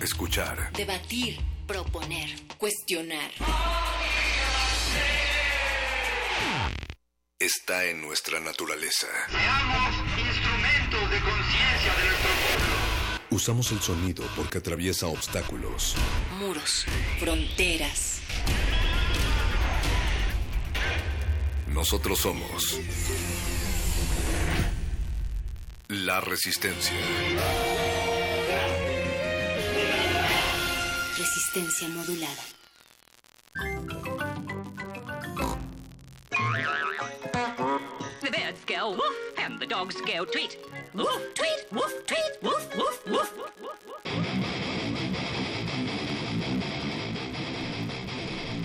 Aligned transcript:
Escuchar. 0.00 0.72
Debatir. 0.72 1.38
Proponer. 1.66 2.30
Cuestionar. 2.56 3.30
Está 7.38 7.84
en 7.84 8.00
nuestra 8.00 8.40
naturaleza. 8.40 9.06
Seamos 9.28 9.94
instrumentos 10.18 11.10
de 11.10 11.20
conciencia 11.20 11.94
de 11.94 12.04
nuestro 12.06 12.30
pueblo. 12.30 13.26
Usamos 13.30 13.72
el 13.72 13.80
sonido 13.80 14.26
porque 14.36 14.58
atraviesa 14.58 15.06
obstáculos. 15.06 15.94
Muros. 16.38 16.86
Fronteras. 17.18 18.20
Nosotros 21.68 22.18
somos 22.18 22.80
la 25.88 26.20
resistencia. 26.20 26.96
Resistencia 31.20 31.86
modulada. 31.90 32.42
The 38.22 38.30
birds 38.30 38.64
go 38.66 38.92
woof 38.92 39.02
and 39.36 39.60
the 39.60 39.66
dogs 39.66 39.96
go 39.96 40.24
tweet. 40.24 40.56
Woof, 40.94 41.20
tweet, 41.34 41.66
woof, 41.72 41.92
tweet, 42.06 42.42
woof, 42.42 42.74
woof, 42.74 43.06
woof. 43.06 43.34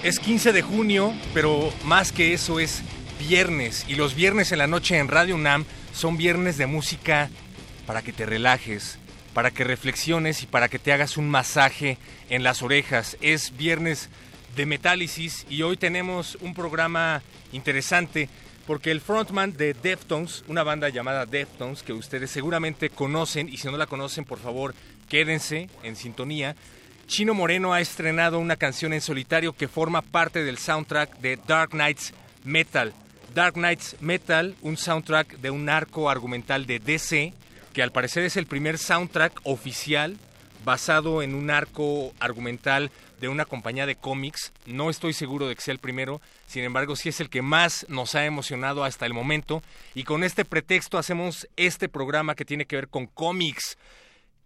Es 0.01 0.19
15 0.19 0.53
de 0.53 0.61
junio, 0.61 1.13
pero 1.33 1.73
más 1.83 2.13
que 2.13 2.33
eso 2.33 2.61
es 2.61 2.83
viernes. 3.19 3.83
Y 3.89 3.95
los 3.95 4.15
viernes 4.15 4.53
en 4.53 4.59
la 4.59 4.67
noche 4.67 4.97
en 4.97 5.09
Radio 5.09 5.35
UNAM 5.35 5.65
son 5.93 6.15
viernes 6.15 6.57
de 6.57 6.67
música 6.67 7.29
para 7.85 8.01
que 8.01 8.13
te 8.13 8.25
relajes, 8.25 8.97
para 9.35 9.51
que 9.51 9.65
reflexiones 9.65 10.43
y 10.43 10.45
para 10.47 10.69
que 10.69 10.79
te 10.79 10.93
hagas 10.93 11.17
un 11.17 11.29
masaje 11.29 11.97
en 12.29 12.41
las 12.41 12.61
orejas. 12.63 13.17
Es 13.19 13.55
viernes 13.57 14.09
de 14.55 14.65
Metálisis 14.65 15.45
y 15.49 15.61
hoy 15.61 15.75
tenemos 15.75 16.37
un 16.39 16.53
programa 16.53 17.21
interesante 17.51 18.29
porque 18.65 18.91
el 18.91 19.01
frontman 19.01 19.51
de 19.51 19.73
Deftones, 19.73 20.45
una 20.47 20.63
banda 20.63 20.87
llamada 20.87 21.25
Deftones 21.25 21.83
que 21.83 21.91
ustedes 21.91 22.31
seguramente 22.31 22.89
conocen 22.89 23.49
y 23.49 23.57
si 23.57 23.67
no 23.67 23.75
la 23.75 23.87
conocen, 23.87 24.23
por 24.23 24.39
favor, 24.39 24.73
quédense 25.09 25.69
en 25.83 25.97
sintonía. 25.97 26.55
Chino 27.07 27.33
Moreno 27.33 27.73
ha 27.73 27.81
estrenado 27.81 28.39
una 28.39 28.55
canción 28.55 28.93
en 28.93 29.01
solitario 29.01 29.51
que 29.51 29.67
forma 29.67 30.01
parte 30.01 30.45
del 30.45 30.57
soundtrack 30.57 31.19
de 31.19 31.37
Dark 31.45 31.71
Knights 31.71 32.13
Metal. 32.45 32.93
Dark 33.33 33.55
Knights 33.55 33.97
Metal, 33.99 34.55
un 34.61 34.77
soundtrack 34.77 35.39
de 35.39 35.49
un 35.49 35.67
arco 35.67 36.09
argumental 36.09 36.65
de 36.65 36.79
DC, 36.79 37.33
que 37.75 37.83
al 37.83 37.91
parecer 37.91 38.23
es 38.23 38.37
el 38.37 38.45
primer 38.45 38.77
soundtrack 38.77 39.41
oficial 39.43 40.15
basado 40.63 41.21
en 41.21 41.35
un 41.35 41.51
arco 41.51 42.13
argumental 42.21 42.89
de 43.19 43.27
una 43.27 43.43
compañía 43.43 43.85
de 43.85 43.97
cómics. 43.97 44.53
No 44.65 44.89
estoy 44.89 45.11
seguro 45.11 45.49
de 45.49 45.55
que 45.55 45.61
sea 45.61 45.73
el 45.73 45.79
primero, 45.79 46.21
sin 46.47 46.63
embargo 46.63 46.95
sí 46.95 47.09
es 47.09 47.19
el 47.19 47.29
que 47.29 47.41
más 47.41 47.85
nos 47.89 48.15
ha 48.15 48.25
emocionado 48.25 48.85
hasta 48.85 49.05
el 49.05 49.13
momento. 49.13 49.61
Y 49.93 50.05
con 50.05 50.23
este 50.23 50.45
pretexto 50.45 50.97
hacemos 50.97 51.49
este 51.57 51.89
programa 51.89 52.33
que 52.33 52.45
tiene 52.45 52.65
que 52.65 52.77
ver 52.77 52.87
con 52.87 53.07
cómics 53.07 53.77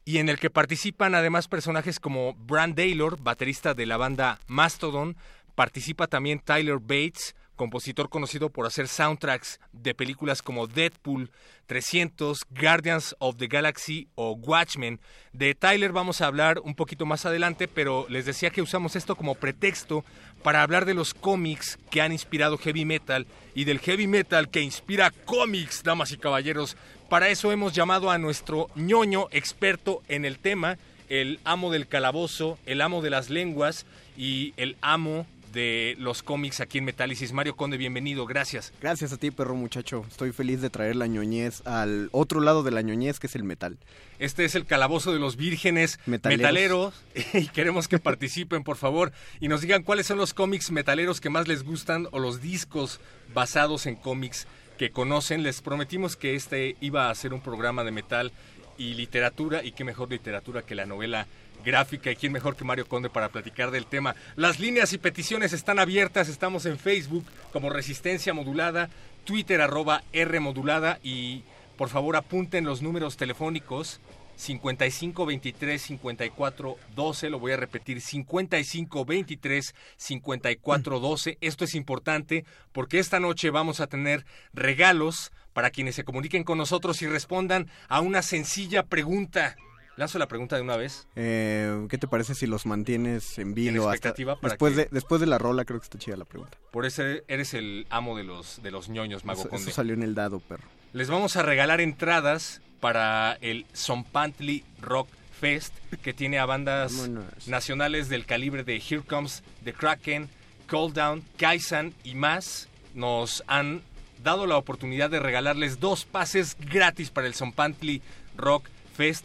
y 0.06 0.18
en 0.18 0.28
el 0.28 0.40
que 0.40 0.50
participan 0.50 1.14
además 1.14 1.48
personajes 1.48 2.00
como 2.00 2.34
Brand 2.34 2.76
Taylor, 2.76 3.22
baterista 3.22 3.76
de 3.76 3.86
la 3.86 3.98
banda 3.98 4.40
Mastodon, 4.48 5.16
participa 5.54 6.08
también 6.08 6.40
Tyler 6.40 6.80
Bates, 6.80 7.36
compositor 7.60 8.08
conocido 8.08 8.50
por 8.50 8.66
hacer 8.66 8.88
soundtracks 8.88 9.60
de 9.74 9.94
películas 9.94 10.42
como 10.42 10.66
Deadpool 10.66 11.30
300, 11.66 12.46
Guardians 12.52 13.18
of 13.20 13.36
the 13.36 13.48
Galaxy 13.48 14.08
o 14.16 14.32
Watchmen. 14.32 15.02
De 15.34 15.54
Tyler 15.56 15.92
vamos 15.92 16.22
a 16.22 16.28
hablar 16.28 16.60
un 16.64 16.74
poquito 16.74 17.06
más 17.06 17.26
adelante, 17.26 17.68
pero 17.68 18.06
les 18.08 18.26
decía 18.26 18.50
que 18.50 18.62
usamos 18.62 18.96
esto 18.96 19.18
como 19.18 19.36
pretexto 19.36 20.06
para 20.42 20.64
hablar 20.64 20.86
de 20.86 20.94
los 20.94 21.14
cómics 21.14 21.78
que 21.92 22.02
han 22.02 22.14
inspirado 22.14 22.58
heavy 22.58 22.86
metal 22.86 23.28
y 23.54 23.66
del 23.66 23.80
heavy 23.80 24.08
metal 24.08 24.50
que 24.50 24.62
inspira 24.62 25.12
cómics, 25.26 25.84
damas 25.84 26.14
y 26.14 26.18
caballeros. 26.18 26.78
Para 27.10 27.28
eso 27.28 27.52
hemos 27.52 27.74
llamado 27.74 28.10
a 28.10 28.18
nuestro 28.18 28.70
ñoño 28.76 29.28
experto 29.32 30.02
en 30.08 30.24
el 30.24 30.40
tema, 30.40 30.78
el 31.10 31.42
amo 31.44 31.72
del 31.74 31.90
calabozo, 31.90 32.58
el 32.66 32.80
amo 32.80 33.02
de 33.02 33.10
las 33.10 33.30
lenguas 33.30 33.86
y 34.16 34.54
el 34.56 34.78
amo 34.80 35.28
de 35.52 35.96
los 36.00 36.24
cómics 36.24 36.60
aquí 36.60 36.78
en 36.78 36.86
Metálisis. 36.86 37.34
Mario 37.34 37.56
Conde, 37.56 37.78
bienvenido, 37.78 38.26
gracias. 38.26 38.74
Gracias 38.82 39.14
a 39.14 39.18
ti, 39.18 39.32
perro 39.32 39.56
muchacho. 39.56 40.06
Estoy 40.08 40.32
feliz 40.32 40.62
de 40.62 40.70
traer 40.70 40.96
la 40.96 41.08
ñoñez 41.08 41.66
al 41.66 42.10
otro 42.12 42.40
lado 42.40 42.64
de 42.64 42.72
la 42.72 42.82
ñoñez, 42.82 43.20
que 43.20 43.28
es 43.28 43.36
el 43.36 43.44
metal. 43.44 43.78
Este 44.20 44.46
es 44.46 44.56
el 44.56 44.66
calabozo 44.66 45.14
de 45.14 45.20
los 45.20 45.36
vírgenes 45.36 46.00
Metaleros. 46.06 46.42
metaleros 46.42 46.94
y 47.34 47.48
queremos 47.48 47.88
que 47.88 48.00
participen, 48.00 48.64
por 48.64 48.78
favor, 48.78 49.12
y 49.40 49.48
nos 49.48 49.62
digan 49.62 49.84
cuáles 49.84 50.08
son 50.08 50.18
los 50.18 50.34
cómics 50.34 50.72
metaleros 50.72 51.22
que 51.22 51.30
más 51.30 51.48
les 51.48 51.64
gustan 51.64 52.08
o 52.12 52.20
los 52.20 52.42
discos 52.42 53.00
basados 53.34 53.86
en 53.86 53.96
cómics 53.96 54.48
que 54.78 54.92
conocen. 54.92 55.44
Les 55.44 55.62
prometimos 55.62 56.16
que 56.16 56.36
este 56.36 56.76
iba 56.82 57.10
a 57.10 57.16
ser 57.16 57.34
un 57.34 57.42
programa 57.42 57.84
de 57.84 57.92
metal 57.92 58.32
y 58.78 58.94
literatura, 58.94 59.64
y 59.64 59.74
qué 59.74 59.84
mejor 59.84 60.10
literatura 60.10 60.62
que 60.62 60.74
la 60.74 60.86
novela 60.86 61.28
gráfica 61.64 62.12
y 62.12 62.16
quién 62.16 62.32
mejor 62.32 62.56
que 62.56 62.64
Mario 62.64 62.88
Conde 62.88 63.10
para 63.10 63.30
platicar 63.30 63.72
del 63.72 63.86
tema. 63.86 64.16
Las 64.36 64.60
líneas 64.60 64.94
y 64.94 64.98
peticiones 64.98 65.54
están 65.54 65.80
abiertas, 65.80 66.30
estamos 66.30 66.66
en 66.66 66.78
Facebook 66.78 67.26
como 67.52 67.70
Resistencia 67.70 68.34
Modulada, 68.34 68.90
Twitter 69.26 69.62
arroba 69.62 70.04
R 70.14 70.40
Modulada 70.40 71.00
y 71.04 71.44
por 71.78 71.90
favor 71.90 72.16
apunten 72.16 72.66
los 72.66 72.82
números 72.82 73.18
telefónicos 73.18 74.00
55 74.40 75.26
23 75.26 75.82
54 75.82 76.78
12, 76.96 77.30
lo 77.30 77.40
voy 77.40 77.52
a 77.52 77.58
repetir, 77.58 78.00
55 78.00 79.04
23 79.04 79.76
54 79.98 81.00
12. 81.00 81.38
Esto 81.42 81.66
es 81.66 81.76
importante 81.76 82.46
porque 82.72 83.00
esta 83.00 83.20
noche 83.20 83.50
vamos 83.50 83.82
a 83.82 83.88
tener 83.88 84.26
regalos 84.54 85.34
para 85.52 85.72
quienes 85.72 85.96
se 85.96 86.06
comuniquen 86.06 86.46
con 86.46 86.58
nosotros 86.58 87.02
y 87.02 87.08
respondan 87.08 87.68
a 87.90 88.00
una 88.00 88.22
sencilla 88.22 88.84
pregunta. 88.84 89.58
Lanzo 90.00 90.18
la 90.18 90.30
pregunta 90.30 90.56
de 90.56 90.62
una 90.62 90.78
vez. 90.78 91.08
Eh, 91.18 91.86
¿Qué 91.90 91.98
te 91.98 92.08
parece 92.08 92.34
si 92.34 92.48
los 92.48 92.66
mantienes 92.66 93.38
en 93.38 93.54
vilo 93.54 93.84
hasta 93.90 93.96
expectativa 93.96 94.38
para 94.40 94.54
después 94.54 94.74
que- 94.74 94.84
de 94.84 94.90
después 94.92 95.20
de 95.20 95.28
la 95.28 95.38
rola? 95.38 95.66
Creo 95.66 95.78
que 95.78 95.84
está 95.84 95.98
chida 96.00 96.16
la 96.16 96.24
pregunta. 96.24 96.58
Por 96.72 96.86
eso 96.86 97.04
eres 97.28 97.54
el 97.54 97.86
amo 97.90 98.16
de 98.16 98.24
los, 98.24 98.62
de 98.64 98.72
los 98.72 98.88
ñoños, 98.88 99.26
Mago 99.26 99.42
Eso, 99.42 99.50
Conde. 99.50 99.64
eso 99.66 99.72
salió 99.76 99.94
en 99.94 100.04
el 100.04 100.16
dado, 100.16 100.40
perro. 100.40 100.64
Les 100.94 101.10
vamos 101.10 101.36
a 101.36 101.44
regalar 101.44 101.82
entradas 101.82 102.62
para 102.80 103.34
el 103.42 103.66
Zompantli 103.76 104.64
Rock 104.80 105.10
Fest, 105.38 105.74
que 106.02 106.14
tiene 106.14 106.40
a 106.40 106.46
bandas 106.46 106.94
Vámonos. 106.96 107.48
nacionales 107.50 108.08
del 108.08 108.26
calibre 108.26 108.64
de 108.64 108.78
Here 108.78 109.02
Comes 109.02 109.44
the 109.66 109.74
Kraken, 109.74 110.30
Cold 110.70 110.94
Down, 110.96 111.26
Kaisan 111.38 111.94
y 112.06 112.16
más. 112.16 112.70
Nos 112.94 113.44
han 113.48 113.82
dado 114.24 114.48
la 114.48 114.56
oportunidad 114.56 115.10
de 115.10 115.20
regalarles 115.20 115.82
dos 115.82 116.06
pases 116.06 116.56
gratis 116.58 117.10
para 117.10 117.28
el 117.28 117.34
Zompantli 117.36 118.02
Rock 118.38 118.64
Fest 118.66 118.79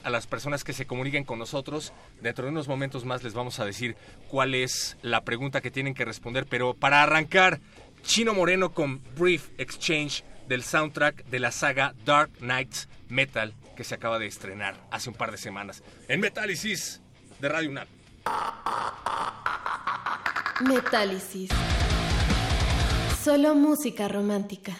a 0.04 0.10
las 0.10 0.28
personas 0.28 0.62
que 0.62 0.72
se 0.72 0.86
comuniquen 0.86 1.24
con 1.24 1.40
nosotros. 1.40 1.92
Dentro 2.20 2.44
de 2.44 2.52
unos 2.52 2.68
momentos 2.68 3.04
más 3.04 3.24
les 3.24 3.34
vamos 3.34 3.58
a 3.58 3.64
decir 3.64 3.96
cuál 4.28 4.54
es 4.54 4.96
la 5.02 5.24
pregunta 5.24 5.60
que 5.60 5.72
tienen 5.72 5.94
que 5.94 6.04
responder. 6.04 6.46
Pero 6.48 6.74
para 6.74 7.02
arrancar, 7.02 7.60
Chino 8.04 8.34
Moreno 8.34 8.72
con 8.72 9.02
Brief 9.18 9.48
Exchange 9.58 10.22
del 10.46 10.62
soundtrack 10.62 11.24
de 11.24 11.40
la 11.40 11.50
saga 11.50 11.92
Dark 12.04 12.30
Knights 12.38 12.88
Metal 13.08 13.52
que 13.74 13.82
se 13.82 13.96
acaba 13.96 14.20
de 14.20 14.26
estrenar 14.26 14.76
hace 14.92 15.08
un 15.08 15.16
par 15.16 15.32
de 15.32 15.38
semanas 15.38 15.82
en 16.06 16.20
Metálisis 16.20 17.00
de 17.40 17.48
Radio 17.48 17.70
UNAM. 17.70 17.88
Metálisis. 20.68 21.50
Solo 23.24 23.56
música 23.56 24.06
romántica. 24.06 24.76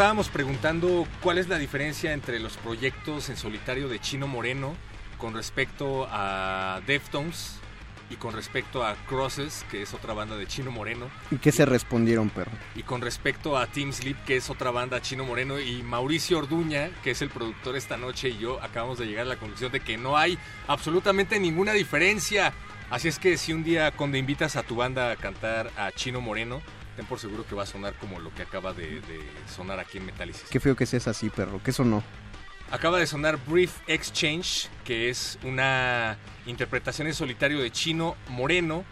Estábamos 0.00 0.30
preguntando 0.30 1.06
cuál 1.22 1.36
es 1.36 1.48
la 1.48 1.58
diferencia 1.58 2.14
entre 2.14 2.40
los 2.40 2.56
proyectos 2.56 3.28
en 3.28 3.36
solitario 3.36 3.86
de 3.86 3.98
Chino 3.98 4.26
Moreno 4.26 4.74
con 5.18 5.34
respecto 5.34 6.08
a 6.10 6.80
Deftones 6.86 7.58
y 8.08 8.14
con 8.14 8.32
respecto 8.32 8.82
a 8.82 8.96
Crosses, 9.06 9.62
que 9.70 9.82
es 9.82 9.92
otra 9.92 10.14
banda 10.14 10.38
de 10.38 10.46
Chino 10.46 10.70
Moreno, 10.70 11.10
¿Y 11.30 11.36
qué 11.36 11.52
se 11.52 11.66
respondieron, 11.66 12.30
perro? 12.30 12.50
y 12.74 12.82
con 12.82 13.02
respecto 13.02 13.58
a 13.58 13.66
Team 13.66 13.92
Sleep, 13.92 14.16
que 14.24 14.38
es 14.38 14.48
otra 14.48 14.70
banda 14.70 15.02
Chino 15.02 15.26
Moreno, 15.26 15.60
y 15.60 15.82
Mauricio 15.82 16.38
Orduña, 16.38 16.88
que 17.04 17.10
es 17.10 17.20
el 17.20 17.28
productor 17.28 17.76
esta 17.76 17.98
noche, 17.98 18.30
y 18.30 18.38
yo 18.38 18.58
acabamos 18.62 18.96
de 18.98 19.04
llegar 19.04 19.26
a 19.26 19.28
la 19.28 19.36
conclusión 19.36 19.70
de 19.70 19.80
que 19.80 19.98
no 19.98 20.16
hay 20.16 20.38
absolutamente 20.66 21.38
ninguna 21.38 21.74
diferencia. 21.74 22.54
Así 22.88 23.08
es 23.08 23.18
que 23.18 23.36
si 23.36 23.52
un 23.52 23.62
día 23.64 23.90
cuando 23.90 24.16
invitas 24.16 24.56
a 24.56 24.62
tu 24.62 24.76
banda 24.76 25.12
a 25.12 25.16
cantar 25.16 25.70
a 25.76 25.92
Chino 25.92 26.22
Moreno, 26.22 26.62
ten 26.96 27.06
por 27.06 27.18
seguro 27.18 27.46
que 27.46 27.54
va 27.54 27.62
a 27.64 27.66
sonar 27.66 27.94
como 27.94 28.20
lo 28.20 28.32
que 28.34 28.42
acaba 28.42 28.72
de, 28.72 29.00
de 29.00 29.20
sonar 29.54 29.78
aquí 29.78 29.98
en 29.98 30.06
Metálisis. 30.06 30.44
Qué 30.50 30.60
feo 30.60 30.76
que 30.76 30.86
seas 30.86 31.08
así, 31.08 31.30
perro. 31.30 31.60
¿Qué 31.62 31.72
sonó? 31.72 32.02
Acaba 32.70 32.98
de 32.98 33.06
sonar 33.06 33.36
Brief 33.46 33.78
Exchange, 33.88 34.68
que 34.84 35.08
es 35.08 35.38
una 35.42 36.16
interpretación 36.46 37.08
en 37.08 37.14
solitario 37.14 37.60
de 37.60 37.72
Chino 37.72 38.16
Moreno, 38.28 38.84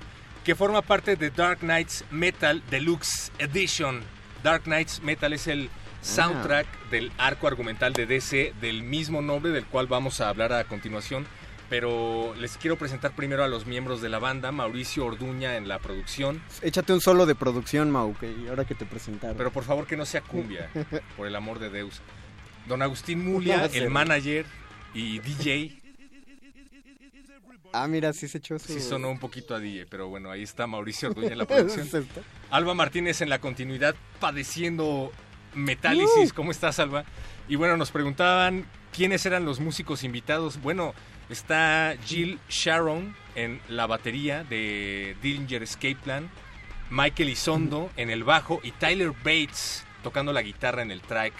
que 0.44 0.56
forma 0.56 0.82
parte 0.82 1.14
de 1.14 1.30
Dark 1.30 1.60
Knights 1.60 2.04
Metal 2.10 2.62
Deluxe 2.70 3.30
Edition. 3.38 4.02
Dark 4.42 4.64
Knights 4.64 5.00
Metal 5.02 5.32
es 5.32 5.46
el 5.46 5.70
soundtrack 6.02 6.66
del 6.90 7.12
arco 7.18 7.46
argumental 7.46 7.92
de 7.92 8.06
DC 8.06 8.54
del 8.60 8.82
mismo 8.82 9.22
nombre 9.22 9.52
del 9.52 9.66
cual 9.66 9.86
vamos 9.86 10.20
a 10.20 10.28
hablar 10.28 10.52
a 10.52 10.64
continuación. 10.64 11.26
Pero 11.68 12.34
les 12.38 12.56
quiero 12.56 12.76
presentar 12.76 13.12
primero 13.14 13.44
a 13.44 13.48
los 13.48 13.66
miembros 13.66 14.00
de 14.00 14.08
la 14.08 14.18
banda, 14.18 14.52
Mauricio 14.52 15.04
Orduña 15.04 15.56
en 15.56 15.68
la 15.68 15.78
producción, 15.78 16.42
Échate 16.62 16.94
un 16.94 17.00
solo 17.02 17.26
de 17.26 17.34
producción, 17.34 17.90
Mau, 17.90 18.16
que 18.16 18.34
ahora 18.48 18.64
que 18.64 18.74
te 18.74 18.86
presentaron. 18.86 19.36
pero 19.36 19.52
por 19.52 19.64
favor 19.64 19.86
que 19.86 19.96
no 19.96 20.06
sea 20.06 20.22
cumbia, 20.22 20.70
por 21.16 21.26
el 21.26 21.36
amor 21.36 21.58
de 21.58 21.68
Deus. 21.68 22.00
Don 22.66 22.80
Agustín 22.82 23.24
Mulia, 23.24 23.66
el 23.72 23.90
manager 23.90 24.46
y 24.94 25.18
DJ, 25.18 25.82
Ah, 27.72 27.86
mira, 27.86 28.14
sí 28.14 28.28
se 28.28 28.38
echó 28.38 28.58
su... 28.58 28.72
Sí 28.72 28.80
sonó 28.80 29.10
un 29.10 29.18
poquito 29.18 29.54
a 29.54 29.58
DJ, 29.60 29.86
pero 29.90 30.08
bueno, 30.08 30.30
ahí 30.30 30.42
está 30.42 30.66
Mauricio 30.66 31.10
Orduña 31.10 31.32
en 31.32 31.38
la 31.38 31.44
producción. 31.46 32.08
Alba 32.50 32.72
Martínez 32.74 33.20
en 33.20 33.28
la 33.28 33.40
continuidad 33.40 33.94
padeciendo 34.20 35.12
metálisis. 35.54 36.32
¿Cómo 36.32 36.50
estás, 36.50 36.78
Alba? 36.78 37.04
Y 37.46 37.56
bueno, 37.56 37.76
nos 37.76 37.90
preguntaban 37.90 38.64
quiénes 38.96 39.26
eran 39.26 39.44
los 39.44 39.60
músicos 39.60 40.02
invitados. 40.02 40.60
Bueno, 40.62 40.94
está 41.30 41.94
Jill 42.04 42.38
Sharon 42.48 43.14
en 43.34 43.60
la 43.68 43.86
batería 43.86 44.44
de 44.44 45.16
Dillinger 45.22 45.62
Escape 45.62 45.96
Plan, 46.02 46.28
Michael 46.90 47.28
Isondo 47.30 47.90
en 47.96 48.10
el 48.10 48.24
bajo 48.24 48.60
y 48.62 48.70
Tyler 48.72 49.12
Bates 49.24 49.84
tocando 50.02 50.32
la 50.32 50.42
guitarra 50.42 50.82
en 50.82 50.90
el 50.90 51.00
track, 51.02 51.32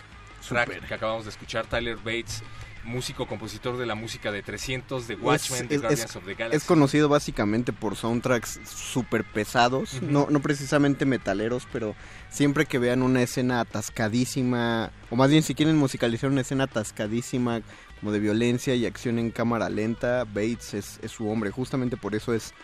track 0.47 0.87
que 0.87 0.95
acabamos 0.95 1.25
de 1.25 1.31
escuchar. 1.31 1.67
Tyler 1.67 1.97
Bates, 1.97 2.43
músico, 2.85 3.27
compositor 3.27 3.77
de 3.77 3.87
la 3.87 3.95
música 3.95 4.31
de 4.33 4.43
300, 4.43 5.09
de 5.09 5.15
Watchmen, 5.17 5.69
de 5.69 5.75
es- 5.77 5.81
Guardians 5.83 6.11
es- 6.11 6.17
of 6.17 6.25
the 6.25 6.35
Galaxy. 6.35 6.57
Es 6.57 6.65
conocido 6.65 7.09
básicamente 7.09 7.73
por 7.73 7.97
soundtracks 7.97 8.61
súper 8.67 9.25
pesados, 9.25 10.01
no, 10.03 10.27
no 10.31 10.41
precisamente 10.41 11.05
metaleros, 11.05 11.67
pero 11.73 11.95
siempre 12.31 12.67
que 12.67 12.79
vean 12.79 13.03
una 13.03 13.23
escena 13.23 13.61
atascadísima, 13.61 14.91
o 15.11 15.17
más 15.17 15.31
bien 15.31 15.43
si 15.43 15.55
quieren 15.55 15.77
musicalizar 15.77 16.31
una 16.31 16.41
escena 16.43 16.65
atascadísima 16.65 17.61
como 18.01 18.13
de 18.13 18.21
violencia 18.21 18.75
y 18.75 18.87
acción 18.87 19.19
en 19.19 19.31
cámara 19.31 19.69
lenta, 19.69 20.25
Bates 20.25 20.75
es, 20.75 21.01
es 21.03 21.11
su 21.13 21.29
hombre. 21.29 21.51
Justamente 21.51 21.97
por 21.97 22.15
eso 22.15 22.33
es 22.35 22.55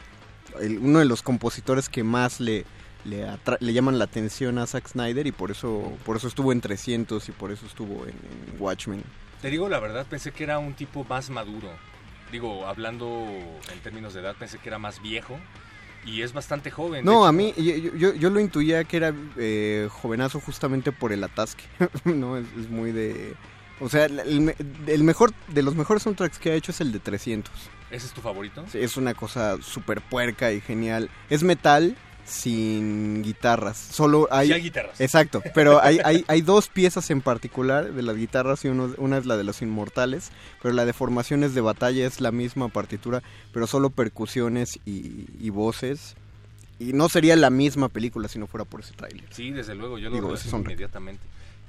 el- 0.60 0.78
uno 0.78 0.98
de 1.00 1.04
los 1.04 1.22
compositores 1.22 1.88
que 1.88 2.04
más 2.04 2.40
le, 2.40 2.64
le, 3.04 3.72
llaman 3.72 3.98
la 3.98 4.04
atención 4.04 4.58
a 4.58 4.66
Zack 4.66 4.88
Snyder 4.88 5.26
y 5.26 5.32
por 5.32 5.50
eso, 5.50 5.92
por 6.04 6.16
eso 6.16 6.28
estuvo 6.28 6.52
en 6.52 6.60
300 6.60 7.28
y 7.28 7.32
por 7.32 7.50
eso 7.50 7.66
estuvo 7.66 8.04
en, 8.04 8.10
en 8.10 8.60
Watchmen. 8.60 9.02
Te 9.42 9.50
digo 9.50 9.68
la 9.68 9.78
verdad, 9.80 10.06
pensé 10.08 10.30
que 10.32 10.44
era 10.44 10.58
un 10.58 10.74
tipo 10.74 11.04
más 11.04 11.30
maduro. 11.30 11.68
Digo, 12.32 12.66
hablando 12.66 13.06
en 13.72 13.78
términos 13.82 14.14
de 14.14 14.20
edad, 14.20 14.34
pensé 14.38 14.58
que 14.58 14.68
era 14.68 14.78
más 14.78 15.02
viejo 15.02 15.38
y 16.06 16.22
es 16.22 16.32
bastante 16.32 16.70
joven. 16.70 17.04
No, 17.04 17.26
a 17.26 17.32
mí, 17.32 17.52
yo, 17.56 17.94
yo, 17.96 18.14
yo 18.14 18.30
lo 18.30 18.40
intuía 18.40 18.84
que 18.84 18.96
era 18.96 19.14
eh, 19.36 19.88
jovenazo 19.90 20.40
justamente 20.40 20.92
por 20.92 21.12
el 21.12 21.22
atasque. 21.24 21.64
no, 22.04 22.36
es, 22.36 22.46
es 22.58 22.68
muy 22.70 22.92
de... 22.92 23.34
O 23.80 23.88
sea, 23.88 24.04
el, 24.06 24.20
el 24.20 24.40
me- 24.40 24.56
el 24.86 25.02
mejor, 25.04 25.32
de 25.48 25.62
los 25.62 25.74
mejores 25.74 26.02
soundtracks 26.04 26.38
que 26.38 26.52
ha 26.52 26.54
hecho 26.54 26.70
es 26.72 26.80
el 26.80 26.92
de 26.92 27.00
300. 27.00 27.52
¿Ese 27.90 28.06
es 28.06 28.12
tu 28.12 28.20
favorito? 28.20 28.64
Sí, 28.70 28.78
es 28.78 28.96
una 28.96 29.14
cosa 29.14 29.56
súper 29.62 30.00
puerca 30.00 30.52
y 30.52 30.60
genial. 30.60 31.10
Es 31.30 31.42
metal 31.42 31.96
sin 32.24 33.22
guitarras. 33.22 33.76
Solo 33.76 34.28
hay... 34.30 34.48
Sí 34.48 34.52
hay 34.54 34.62
guitarras. 34.62 35.00
Exacto, 35.00 35.42
pero 35.54 35.82
hay, 35.82 35.98
hay, 36.04 36.24
hay 36.26 36.40
dos 36.40 36.68
piezas 36.68 37.10
en 37.10 37.20
particular 37.20 37.92
de 37.92 38.02
las 38.02 38.16
guitarras 38.16 38.64
y 38.64 38.68
uno, 38.68 38.92
una 38.96 39.18
es 39.18 39.26
la 39.26 39.36
de 39.36 39.44
los 39.44 39.62
inmortales, 39.62 40.30
pero 40.62 40.74
la 40.74 40.84
de 40.84 40.92
formaciones 40.92 41.54
de 41.54 41.60
batalla 41.60 42.06
es 42.06 42.20
la 42.20 42.32
misma 42.32 42.68
partitura, 42.68 43.22
pero 43.52 43.66
solo 43.66 43.90
percusiones 43.90 44.78
y, 44.86 45.26
y 45.40 45.50
voces. 45.50 46.16
Y 46.80 46.92
no 46.92 47.08
sería 47.08 47.36
la 47.36 47.50
misma 47.50 47.88
película 47.88 48.26
si 48.28 48.38
no 48.38 48.46
fuera 48.46 48.64
por 48.64 48.80
ese 48.80 48.94
tráiler. 48.94 49.24
Sí, 49.30 49.50
desde 49.50 49.74
luego, 49.74 49.98
yo 49.98 50.10
lo 50.10 50.16
Digo, 50.16 50.34
inmediatamente. 50.52 51.22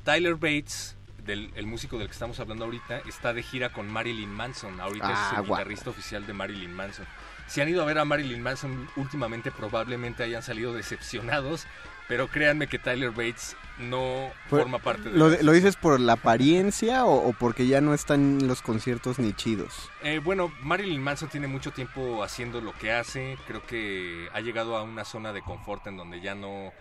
Tyler 0.04 0.36
Bates, 0.36 0.96
del, 1.26 1.52
el 1.56 1.66
músico 1.66 1.98
del 1.98 2.08
que 2.08 2.14
estamos 2.14 2.40
hablando 2.40 2.66
ahorita, 2.66 3.00
está 3.08 3.34
de 3.34 3.44
gira 3.44 3.70
con 3.74 3.90
Marilyn 3.90 4.30
Manson. 4.34 4.80
Ahorita 4.80 5.08
Ah, 5.10 5.30
es 5.32 5.38
el 5.40 5.46
guau. 5.46 5.60
guitarrista 5.60 5.90
oficial 5.90 6.26
de 6.28 6.34
Marilyn 6.34 6.74
Manson. 6.74 7.06
Si 7.48 7.62
han 7.62 7.70
ido 7.70 7.82
a 7.82 7.86
ver 7.86 7.98
a 8.00 8.06
Marilyn 8.06 8.42
Manson 8.42 8.88
últimamente, 8.96 9.52
probablemente 9.52 10.24
hayan 10.24 10.42
salido 10.42 10.74
decepcionados, 10.74 11.68
pero 12.08 12.28
créanme 12.28 12.68
que 12.68 12.80
Tyler 12.80 13.10
Bates 13.12 13.56
no 13.80 14.32
forma 14.50 14.80
parte 14.80 15.10
de 15.10 15.18
¿Lo. 15.18 15.30
¿Lo 15.30 15.52
dices 15.52 15.76
por 15.76 16.00
la 16.00 16.14
apariencia 16.14 17.06
o, 17.06 17.28
o 17.30 17.34
porque 17.34 17.68
ya 17.68 17.82
no 17.82 17.94
están 17.94 18.48
los 18.48 18.62
conciertos 18.62 19.20
ni 19.20 19.34
chidos? 19.34 19.90
Eh, 20.04 20.20
bueno, 20.24 20.52
Marilyn 20.62 21.02
Manson 21.02 21.30
tiene 21.30 21.48
mucho 21.48 21.72
tiempo 21.72 22.24
haciendo 22.24 22.62
lo 22.62 22.74
que 22.74 22.92
hace. 22.92 23.38
Creo 23.48 23.66
que 23.66 24.30
ha 24.34 24.40
llegado 24.42 24.78
a 24.78 24.84
una 24.84 25.04
zona 25.06 25.34
de 25.34 25.42
confort 25.42 25.86
en 25.88 25.98
donde 25.98 26.22
ya 26.22 26.36
no 26.36 26.72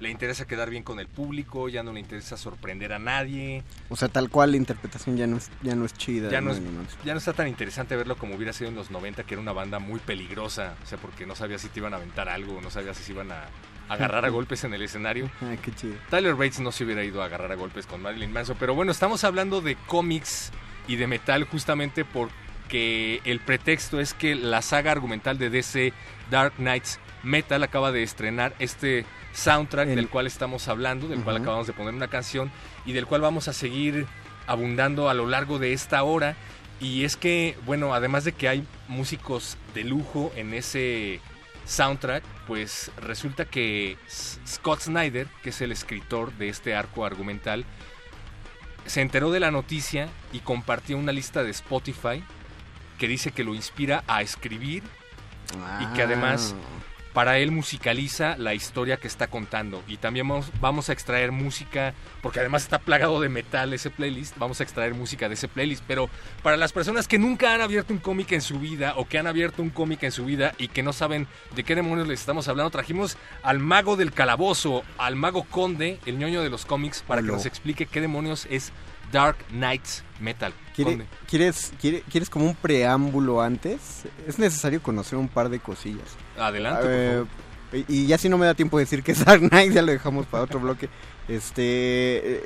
le 0.00 0.10
interesa 0.10 0.46
quedar 0.46 0.70
bien 0.70 0.82
con 0.82 1.00
el 1.00 1.08
público, 1.08 1.68
ya 1.68 1.82
no 1.82 1.92
le 1.92 2.00
interesa 2.00 2.36
sorprender 2.36 2.92
a 2.92 2.98
nadie. 2.98 3.62
O 3.88 3.96
sea, 3.96 4.08
tal 4.08 4.30
cual 4.30 4.52
la 4.52 4.56
interpretación 4.56 5.16
ya 5.16 5.26
no 5.26 5.36
es, 5.38 5.50
ya 5.62 5.74
no 5.74 5.84
es 5.84 5.94
chida. 5.94 6.30
Ya 6.30 6.40
no, 6.40 6.52
es- 6.52 6.60
ya 7.04 7.12
no 7.14 7.18
está 7.18 7.32
tan 7.32 7.48
interesante 7.48 7.96
verlo 7.96 8.16
como 8.16 8.34
hubiera 8.36 8.52
sido 8.52 8.70
en 8.70 8.76
los 8.76 8.90
90, 8.90 9.24
que 9.24 9.34
era 9.34 9.40
una 9.40 9.52
banda 9.52 9.78
muy 9.78 9.98
peligrosa. 10.00 10.74
O 10.82 10.86
sea, 10.86 10.98
porque 10.98 11.26
no 11.26 11.34
sabías 11.34 11.60
si 11.62 11.68
te 11.68 11.80
iban 11.80 11.92
a 11.94 11.96
aventar 11.96 12.28
algo, 12.28 12.60
no 12.60 12.70
sabías 12.70 12.96
si 12.96 13.02
se 13.04 13.12
iban 13.12 13.32
a 13.32 13.44
agarrar 13.88 14.24
a 14.24 14.28
golpes 14.30 14.64
en 14.64 14.74
el 14.74 14.82
escenario. 14.82 15.30
Ah, 15.42 15.56
qué 15.62 15.72
chido. 15.72 15.94
Tyler 16.10 16.34
Bates 16.34 16.60
no 16.60 16.70
se 16.72 16.84
hubiera 16.84 17.02
ido 17.04 17.22
a 17.22 17.26
agarrar 17.26 17.50
a 17.52 17.54
golpes 17.56 17.86
con 17.86 18.02
Marilyn 18.02 18.32
Manson. 18.32 18.56
Pero 18.60 18.74
bueno, 18.74 18.92
estamos 18.92 19.24
hablando 19.24 19.60
de 19.60 19.76
cómics 19.86 20.52
y 20.86 20.96
de 20.96 21.06
metal 21.06 21.44
justamente 21.44 22.04
porque 22.04 23.20
el 23.24 23.40
pretexto 23.40 24.00
es 24.00 24.14
que 24.14 24.34
la 24.34 24.62
saga 24.62 24.92
argumental 24.92 25.38
de 25.38 25.50
DC 25.50 25.92
Dark 26.30 26.54
Knights 26.56 26.98
Metal 27.22 27.62
acaba 27.62 27.92
de 27.92 28.02
estrenar 28.02 28.54
este 28.58 29.04
soundtrack 29.32 29.88
El- 29.88 29.96
del 29.96 30.08
cual 30.08 30.26
estamos 30.26 30.68
hablando, 30.68 31.08
del 31.08 31.22
cual 31.22 31.36
acabamos 31.36 31.66
de 31.66 31.72
poner 31.72 31.94
una 31.94 32.08
canción 32.08 32.50
y 32.86 32.92
del 32.92 33.06
cual 33.06 33.20
vamos 33.20 33.48
a 33.48 33.52
seguir 33.52 34.06
abundando 34.46 35.08
a 35.10 35.14
lo 35.14 35.26
largo 35.26 35.58
de 35.58 35.72
esta 35.72 36.02
hora. 36.02 36.36
Y 36.80 37.04
es 37.04 37.16
que, 37.16 37.56
bueno, 37.66 37.92
además 37.92 38.24
de 38.24 38.32
que 38.32 38.48
hay 38.48 38.64
músicos 38.86 39.56
de 39.74 39.82
lujo 39.84 40.32
en 40.36 40.54
ese 40.54 41.20
soundtrack, 41.66 42.22
pues 42.46 42.90
resulta 42.98 43.44
que 43.44 43.96
Scott 44.08 44.80
Snyder, 44.82 45.26
que 45.42 45.50
es 45.50 45.60
el 45.60 45.72
escritor 45.72 46.32
de 46.34 46.48
este 46.48 46.74
arco 46.74 47.04
argumental, 47.04 47.64
se 48.86 49.02
enteró 49.02 49.30
de 49.30 49.40
la 49.40 49.50
noticia 49.50 50.08
y 50.32 50.38
compartió 50.38 50.96
una 50.96 51.12
lista 51.12 51.42
de 51.42 51.50
Spotify 51.50 52.22
que 52.98 53.06
dice 53.08 53.32
que 53.32 53.44
lo 53.44 53.54
inspira 53.54 54.02
a 54.06 54.22
escribir 54.22 54.82
y 55.82 55.86
que 55.94 56.02
además 56.02 56.54
para 57.18 57.38
él 57.40 57.50
musicaliza 57.50 58.36
la 58.36 58.54
historia 58.54 58.96
que 58.98 59.08
está 59.08 59.26
contando. 59.26 59.82
Y 59.88 59.96
también 59.96 60.28
vamos, 60.28 60.52
vamos 60.60 60.88
a 60.88 60.92
extraer 60.92 61.32
música, 61.32 61.92
porque 62.22 62.38
además 62.38 62.62
está 62.62 62.78
plagado 62.78 63.20
de 63.20 63.28
metal 63.28 63.72
ese 63.72 63.90
playlist, 63.90 64.36
vamos 64.38 64.60
a 64.60 64.62
extraer 64.62 64.94
música 64.94 65.26
de 65.26 65.34
ese 65.34 65.48
playlist. 65.48 65.82
Pero 65.88 66.08
para 66.44 66.56
las 66.56 66.72
personas 66.72 67.08
que 67.08 67.18
nunca 67.18 67.52
han 67.54 67.60
abierto 67.60 67.92
un 67.92 67.98
cómic 67.98 68.30
en 68.30 68.40
su 68.40 68.60
vida 68.60 68.94
o 68.96 69.08
que 69.08 69.18
han 69.18 69.26
abierto 69.26 69.62
un 69.62 69.70
cómic 69.70 70.04
en 70.04 70.12
su 70.12 70.26
vida 70.26 70.54
y 70.58 70.68
que 70.68 70.84
no 70.84 70.92
saben 70.92 71.26
de 71.56 71.64
qué 71.64 71.74
demonios 71.74 72.06
les 72.06 72.20
estamos 72.20 72.46
hablando, 72.46 72.70
trajimos 72.70 73.16
al 73.42 73.58
mago 73.58 73.96
del 73.96 74.12
calabozo, 74.12 74.84
al 74.96 75.16
mago 75.16 75.42
conde, 75.42 75.98
el 76.06 76.18
ñoño 76.20 76.44
de 76.44 76.50
los 76.50 76.66
cómics, 76.66 77.02
para 77.04 77.20
que 77.20 77.26
nos 77.32 77.46
explique 77.46 77.86
qué 77.86 78.00
demonios 78.00 78.46
es 78.48 78.70
Dark 79.10 79.38
Knights 79.48 80.04
Metal. 80.20 80.52
¿Quiere-. 80.76 81.04
¿Quieres, 81.26 81.72
quiere- 81.80 82.02
¿Quieres 82.08 82.30
como 82.30 82.44
un 82.44 82.54
preámbulo 82.54 83.42
antes? 83.42 84.04
Es 84.28 84.38
necesario 84.38 84.80
conocer 84.80 85.18
un 85.18 85.26
par 85.26 85.48
de 85.48 85.58
cosillas. 85.58 86.16
Adelante, 86.38 86.86
Eh, 87.72 87.84
y 87.88 88.02
y 88.02 88.06
ya 88.06 88.16
si 88.18 88.28
no 88.28 88.38
me 88.38 88.46
da 88.46 88.54
tiempo 88.54 88.78
de 88.78 88.84
decir 88.84 89.02
que 89.02 89.12
es 89.12 89.24
Dark 89.24 89.40
Knight, 89.50 89.72
ya 89.72 89.82
lo 89.82 89.92
dejamos 89.92 90.26
para 90.26 90.44
otro 90.44 90.60
bloque. 90.60 90.88
Este, 91.28 91.62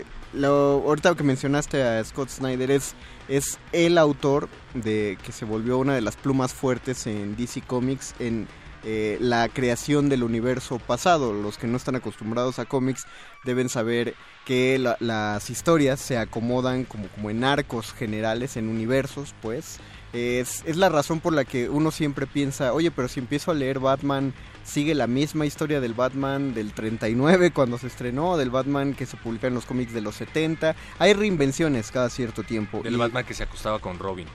eh, 0.01 0.05
lo, 0.33 0.83
ahorita 0.87 1.15
que 1.15 1.23
mencionaste 1.23 1.83
a 1.83 2.03
Scott 2.05 2.29
Snyder 2.29 2.71
es, 2.71 2.95
es 3.29 3.59
el 3.73 3.99
autor 3.99 4.49
de 4.75 5.19
que 5.25 5.33
se 5.33 5.45
volvió 5.45 5.79
una 5.79 5.95
de 5.95 6.01
las 6.01 6.17
plumas 6.17 6.53
fuertes 6.53 7.07
en 7.07 7.37
DC 7.37 7.61
Comics 7.63 8.15
en 8.19 8.49
eh, 8.85 9.17
la 9.21 9.49
creación 9.49 10.09
del 10.09 10.25
universo 10.25 10.79
pasado. 10.81 11.33
Los 11.33 11.57
que 11.59 11.69
no 11.69 11.77
están 11.77 11.95
acostumbrados 11.95 12.59
a 12.59 12.65
cómics 12.65 13.07
deben 13.45 13.69
saber 13.69 14.15
que 14.45 14.77
la- 14.79 14.97
las 14.99 15.51
historias 15.51 16.01
se 16.01 16.19
acomodan 16.19 16.85
como, 16.85 17.07
como 17.09 17.31
en 17.31 17.45
arcos 17.45 17.93
generales, 17.93 18.57
en 18.57 18.69
universos, 18.69 19.35
pues. 19.41 19.79
Es, 20.13 20.63
es 20.67 20.77
la 20.77 20.89
razón 20.89 21.21
por 21.21 21.33
la 21.33 21.45
que 21.45 21.69
uno 21.69 21.91
siempre 21.91 22.27
piensa, 22.27 22.73
oye, 22.73 22.91
pero 22.91 23.09
si 23.09 23.21
empiezo 23.21 23.51
a 23.51 23.55
leer 23.55 23.79
Batman, 23.79 24.35
sigue 24.65 24.95
la 24.95 25.07
misma 25.07 25.47
historia 25.47 25.81
del 25.81 25.95
Batman 25.95 26.55
del 26.55 26.73
39 26.73 27.53
cuando 27.53 27.79
se 27.79 27.87
estrenó, 27.87 28.37
del 28.37 28.51
Batman 28.51 28.95
que 28.95 29.07
se 29.07 29.17
publica 29.17 29.47
en 29.47 29.55
los 29.55 29.65
cómics 29.65 29.93
de 29.93 30.03
los 30.03 30.17
70. 30.17 30.77
Hay 30.99 31.13
reinvenciones 31.15 31.91
cada 31.91 32.11
cierto 32.11 32.43
tiempo. 32.43 32.83
Del 32.83 32.95
y 32.95 32.97
Batman 32.97 33.25
que 33.25 33.35
se 33.35 33.45
acostaba 33.45 33.79
con 33.79 33.99
Robin. 33.99 34.29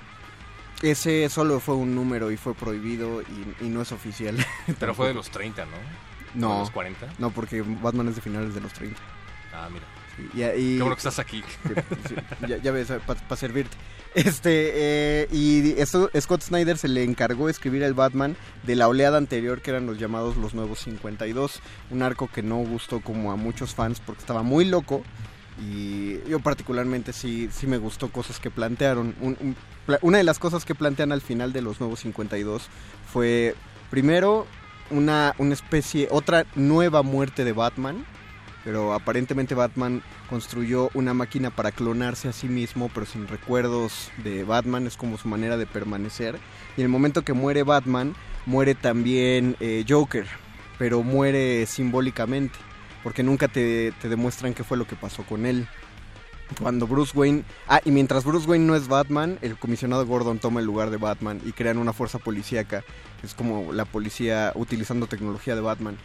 Ese 0.82 1.28
solo 1.30 1.60
fue 1.60 1.76
un 1.76 1.96
número 1.96 2.32
y 2.32 2.38
fue 2.38 2.54
prohibido 2.54 3.22
y, 3.22 3.66
y 3.66 3.70
no 3.70 3.82
es 3.82 3.92
oficial. 3.92 4.38
Pero 4.80 4.94
fue 4.94 5.08
de 5.08 5.14
los 5.14 5.30
30, 5.30 5.66
¿no? 5.66 5.72
No. 6.36 6.50
¿O 6.50 6.54
de 6.54 6.60
los 6.62 6.72
40? 6.72 7.14
No, 7.18 7.32
porque 7.32 7.62
Batman 7.62 8.10
es 8.10 8.16
de 8.16 8.22
finales 8.22 8.54
de 8.54 8.62
los 8.62 8.74
30. 8.74 9.00
Ah, 9.54 9.70
mira. 9.72 9.86
Y, 10.18 10.42
y- 10.42 10.78
Qué 10.78 10.82
bueno 10.82 10.96
que 10.96 11.00
estás 11.00 11.20
aquí. 11.20 11.44
Ya, 12.48 12.58
ya 12.58 12.72
ves, 12.72 12.88
para 13.06 13.36
servirte. 13.40 13.76
Este, 14.16 14.72
eh, 14.74 15.28
y 15.32 15.80
esto, 15.80 16.10
Scott 16.20 16.42
Snyder 16.42 16.80
se 16.80 16.88
le 16.88 17.04
encargó 17.04 17.50
escribir 17.50 17.84
el 17.84 17.94
Batman 17.94 18.36
de 18.64 18.76
la 18.76 18.88
oleada 18.88 19.20
anterior, 19.20 19.62
que 19.62 19.70
eran 19.70 19.86
los 19.86 20.00
llamados 20.00 20.38
los 20.38 20.56
Nuevos 20.56 20.80
52. 20.80 21.60
Un 21.92 22.02
arco 22.02 22.28
que 22.28 22.42
no 22.42 22.56
gustó 22.58 23.00
como 23.02 23.32
a 23.32 23.36
muchos 23.36 23.76
fans 23.76 24.00
porque 24.04 24.22
estaba 24.22 24.42
muy 24.42 24.66
loco. 24.66 25.04
Y 25.62 26.20
yo 26.28 26.40
particularmente 26.40 27.14
sí, 27.14 27.50
sí 27.52 27.68
me 27.68 27.78
gustó 27.78 28.10
cosas 28.12 28.40
que 28.40 28.50
plantearon. 28.50 29.14
Un- 29.22 29.38
un- 29.40 29.56
pla- 29.86 30.00
una 30.02 30.18
de 30.18 30.24
las 30.24 30.40
cosas 30.40 30.66
que 30.66 30.74
plantean 30.74 31.12
al 31.12 31.22
final 31.22 31.54
de 31.54 31.62
los 31.62 31.80
Nuevos 31.80 32.00
52 32.00 32.70
fue, 33.12 33.54
primero, 33.92 34.48
una, 34.90 35.36
una 35.38 35.54
especie, 35.54 36.08
otra 36.10 36.46
nueva 36.56 37.04
muerte 37.04 37.44
de 37.44 37.54
Batman 37.54 38.04
pero 38.68 38.94
aparentemente 38.94 39.56
Batman 39.56 40.04
construyó 40.30 40.90
una 40.94 41.14
máquina 41.14 41.52
para 41.52 41.72
clonarse 41.72 42.28
a 42.28 42.34
sí 42.34 42.50
mismo, 42.50 42.92
pero 42.94 43.06
sin 43.06 43.26
recuerdos 43.26 44.12
de 44.26 44.44
Batman, 44.44 44.88
es 44.88 44.98
como 44.98 45.18
su 45.18 45.30
manera 45.30 45.56
de 45.56 45.66
permanecer. 45.66 46.38
Y 46.76 46.82
en 46.82 46.88
el 46.88 46.90
momento 46.90 47.22
que 47.22 47.32
muere 47.32 47.64
Batman, 47.64 48.14
muere 48.46 48.76
también 48.76 49.56
eh, 49.62 49.86
Joker, 49.88 50.28
pero 50.78 51.02
muere 51.02 51.66
simbólicamente, 51.66 52.60
porque 53.04 53.24
nunca 53.24 53.48
te, 53.48 53.94
te 54.02 54.10
demuestran 54.10 54.54
qué 54.54 54.66
fue 54.66 54.76
lo 54.76 54.86
que 54.86 54.98
pasó 54.98 55.24
con 55.24 55.46
él. 55.46 55.66
Cuando 56.62 56.88
Bruce 56.88 57.18
Wayne... 57.18 57.46
Ah, 57.70 57.80
y 57.86 57.92
mientras 57.92 58.26
Bruce 58.26 58.50
Wayne 58.50 58.66
no 58.66 58.76
es 58.76 58.90
Batman, 58.90 59.40
el 59.42 59.58
comisionado 59.58 60.06
Gordon 60.06 60.40
toma 60.40 60.60
el 60.60 60.66
lugar 60.66 60.90
de 60.90 60.98
Batman 60.98 61.40
y 61.46 61.54
crean 61.54 61.78
una 61.78 61.94
fuerza 61.94 62.20
policíaca. 62.20 62.84
Es 63.24 63.34
como 63.34 63.72
la 63.72 63.86
policía 63.86 64.52
utilizando 64.56 65.08
tecnología 65.08 65.56
de 65.56 65.62
Batman. 65.62 65.98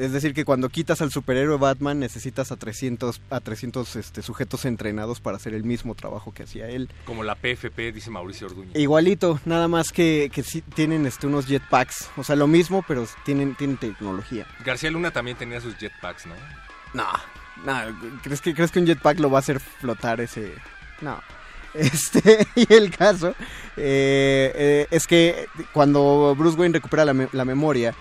Es 0.00 0.12
decir, 0.12 0.32
que 0.32 0.44
cuando 0.44 0.68
quitas 0.70 1.02
al 1.02 1.10
superhéroe 1.10 1.58
Batman 1.58 1.98
necesitas 1.98 2.50
a 2.52 2.56
300, 2.56 3.20
a 3.30 3.40
300 3.40 3.96
este, 3.96 4.22
sujetos 4.22 4.64
entrenados 4.64 5.20
para 5.20 5.36
hacer 5.36 5.52
el 5.54 5.62
mismo 5.64 5.94
trabajo 5.94 6.32
que 6.32 6.44
hacía 6.44 6.68
él. 6.68 6.88
Como 7.04 7.22
la 7.22 7.34
PFP, 7.34 7.92
dice 7.92 8.10
Mauricio 8.10 8.46
Orduña. 8.46 8.70
Igualito, 8.74 9.38
nada 9.44 9.68
más 9.68 9.92
que, 9.92 10.30
que 10.32 10.42
sí 10.42 10.62
tienen 10.62 11.04
este, 11.06 11.26
unos 11.26 11.46
jetpacks. 11.46 12.08
O 12.16 12.24
sea, 12.24 12.34
lo 12.36 12.46
mismo, 12.46 12.82
pero 12.88 13.06
tienen, 13.24 13.54
tienen 13.56 13.76
tecnología. 13.76 14.46
García 14.64 14.90
Luna 14.90 15.10
también 15.10 15.36
tenía 15.36 15.60
sus 15.60 15.76
jetpacks, 15.76 16.26
¿no? 16.26 16.34
No, 16.94 17.06
no, 17.66 18.20
¿crees 18.22 18.40
que, 18.40 18.54
¿crees 18.54 18.70
que 18.70 18.78
un 18.80 18.86
jetpack 18.86 19.20
lo 19.20 19.30
va 19.30 19.38
a 19.38 19.40
hacer 19.40 19.60
flotar 19.60 20.20
ese...? 20.20 20.52
No. 21.02 21.20
Este, 21.72 22.48
y 22.56 22.72
el 22.74 22.90
caso 22.90 23.28
eh, 23.76 24.52
eh, 24.56 24.86
es 24.90 25.06
que 25.06 25.46
cuando 25.72 26.34
Bruce 26.36 26.58
Wayne 26.58 26.72
recupera 26.74 27.04
la, 27.04 27.14
me- 27.14 27.28
la 27.30 27.44
memoria, 27.44 27.94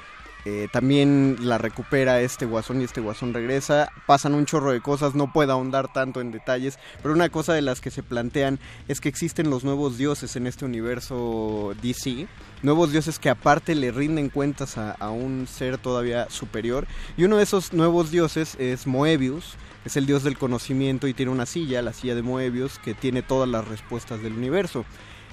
eh, 0.46 0.68
también 0.72 1.38
la 1.42 1.58
recupera 1.58 2.22
este 2.22 2.46
guasón 2.46 2.82
y 2.82 2.86
este 2.86 3.02
guasón 3.02 3.34
regresa. 3.34 3.92
Pasan 4.06 4.36
un 4.36 4.46
chorro 4.46 4.72
de 4.72 4.82
cosas, 4.82 5.16
no 5.16 5.34
puedo 5.34 5.52
ahondar 5.52 5.92
tanto 5.92 6.22
en 6.22 6.32
detalles, 6.32 6.80
pero 7.02 7.14
una 7.14 7.30
cosa 7.30 7.54
de 7.54 7.62
las 7.62 7.82
que 7.82 7.92
se 7.92 8.04
plantean 8.04 8.60
es 8.88 9.02
que 9.02 9.10
existen 9.10 9.50
los 9.50 9.64
nuevos 9.64 9.98
dioses 9.98 10.36
en 10.36 10.48
este 10.48 10.66
universo 10.66 11.74
DC. 11.82 12.28
Nuevos 12.62 12.92
dioses 12.92 13.20
que 13.20 13.30
aparte 13.30 13.76
le 13.76 13.92
rinden 13.92 14.30
cuentas 14.30 14.78
a, 14.78 14.92
a 14.92 15.10
un 15.10 15.48
ser 15.48 15.78
todavía 15.78 16.30
superior. 16.30 16.88
Y 17.18 17.26
uno 17.26 17.38
de 17.38 17.44
esos 17.44 17.74
nuevos 17.74 18.12
dioses 18.12 18.56
es 18.60 18.88
Moebius, 18.88 19.56
es 19.86 19.98
el 19.98 20.06
dios 20.06 20.24
del 20.24 20.38
conocimiento 20.38 21.08
y 21.08 21.14
tiene 21.14 21.32
una 21.32 21.46
silla, 21.46 21.82
la 21.82 21.94
silla 21.94 22.16
de 22.16 22.22
Moebius, 22.22 22.80
que 22.80 22.94
tiene 22.94 23.22
todas 23.22 23.48
las 23.48 23.68
respuestas 23.68 24.22
del 24.22 24.34
universo. 24.34 24.86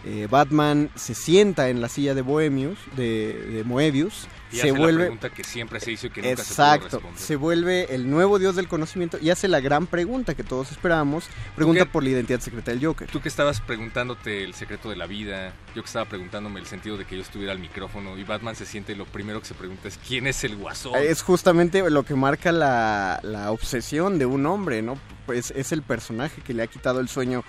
Eh, 0.08 0.28
Batman 0.30 0.88
se 0.94 1.16
sienta 1.16 1.68
en 1.68 1.80
la 1.80 1.88
silla 1.88 2.14
de 2.14 2.22
Bohemius, 2.22 2.78
de, 2.96 3.34
de 3.34 3.64
Moebius, 3.64 4.28
Y 4.52 4.56
se 4.58 4.62
hace 4.62 4.70
vuelve... 4.70 4.92
la 4.92 5.10
pregunta 5.10 5.30
que 5.30 5.42
siempre 5.42 5.80
se 5.80 5.90
hizo 5.90 6.06
y 6.06 6.10
que 6.10 6.22
nunca 6.22 6.36
se 6.36 6.42
Exacto, 6.52 6.99
responder. 6.99 7.21
se 7.21 7.34
vuelve 7.34 7.92
el 7.92 8.08
nuevo 8.08 8.38
dios 8.38 8.54
del 8.54 8.69
conocimiento 8.69 9.19
y 9.21 9.30
hace 9.30 9.49
la 9.49 9.58
gran 9.58 9.88
pregunta 9.88 10.36
que 10.36 10.45
todos 10.45 10.71
esperábamos, 10.71 11.25
pregunta 11.56 11.86
por 11.86 12.04
la 12.04 12.10
identidad 12.10 12.38
secreta 12.38 12.71
del 12.71 12.84
Joker. 12.86 13.08
Tú 13.10 13.21
que 13.21 13.28
estabas 13.28 13.60
preguntándote 13.60 14.45
el 14.45 14.54
secreto 14.54 14.88
de 14.90 14.95
la 14.95 15.06
vida, 15.06 15.52
yo 15.75 15.82
que 15.82 15.86
estaba 15.86 16.04
preguntándome 16.04 16.60
el 16.60 16.66
sentido 16.66 16.97
de 16.97 17.04
que 17.04 17.16
yo 17.16 17.23
estuviera 17.23 17.50
al 17.52 17.58
micrófono 17.58 18.16
y 18.16 18.23
Batman 18.23 18.54
se 18.54 18.64
siente 18.64 18.92
y 18.92 18.95
lo 18.95 19.06
primero 19.06 19.40
que 19.40 19.47
se 19.47 19.54
pregunta 19.54 19.88
es 19.88 19.99
¿quién 20.06 20.28
es 20.28 20.45
el 20.45 20.54
guasón? 20.54 20.92
Es 21.02 21.23
justamente 21.23 21.90
lo 21.90 22.04
que 22.04 22.14
marca 22.14 22.52
la, 22.52 23.19
la 23.25 23.50
obsesión 23.50 24.21
de 24.21 24.26
un 24.26 24.47
hombre, 24.47 24.82
¿no? 24.82 24.97
Pues 25.26 25.52
es 25.56 25.73
el 25.73 25.82
personaje 25.82 26.42
que 26.42 26.54
le 26.54 26.62
ha 26.62 26.69
quitado 26.69 27.00
el 27.00 27.08
sueño 27.08 27.42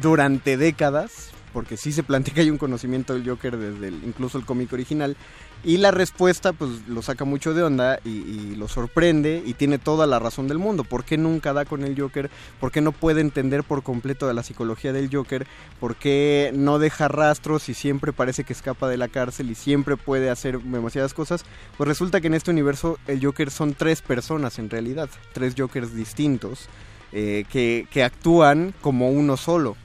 durante 0.00 0.56
décadas, 0.56 1.30
porque 1.54 1.78
sí 1.78 1.92
se 1.92 2.02
plantea 2.02 2.34
que 2.34 2.40
hay 2.42 2.50
un 2.50 2.58
conocimiento 2.58 3.14
del 3.14 3.26
Joker 3.26 3.56
desde 3.56 3.88
incluso 3.88 4.36
el 4.36 4.44
cómic 4.44 4.70
original, 4.72 5.16
y 5.64 5.78
la 5.78 5.90
respuesta 5.90 6.52
pues 6.52 6.86
lo 6.88 7.00
saca 7.00 7.24
mucho 7.24 7.54
de 7.54 7.62
onda 7.62 7.98
y, 8.04 8.54
lo 8.56 8.68
sorprende 8.68 9.42
y 9.44 9.54
tiene 9.54 9.78
toda 9.78 10.06
la 10.06 10.18
razón 10.18 10.46
del 10.46 10.58
mundo. 10.58 10.84
¿Por 10.84 11.04
qué 11.04 11.16
nunca 11.16 11.54
da 11.54 11.64
con 11.64 11.84
el 11.84 11.98
Joker? 11.98 12.30
¿Por 12.60 12.70
qué 12.70 12.82
no 12.82 12.92
puede 12.92 13.22
entender 13.22 13.64
por 13.64 13.82
completo 13.82 14.26
de 14.28 14.34
la 14.34 14.42
psicología 14.42 14.92
del 14.92 15.08
Joker? 15.10 15.46
¿Por 15.80 15.96
qué 15.96 16.52
no 16.54 16.78
deja 16.78 17.08
rastros 17.08 17.68
y 17.70 17.74
siempre 17.74 18.12
parece 18.12 18.44
que 18.44 18.52
escapa 18.52 18.88
de 18.88 18.98
la 18.98 19.08
cárcel 19.08 19.50
y 19.50 19.54
siempre 19.54 19.96
puede 19.96 20.28
hacer 20.28 20.60
demasiadas 20.60 21.14
cosas? 21.14 21.44
Pues 21.78 21.88
resulta 21.88 22.20
que 22.20 22.26
en 22.26 22.34
este 22.34 22.50
universo 22.50 22.98
el 23.06 23.24
Joker 23.24 23.50
son 23.50 23.72
tres 23.74 24.02
personas 24.02 24.58
en 24.58 24.68
realidad, 24.68 25.08
tres 25.32 25.54
Jokers 25.56 25.94
distintos 25.94 26.68
eh, 27.12 27.44
que 27.50 28.04
actúan 28.04 28.74
como 28.82 29.10
uno 29.10 29.38
solo. 29.38 29.76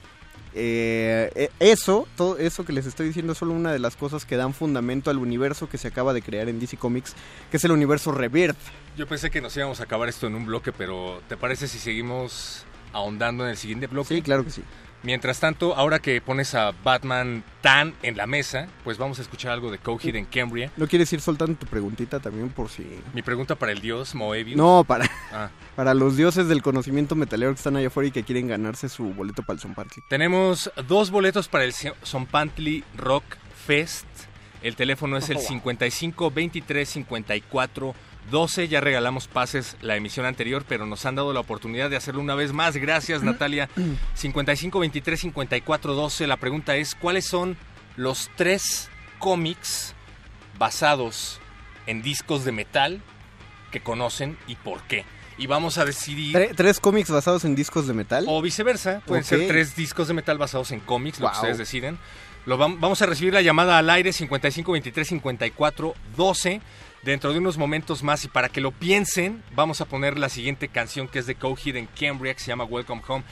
Eh, 0.54 1.30
eh, 1.34 1.50
eso, 1.60 2.08
todo 2.16 2.38
eso 2.38 2.64
que 2.64 2.72
les 2.72 2.86
estoy 2.86 3.06
diciendo 3.06 3.32
es 3.32 3.38
solo 3.38 3.52
una 3.52 3.72
de 3.72 3.78
las 3.78 3.96
cosas 3.96 4.24
que 4.24 4.36
dan 4.36 4.52
fundamento 4.52 5.10
al 5.10 5.18
universo 5.18 5.68
que 5.68 5.78
se 5.78 5.88
acaba 5.88 6.12
de 6.12 6.22
crear 6.22 6.48
en 6.48 6.58
DC 6.58 6.76
Comics, 6.76 7.14
que 7.50 7.56
es 7.56 7.64
el 7.64 7.70
universo 7.70 8.12
Rebirth. 8.12 8.58
Yo 8.96 9.06
pensé 9.06 9.30
que 9.30 9.40
nos 9.40 9.56
íbamos 9.56 9.80
a 9.80 9.84
acabar 9.84 10.08
esto 10.08 10.26
en 10.26 10.34
un 10.34 10.46
bloque, 10.46 10.72
pero 10.72 11.22
¿te 11.28 11.36
parece 11.36 11.68
si 11.68 11.78
seguimos 11.78 12.64
ahondando 12.92 13.44
en 13.44 13.50
el 13.50 13.56
siguiente 13.56 13.86
bloque? 13.86 14.16
Sí, 14.16 14.22
claro 14.22 14.44
que 14.44 14.50
sí. 14.50 14.62
Mientras 15.02 15.40
tanto, 15.40 15.74
ahora 15.76 15.98
que 15.98 16.20
pones 16.20 16.54
a 16.54 16.72
Batman 16.84 17.42
tan 17.62 17.94
en 18.02 18.16
la 18.18 18.26
mesa, 18.26 18.68
pues 18.84 18.98
vamos 18.98 19.18
a 19.18 19.22
escuchar 19.22 19.52
algo 19.52 19.70
de 19.70 19.78
Coheed 19.78 20.14
en 20.14 20.26
Cambria. 20.26 20.70
¿No 20.76 20.86
quieres 20.86 21.10
ir 21.12 21.22
soltando 21.22 21.58
tu 21.58 21.66
preguntita 21.66 22.20
también 22.20 22.50
por 22.50 22.68
si... 22.68 22.86
Mi 23.14 23.22
pregunta 23.22 23.54
para 23.54 23.72
el 23.72 23.80
dios 23.80 24.14
Moebius. 24.14 24.58
No, 24.58 24.84
para, 24.84 25.10
Ah. 25.32 25.48
para 25.76 25.94
los 25.94 26.16
dioses 26.16 26.48
del 26.48 26.62
conocimiento 26.62 27.14
metalero 27.14 27.52
que 27.52 27.56
están 27.58 27.76
allá 27.76 27.86
afuera 27.86 28.08
y 28.08 28.12
que 28.12 28.24
quieren 28.24 28.48
ganarse 28.48 28.88
su 28.90 29.04
boleto 29.14 29.42
para 29.42 29.58
el 29.62 29.74
Party. 29.74 30.02
Tenemos 30.08 30.70
dos 30.86 31.10
boletos 31.10 31.48
para 31.48 31.64
el 31.64 31.72
Zompantli 31.72 32.84
Rock 32.96 33.24
Fest. 33.66 34.06
El 34.62 34.76
teléfono 34.76 35.16
es 35.16 35.30
el 35.30 35.38
55 35.38 36.30
23 36.30 36.86
54 36.88 37.94
12. 38.30 38.68
Ya 38.68 38.80
regalamos 38.80 39.28
pases 39.28 39.76
la 39.80 39.96
emisión 39.96 40.26
anterior, 40.26 40.64
pero 40.68 40.86
nos 40.86 41.06
han 41.06 41.14
dado 41.14 41.32
la 41.32 41.40
oportunidad 41.40 41.90
de 41.90 41.96
hacerlo 41.96 42.20
una 42.20 42.34
vez 42.34 42.52
más. 42.52 42.76
Gracias, 42.76 43.22
Natalia. 43.22 43.68
55 44.14 44.78
23 44.80 45.20
54 45.20 45.94
12. 45.94 46.26
La 46.26 46.36
pregunta 46.36 46.76
es: 46.76 46.94
¿cuáles 46.94 47.26
son 47.26 47.56
los 47.96 48.30
tres 48.36 48.90
cómics 49.18 49.94
basados 50.58 51.40
en 51.86 52.02
discos 52.02 52.44
de 52.44 52.52
metal 52.52 53.00
que 53.70 53.80
conocen 53.80 54.36
y 54.46 54.56
por 54.56 54.82
qué? 54.82 55.04
Y 55.38 55.46
vamos 55.46 55.78
a 55.78 55.84
decidir. 55.86 56.36
Tre- 56.36 56.54
tres 56.54 56.80
cómics 56.80 57.10
basados 57.10 57.44
en 57.46 57.54
discos 57.54 57.86
de 57.86 57.94
metal. 57.94 58.24
O 58.28 58.42
viceversa, 58.42 59.00
pueden 59.06 59.24
ser 59.24 59.48
tres 59.48 59.74
discos 59.74 60.08
de 60.08 60.14
metal 60.14 60.36
basados 60.36 60.70
en 60.72 60.80
cómics, 60.80 61.18
lo 61.18 61.28
que 61.30 61.36
ustedes 61.36 61.58
deciden. 61.58 61.98
Lo 62.46 62.58
vam- 62.58 62.78
vamos 62.78 63.00
a 63.02 63.06
recibir 63.06 63.32
la 63.34 63.40
llamada 63.42 63.78
al 63.78 63.88
aire 63.90 64.12
55 64.12 64.72
23 64.72 65.08
54 65.08 65.94
12 66.16 66.60
dentro 67.02 67.32
de 67.32 67.38
unos 67.38 67.56
momentos 67.56 68.02
más 68.02 68.24
y 68.24 68.28
para 68.28 68.48
que 68.48 68.60
lo 68.60 68.72
piensen 68.72 69.42
vamos 69.54 69.80
a 69.80 69.86
poner 69.86 70.18
la 70.18 70.28
siguiente 70.28 70.68
canción 70.68 71.08
que 71.08 71.18
es 71.18 71.26
de 71.26 71.34
Coheed 71.34 71.76
en 71.76 71.86
Cambria 71.86 72.34
que 72.34 72.40
se 72.40 72.48
llama 72.48 72.64
Welcome 72.64 73.02
Home. 73.08 73.24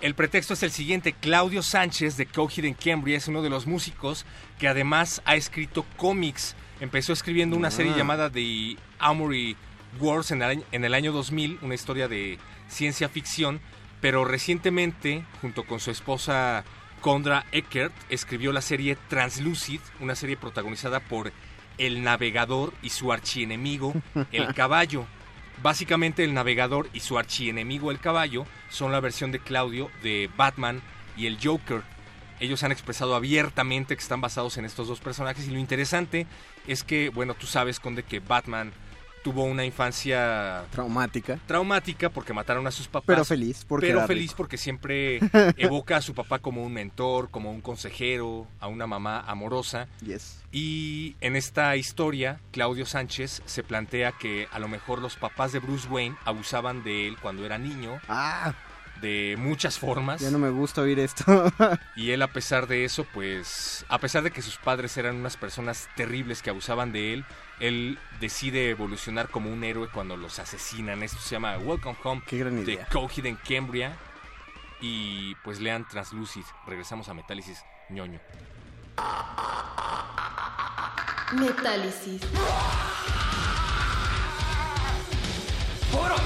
El 0.00 0.14
pretexto 0.14 0.54
es 0.54 0.62
el 0.62 0.70
siguiente, 0.70 1.12
Claudio 1.14 1.62
Sánchez 1.62 2.16
de 2.16 2.26
Coheed 2.26 2.64
en 2.66 2.74
Cambria 2.74 3.16
es 3.16 3.28
uno 3.28 3.42
de 3.42 3.50
los 3.50 3.66
músicos 3.66 4.26
que 4.58 4.68
además 4.68 5.22
ha 5.24 5.36
escrito 5.36 5.84
cómics. 5.96 6.56
Empezó 6.80 7.12
escribiendo 7.12 7.56
una 7.56 7.70
serie 7.70 7.92
Ah. 7.94 7.98
llamada 7.98 8.30
The 8.30 8.76
Amory 8.98 9.56
Wars 10.00 10.30
en 10.30 10.42
el, 10.42 10.48
año, 10.50 10.62
en 10.72 10.84
el 10.84 10.92
año 10.92 11.12
2000, 11.12 11.58
una 11.62 11.74
historia 11.74 12.08
de 12.08 12.38
ciencia 12.68 13.08
ficción, 13.08 13.60
pero 14.00 14.24
recientemente, 14.24 15.24
junto 15.40 15.64
con 15.64 15.80
su 15.80 15.90
esposa 15.90 16.64
Condra 17.00 17.46
Eckert, 17.52 17.94
escribió 18.10 18.52
la 18.52 18.60
serie 18.60 18.98
Translucid, 19.08 19.80
una 20.00 20.14
serie 20.16 20.36
protagonizada 20.36 21.00
por 21.00 21.32
el 21.78 22.02
navegador 22.02 22.72
y 22.82 22.90
su 22.90 23.12
archienemigo, 23.12 23.94
el 24.32 24.54
caballo. 24.54 25.06
Básicamente 25.62 26.24
el 26.24 26.34
navegador 26.34 26.88
y 26.92 27.00
su 27.00 27.18
archienemigo, 27.18 27.90
el 27.90 28.00
caballo, 28.00 28.46
son 28.70 28.92
la 28.92 29.00
versión 29.00 29.32
de 29.32 29.38
Claudio 29.38 29.90
de 30.02 30.28
Batman 30.36 30.82
y 31.16 31.26
el 31.26 31.38
Joker. 31.42 31.82
Ellos 32.40 32.62
han 32.64 32.72
expresado 32.72 33.14
abiertamente 33.14 33.96
que 33.96 34.02
están 34.02 34.20
basados 34.20 34.56
en 34.58 34.64
estos 34.64 34.88
dos 34.88 35.00
personajes 35.00 35.46
y 35.46 35.50
lo 35.50 35.58
interesante 35.58 36.26
es 36.66 36.82
que, 36.82 37.08
bueno, 37.08 37.34
tú 37.34 37.46
sabes, 37.46 37.78
Conde, 37.78 38.02
que 38.02 38.20
Batman 38.20 38.72
tuvo 39.24 39.42
una 39.44 39.64
infancia 39.64 40.64
Traumática. 40.70 41.38
traumática 41.46 42.10
porque 42.10 42.32
mataron 42.34 42.66
a 42.66 42.70
sus 42.70 42.86
papás. 42.86 43.06
Pero 43.06 43.24
feliz, 43.24 43.64
porque 43.66 43.86
Pero 43.88 44.06
feliz 44.06 44.24
rico. 44.30 44.34
porque 44.36 44.58
siempre 44.58 45.18
evoca 45.56 45.96
a 45.96 46.02
su 46.02 46.14
papá 46.14 46.38
como 46.40 46.62
un 46.62 46.72
mentor, 46.72 47.30
como 47.30 47.50
un 47.50 47.62
consejero, 47.62 48.46
a 48.60 48.68
una 48.68 48.86
mamá 48.86 49.20
amorosa. 49.26 49.88
Yes. 50.04 50.42
Y 50.52 51.16
en 51.20 51.34
esta 51.36 51.74
historia, 51.76 52.38
Claudio 52.52 52.86
Sánchez 52.86 53.42
se 53.46 53.62
plantea 53.64 54.12
que 54.12 54.46
a 54.52 54.58
lo 54.58 54.68
mejor 54.68 55.00
los 55.00 55.16
papás 55.16 55.52
de 55.52 55.58
Bruce 55.58 55.88
Wayne 55.88 56.16
abusaban 56.24 56.84
de 56.84 57.08
él 57.08 57.16
cuando 57.20 57.44
era 57.46 57.58
niño, 57.58 57.98
Ah, 58.08 58.52
de 59.00 59.36
muchas 59.38 59.78
formas. 59.78 60.20
ya 60.20 60.30
no 60.30 60.38
me 60.38 60.50
gusta 60.50 60.80
oír 60.82 60.98
esto. 60.98 61.24
Y 61.96 62.10
él 62.10 62.22
a 62.22 62.28
pesar 62.28 62.66
de 62.66 62.84
eso, 62.84 63.04
pues, 63.12 63.84
a 63.88 63.98
pesar 63.98 64.22
de 64.22 64.30
que 64.30 64.42
sus 64.42 64.56
padres 64.56 64.96
eran 64.96 65.16
unas 65.16 65.36
personas 65.36 65.88
terribles 65.96 66.42
que 66.42 66.50
abusaban 66.50 66.92
de 66.92 67.14
él, 67.14 67.24
él 67.60 67.98
decide 68.20 68.70
evolucionar 68.70 69.28
como 69.28 69.50
un 69.52 69.62
héroe 69.64 69.88
cuando 69.88 70.16
los 70.16 70.38
asesinan. 70.38 71.02
Esto 71.02 71.18
se 71.20 71.30
llama 71.36 71.56
Welcome 71.58 71.96
Home 72.02 72.22
Qué 72.26 72.38
gran 72.38 72.64
de 72.64 72.72
idea. 72.72 72.86
Coheed 72.90 73.26
and 73.26 73.38
Cambria. 73.46 73.96
Y 74.80 75.34
pues 75.36 75.60
lean 75.60 75.86
Translucid. 75.88 76.44
Regresamos 76.66 77.08
a 77.08 77.14
Metálisis 77.14 77.62
ñoño. 77.90 78.20
Metálisis. 81.32 82.20
¡Puro 85.90 86.16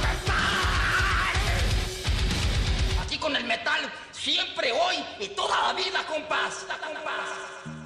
con 3.29 3.37
el 3.37 3.45
metal, 3.45 3.93
siempre, 4.11 4.73
hoy 4.73 5.05
y 5.21 5.29
toda 5.29 5.67
la 5.67 5.73
vida, 5.75 6.03
compás. 6.07 6.65
compás. 6.83 7.78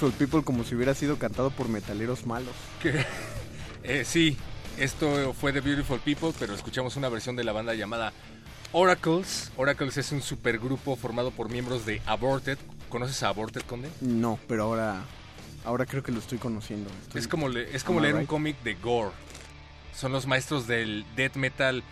Beautiful 0.00 0.12
People 0.12 0.42
como 0.44 0.62
si 0.64 0.74
hubiera 0.74 0.94
sido 0.94 1.18
cantado 1.18 1.50
por 1.50 1.68
metaleros 1.68 2.26
malos. 2.26 2.54
Eh, 3.88 4.02
sí, 4.04 4.36
esto 4.78 5.32
fue 5.32 5.52
The 5.52 5.60
Beautiful 5.60 6.00
People, 6.00 6.30
pero 6.40 6.52
escuchamos 6.56 6.96
una 6.96 7.08
versión 7.08 7.36
de 7.36 7.44
la 7.44 7.52
banda 7.52 7.72
llamada 7.74 8.12
Oracles. 8.72 9.52
Oracles 9.56 9.96
es 9.96 10.10
un 10.10 10.20
supergrupo 10.22 10.96
formado 10.96 11.30
por 11.30 11.48
miembros 11.50 11.86
de 11.86 12.02
Aborted. 12.04 12.58
¿Conoces 12.88 13.22
a 13.22 13.28
Aborted, 13.28 13.60
Conde? 13.62 13.88
No, 14.00 14.40
pero 14.48 14.64
ahora, 14.64 15.02
ahora 15.64 15.86
creo 15.86 16.02
que 16.02 16.10
lo 16.10 16.18
estoy 16.18 16.38
conociendo. 16.38 16.90
Estoy- 17.06 17.20
Es 17.20 17.28
como, 17.28 17.48
le- 17.48 17.76
es 17.76 17.84
como 17.84 18.00
leer 18.00 18.16
un 18.16 18.26
cómic 18.26 18.60
de 18.64 18.74
Gore. 18.74 19.12
Son 19.94 20.10
los 20.10 20.26
maestros 20.26 20.66
del 20.66 21.04
death 21.14 21.36
metal 21.36 21.84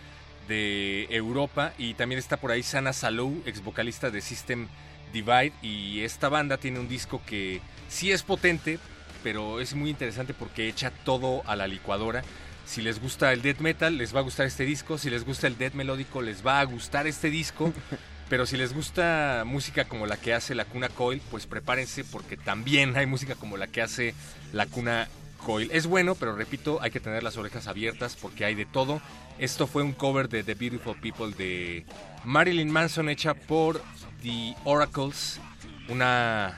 de 0.49 1.07
Europa 1.11 1.71
y 1.77 1.93
también 1.93 2.19
está 2.19 2.35
por 2.35 2.51
ahí 2.51 2.61
Sana 2.61 2.91
Salou, 2.91 3.41
ex 3.45 3.63
vocalista 3.63 4.11
de 4.11 4.19
System 4.19 4.67
Divide 5.13 5.53
y 5.61 6.01
esta 6.01 6.29
banda 6.29 6.57
tiene 6.57 6.79
un 6.79 6.87
disco 6.87 7.21
que 7.25 7.61
sí 7.87 8.11
es 8.11 8.23
potente, 8.23 8.79
pero 9.23 9.59
es 9.59 9.73
muy 9.73 9.89
interesante 9.89 10.33
porque 10.33 10.67
echa 10.67 10.91
todo 10.91 11.41
a 11.45 11.55
la 11.55 11.67
licuadora. 11.67 12.23
Si 12.65 12.81
les 12.81 12.99
gusta 12.99 13.31
el 13.31 13.41
death 13.41 13.59
metal, 13.59 13.97
les 13.97 14.15
va 14.15 14.19
a 14.19 14.23
gustar 14.23 14.47
este 14.47 14.65
disco. 14.65 14.97
Si 14.97 15.09
les 15.09 15.23
gusta 15.23 15.47
el 15.47 15.57
death 15.57 15.73
melódico, 15.73 16.21
les 16.21 16.45
va 16.45 16.59
a 16.59 16.63
gustar 16.63 17.07
este 17.07 17.29
disco. 17.29 17.71
Pero 18.29 18.47
si 18.47 18.57
les 18.57 18.73
gusta 18.73 19.43
música 19.45 19.85
como 19.85 20.07
la 20.07 20.17
que 20.17 20.33
hace 20.33 20.55
la 20.55 20.65
Cuna 20.65 20.89
Coil, 20.89 21.21
pues 21.29 21.45
prepárense 21.45 22.03
porque 22.03 22.37
también 22.37 22.97
hay 22.97 23.05
música 23.05 23.35
como 23.35 23.55
la 23.55 23.67
que 23.67 23.83
hace 23.83 24.15
la 24.51 24.65
Cuna 24.65 25.07
Coil. 25.37 25.69
Es 25.71 25.85
bueno, 25.85 26.15
pero 26.15 26.35
repito, 26.35 26.81
hay 26.81 26.89
que 26.89 26.99
tener 26.99 27.21
las 27.21 27.37
orejas 27.37 27.67
abiertas 27.67 28.17
porque 28.19 28.43
hay 28.43 28.55
de 28.55 28.65
todo. 28.65 28.99
Esto 29.37 29.67
fue 29.67 29.83
un 29.83 29.93
cover 29.93 30.27
de 30.27 30.43
The 30.43 30.55
Beautiful 30.55 30.99
People 30.99 31.33
de 31.37 31.85
Marilyn 32.23 32.71
Manson 32.71 33.09
hecha 33.09 33.35
por 33.35 33.79
The 34.25 34.55
Oracles, 34.63 35.39
una 35.87 36.57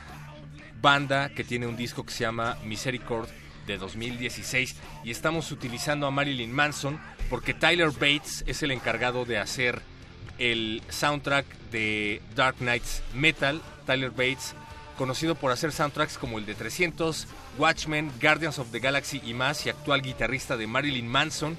banda 0.82 1.28
que 1.28 1.44
tiene 1.44 1.68
un 1.68 1.76
disco 1.76 2.06
que 2.06 2.14
se 2.14 2.24
llama 2.24 2.58
Misericord 2.64 3.28
de 3.66 3.78
2016 3.78 4.78
y 5.04 5.12
estamos 5.12 5.52
utilizando 5.52 6.08
a 6.08 6.12
Marilyn 6.12 6.54
Manson 6.54 6.98
porque 7.30 7.54
Tyler 7.54 7.92
Bates 7.92 8.46
es 8.48 8.64
el 8.64 8.72
encargado 8.72 9.26
de 9.26 9.38
hacer 9.38 9.82
el 10.40 10.82
soundtrack 10.88 11.46
de 11.70 12.22
Dark 12.36 12.56
Knights 12.60 13.04
Metal. 13.14 13.62
Tyler 13.86 14.12
Bates, 14.12 14.54
conocido 14.98 15.36
por 15.36 15.52
hacer 15.52 15.74
soundtracks 15.74 16.18
como 16.18 16.38
el 16.38 16.46
de 16.46 16.56
300, 16.56 17.28
Watchmen, 17.58 18.14
Guardians 18.22 18.60
of 18.60 18.72
the 18.72 18.80
Galaxy 18.80 19.22
y 19.26 19.34
más, 19.34 19.66
y 19.66 19.70
actual 19.70 20.02
guitarrista 20.02 20.56
de 20.56 20.68
Marilyn 20.68 21.08
Manson. 21.08 21.58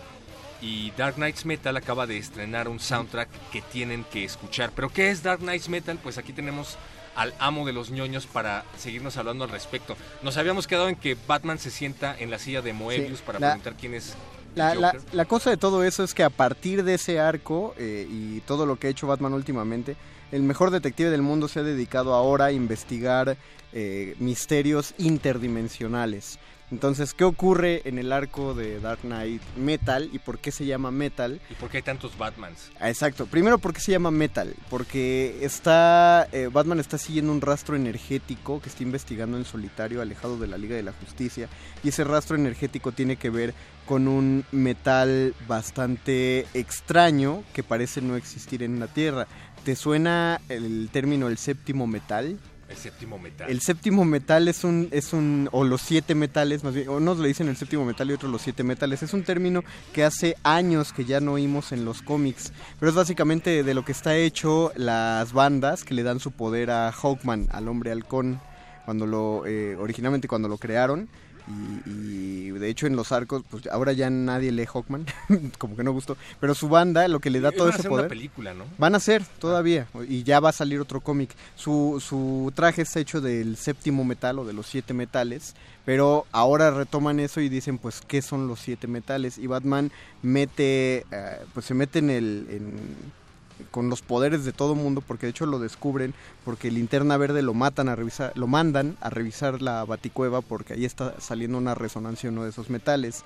Y 0.60 0.90
Dark 0.96 1.14
Knights 1.14 1.44
Metal 1.46 1.76
acaba 1.76 2.06
de 2.06 2.18
estrenar 2.18 2.68
un 2.68 2.80
soundtrack 2.80 3.28
que 3.52 3.62
tienen 3.62 4.04
que 4.04 4.24
escuchar. 4.24 4.72
¿Pero 4.74 4.88
qué 4.88 5.10
es 5.10 5.22
Dark 5.22 5.40
Knights 5.40 5.68
Metal? 5.68 5.98
Pues 6.02 6.18
aquí 6.18 6.32
tenemos 6.32 6.76
al 7.14 7.32
amo 7.38 7.64
de 7.66 7.72
los 7.72 7.90
ñoños 7.90 8.26
para 8.26 8.64
seguirnos 8.76 9.16
hablando 9.16 9.44
al 9.44 9.50
respecto. 9.50 9.96
Nos 10.22 10.36
habíamos 10.36 10.66
quedado 10.66 10.88
en 10.88 10.96
que 10.96 11.16
Batman 11.26 11.58
se 11.58 11.70
sienta 11.70 12.16
en 12.18 12.30
la 12.30 12.38
silla 12.38 12.62
de 12.62 12.72
Moebius 12.72 13.18
Sí, 13.18 13.24
para 13.26 13.38
la- 13.38 13.46
preguntar 13.50 13.74
quién 13.78 13.94
es 13.94 14.14
La, 14.54 14.74
la- 14.74 14.96
la 15.12 15.24
cosa 15.26 15.50
de 15.50 15.56
todo 15.56 15.84
eso 15.84 16.02
es 16.02 16.14
que 16.14 16.24
a 16.24 16.30
partir 16.30 16.82
de 16.82 16.94
ese 16.94 17.20
arco 17.20 17.74
eh, 17.78 18.06
y 18.10 18.40
todo 18.40 18.66
lo 18.66 18.76
que 18.78 18.88
ha 18.88 18.90
hecho 18.90 19.06
Batman 19.06 19.32
últimamente, 19.34 19.96
el 20.32 20.42
mejor 20.42 20.70
detective 20.70 21.10
del 21.10 21.22
mundo 21.22 21.46
se 21.48 21.60
ha 21.60 21.62
dedicado 21.62 22.14
ahora 22.14 22.46
a 22.46 22.52
investigar 22.52 23.36
eh, 23.72 24.16
misterios 24.18 24.94
interdimensionales. 24.98 26.38
Entonces, 26.70 27.14
¿qué 27.14 27.24
ocurre 27.24 27.82
en 27.84 27.98
el 27.98 28.12
arco 28.12 28.54
de 28.54 28.78
Dark 28.80 29.00
Knight 29.00 29.42
Metal 29.56 30.10
y 30.12 30.18
por 30.18 30.38
qué 30.38 30.52
se 30.52 30.66
llama 30.66 30.90
Metal? 30.90 31.40
¿Y 31.48 31.54
por 31.54 31.70
qué 31.70 31.78
hay 31.78 31.82
tantos 31.82 32.16
Batmans? 32.18 32.70
Ah, 32.78 32.88
Exacto. 32.88 33.26
Primero, 33.26 33.58
¿por 33.58 33.72
qué 33.72 33.80
se 33.80 33.92
llama 33.92 34.10
Metal? 34.10 34.54
Porque 34.68 35.38
está 35.40 36.28
eh, 36.32 36.48
Batman 36.52 36.80
está 36.80 36.98
siguiendo 36.98 37.32
un 37.32 37.40
rastro 37.40 37.76
energético 37.76 38.60
que 38.60 38.68
está 38.68 38.82
investigando 38.82 39.38
en 39.38 39.44
solitario, 39.44 40.02
alejado 40.02 40.38
de 40.38 40.46
la 40.46 40.58
Liga 40.58 40.76
de 40.76 40.82
la 40.82 40.92
Justicia. 40.92 41.48
Y 41.82 41.88
ese 41.88 42.04
rastro 42.04 42.36
energético 42.36 42.92
tiene 42.92 43.16
que 43.16 43.30
ver 43.30 43.54
con 43.86 44.06
un 44.06 44.44
metal 44.52 45.34
bastante 45.46 46.46
extraño 46.52 47.42
que 47.54 47.62
parece 47.62 48.02
no 48.02 48.16
existir 48.16 48.62
en 48.62 48.78
la 48.78 48.88
Tierra. 48.88 49.26
¿Te 49.64 49.74
suena 49.74 50.40
el 50.48 50.90
término 50.92 51.28
el 51.28 51.38
séptimo 51.38 51.86
metal? 51.86 52.38
El 52.68 52.76
séptimo 52.76 53.18
metal. 53.18 53.50
El 53.50 53.60
séptimo 53.60 54.04
metal 54.04 54.48
es 54.48 54.62
un, 54.62 54.88
es 54.90 55.12
un, 55.12 55.48
o 55.52 55.64
los 55.64 55.80
siete 55.80 56.14
metales, 56.14 56.64
más 56.64 56.74
bien, 56.74 56.88
unos 56.88 57.18
le 57.18 57.28
dicen 57.28 57.48
el 57.48 57.56
séptimo 57.56 57.84
metal 57.84 58.10
y 58.10 58.12
otros 58.12 58.30
los 58.30 58.42
siete 58.42 58.62
metales. 58.62 59.02
Es 59.02 59.14
un 59.14 59.22
término 59.22 59.64
que 59.92 60.04
hace 60.04 60.36
años 60.42 60.92
que 60.92 61.04
ya 61.04 61.20
no 61.20 61.32
oímos 61.32 61.72
en 61.72 61.84
los 61.84 62.02
cómics, 62.02 62.52
pero 62.78 62.90
es 62.90 62.96
básicamente 62.96 63.62
de 63.62 63.74
lo 63.74 63.84
que 63.84 63.92
está 63.92 64.16
hecho 64.16 64.72
las 64.76 65.32
bandas 65.32 65.84
que 65.84 65.94
le 65.94 66.02
dan 66.02 66.20
su 66.20 66.32
poder 66.32 66.70
a 66.70 66.92
Hawkman, 66.92 67.48
al 67.50 67.68
hombre 67.68 67.90
halcón, 67.90 68.40
cuando 68.84 69.06
lo, 69.06 69.46
eh, 69.46 69.76
originalmente 69.76 70.28
cuando 70.28 70.48
lo 70.48 70.58
crearon. 70.58 71.08
Y, 71.48 71.90
y 71.90 72.50
de 72.50 72.68
hecho 72.68 72.86
en 72.86 72.96
los 72.96 73.12
arcos, 73.12 73.42
pues 73.48 73.66
ahora 73.68 73.92
ya 73.92 74.10
nadie 74.10 74.52
lee 74.52 74.66
Hawkman, 74.66 75.06
como 75.58 75.76
que 75.76 75.84
no 75.84 75.92
gustó. 75.92 76.16
Pero 76.40 76.54
su 76.54 76.68
banda, 76.68 77.06
lo 77.08 77.20
que 77.20 77.30
le 77.30 77.40
da 77.40 77.50
todo 77.52 77.64
Iban 77.68 77.68
a 77.68 77.74
ese 77.74 77.78
hacer 77.80 77.88
poder. 77.90 78.04
una 78.04 78.08
película, 78.08 78.54
¿no? 78.54 78.64
Van 78.78 78.94
a 78.94 79.00
ser 79.00 79.24
todavía 79.38 79.86
y 80.08 80.22
ya 80.24 80.40
va 80.40 80.50
a 80.50 80.52
salir 80.52 80.80
otro 80.80 81.00
cómic. 81.00 81.30
Su, 81.56 82.02
su 82.06 82.52
traje 82.54 82.82
es 82.82 82.94
hecho 82.96 83.20
del 83.20 83.56
séptimo 83.56 84.04
metal 84.04 84.38
o 84.40 84.44
de 84.44 84.52
los 84.52 84.66
siete 84.66 84.92
metales, 84.94 85.54
pero 85.84 86.26
ahora 86.32 86.70
retoman 86.70 87.20
eso 87.20 87.40
y 87.40 87.48
dicen 87.48 87.78
pues 87.78 88.00
qué 88.06 88.20
son 88.22 88.46
los 88.48 88.60
siete 88.60 88.86
metales 88.88 89.38
y 89.38 89.46
Batman 89.46 89.90
mete 90.22 91.06
eh, 91.10 91.38
pues 91.54 91.64
se 91.66 91.74
mete 91.74 92.00
en 92.00 92.10
el 92.10 92.46
en- 92.50 93.17
con 93.70 93.90
los 93.90 94.02
poderes 94.02 94.44
de 94.44 94.52
todo 94.52 94.74
mundo 94.74 95.02
porque 95.06 95.26
de 95.26 95.30
hecho 95.30 95.46
lo 95.46 95.58
descubren 95.58 96.14
porque 96.44 96.70
Linterna 96.70 97.16
Verde 97.16 97.42
lo 97.42 97.54
matan 97.54 97.88
a 97.88 97.96
revisar 97.96 98.32
lo 98.36 98.46
mandan 98.46 98.96
a 99.00 99.10
revisar 99.10 99.62
la 99.62 99.84
Baticueva 99.84 100.40
porque 100.40 100.74
ahí 100.74 100.84
está 100.84 101.20
saliendo 101.20 101.58
una 101.58 101.74
resonancia 101.74 102.30
uno 102.30 102.44
de 102.44 102.50
esos 102.50 102.70
metales. 102.70 103.24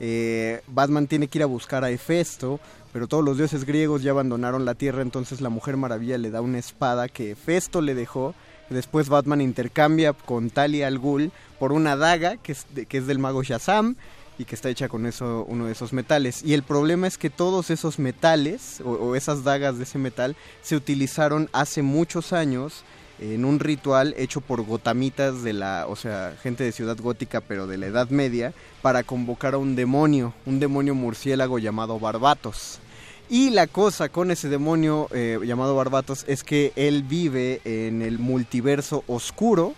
Eh, 0.00 0.62
Batman 0.66 1.06
tiene 1.06 1.28
que 1.28 1.38
ir 1.38 1.42
a 1.42 1.46
buscar 1.46 1.84
a 1.84 1.90
Hefesto, 1.90 2.58
pero 2.92 3.06
todos 3.06 3.24
los 3.24 3.36
dioses 3.36 3.64
griegos 3.64 4.02
ya 4.02 4.10
abandonaron 4.10 4.64
la 4.64 4.74
Tierra, 4.74 5.02
entonces 5.02 5.40
la 5.40 5.48
Mujer 5.48 5.76
Maravilla 5.76 6.18
le 6.18 6.30
da 6.30 6.40
una 6.40 6.58
espada 6.58 7.08
que 7.08 7.30
Hefesto 7.32 7.80
le 7.80 7.94
dejó. 7.94 8.34
Después 8.68 9.08
Batman 9.08 9.40
intercambia 9.40 10.12
con 10.12 10.50
Talia 10.50 10.86
al 10.86 10.98
Ghul 10.98 11.30
por 11.58 11.72
una 11.72 11.94
daga 11.94 12.36
que 12.38 12.52
es, 12.52 12.66
que 12.88 12.98
es 12.98 13.06
del 13.06 13.18
mago 13.18 13.42
Shazam 13.42 13.96
y 14.38 14.44
que 14.44 14.54
está 14.54 14.68
hecha 14.68 14.88
con 14.88 15.06
eso 15.06 15.44
uno 15.48 15.66
de 15.66 15.72
esos 15.72 15.92
metales. 15.92 16.42
Y 16.42 16.54
el 16.54 16.62
problema 16.62 17.06
es 17.06 17.18
que 17.18 17.30
todos 17.30 17.70
esos 17.70 17.98
metales 17.98 18.80
o, 18.84 19.14
esas 19.14 19.44
dagas 19.44 19.78
de 19.78 19.84
ese 19.84 19.98
metal 19.98 20.36
se 20.62 20.76
utilizaron 20.76 21.48
hace 21.52 21.82
muchos 21.82 22.32
años 22.32 22.84
en 23.20 23.44
un 23.44 23.60
ritual 23.60 24.14
hecho 24.16 24.40
por 24.40 24.64
gotamitas 24.64 25.42
de 25.42 25.52
la, 25.52 25.86
o 25.88 25.94
sea, 25.94 26.36
gente 26.42 26.64
de 26.64 26.72
Ciudad 26.72 26.96
Gótica, 26.96 27.40
pero 27.40 27.66
de 27.66 27.78
la 27.78 27.86
Edad 27.86 28.10
Media, 28.10 28.52
para 28.80 29.04
convocar 29.04 29.54
a 29.54 29.58
un 29.58 29.76
demonio, 29.76 30.34
un 30.44 30.58
demonio 30.58 30.94
murciélago 30.94 31.58
llamado 31.58 32.00
Barbatos. 32.00 32.80
Y 33.28 33.50
la 33.50 33.66
cosa 33.66 34.08
con 34.08 34.30
ese 34.30 34.48
demonio 34.48 35.08
eh, 35.12 35.38
llamado 35.44 35.76
Barbatos 35.76 36.24
es 36.26 36.42
que 36.42 36.72
él 36.76 37.02
vive 37.02 37.60
en 37.64 38.02
el 38.02 38.18
multiverso 38.18 39.04
oscuro, 39.06 39.74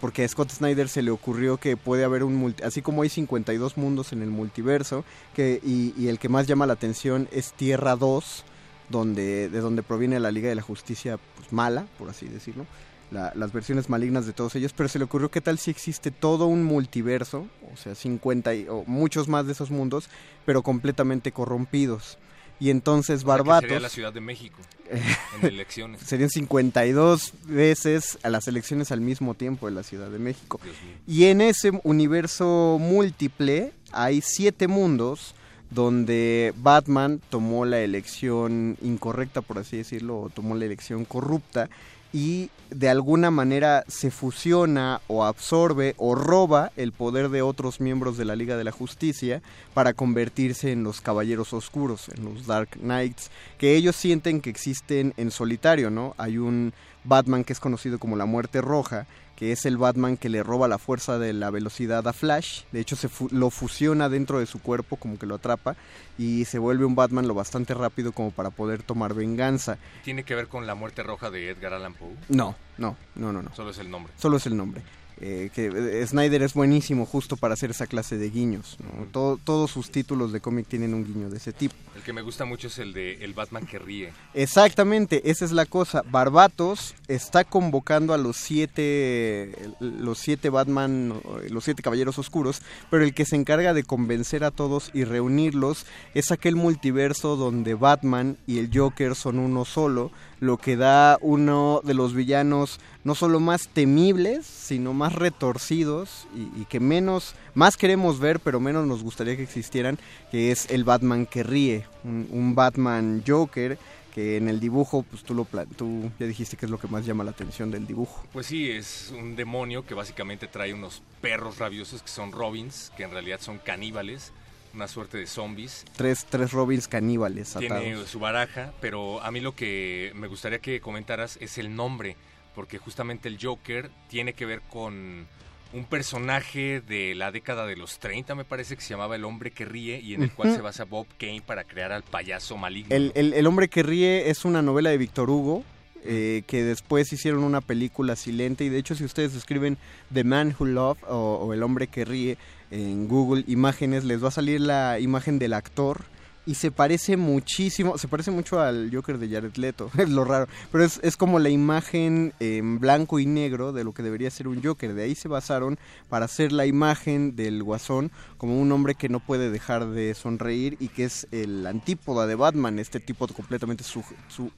porque 0.00 0.24
a 0.24 0.28
Scott 0.28 0.50
Snyder 0.50 0.88
se 0.88 1.02
le 1.02 1.10
ocurrió 1.10 1.56
que 1.58 1.76
puede 1.76 2.04
haber 2.04 2.24
un 2.24 2.34
multi 2.34 2.62
así 2.62 2.82
como 2.82 3.02
hay 3.02 3.08
52 3.08 3.76
mundos 3.76 4.12
en 4.12 4.22
el 4.22 4.30
multiverso, 4.30 5.04
que, 5.34 5.60
y, 5.62 6.08
el 6.08 6.18
que 6.18 6.28
más 6.28 6.46
llama 6.46 6.66
la 6.66 6.72
atención 6.72 7.28
es 7.32 7.52
Tierra 7.52 7.96
2, 7.96 8.44
donde, 8.88 9.48
de 9.48 9.60
donde 9.60 9.82
proviene 9.82 10.18
la 10.20 10.30
Liga 10.30 10.48
de 10.48 10.54
la 10.54 10.62
Justicia 10.62 11.18
pues, 11.36 11.52
mala, 11.52 11.86
por 11.98 12.08
así 12.08 12.26
decirlo, 12.26 12.66
la- 13.10 13.32
las 13.34 13.52
versiones 13.52 13.88
malignas 13.88 14.26
de 14.26 14.32
todos 14.32 14.54
ellos, 14.56 14.72
pero 14.72 14.88
se 14.88 14.98
le 14.98 15.04
ocurrió 15.04 15.30
qué 15.30 15.40
tal 15.40 15.58
si 15.58 15.70
existe 15.70 16.10
todo 16.10 16.46
un 16.46 16.62
multiverso, 16.64 17.46
o 17.72 17.76
sea, 17.76 17.94
50 17.94 18.54
y, 18.54 18.66
o 18.68 18.84
muchos 18.86 19.28
más 19.28 19.46
de 19.46 19.52
esos 19.52 19.70
mundos, 19.70 20.08
pero 20.46 20.62
completamente 20.62 21.30
corrompidos. 21.32 22.18
Y 22.60 22.70
entonces 22.70 23.16
O 23.16 23.18
sea, 23.20 23.28
Barbatos... 23.28 23.62
sería 23.62 23.80
la 23.80 23.88
Ciudad 23.88 24.12
de 24.12 24.20
México 24.20 24.60
en 25.40 25.46
elecciones. 25.46 26.02
Serían 26.02 26.30
52 26.30 27.32
veces 27.44 28.18
a 28.22 28.28
las 28.28 28.46
elecciones 28.48 28.92
al 28.92 29.00
mismo 29.00 29.34
tiempo 29.34 29.66
en 29.66 29.74
la 29.74 29.82
Ciudad 29.82 30.10
de 30.10 30.18
México. 30.18 30.60
Y 31.06 31.24
en 31.24 31.40
ese 31.40 31.72
universo 31.82 32.78
múltiple 32.78 33.72
hay 33.92 34.20
siete 34.20 34.68
mundos 34.68 35.34
donde 35.70 36.52
Batman 36.56 37.20
tomó 37.30 37.64
la 37.64 37.80
elección 37.80 38.76
incorrecta, 38.82 39.40
por 39.40 39.58
así 39.58 39.76
decirlo, 39.78 40.20
o 40.20 40.28
tomó 40.28 40.54
la 40.56 40.64
elección 40.64 41.04
corrupta 41.04 41.70
y 42.12 42.50
de 42.70 42.88
alguna 42.88 43.30
manera 43.30 43.84
se 43.88 44.10
fusiona 44.10 45.00
o 45.06 45.24
absorbe 45.24 45.94
o 45.96 46.14
roba 46.14 46.72
el 46.76 46.92
poder 46.92 47.28
de 47.28 47.42
otros 47.42 47.80
miembros 47.80 48.16
de 48.16 48.24
la 48.24 48.36
Liga 48.36 48.56
de 48.56 48.64
la 48.64 48.72
Justicia 48.72 49.42
para 49.74 49.92
convertirse 49.92 50.72
en 50.72 50.84
los 50.84 51.00
Caballeros 51.00 51.52
Oscuros, 51.52 52.08
en 52.08 52.24
los 52.24 52.46
Dark 52.46 52.70
Knights, 52.80 53.30
que 53.58 53.74
ellos 53.74 53.96
sienten 53.96 54.40
que 54.40 54.50
existen 54.50 55.14
en 55.16 55.30
solitario, 55.30 55.90
¿no? 55.90 56.14
Hay 56.16 56.38
un 56.38 56.72
Batman 57.04 57.44
que 57.44 57.52
es 57.52 57.60
conocido 57.60 57.98
como 57.98 58.16
la 58.16 58.26
Muerte 58.26 58.60
Roja, 58.60 59.06
que 59.40 59.50
es 59.52 59.64
el 59.64 59.78
Batman 59.78 60.16
que 60.18 60.28
le 60.28 60.42
roba 60.42 60.68
la 60.68 60.76
fuerza 60.78 61.18
de 61.18 61.32
la 61.32 61.48
velocidad 61.50 62.06
a 62.06 62.12
Flash. 62.12 62.64
De 62.72 62.80
hecho, 62.80 62.94
se 62.94 63.08
fu- 63.08 63.28
lo 63.32 63.48
fusiona 63.50 64.08
dentro 64.10 64.38
de 64.38 64.44
su 64.44 64.60
cuerpo, 64.60 64.96
como 64.96 65.18
que 65.18 65.24
lo 65.26 65.36
atrapa, 65.36 65.76
y 66.18 66.44
se 66.44 66.58
vuelve 66.58 66.84
un 66.84 66.94
Batman 66.94 67.26
lo 67.26 67.32
bastante 67.32 67.72
rápido 67.72 68.12
como 68.12 68.30
para 68.30 68.50
poder 68.50 68.82
tomar 68.82 69.14
venganza. 69.14 69.78
¿Tiene 70.04 70.24
que 70.24 70.34
ver 70.34 70.46
con 70.48 70.66
la 70.66 70.74
muerte 70.74 71.02
roja 71.02 71.30
de 71.30 71.48
Edgar 71.48 71.72
Allan 71.72 71.94
Poe? 71.94 72.14
No, 72.28 72.54
no, 72.76 72.96
no, 73.14 73.32
no, 73.32 73.42
no. 73.42 73.54
Solo 73.56 73.70
es 73.70 73.78
el 73.78 73.90
nombre. 73.90 74.12
Solo 74.18 74.36
es 74.36 74.44
el 74.46 74.56
nombre. 74.56 74.82
Eh, 75.22 75.50
que 75.54 75.66
eh, 75.66 76.06
Snyder 76.06 76.42
es 76.42 76.54
buenísimo 76.54 77.04
justo 77.04 77.36
para 77.36 77.52
hacer 77.52 77.70
esa 77.70 77.86
clase 77.86 78.16
de 78.16 78.30
guiños. 78.30 78.78
¿no? 78.82 79.04
Todo- 79.06 79.36
todos 79.42 79.70
sus 79.70 79.90
títulos 79.90 80.32
de 80.32 80.40
cómic 80.40 80.66
tienen 80.66 80.94
un 80.94 81.04
guiño 81.04 81.28
de 81.28 81.36
ese 81.36 81.52
tipo. 81.52 81.74
El 81.94 82.02
que 82.02 82.12
me 82.14 82.22
gusta 82.22 82.46
mucho 82.46 82.68
es 82.68 82.78
el 82.78 82.94
de 82.94 83.22
El 83.22 83.34
Batman 83.34 83.66
que 83.66 83.78
ríe. 83.78 84.12
Exactamente, 84.32 85.30
esa 85.30 85.44
es 85.44 85.52
la 85.52 85.66
cosa. 85.66 86.02
Barbatos 86.10 86.94
está 87.08 87.44
convocando 87.44 88.14
a 88.14 88.18
los 88.18 88.36
siete, 88.38 89.52
los 89.80 90.18
siete 90.18 90.48
Batman, 90.48 91.20
los 91.50 91.64
siete 91.64 91.82
Caballeros 91.82 92.18
Oscuros, 92.18 92.62
pero 92.90 93.04
el 93.04 93.12
que 93.12 93.26
se 93.26 93.36
encarga 93.36 93.74
de 93.74 93.84
convencer 93.84 94.44
a 94.44 94.50
todos 94.50 94.90
y 94.94 95.04
reunirlos 95.04 95.84
es 96.14 96.30
aquel 96.32 96.56
multiverso 96.56 97.36
donde 97.36 97.74
Batman 97.74 98.38
y 98.46 98.58
el 98.58 98.70
Joker 98.72 99.14
son 99.14 99.38
uno 99.38 99.64
solo, 99.64 100.10
lo 100.40 100.56
que 100.56 100.76
da 100.76 101.18
uno 101.20 101.80
de 101.84 101.94
los 101.94 102.14
villanos 102.14 102.80
no 103.04 103.14
solo 103.14 103.40
más 103.40 103.68
temibles, 103.68 104.46
sino 104.46 104.92
más 104.94 105.14
retorcidos 105.14 106.26
y, 106.34 106.64
que 106.64 106.80
menos, 106.80 107.34
más 107.54 107.76
queremos 107.76 108.18
ver, 108.18 108.40
pero 108.40 108.58
menos 108.58 108.86
nos 108.86 109.02
gustaría 109.02 109.36
que 109.36 109.42
existieran, 109.42 109.98
que 110.30 110.50
es 110.50 110.70
el 110.70 110.84
Batman 110.84 111.26
que 111.26 111.42
ríe, 111.42 111.86
un, 112.04 112.54
Batman 112.54 113.22
Joker 113.26 113.78
que 114.14 114.36
en 114.36 114.48
el 114.48 114.58
dibujo, 114.58 115.04
pues 115.04 115.22
tú 115.22 115.34
lo 115.34 115.46
tú 115.76 116.10
ya 116.18 116.26
dijiste 116.26 116.56
que 116.56 116.66
es 116.66 116.70
lo 116.70 116.78
que 116.78 116.88
más 116.88 117.06
llama 117.06 117.22
la 117.22 117.30
atención 117.30 117.70
del 117.70 117.86
dibujo. 117.86 118.26
Pues 118.32 118.46
sí, 118.46 118.68
es 118.68 119.12
un 119.16 119.36
demonio 119.36 119.86
que 119.86 119.94
básicamente 119.94 120.48
trae 120.48 120.74
unos 120.74 121.02
perros 121.20 121.58
rabiosos 121.58 122.02
que 122.02 122.08
son 122.08 122.32
Robins, 122.32 122.90
que 122.96 123.04
en 123.04 123.12
realidad 123.12 123.38
son 123.40 123.58
caníbales, 123.58 124.32
una 124.74 124.88
suerte 124.88 125.18
de 125.18 125.26
zombies. 125.26 125.84
Tres, 125.96 126.26
tres 126.28 126.52
Robins 126.52 126.86
caníbales 126.88 127.54
Tiene 127.58 128.04
su 128.06 128.18
baraja, 128.20 128.72
pero 128.80 129.20
a 129.22 129.30
mí 129.30 129.40
lo 129.40 129.54
que 129.54 130.12
me 130.14 130.26
gustaría 130.28 130.58
que 130.60 130.80
comentaras 130.80 131.36
es 131.40 131.58
el 131.58 131.74
nombre, 131.74 132.16
porque 132.54 132.78
justamente 132.78 133.28
el 133.28 133.38
Joker 133.40 133.90
tiene 134.08 134.32
que 134.32 134.46
ver 134.46 134.60
con 134.70 135.26
un 135.72 135.84
personaje 135.84 136.80
de 136.80 137.14
la 137.14 137.30
década 137.30 137.64
de 137.64 137.76
los 137.76 137.98
30, 138.00 138.34
me 138.34 138.44
parece 138.44 138.74
que 138.74 138.82
se 138.82 138.90
llamaba 138.90 139.14
El 139.16 139.24
hombre 139.24 139.52
que 139.52 139.64
ríe, 139.64 140.00
y 140.00 140.14
en 140.14 140.22
el 140.24 140.32
cual 140.32 140.52
se 140.54 140.60
basa 140.60 140.84
Bob 140.84 141.06
Kane 141.18 141.42
para 141.46 141.62
crear 141.64 141.92
al 141.92 142.02
payaso 142.02 142.56
maligno. 142.56 142.94
El, 142.94 143.12
el- 143.14 143.34
el 143.34 143.46
hombre 143.46 143.68
que 143.68 143.82
ríe 143.84 144.30
es 144.30 144.44
una 144.44 144.62
novela 144.62 144.90
de 144.90 144.98
Víctor 144.98 145.30
Hugo. 145.30 145.62
eh, 146.02 146.44
que 146.46 146.64
después 146.64 147.12
hicieron 147.12 147.44
una 147.44 147.60
película 147.60 148.16
silente 148.16 148.64
y 148.64 148.70
de 148.70 148.78
hecho 148.78 148.94
si 148.94 149.04
ustedes 149.04 149.34
escriben 149.34 149.76
The 150.10 150.24
Man 150.24 150.56
Who 150.58 150.64
Loved 150.64 151.04
o, 151.06 151.34
o 151.34 151.52
El 151.52 151.62
hombre 151.62 151.88
que 151.88 152.06
ríe 152.06 152.38
en 152.70 153.08
Google 153.08 153.44
Imágenes 153.46 154.04
les 154.04 154.22
va 154.22 154.28
a 154.28 154.32
salir 154.32 154.60
la 154.60 155.00
imagen 155.00 155.38
del 155.38 155.52
actor 155.54 156.04
y 156.46 156.54
se 156.54 156.70
parece 156.70 157.16
muchísimo, 157.16 157.98
se 157.98 158.08
parece 158.08 158.30
mucho 158.30 158.60
al 158.60 158.90
Joker 158.92 159.18
de 159.18 159.28
Jared 159.28 159.56
Leto, 159.56 159.90
es 159.98 160.08
lo 160.08 160.24
raro, 160.24 160.48
pero 160.72 160.84
es, 160.84 160.98
es 161.02 161.16
como 161.16 161.38
la 161.38 161.50
imagen 161.50 162.32
en 162.40 162.80
blanco 162.80 163.18
y 163.18 163.26
negro 163.26 163.72
de 163.72 163.84
lo 163.84 163.92
que 163.92 164.02
debería 164.02 164.30
ser 164.30 164.48
un 164.48 164.62
Joker, 164.62 164.94
de 164.94 165.02
ahí 165.02 165.14
se 165.14 165.28
basaron 165.28 165.78
para 166.08 166.24
hacer 166.24 166.52
la 166.52 166.66
imagen 166.66 167.36
del 167.36 167.62
guasón 167.62 168.10
como 168.40 168.58
un 168.58 168.72
hombre 168.72 168.94
que 168.94 169.10
no 169.10 169.20
puede 169.20 169.50
dejar 169.50 169.86
de 169.90 170.14
sonreír 170.14 170.78
y 170.80 170.88
que 170.88 171.04
es 171.04 171.28
el 171.30 171.66
antípoda 171.66 172.26
de 172.26 172.36
Batman, 172.36 172.78
este 172.78 172.98
tipo 172.98 173.28
completamente, 173.28 173.84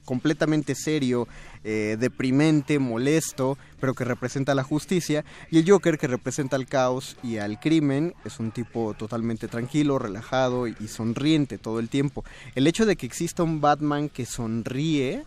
completamente 0.05 0.73
serio, 0.73 1.27
eh, 1.65 1.97
deprimente, 1.99 2.79
molesto, 2.79 3.57
pero 3.81 3.93
que 3.93 4.05
representa 4.05 4.55
la 4.55 4.63
justicia, 4.63 5.25
y 5.51 5.59
el 5.59 5.69
Joker 5.69 5.97
que 5.97 6.07
representa 6.07 6.55
el 6.55 6.65
caos 6.65 7.17
y 7.23 7.39
al 7.39 7.59
crimen, 7.59 8.13
es 8.23 8.39
un 8.39 8.51
tipo 8.51 8.93
totalmente 8.93 9.49
tranquilo, 9.49 9.99
relajado 9.99 10.65
y 10.67 10.87
sonriente 10.87 11.57
todo 11.57 11.79
el 11.79 11.89
tiempo. 11.89 12.23
El 12.55 12.67
hecho 12.67 12.85
de 12.85 12.95
que 12.95 13.05
exista 13.05 13.43
un 13.43 13.59
Batman 13.59 14.07
que 14.07 14.25
sonríe 14.25 15.25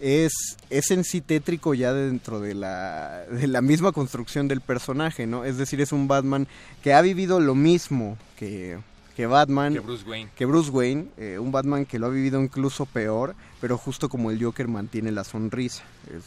es, 0.00 0.32
es 0.70 0.90
en 0.90 1.04
sí 1.04 1.20
tétrico 1.20 1.74
ya 1.74 1.92
dentro 1.92 2.40
de 2.40 2.54
la, 2.54 3.24
de 3.30 3.46
la 3.46 3.60
misma 3.60 3.92
construcción 3.92 4.48
del 4.48 4.60
personaje, 4.60 5.26
¿no? 5.26 5.44
Es 5.44 5.56
decir, 5.58 5.80
es 5.80 5.92
un 5.92 6.08
Batman 6.08 6.48
que 6.82 6.94
ha 6.94 7.02
vivido 7.02 7.38
lo 7.40 7.54
mismo 7.54 8.16
que, 8.38 8.78
que 9.16 9.26
Batman. 9.26 9.74
Que 9.74 9.80
Bruce 9.80 10.04
Wayne. 10.08 10.30
Que 10.34 10.46
Bruce 10.46 10.70
Wayne, 10.70 11.06
eh, 11.18 11.38
un 11.38 11.52
Batman 11.52 11.84
que 11.86 11.98
lo 11.98 12.06
ha 12.06 12.10
vivido 12.10 12.40
incluso 12.42 12.86
peor, 12.86 13.34
pero 13.60 13.76
justo 13.78 14.08
como 14.08 14.30
el 14.30 14.42
Joker 14.42 14.68
mantiene 14.68 15.12
la 15.12 15.24
sonrisa. 15.24 15.82
Es- 16.06 16.24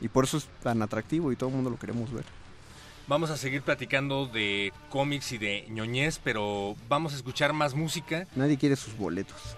y 0.00 0.06
por 0.06 0.22
eso 0.24 0.36
es 0.36 0.46
tan 0.62 0.80
atractivo 0.80 1.32
y 1.32 1.36
todo 1.36 1.48
el 1.50 1.56
mundo 1.56 1.70
lo 1.70 1.76
queremos 1.78 2.12
ver. 2.12 2.24
Vamos 3.08 3.30
a 3.30 3.36
seguir 3.36 3.62
platicando 3.62 4.26
de 4.26 4.72
cómics 4.90 5.32
y 5.32 5.38
de 5.38 5.64
ñoñez, 5.70 6.20
pero 6.22 6.76
vamos 6.88 7.14
a 7.14 7.16
escuchar 7.16 7.52
más 7.52 7.74
música. 7.74 8.26
Nadie 8.36 8.58
quiere 8.58 8.76
sus 8.76 8.96
boletos. 8.96 9.56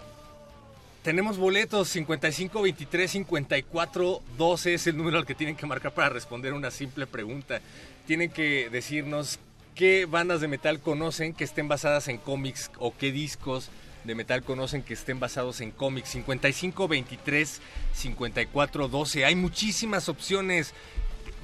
Tenemos 1.03 1.38
boletos 1.38 1.88
55 1.88 2.61
23 2.61 3.11
54 3.11 4.22
12 4.36 4.74
es 4.74 4.86
el 4.86 4.98
número 4.98 5.16
al 5.16 5.24
que 5.24 5.34
tienen 5.34 5.57
que 5.57 5.64
marcar 5.64 5.94
para 5.94 6.11
responder 6.11 6.53
una 6.53 6.70
simple 6.70 7.07
pregunta. 7.07 7.62
Tienen 8.07 8.30
que 8.30 8.68
decirnos 8.68 9.38
qué 9.74 10.05
bandas 10.05 10.42
de 10.42 10.48
metal 10.48 10.78
conocen 10.80 11.32
que 11.32 11.44
estén 11.44 11.68
basadas 11.68 12.09
en 12.09 12.18
cómics 12.18 12.70
o 12.78 12.94
qué 12.94 13.12
discos 13.12 13.70
de 14.05 14.14
metal 14.14 14.42
conocen 14.42 14.82
que 14.82 14.92
estén 14.92 15.18
basados 15.18 15.62
en 15.62 15.70
cómics. 15.70 16.11
55 16.11 16.86
23 16.86 17.61
54 17.94 18.88
12. 18.88 19.24
Hay 19.24 19.36
muchísimas 19.36 20.11
opciones. 20.11 20.74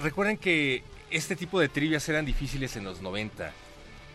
Recuerden 0.03 0.37
que 0.37 0.83
este 1.11 1.35
tipo 1.35 1.59
de 1.61 1.71
trivias 1.71 2.07
eran 2.11 2.27
difíciles 2.27 2.77
en 2.77 2.85
los 2.85 3.01
90. 3.01 3.53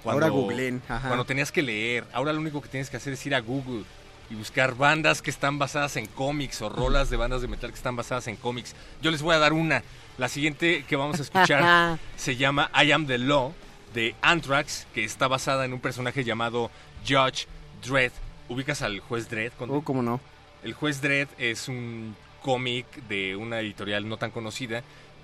Ahora 0.06 0.30
googleen, 0.30 0.84
ajá. 0.88 1.08
Cuando 1.08 1.26
tenías 1.26 1.52
que 1.52 1.64
leer. 1.64 2.06
Ahora 2.14 2.32
lo 2.32 2.42
único 2.42 2.62
que 2.62 2.70
tienes 2.70 2.92
que 2.92 2.98
hacer 2.98 3.14
es 3.14 3.26
ir 3.26 3.34
a 3.34 3.40
Google 3.40 3.86
y 4.32 4.36
buscar 4.36 4.76
bandas 4.76 5.22
que 5.22 5.30
están 5.30 5.60
basadas 5.60 5.98
en 5.98 6.06
cómics 6.06 6.62
o 6.62 6.70
rolas 6.70 7.10
de 7.10 7.18
bandas 7.18 7.42
de 7.42 7.50
metal 7.50 7.70
que 7.70 7.76
están 7.76 7.98
basadas 7.98 8.28
en 8.28 8.38
cómics. 8.38 8.76
Yo 9.02 9.12
les 9.12 9.22
voy 9.22 9.36
a 9.36 9.40
dar 9.40 9.52
una. 9.52 9.84
La 10.18 10.30
siguiente 10.30 10.86
que 10.88 10.96
vamos 10.96 11.20
a 11.20 11.24
escuchar 11.24 12.00
se 12.16 12.38
llama 12.38 12.72
I 12.82 12.92
Am 12.94 13.06
the 13.08 13.18
Law 13.18 13.54
de 13.94 14.16
Anthrax, 14.22 14.88
que 14.94 15.04
está 15.04 15.28
basada 15.28 15.66
en 15.66 15.74
un 15.74 15.82
personaje 15.82 16.24
llamado 16.24 16.72
Judge 17.06 17.48
Dredd. 17.86 18.14
¿Ubicas 18.48 18.82
al 18.82 19.02
juez 19.02 19.30
Dredd? 19.30 19.52
Oh, 19.60 19.82
cómo 19.82 20.02
no. 20.02 20.22
El 20.64 20.74
juez 20.74 21.02
Dredd 21.02 21.28
es 21.38 21.68
un 21.68 22.16
cómic 22.42 22.86
de 23.08 23.36
una 23.36 23.60
editorial 23.60 24.08
no 24.08 24.18
tan 24.18 24.32
conocida 24.32 24.82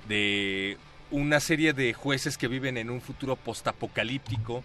de 0.10 0.78
una 1.12 1.39
serie 1.39 1.72
de 1.72 1.93
jueces 1.93 2.38
que 2.38 2.49
viven 2.49 2.78
en 2.78 2.89
un 2.89 2.99
futuro 2.99 3.38
postapocalíptico, 3.38 4.64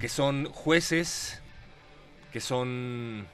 que 0.00 0.08
son 0.08 0.46
jueces, 0.46 1.42
que 2.32 2.40
son 2.40 3.26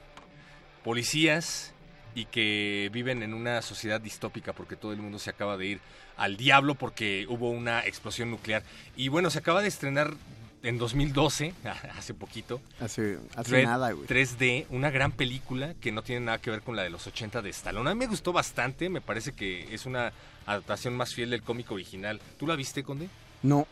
policías 0.85 1.73
y 2.13 2.25
que 2.25 2.89
viven 2.93 3.23
en 3.23 3.33
una 3.33 3.63
sociedad 3.63 3.99
distópica 3.99 4.53
porque 4.53 4.75
todo 4.75 4.93
el 4.93 4.99
mundo 4.99 5.17
se 5.17 5.31
acaba 5.31 5.57
de 5.57 5.65
ir 5.65 5.79
al 6.15 6.37
diablo 6.37 6.75
porque 6.75 7.25
hubo 7.27 7.49
una 7.49 7.83
explosión 7.85 8.29
nuclear. 8.29 8.61
Y 8.95 9.07
bueno, 9.07 9.31
se 9.31 9.39
acaba 9.39 9.63
de 9.63 9.67
estrenar 9.67 10.13
en 10.61 10.77
2012, 10.77 11.53
hace 11.97 12.13
poquito, 12.13 12.61
Hace, 12.79 13.17
nada, 13.63 13.91
güey. 13.91 14.07
3D, 14.07 14.67
una 14.69 14.91
gran 14.91 15.11
película 15.11 15.73
que 15.81 15.91
no 15.91 16.03
tiene 16.03 16.25
nada 16.27 16.37
que 16.39 16.51
ver 16.51 16.61
con 16.61 16.75
la 16.75 16.83
de 16.83 16.91
los 16.91 17.07
80 17.07 17.41
de 17.41 17.49
Stallone. 17.49 17.89
A 17.89 17.95
mí 17.95 17.99
me 17.99 18.07
gustó 18.07 18.31
bastante, 18.31 18.87
me 18.87 19.01
parece 19.01 19.33
que 19.33 19.73
es 19.73 19.87
una 19.87 20.13
adaptación 20.45 20.95
más 20.95 21.15
fiel 21.15 21.31
del 21.31 21.41
cómic 21.41 21.71
original. 21.71 22.21
¿Tú 22.37 22.45
la 22.45 22.55
viste, 22.55 22.83
Conde? 22.83 23.09
No, 23.41 23.67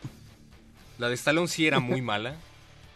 La 0.98 1.10
de 1.10 1.16
Stallone 1.16 1.48
sí 1.48 1.68
era 1.68 1.80
muy 1.80 2.02
mala, 2.14 2.36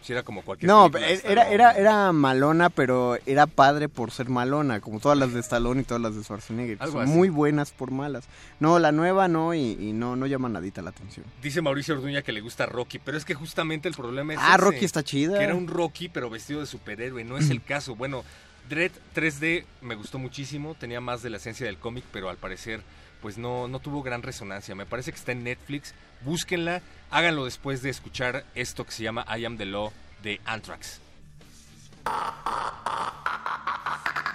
sí 0.07 0.13
era 0.13 0.23
como 0.23 0.41
cualquier 0.41 0.67
no, 0.69 0.87
de 0.89 1.21
era, 1.25 1.49
era, 1.49 1.71
era 1.73 2.11
malona, 2.13 2.69
pero 2.69 3.17
era 3.25 3.45
padre 3.45 3.89
por 3.89 4.11
ser 4.11 4.29
malona, 4.29 4.79
como 4.79 4.99
todas 5.01 5.17
las 5.17 5.33
de 5.33 5.41
Stallone 5.41 5.81
y 5.81 5.83
todas 5.83 6.01
las 6.01 6.15
de 6.15 6.23
Schwarzenegger. 6.23 6.77
Algo 6.79 6.93
Son 6.93 7.03
así. 7.03 7.11
muy 7.13 7.27
buenas 7.29 7.71
por 7.71 7.91
malas. 7.91 8.23
No, 8.61 8.79
la 8.79 8.91
nueva 8.93 9.27
no, 9.27 9.53
y, 9.53 9.71
y 9.79 9.91
no, 9.91 10.15
no 10.15 10.25
llama 10.25 10.47
nadita 10.47 10.81
la 10.81 10.91
atención. 10.91 11.25
Dice 11.41 11.61
Mauricio 11.61 11.95
Orduña 11.95 12.21
que 12.21 12.31
le 12.31 12.39
gusta 12.41 12.65
Rocky, 12.65 12.99
pero 12.99 13.17
es 13.17 13.25
que 13.25 13.33
justamente 13.33 13.89
el 13.89 13.95
problema 13.95 14.33
es 14.33 14.39
Ah, 14.41 14.55
ese, 14.55 14.57
Rocky 14.63 14.85
está 14.85 15.03
chida. 15.03 15.37
que 15.37 15.43
era 15.43 15.55
un 15.55 15.67
Rocky 15.67 16.07
pero 16.09 16.29
vestido 16.29 16.61
de 16.61 16.65
superhéroe, 16.67 17.23
no 17.25 17.37
es 17.37 17.49
el 17.49 17.61
caso. 17.63 17.95
Bueno, 17.95 18.23
Dread 18.69 18.91
3D 19.15 19.65
me 19.81 19.95
gustó 19.95 20.19
muchísimo, 20.19 20.75
tenía 20.75 21.01
más 21.01 21.21
de 21.21 21.29
la 21.29 21.37
esencia 21.37 21.65
del 21.65 21.77
cómic, 21.77 22.03
pero 22.11 22.29
al 22.29 22.37
parecer 22.37 22.81
pues 23.22 23.38
no, 23.38 23.68
no 23.68 23.80
tuvo 23.80 24.03
gran 24.03 24.24
resonancia. 24.24 24.76
Me 24.76 24.86
parece 24.86 25.11
que 25.11 25.18
está 25.18 25.32
en 25.32 25.43
Netflix, 25.43 25.93
búsquenla, 26.22 26.82
háganlo 27.09 27.45
después 27.45 27.82
de 27.82 27.89
escuchar 27.89 28.45
esto 28.55 28.86
que 28.86 28.91
se 28.91 29.03
llama 29.03 29.26
I 29.38 29.45
Am 29.45 29.57
the 29.57 29.65
Law 29.65 29.91
de 30.24 30.41
Anthrax. 30.45 30.99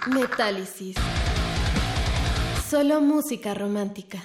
Metálisis. 0.07 0.95
Solo 2.69 3.01
música 3.01 3.53
romántica. 3.53 4.19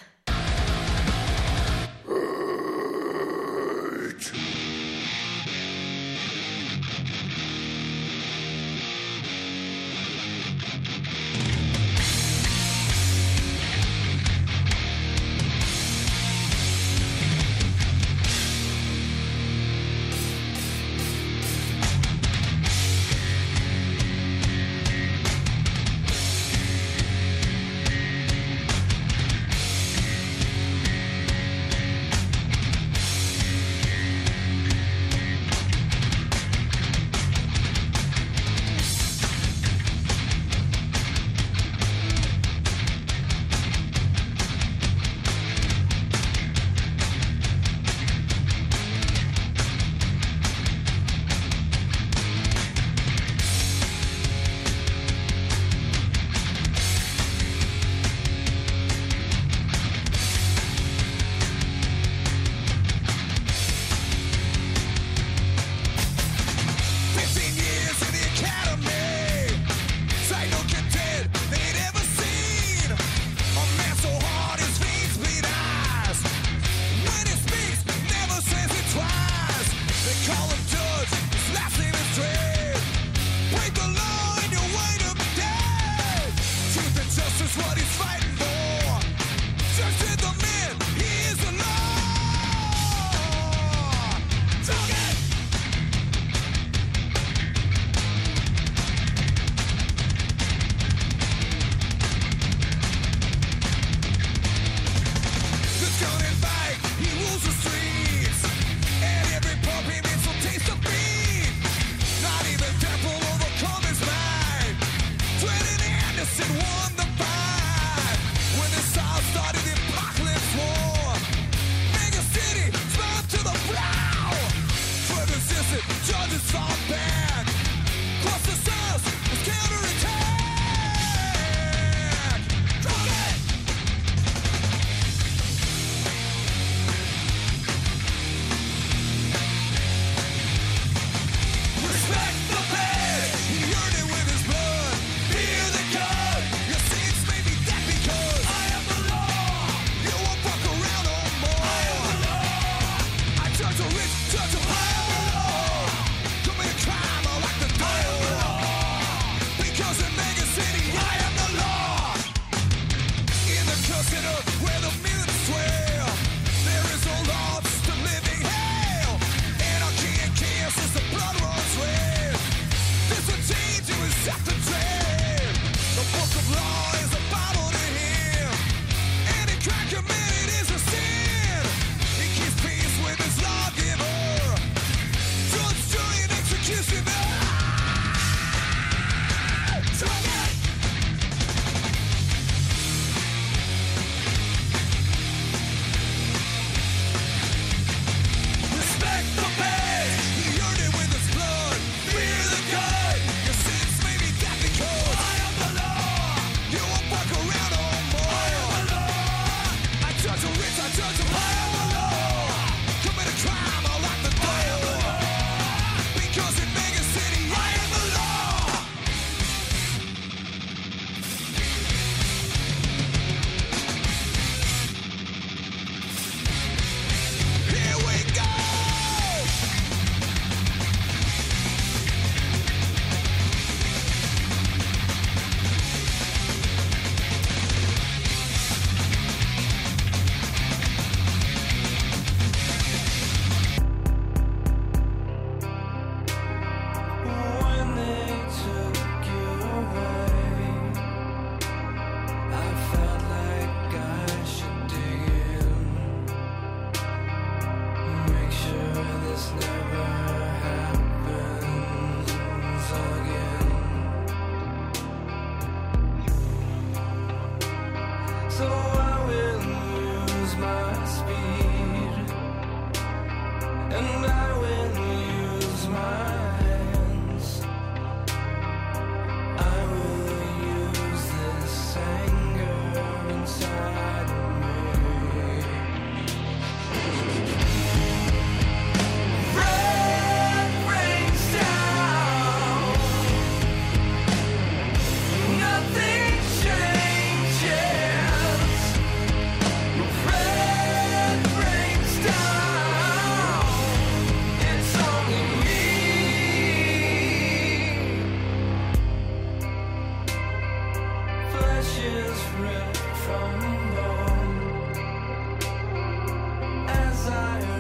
As 316.89 317.29
I 317.29 317.78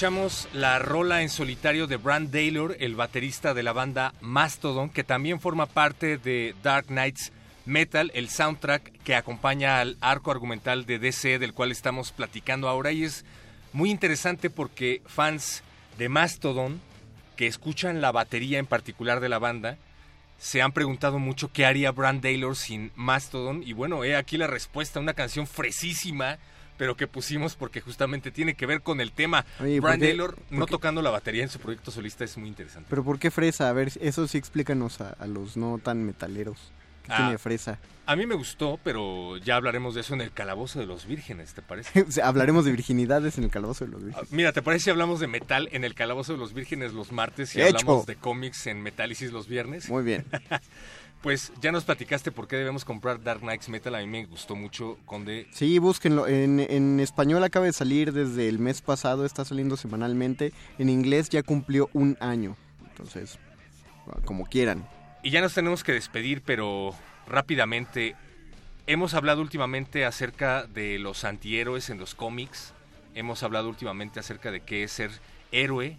Escuchamos 0.00 0.48
la 0.54 0.78
rola 0.78 1.20
en 1.20 1.28
solitario 1.28 1.86
de 1.86 1.98
Brand 1.98 2.32
Taylor, 2.32 2.74
el 2.80 2.94
baterista 2.94 3.52
de 3.52 3.62
la 3.62 3.74
banda 3.74 4.14
Mastodon, 4.22 4.88
que 4.88 5.04
también 5.04 5.40
forma 5.40 5.66
parte 5.66 6.16
de 6.16 6.54
Dark 6.62 6.86
Knights 6.86 7.32
Metal, 7.66 8.10
el 8.14 8.30
soundtrack 8.30 9.02
que 9.02 9.14
acompaña 9.14 9.78
al 9.78 9.98
arco 10.00 10.30
argumental 10.30 10.86
de 10.86 10.98
DC 10.98 11.38
del 11.38 11.52
cual 11.52 11.70
estamos 11.70 12.12
platicando 12.12 12.66
ahora. 12.66 12.92
Y 12.92 13.04
es 13.04 13.26
muy 13.74 13.90
interesante 13.90 14.48
porque 14.48 15.02
fans 15.04 15.62
de 15.98 16.08
Mastodon 16.08 16.80
que 17.36 17.46
escuchan 17.46 18.00
la 18.00 18.10
batería 18.10 18.58
en 18.58 18.64
particular 18.64 19.20
de 19.20 19.28
la 19.28 19.38
banda 19.38 19.76
se 20.38 20.62
han 20.62 20.72
preguntado 20.72 21.18
mucho 21.18 21.52
qué 21.52 21.66
haría 21.66 21.92
Brand 21.92 22.22
Taylor 22.22 22.56
sin 22.56 22.90
Mastodon. 22.94 23.62
Y 23.66 23.74
bueno, 23.74 24.02
he 24.02 24.16
aquí 24.16 24.38
la 24.38 24.46
respuesta, 24.46 24.98
una 24.98 25.12
canción 25.12 25.46
fresísima 25.46 26.38
pero 26.80 26.96
que 26.96 27.06
pusimos 27.06 27.56
porque 27.56 27.82
justamente 27.82 28.30
tiene 28.30 28.54
que 28.54 28.64
ver 28.64 28.80
con 28.80 29.02
el 29.02 29.12
tema. 29.12 29.44
Oye, 29.60 29.80
Brand 29.80 29.98
¿por 29.98 30.00
qué- 30.00 30.06
Taylor 30.06 30.38
no 30.48 30.64
tocando 30.64 31.02
la 31.02 31.10
batería 31.10 31.42
en 31.42 31.50
su 31.50 31.58
proyecto 31.58 31.90
solista 31.90 32.24
es 32.24 32.38
muy 32.38 32.48
interesante. 32.48 32.86
Pero 32.88 33.04
¿por 33.04 33.18
qué 33.18 33.30
fresa? 33.30 33.68
A 33.68 33.72
ver, 33.74 33.92
eso 34.00 34.26
sí 34.26 34.38
explícanos 34.38 34.98
a, 35.02 35.10
a 35.10 35.26
los 35.26 35.58
no 35.58 35.78
tan 35.78 36.02
metaleros. 36.04 36.72
¿Qué 37.04 37.12
Ah. 37.12 37.16
tiene 37.18 37.36
fresa? 37.38 37.78
A 38.06 38.16
mí 38.16 38.24
me 38.26 38.34
gustó, 38.34 38.78
pero 38.82 39.36
ya 39.36 39.56
hablaremos 39.56 39.94
de 39.94 40.00
eso 40.00 40.14
en 40.14 40.22
el 40.22 40.32
Calabozo 40.32 40.78
de 40.80 40.86
los 40.86 41.06
Vírgenes, 41.06 41.52
¿te 41.52 41.60
parece? 41.60 42.00
O 42.08 42.10
sea, 42.10 42.26
Hablaremos 42.28 42.64
de 42.64 42.70
virginidades 42.72 43.36
en 43.36 43.44
el 43.44 43.50
calabozo 43.50 43.84
de 43.84 43.90
los 43.90 44.00
Ah, 44.00 44.06
vírgenes. 44.06 44.32
Mira, 44.32 44.52
¿te 44.52 44.62
parece 44.62 44.84
si 44.84 44.90
hablamos 44.90 45.20
de 45.20 45.26
metal 45.26 45.68
en 45.72 45.84
el 45.84 45.94
Calabozo 45.94 46.32
de 46.32 46.38
los 46.38 46.54
Vírgenes 46.54 46.94
los 46.94 47.12
martes 47.12 47.54
y 47.56 47.60
Hecho. 47.60 47.76
hablamos 47.76 48.06
de 48.06 48.16
cómics 48.16 48.66
en 48.68 48.82
Metálisis 48.82 49.32
los 49.32 49.48
viernes? 49.48 49.88
Muy 49.90 50.02
bien. 50.02 50.24
Pues 51.22 51.52
ya 51.60 51.70
nos 51.70 51.84
platicaste 51.84 52.32
por 52.32 52.48
qué 52.48 52.56
debemos 52.56 52.86
comprar 52.86 53.22
Dark 53.22 53.40
Knights 53.40 53.68
Metal. 53.68 53.94
A 53.94 53.98
mí 53.98 54.06
me 54.06 54.24
gustó 54.24 54.56
mucho, 54.56 54.98
Conde. 55.04 55.46
Sí, 55.52 55.78
búsquenlo. 55.78 56.26
En, 56.26 56.60
en 56.60 56.98
español 56.98 57.44
acaba 57.44 57.66
de 57.66 57.74
salir 57.74 58.12
desde 58.12 58.48
el 58.48 58.58
mes 58.58 58.80
pasado, 58.80 59.26
está 59.26 59.44
saliendo 59.44 59.76
semanalmente. 59.76 60.52
En 60.78 60.88
inglés 60.88 61.28
ya 61.28 61.42
cumplió 61.42 61.90
un 61.92 62.16
año. 62.20 62.56
Entonces, 62.88 63.38
como 64.24 64.46
quieran. 64.46 64.88
Y 65.22 65.30
ya 65.30 65.42
nos 65.42 65.52
tenemos 65.52 65.84
que 65.84 65.92
despedir, 65.92 66.42
pero 66.42 66.94
rápidamente. 67.26 68.16
Hemos 68.86 69.12
hablado 69.12 69.42
últimamente 69.42 70.06
acerca 70.06 70.64
de 70.64 70.98
los 70.98 71.24
antihéroes 71.24 71.90
en 71.90 71.98
los 71.98 72.14
cómics. 72.14 72.72
Hemos 73.14 73.42
hablado 73.42 73.68
últimamente 73.68 74.20
acerca 74.20 74.50
de 74.50 74.60
qué 74.60 74.84
es 74.84 74.92
ser 74.92 75.10
héroe, 75.52 75.98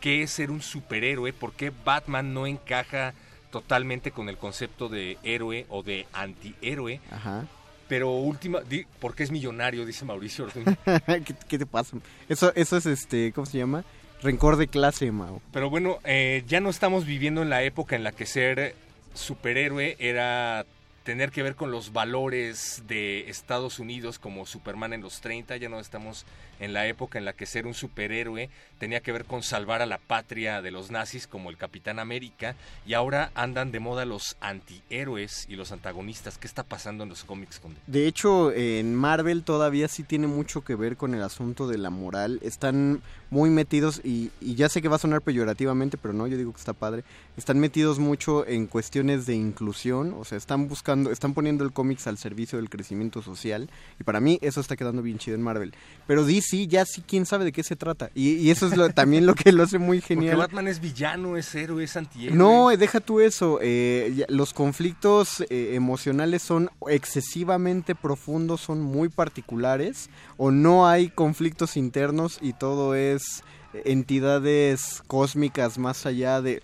qué 0.00 0.22
es 0.22 0.30
ser 0.30 0.50
un 0.50 0.62
superhéroe, 0.62 1.32
por 1.32 1.52
qué 1.52 1.72
Batman 1.84 2.32
no 2.32 2.46
encaja 2.46 3.12
totalmente 3.52 4.10
con 4.10 4.28
el 4.28 4.36
concepto 4.36 4.88
de 4.88 5.18
héroe 5.22 5.66
o 5.68 5.84
de 5.84 6.08
antihéroe. 6.12 7.00
Ajá. 7.12 7.46
Pero 7.86 8.10
última, 8.12 8.60
di, 8.62 8.86
porque 8.98 9.22
es 9.22 9.30
millonario, 9.30 9.86
dice 9.86 10.04
Mauricio 10.04 10.46
Orduñ. 10.46 10.64
¿Qué, 11.24 11.34
qué 11.46 11.58
te 11.58 11.66
pasa? 11.66 11.98
Eso, 12.28 12.52
eso 12.56 12.76
es 12.76 12.86
este, 12.86 13.32
¿cómo 13.32 13.46
se 13.46 13.58
llama? 13.58 13.84
Rencor 14.22 14.56
de 14.56 14.66
clase, 14.66 15.12
Mao. 15.12 15.42
Pero 15.52 15.68
bueno, 15.68 15.98
eh, 16.04 16.42
ya 16.48 16.60
no 16.60 16.70
estamos 16.70 17.04
viviendo 17.04 17.42
en 17.42 17.50
la 17.50 17.62
época 17.62 17.94
en 17.94 18.02
la 18.02 18.12
que 18.12 18.24
ser 18.24 18.74
superhéroe 19.14 19.96
era 19.98 20.64
tener 21.02 21.30
que 21.30 21.42
ver 21.42 21.56
con 21.56 21.70
los 21.70 21.92
valores 21.92 22.84
de 22.86 23.28
Estados 23.28 23.78
Unidos 23.78 24.18
como 24.18 24.46
Superman 24.46 24.92
en 24.92 25.02
los 25.02 25.20
30, 25.20 25.56
ya 25.56 25.68
no 25.68 25.80
estamos 25.80 26.24
en 26.60 26.72
la 26.72 26.86
época 26.86 27.18
en 27.18 27.24
la 27.24 27.32
que 27.32 27.46
ser 27.46 27.66
un 27.66 27.74
superhéroe 27.74 28.50
tenía 28.82 28.98
que 28.98 29.12
ver 29.12 29.26
con 29.26 29.44
salvar 29.44 29.80
a 29.80 29.86
la 29.86 29.98
patria 29.98 30.60
de 30.60 30.72
los 30.72 30.90
nazis 30.90 31.28
como 31.28 31.50
el 31.50 31.56
Capitán 31.56 32.00
América 32.00 32.56
y 32.84 32.94
ahora 32.94 33.30
andan 33.36 33.70
de 33.70 33.78
moda 33.78 34.04
los 34.04 34.36
antihéroes 34.40 35.46
y 35.48 35.54
los 35.54 35.70
antagonistas. 35.70 36.36
¿Qué 36.36 36.48
está 36.48 36.64
pasando 36.64 37.04
en 37.04 37.10
los 37.10 37.22
cómics? 37.22 37.60
Conde? 37.60 37.78
De 37.86 38.08
hecho, 38.08 38.50
en 38.50 38.96
Marvel 38.96 39.44
todavía 39.44 39.86
sí 39.86 40.02
tiene 40.02 40.26
mucho 40.26 40.64
que 40.64 40.74
ver 40.74 40.96
con 40.96 41.14
el 41.14 41.22
asunto 41.22 41.68
de 41.68 41.78
la 41.78 41.90
moral. 41.90 42.40
Están 42.42 43.02
muy 43.32 43.48
metidos, 43.48 44.02
y, 44.04 44.30
y 44.42 44.56
ya 44.56 44.68
sé 44.68 44.82
que 44.82 44.88
va 44.88 44.96
a 44.96 44.98
sonar 44.98 45.22
peyorativamente, 45.22 45.96
pero 45.96 46.12
no, 46.12 46.26
yo 46.26 46.36
digo 46.36 46.52
que 46.52 46.58
está 46.58 46.74
padre. 46.74 47.02
Están 47.38 47.60
metidos 47.60 47.98
mucho 47.98 48.46
en 48.46 48.66
cuestiones 48.66 49.24
de 49.24 49.34
inclusión, 49.34 50.14
o 50.18 50.24
sea, 50.26 50.36
están 50.36 50.68
buscando, 50.68 51.10
están 51.10 51.32
poniendo 51.32 51.64
el 51.64 51.72
cómics 51.72 52.06
al 52.08 52.18
servicio 52.18 52.58
del 52.58 52.68
crecimiento 52.68 53.22
social. 53.22 53.70
Y 53.98 54.04
para 54.04 54.20
mí 54.20 54.38
eso 54.42 54.60
está 54.60 54.76
quedando 54.76 55.00
bien 55.00 55.16
chido 55.16 55.34
en 55.34 55.42
Marvel. 55.42 55.72
Pero 56.06 56.26
DC 56.26 56.66
ya 56.66 56.84
sí, 56.84 57.02
quién 57.06 57.24
sabe 57.24 57.46
de 57.46 57.52
qué 57.52 57.62
se 57.62 57.74
trata. 57.74 58.10
Y, 58.14 58.34
y 58.34 58.50
eso 58.50 58.66
es 58.66 58.71
lo- 58.76 58.90
también 58.90 59.26
lo 59.26 59.34
que 59.34 59.52
lo 59.52 59.62
hace 59.62 59.78
muy 59.78 59.98
Porque 60.00 60.14
genial. 60.14 60.36
Batman 60.36 60.68
es 60.68 60.80
villano, 60.80 61.36
es 61.36 61.54
héroe, 61.54 61.84
es 61.84 61.96
antihéroe. 61.96 62.36
No, 62.36 62.70
eh, 62.70 62.76
deja 62.76 63.00
tú 63.00 63.20
eso. 63.20 63.58
eh, 63.62 64.24
los 64.28 64.52
conflictos 64.52 65.40
eh, 65.50 65.72
emocionales 65.74 66.42
son 66.42 66.70
excesivamente 66.88 67.94
profundos, 67.94 68.60
son 68.60 68.80
muy 68.82 69.08
particulares, 69.08 70.08
o 70.36 70.50
no 70.50 70.86
hay 70.86 71.08
conflictos 71.10 71.76
internos 71.76 72.38
y 72.40 72.52
todo 72.52 72.94
es 72.94 73.42
entidades 73.84 75.02
cósmicas 75.06 75.78
más 75.78 76.04
allá 76.04 76.42
de... 76.42 76.54
eh, 76.56 76.62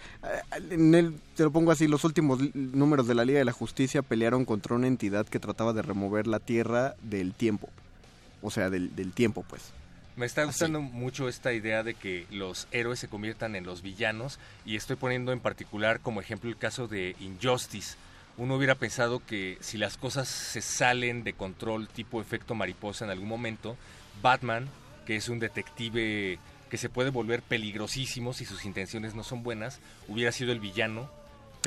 en 0.71 0.95
el- 0.95 1.15
te 1.37 1.43
lo 1.45 1.51
pongo 1.51 1.71
así, 1.71 1.87
los 1.87 2.05
últimos 2.05 2.39
números 2.55 3.07
de 3.07 3.15
la 3.15 3.25
Liga 3.25 3.39
de 3.39 3.45
la 3.45 3.53
Justicia 3.53 4.03
pelearon 4.03 4.45
contra 4.45 4.75
una 4.77 4.87
entidad 4.89 5.27
que 5.27 5.39
trataba 5.39 5.73
de 5.73 5.83
remover 5.83 6.27
la 6.27 6.39
Tierra 6.41 6.95
del 7.03 7.33
tiempo. 7.33 7.69
O 8.43 8.51
sea, 8.51 8.71
del, 8.71 8.95
del 8.95 9.13
tiempo, 9.13 9.45
pues. 9.49 9.63
Me 10.19 10.27
está 10.27 10.43
gustando 10.43 10.81
mucho 10.81 11.29
esta 11.29 11.53
idea 11.53 11.85
de 11.85 11.95
que 11.95 12.27
los 12.33 12.67
héroes 12.73 12.99
se 12.99 13.07
conviertan 13.07 13.55
en 13.55 13.65
los 13.65 13.83
villanos 13.83 14.41
y 14.67 14.75
estoy 14.75 14.97
poniendo 14.97 15.31
en 15.31 15.39
particular 15.39 16.01
como 16.01 16.21
ejemplo 16.21 16.51
el 16.51 16.57
caso 16.57 16.89
de 16.89 17.15
Injustice. 17.21 17.97
Uno 18.37 18.57
hubiera 18.57 18.75
pensado 18.75 19.25
que 19.25 19.59
si 19.61 19.79
las 19.79 19.97
cosas 19.97 20.27
se 20.27 20.61
salen 20.61 21.23
de 21.23 21.35
control 21.35 21.87
tipo 21.87 22.21
efecto 22.21 22.57
mariposa 22.57 23.05
en 23.05 23.13
algún 23.13 23.29
momento, 23.29 23.77
Batman, 24.21 24.69
que 25.07 25.15
es 25.15 25.29
un 25.29 25.39
detective 25.39 26.41
que 26.69 26.79
se 26.79 26.89
puede 26.89 27.11
volver 27.11 27.41
peligrosísimo 27.41 28.33
si 28.33 28.45
sus 28.45 28.65
intenciones 28.65 29.15
no 29.15 29.23
son 29.23 29.45
buenas, 29.45 29.79
hubiera 30.09 30.33
sido 30.33 30.51
el 30.51 30.59
villano, 30.59 31.09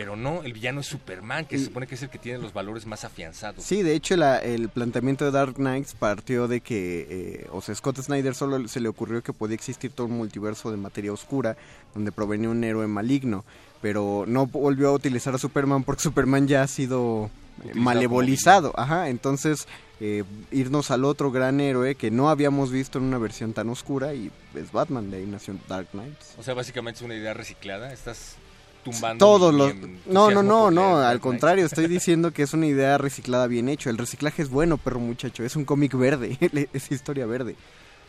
pero 0.01 0.15
no, 0.15 0.41
el 0.41 0.51
villano 0.53 0.79
es 0.81 0.87
Superman, 0.87 1.45
que 1.45 1.59
se 1.59 1.65
supone 1.65 1.85
que 1.85 1.93
es 1.93 2.01
el 2.01 2.09
que 2.09 2.17
tiene 2.17 2.39
los 2.39 2.53
valores 2.53 2.87
más 2.87 3.03
afianzados. 3.03 3.63
Sí, 3.63 3.83
de 3.83 3.93
hecho 3.93 4.17
la- 4.17 4.39
el 4.39 4.67
planteamiento 4.69 5.25
de 5.25 5.29
Dark 5.29 5.53
Knights 5.57 5.93
partió 5.93 6.47
de 6.47 6.59
que, 6.61 7.05
eh, 7.07 7.47
o 7.51 7.61
sea, 7.61 7.75
Scott 7.75 7.99
Snyder 8.01 8.33
solo 8.33 8.67
se 8.67 8.79
le 8.79 8.89
ocurrió 8.89 9.21
que 9.21 9.31
podía 9.31 9.53
existir 9.53 9.91
todo 9.91 10.07
un 10.07 10.13
multiverso 10.17 10.71
de 10.71 10.77
materia 10.77 11.13
oscura 11.13 11.55
donde 11.93 12.11
provenía 12.11 12.49
un 12.49 12.63
héroe 12.63 12.87
maligno, 12.87 13.45
pero 13.79 14.25
no 14.27 14.47
volvió 14.47 14.89
a 14.89 14.93
utilizar 14.93 15.35
a 15.35 15.37
Superman 15.37 15.83
porque 15.83 16.01
Superman 16.01 16.47
ya 16.47 16.63
ha 16.63 16.67
sido 16.67 17.29
eh, 17.63 17.73
malevolizado, 17.75 18.73
ajá, 18.75 19.09
entonces 19.09 19.67
eh, 19.99 20.23
irnos 20.51 20.89
al 20.89 21.05
otro 21.05 21.29
gran 21.31 21.61
héroe 21.61 21.93
que 21.93 22.09
no 22.09 22.31
habíamos 22.31 22.71
visto 22.71 22.97
en 22.97 23.03
una 23.03 23.19
versión 23.19 23.53
tan 23.53 23.69
oscura 23.69 24.15
y 24.15 24.31
es 24.55 24.71
Batman, 24.71 25.11
de 25.11 25.17
ahí 25.17 25.25
nació 25.27 25.55
Dark 25.69 25.89
Knights. 25.91 26.33
O 26.39 26.43
sea, 26.43 26.55
básicamente 26.55 26.97
es 26.97 27.05
una 27.05 27.13
idea 27.15 27.35
reciclada, 27.35 27.93
estás 27.93 28.35
tumbando 28.83 29.25
Todos 29.25 29.53
los... 29.53 29.73
No, 30.05 30.31
no, 30.31 30.43
no, 30.43 30.71
no, 30.71 30.97
al 30.97 31.19
contrario, 31.19 31.65
estoy 31.65 31.87
diciendo 31.87 32.31
que 32.31 32.43
es 32.43 32.53
una 32.53 32.67
idea 32.67 32.97
reciclada 32.97 33.47
bien 33.47 33.69
hecho. 33.69 33.89
El 33.89 33.97
reciclaje 33.97 34.41
es 34.41 34.49
bueno, 34.49 34.77
perro 34.77 34.99
muchacho, 34.99 35.43
es 35.43 35.55
un 35.55 35.65
cómic 35.65 35.93
verde, 35.95 36.37
es 36.73 36.91
historia 36.91 37.25
verde. 37.25 37.55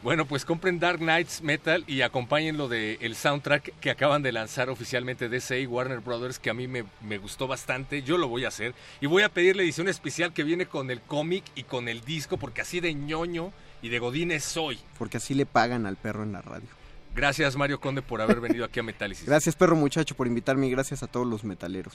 Bueno, 0.02 0.26
pues 0.26 0.44
compren 0.44 0.80
Dark 0.80 0.98
Knights 0.98 1.42
Metal 1.42 1.84
y 1.86 2.00
acompáñenlo 2.00 2.66
de 2.66 2.98
el 3.02 3.14
soundtrack 3.14 3.72
que 3.78 3.88
acaban 3.88 4.20
de 4.22 4.32
lanzar 4.32 4.68
oficialmente 4.68 5.28
DC 5.28 5.60
y 5.60 5.66
Warner 5.66 6.00
Brothers, 6.00 6.40
que 6.40 6.50
a 6.50 6.54
mí 6.54 6.66
me, 6.66 6.84
me 7.02 7.18
gustó 7.18 7.46
bastante. 7.46 8.02
Yo 8.02 8.18
lo 8.18 8.26
voy 8.26 8.44
a 8.44 8.48
hacer. 8.48 8.74
Y 9.00 9.06
voy 9.06 9.22
a 9.22 9.28
pedir 9.28 9.54
la 9.54 9.62
edición 9.62 9.86
especial 9.86 10.32
que 10.32 10.42
viene 10.42 10.66
con 10.66 10.90
el 10.90 11.00
cómic 11.00 11.44
y 11.54 11.62
con 11.62 11.88
el 11.88 12.00
disco, 12.00 12.36
porque 12.36 12.62
así 12.62 12.80
de 12.80 12.94
ñoño 12.94 13.52
y 13.80 13.90
de 13.90 14.00
godines 14.00 14.42
soy. 14.42 14.80
Porque 14.98 15.18
así 15.18 15.34
le 15.34 15.46
pagan 15.46 15.86
al 15.86 15.94
perro 15.94 16.24
en 16.24 16.32
la 16.32 16.42
radio. 16.42 16.66
Gracias, 17.14 17.56
Mario 17.56 17.78
Conde, 17.80 18.02
por 18.02 18.20
haber 18.20 18.40
venido 18.40 18.64
aquí 18.64 18.80
a 18.80 18.82
Metálisis. 18.82 19.26
Gracias, 19.26 19.54
perro 19.54 19.76
muchacho, 19.76 20.14
por 20.14 20.26
invitarme 20.26 20.66
y 20.66 20.70
gracias 20.70 21.02
a 21.02 21.06
todos 21.06 21.26
los 21.26 21.44
metaleros. 21.44 21.94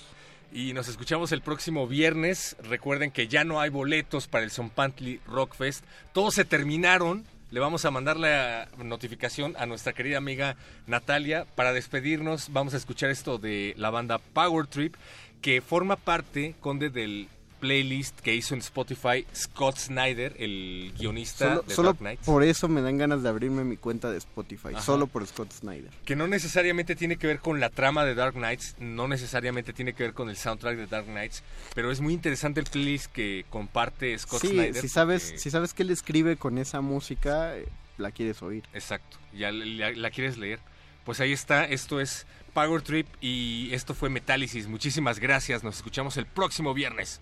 Y 0.52 0.74
nos 0.74 0.88
escuchamos 0.88 1.32
el 1.32 1.42
próximo 1.42 1.88
viernes. 1.88 2.56
Recuerden 2.64 3.12
que 3.12 3.28
ya 3.28 3.44
no 3.44 3.60
hay 3.60 3.70
boletos 3.70 4.28
para 4.28 4.44
el 4.44 4.52
Zompantli 4.52 5.20
Rock 5.28 5.56
Fest. 5.56 5.84
Todos 6.14 6.36
se 6.36 6.46
terminaron. 6.46 7.26
Le 7.50 7.60
vamos 7.60 7.86
a 7.86 7.92
mandar 7.92 8.18
la 8.18 8.68
notificación 8.78 9.56
a 9.58 9.66
nuestra 9.66 9.94
querida 9.94 10.18
amiga 10.18 10.56
Natalia. 10.86 11.46
Para 11.56 11.74
despedirnos, 11.74 12.52
vamos 12.52 12.74
a 12.74 12.78
escuchar 12.78 13.10
esto 13.10 13.38
de 13.38 13.74
la 13.78 13.90
banda 13.90 14.20
Power 14.20 14.68
Trip, 14.68 14.96
que 15.42 15.62
forma 15.62 15.96
parte, 15.96 16.56
Conde, 16.60 16.90
del 16.90 17.30
playlist 17.60 18.20
que 18.22 18.34
hizo 18.36 18.54
en 18.54 18.62
Spotify 18.62 19.26
Scott 19.36 19.78
Snyder, 19.78 20.36
el 20.40 20.94
guionista 20.98 21.50
Solo, 21.50 21.62
de 21.64 21.76
solo 21.76 21.88
Dark 21.90 22.00
Knight. 22.00 22.20
por 22.22 22.44
eso 22.44 22.68
me 22.68 22.82
dan 22.82 22.98
ganas 22.98 23.24
de 23.24 23.30
abrirme 23.30 23.64
mi 23.64 23.78
cuenta 23.78 24.10
de 24.12 24.18
Spotify, 24.18 24.70
Ajá. 24.74 24.82
solo 24.82 25.08
por 25.08 25.26
Scott 25.28 25.52
Snyder. 25.52 25.92
que 26.06 26.16
no 26.16 26.28
necesariamente 26.28 26.96
tiene 26.96 27.18
que 27.18 27.28
ver 27.28 27.40
con 27.40 27.60
la 27.60 27.70
trama 27.70 28.06
de 28.06 28.16
Dark 28.16 28.34
Knights, 28.34 28.76
no 28.80 29.08
necesariamente 29.08 29.74
tiene 29.74 29.94
que 29.94 30.04
ver 30.04 30.14
con 30.14 30.30
el 30.30 30.38
soundtrack 30.38 30.78
de 30.78 30.88
Dark 30.88 31.06
Knights, 31.06 31.44
pero 31.76 31.92
es 31.92 32.02
muy 32.02 32.14
interesante 32.14 32.60
el 32.60 32.66
playlist 32.68 33.12
que 33.12 33.46
comparte 33.50 34.18
Scott 34.18 34.42
Sí, 34.42 34.48
Snyder. 34.50 34.76
si 34.82 34.88
sabes, 34.90 35.24
porque- 35.26 35.40
si 35.40 35.52
sabes 35.52 35.74
que 35.74 35.84
él 35.84 35.90
escribe 35.92 36.38
con 36.38 36.58
esa 36.58 36.82
música, 36.82 37.56
eh, 37.58 37.68
la 37.98 38.12
quieres 38.12 38.42
oír. 38.42 38.64
Exacto, 38.74 39.18
ya 39.34 39.52
la, 39.52 39.92
la 39.92 40.12
quieres 40.12 40.38
leer. 40.38 40.60
Pues 41.04 41.20
ahí 41.22 41.32
está, 41.32 41.64
esto 41.66 42.02
es 42.02 42.28
Power 42.54 42.82
Trip 42.82 43.08
y 43.22 43.70
esto 43.72 43.94
fue 43.94 44.10
Metálisis. 44.10 44.68
Muchísimas 44.68 45.20
gracias, 45.20 45.64
nos 45.64 45.78
escuchamos 45.78 46.18
el 46.18 46.26
próximo 46.26 46.74
viernes. 46.74 47.22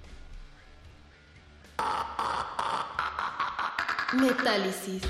Metálisis. 4.13 5.01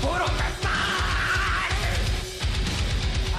¡Puro 0.00 0.26
metal! 0.26 0.70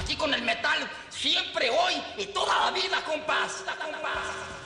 Aquí 0.00 0.16
con 0.16 0.32
el 0.34 0.42
metal, 0.42 0.88
siempre, 1.10 1.70
hoy 1.70 1.94
y 2.18 2.26
toda 2.26 2.66
la 2.66 2.70
vida, 2.70 3.02
compás. 3.04 3.64
compás. 3.66 4.65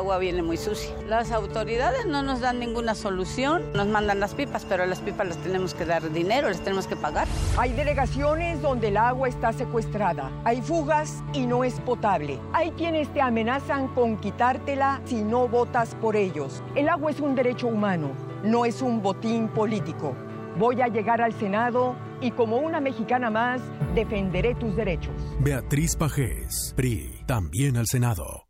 Agua 0.00 0.16
viene 0.16 0.42
muy 0.42 0.56
sucia. 0.56 0.94
Las 1.06 1.30
autoridades 1.30 2.06
no 2.06 2.22
nos 2.22 2.40
dan 2.40 2.58
ninguna 2.58 2.94
solución. 2.94 3.70
Nos 3.74 3.86
mandan 3.86 4.18
las 4.18 4.34
pipas, 4.34 4.64
pero 4.66 4.86
las 4.86 5.00
pipas 5.00 5.28
las 5.28 5.36
tenemos 5.36 5.74
que 5.74 5.84
dar 5.84 6.10
dinero, 6.10 6.48
las 6.48 6.60
tenemos 6.60 6.86
que 6.86 6.96
pagar. 6.96 7.28
Hay 7.58 7.74
delegaciones 7.74 8.62
donde 8.62 8.88
el 8.88 8.96
agua 8.96 9.28
está 9.28 9.52
secuestrada. 9.52 10.30
Hay 10.44 10.62
fugas 10.62 11.22
y 11.34 11.44
no 11.44 11.64
es 11.64 11.78
potable. 11.80 12.38
Hay 12.54 12.70
quienes 12.70 13.12
te 13.12 13.20
amenazan 13.20 13.88
con 13.88 14.16
quitártela 14.16 15.02
si 15.04 15.22
no 15.22 15.48
votas 15.48 15.94
por 15.96 16.16
ellos. 16.16 16.62
El 16.74 16.88
agua 16.88 17.10
es 17.10 17.20
un 17.20 17.34
derecho 17.34 17.66
humano, 17.66 18.12
no 18.42 18.64
es 18.64 18.80
un 18.80 19.02
botín 19.02 19.48
político. 19.48 20.16
Voy 20.58 20.80
a 20.80 20.88
llegar 20.88 21.20
al 21.20 21.34
Senado 21.34 21.94
y 22.22 22.30
como 22.30 22.56
una 22.56 22.80
mexicana 22.80 23.28
más, 23.28 23.60
defenderé 23.94 24.54
tus 24.54 24.74
derechos. 24.74 25.14
Beatriz 25.40 25.94
Pajés, 25.94 26.72
PRI, 26.74 27.22
también 27.26 27.76
al 27.76 27.86
Senado. 27.86 28.49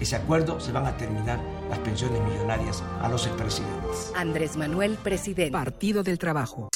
ese 0.00 0.16
acuerdo 0.16 0.60
se 0.60 0.72
van 0.72 0.86
a 0.86 0.96
terminar 0.96 1.40
las 1.68 1.78
pensiones 1.80 2.20
millonarias 2.22 2.82
a 3.00 3.08
los 3.08 3.26
expresidentes. 3.26 4.12
Andrés 4.14 4.56
Manuel, 4.56 4.96
presidente. 5.02 5.52
Partido 5.52 6.02
del 6.02 6.18
Trabajo. 6.18 6.68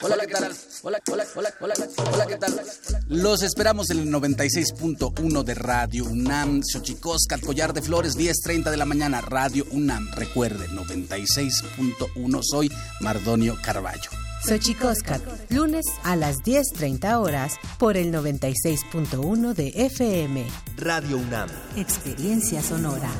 Hola, 0.00 0.16
¿qué 0.26 0.32
tal? 0.32 0.52
Hola, 0.82 1.00
hola, 1.10 1.26
hola, 1.34 1.54
hola, 1.60 1.74
hola, 2.12 2.26
¿qué 2.26 2.36
tal? 2.36 2.60
Los 3.08 3.42
esperamos 3.42 3.90
en 3.90 3.98
el 3.98 4.08
96.1 4.08 5.42
de 5.42 5.54
Radio 5.54 6.04
UNAM, 6.04 6.62
Xochicoscat, 6.62 7.40
Collar 7.40 7.72
de 7.72 7.82
Flores, 7.82 8.16
10.30 8.16 8.70
de 8.70 8.76
la 8.76 8.84
mañana, 8.84 9.20
Radio 9.20 9.64
UNAM. 9.72 10.08
Recuerde, 10.12 10.68
96.1, 10.68 12.40
soy 12.42 12.70
Mardonio 13.00 13.56
Carballo. 13.60 14.10
Xochicoscat, 14.46 15.20
lunes 15.50 15.84
a 16.04 16.14
las 16.14 16.36
10.30 16.38 17.20
horas 17.20 17.54
por 17.78 17.96
el 17.96 18.12
96.1 18.12 19.52
de 19.54 19.72
FM. 19.74 20.46
Radio 20.76 21.16
UNAM. 21.16 21.48
Experiencia 21.76 22.62
sonora. 22.62 23.10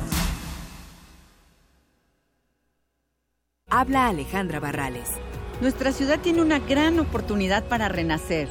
Habla 3.69 4.07
Alejandra 4.07 4.61
Barrales. 4.61 5.09
Nuestra 5.61 5.91
ciudad 5.91 6.19
tiene 6.21 6.41
una 6.41 6.59
gran 6.59 6.99
oportunidad 6.99 7.65
para 7.65 7.89
renacer. 7.89 8.47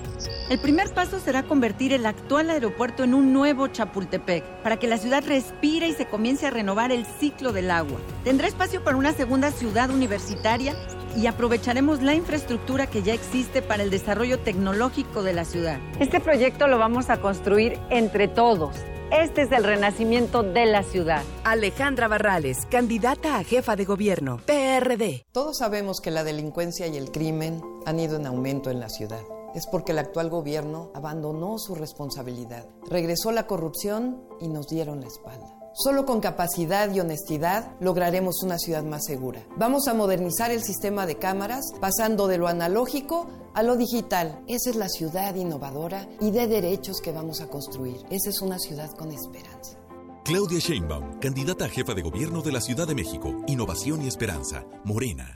El 0.51 0.59
primer 0.59 0.93
paso 0.93 1.19
será 1.19 1.43
convertir 1.43 1.95
el 1.95 2.05
actual 2.05 2.51
aeropuerto 2.51 3.03
en 3.03 3.15
un 3.15 3.33
nuevo 3.33 3.67
Chapultepec, 3.69 4.45
para 4.63 4.77
que 4.77 4.89
la 4.89 4.99
ciudad 4.99 5.25
respire 5.27 5.89
y 5.89 5.95
se 5.95 6.05
comience 6.05 6.47
a 6.47 6.51
renovar 6.51 6.93
el 6.93 7.07
ciclo 7.07 7.53
del 7.53 7.71
agua. 7.71 7.99
Tendrá 8.25 8.47
espacio 8.47 8.85
para 8.85 8.99
una 8.99 9.15
segunda 9.15 9.51
ciudad 9.53 9.91
universitaria 9.91 10.75
y 11.17 11.27
aprovecharemos 11.27 12.03
la 12.03 12.15
infraestructura 12.15 12.87
que 12.87 13.03
ya 13.03 13.15
existe 13.15 13.63
para 13.63 13.83
el 13.83 13.89
desarrollo 13.89 14.39
tecnológico 14.39 15.23
de 15.23 15.33
la 15.33 15.47
ciudad. 15.47 15.79
Este 16.01 16.21
proyecto 16.21 16.69
lo 16.69 16.77
vamos 16.77 17.09
a 17.09 17.23
construir 17.23 17.79
entre 17.89 18.29
todos. 18.29 18.77
Este 19.11 19.43
es 19.43 19.53
el 19.53 19.65
renacimiento 19.65 20.43
de 20.43 20.67
la 20.67 20.83
ciudad. 20.83 21.23
Alejandra 21.43 22.09
Barrales, 22.09 22.67
candidata 22.71 23.39
a 23.39 23.45
jefa 23.45 23.75
de 23.75 23.87
gobierno, 23.87 24.39
PRD. 24.45 25.25
Todos 25.33 25.59
sabemos 25.59 26.01
que 26.03 26.11
la 26.11 26.25
delincuencia 26.25 26.87
y 26.89 26.97
el 26.99 27.11
crimen 27.11 27.63
han 27.87 27.99
ido 28.01 28.17
en 28.17 28.27
aumento 28.27 28.71
en 28.71 28.81
la 28.81 28.89
ciudad. 28.89 29.21
es 29.55 29.67
porque 29.67 29.93
el 29.93 29.99
actual 29.99 30.29
gobierno 30.29 30.93
abandonó 30.95 31.59
su 31.59 31.75
responsabilidad. 31.75 32.67
Regresó 32.89 33.33
la 33.33 33.47
corrupción 33.47 34.23
y 34.41 34.49
nos 34.49 34.69
dieron 34.69 35.01
la 35.01 35.07
espalda. 35.07 35.58
Solo 35.75 36.05
con 36.07 36.21
capacidad 36.21 36.93
y 36.93 37.01
honestidad 37.01 37.73
lograremos 37.81 38.43
una 38.43 38.59
ciudad 38.59 38.83
más 38.83 39.05
segura. 39.05 39.43
Vamos 39.57 39.87
a 39.87 39.95
modernizar 39.95 40.51
el 40.51 40.62
sistema 40.62 41.07
de 41.07 41.16
cámaras 41.16 41.64
pasando 41.81 42.27
de 42.27 42.39
lo 42.39 42.49
analógico 42.49 43.29
a 43.55 43.62
lo 43.62 43.77
digital. 43.77 44.41
Esa 44.49 44.71
es 44.71 44.77
la 44.77 44.89
ciudad 44.89 45.35
innovadora 45.35 46.09
y 46.21 46.31
de 46.31 46.47
derechos 46.47 47.01
que 47.01 47.12
vamos 47.12 47.41
a 47.41 47.49
construir. 47.49 47.97
Esa 48.11 48.31
es 48.31 48.41
una 48.41 48.59
ciudad 48.59 48.91
con 48.93 49.12
esperanza. 49.12 49.79
Claudia 50.25 50.59
Sheinbaum, 50.59 51.21
candidata 51.21 51.64
a 51.64 51.69
jefa 51.69 51.95
de 51.95 52.03
gobierno 52.03 52.43
de 52.43 52.53
la 52.53 52.61
Ciudad 52.61 52.87
de 52.87 52.95
México. 52.95 53.35
Innovación 53.47 54.03
y 54.03 54.09
esperanza. 54.09 54.64
Morena. 54.85 55.35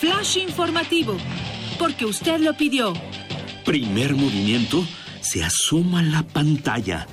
Flash 0.00 0.38
informativo, 0.38 1.16
porque 1.78 2.06
usted 2.06 2.40
lo 2.40 2.56
pidió. 2.56 2.94
Primer 3.66 4.14
movimiento, 4.14 4.82
se 5.20 5.44
asoma 5.44 6.02
la 6.02 6.22
pantalla. 6.22 7.06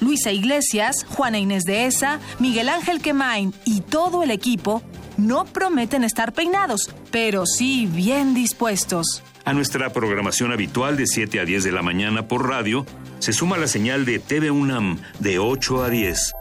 Luisa 0.00 0.32
Iglesias, 0.32 1.04
Juana 1.08 1.38
Inés 1.38 1.64
de 1.64 1.86
Esa, 1.86 2.20
Miguel 2.38 2.68
Ángel 2.68 3.00
Quemain 3.00 3.54
y 3.64 3.80
todo 3.82 4.22
el 4.22 4.30
equipo 4.30 4.82
no 5.16 5.44
prometen 5.44 6.04
estar 6.04 6.32
peinados, 6.32 6.90
pero 7.10 7.46
sí 7.46 7.86
bien 7.86 8.34
dispuestos. 8.34 9.22
A 9.44 9.52
nuestra 9.52 9.90
programación 9.90 10.52
habitual 10.52 10.96
de 10.96 11.06
7 11.06 11.40
a 11.40 11.44
10 11.44 11.64
de 11.64 11.72
la 11.72 11.82
mañana 11.82 12.28
por 12.28 12.48
radio, 12.48 12.86
se 13.18 13.32
suma 13.32 13.58
la 13.58 13.66
señal 13.66 14.04
de 14.04 14.18
TV 14.18 14.50
UNAM 14.50 14.98
de 15.18 15.38
8 15.38 15.82
a 15.82 15.90
10. 15.90 16.32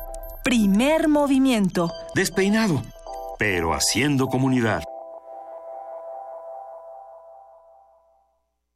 Primer 0.43 1.07
movimiento. 1.07 1.91
Despeinado, 2.16 2.82
pero 3.38 3.74
haciendo 3.74 4.28
comunidad. 4.28 4.84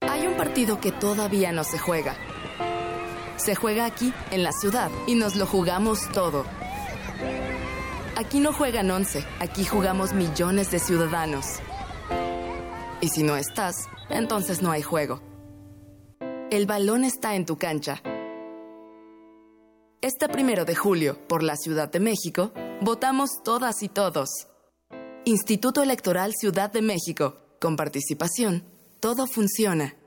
Hay 0.01 0.27
un 0.27 0.35
partido 0.35 0.79
que 0.79 0.91
todavía 0.91 1.51
no 1.51 1.63
se 1.63 1.79
juega. 1.79 2.17
Se 3.43 3.55
juega 3.55 3.83
aquí, 3.85 4.13
en 4.31 4.41
la 4.41 4.53
ciudad, 4.53 4.89
y 5.05 5.15
nos 5.15 5.35
lo 5.35 5.45
jugamos 5.45 6.09
todo. 6.13 6.45
Aquí 8.15 8.39
no 8.39 8.53
juegan 8.53 8.89
11, 8.89 9.25
aquí 9.39 9.65
jugamos 9.65 10.13
millones 10.13 10.71
de 10.71 10.79
ciudadanos. 10.79 11.59
Y 13.01 13.09
si 13.09 13.23
no 13.23 13.35
estás, 13.35 13.75
entonces 14.09 14.61
no 14.61 14.71
hay 14.71 14.81
juego. 14.81 15.21
El 16.51 16.65
balón 16.65 17.03
está 17.03 17.35
en 17.35 17.45
tu 17.45 17.57
cancha. 17.57 18.01
Este 20.01 20.29
primero 20.29 20.63
de 20.63 20.75
julio, 20.75 21.17
por 21.27 21.43
la 21.43 21.57
Ciudad 21.57 21.91
de 21.91 21.99
México, 21.99 22.53
votamos 22.79 23.41
todas 23.43 23.83
y 23.83 23.89
todos. 23.89 24.29
Instituto 25.25 25.83
Electoral 25.83 26.31
Ciudad 26.33 26.71
de 26.71 26.81
México. 26.81 27.57
Con 27.59 27.75
participación, 27.75 28.63
todo 29.01 29.27
funciona. 29.27 29.97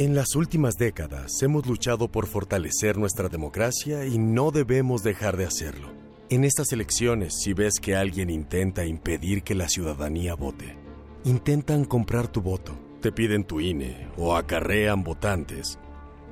En 0.00 0.14
las 0.14 0.34
últimas 0.34 0.76
décadas 0.78 1.42
hemos 1.42 1.66
luchado 1.66 2.10
por 2.10 2.26
fortalecer 2.26 2.96
nuestra 2.96 3.28
democracia 3.28 4.06
y 4.06 4.16
no 4.16 4.50
debemos 4.50 5.02
dejar 5.02 5.36
de 5.36 5.44
hacerlo. 5.44 5.90
En 6.30 6.44
estas 6.44 6.72
elecciones, 6.72 7.42
si 7.42 7.52
ves 7.52 7.74
que 7.82 7.96
alguien 7.96 8.30
intenta 8.30 8.86
impedir 8.86 9.42
que 9.42 9.54
la 9.54 9.68
ciudadanía 9.68 10.34
vote, 10.34 10.78
intentan 11.24 11.84
comprar 11.84 12.28
tu 12.28 12.40
voto, 12.40 12.78
te 13.02 13.12
piden 13.12 13.44
tu 13.44 13.60
INE 13.60 14.08
o 14.16 14.36
acarrean 14.36 15.04
votantes, 15.04 15.78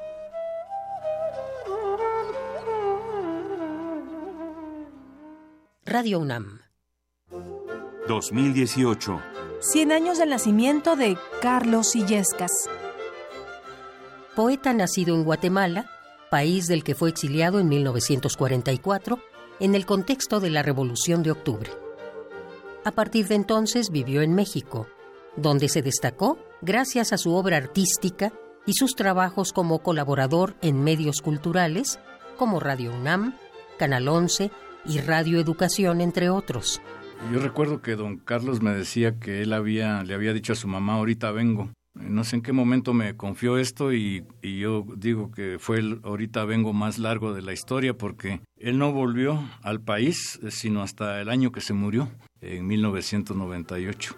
Radio 5.86 6.20
UNAM. 6.20 6.62
2018. 8.08 9.22
100 9.60 9.92
años 9.92 10.18
del 10.18 10.30
nacimiento 10.30 10.96
de 10.96 11.18
Carlos 11.42 11.96
Illescas. 11.96 12.52
Poeta 14.42 14.74
nacido 14.74 15.14
en 15.14 15.24
Guatemala, 15.24 15.86
país 16.32 16.66
del 16.66 16.84
que 16.84 16.96
fue 16.96 17.10
exiliado 17.12 17.60
en 17.60 17.70
1944 17.70 19.20
en 19.60 19.76
el 19.76 19.86
contexto 19.86 20.40
de 20.40 20.50
la 20.50 20.64
Revolución 20.64 21.22
de 21.22 21.30
Octubre. 21.30 21.70
A 22.84 22.90
partir 22.90 23.28
de 23.28 23.36
entonces 23.36 23.92
vivió 23.92 24.24
en 24.24 24.34
México, 24.34 24.88
donde 25.36 25.70
se 25.70 25.84
destacó 25.84 26.40
gracias 26.64 27.14
a 27.14 27.20
su 27.20 27.36
obra 27.36 27.58
artística 27.58 28.34
y 28.66 28.74
sus 28.74 28.96
trabajos 28.96 29.54
como 29.54 29.84
colaborador 29.84 30.56
en 30.64 30.84
medios 30.84 31.22
culturales 31.22 32.00
como 32.36 32.60
Radio 32.60 32.96
UNAM, 32.96 33.36
Canal 33.78 34.08
11 34.08 34.50
y 34.86 35.02
Radio 35.02 35.40
Educación, 35.40 36.02
entre 36.02 36.32
otros. 36.32 36.82
Yo 37.32 37.38
recuerdo 37.38 37.84
que 37.84 37.96
don 37.96 38.18
Carlos 38.18 38.60
me 38.64 38.72
decía 38.72 39.20
que 39.20 39.44
él 39.44 39.52
le 39.52 39.56
había 40.16 40.34
dicho 40.34 40.54
a 40.54 40.56
su 40.56 40.68
mamá, 40.68 40.96
ahorita 40.96 41.30
vengo. 41.30 41.70
No 42.02 42.24
sé 42.24 42.38
en 42.38 42.42
qué 42.42 42.54
momento 42.54 42.94
me 42.94 43.16
confió 43.16 43.58
esto 43.58 43.94
y, 43.94 44.26
y 44.42 44.60
yo 44.60 44.86
digo 44.96 45.32
que 45.32 45.58
fue 45.60 45.80
el 45.80 46.00
ahorita 46.04 46.46
vengo 46.46 46.74
más 46.74 46.98
largo 46.98 47.34
de 47.34 47.42
la 47.42 47.54
historia 47.54 47.94
porque 47.94 48.42
él 48.58 48.78
no 48.78 48.92
volvió 48.92 49.44
al 49.62 49.82
país 49.82 50.40
sino 50.50 50.82
hasta 50.82 51.22
el 51.22 51.30
año 51.30 51.52
que 51.52 51.62
se 51.62 51.74
murió, 51.74 52.10
en 52.42 52.68
1998. 52.68 54.16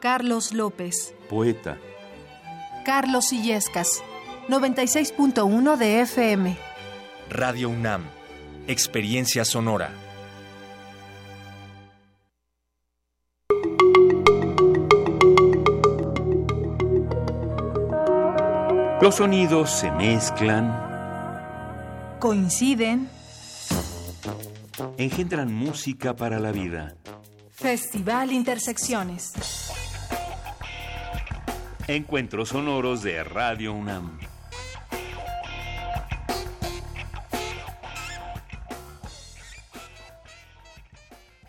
Carlos 0.00 0.52
López. 0.52 1.14
Poeta. 1.28 1.78
Carlos 2.84 3.32
Illescas. 3.32 4.02
96.1 4.48 5.76
de 5.76 6.00
FM. 6.00 6.56
Radio 7.28 7.68
UNAM. 7.68 8.02
Experiencia 8.66 9.44
sonora. 9.44 9.90
Los 19.00 19.14
sonidos 19.14 19.70
se 19.70 19.92
mezclan, 19.92 20.66
Coinciden. 22.18 23.08
engendran 24.96 25.54
música 25.54 26.16
para 26.16 26.40
la 26.40 26.50
vida. 26.50 26.96
Festival 27.52 28.32
Intersecciones. 28.32 29.32
Encuentros 31.86 32.48
sonoros 32.48 33.04
de 33.04 33.22
Radio 33.22 33.72
UNAM. 33.72 34.18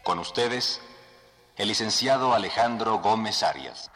Con 0.04 0.20
ustedes, 0.20 0.82
el 1.58 1.68
licenciado 1.68 2.36
Alejandro 2.36 3.00
Gómez 3.00 3.42
Arias. 3.42 3.90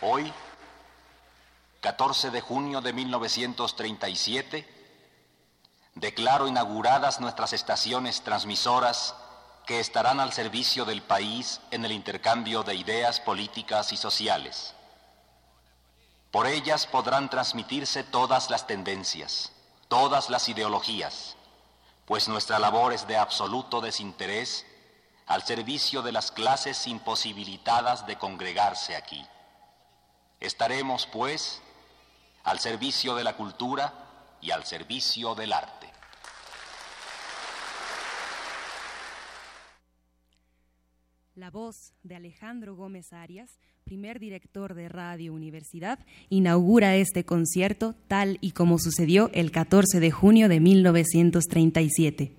Hoy, 0.00 0.32
14 1.80 2.30
de 2.30 2.40
junio 2.40 2.80
de 2.80 2.92
1937, 2.92 4.68
declaro 5.94 6.48
inauguradas 6.48 7.20
nuestras 7.20 7.52
estaciones 7.52 8.22
transmisoras 8.22 9.14
que 9.64 9.78
estarán 9.78 10.18
al 10.18 10.32
servicio 10.32 10.84
del 10.84 11.02
país 11.02 11.60
en 11.70 11.84
el 11.84 11.92
intercambio 11.92 12.62
de 12.62 12.74
ideas 12.74 13.20
políticas 13.20 13.92
y 13.92 13.96
sociales. 13.96 14.74
Por 16.30 16.46
ellas 16.46 16.86
podrán 16.86 17.30
transmitirse 17.30 18.02
todas 18.02 18.50
las 18.50 18.66
tendencias, 18.66 19.52
todas 19.88 20.30
las 20.30 20.48
ideologías, 20.48 21.36
pues 22.06 22.26
nuestra 22.26 22.58
labor 22.58 22.92
es 22.92 23.06
de 23.06 23.16
absoluto 23.16 23.80
desinterés 23.80 24.66
al 25.26 25.42
servicio 25.44 26.02
de 26.02 26.10
las 26.10 26.32
clases 26.32 26.86
imposibilitadas 26.86 28.06
de 28.06 28.16
congregarse 28.16 28.96
aquí. 28.96 29.24
Estaremos, 30.40 31.06
pues, 31.06 31.60
al 32.44 32.58
servicio 32.58 33.14
de 33.14 33.24
la 33.24 33.36
cultura 33.36 33.92
y 34.40 34.50
al 34.50 34.64
servicio 34.64 35.34
del 35.34 35.52
arte. 35.52 35.88
La 41.38 41.50
voz 41.50 41.92
de 42.02 42.16
Alejandro 42.16 42.74
Gómez 42.74 43.12
Arias, 43.12 43.60
primer 43.84 44.18
director 44.18 44.74
de 44.74 44.88
Radio 44.88 45.32
Universidad, 45.32 46.00
inaugura 46.30 46.96
este 46.96 47.24
concierto 47.24 47.94
tal 48.08 48.38
y 48.40 48.50
como 48.50 48.78
sucedió 48.80 49.30
el 49.32 49.52
14 49.52 50.00
de 50.00 50.10
junio 50.10 50.48
de 50.48 50.58
1937. 50.58 52.32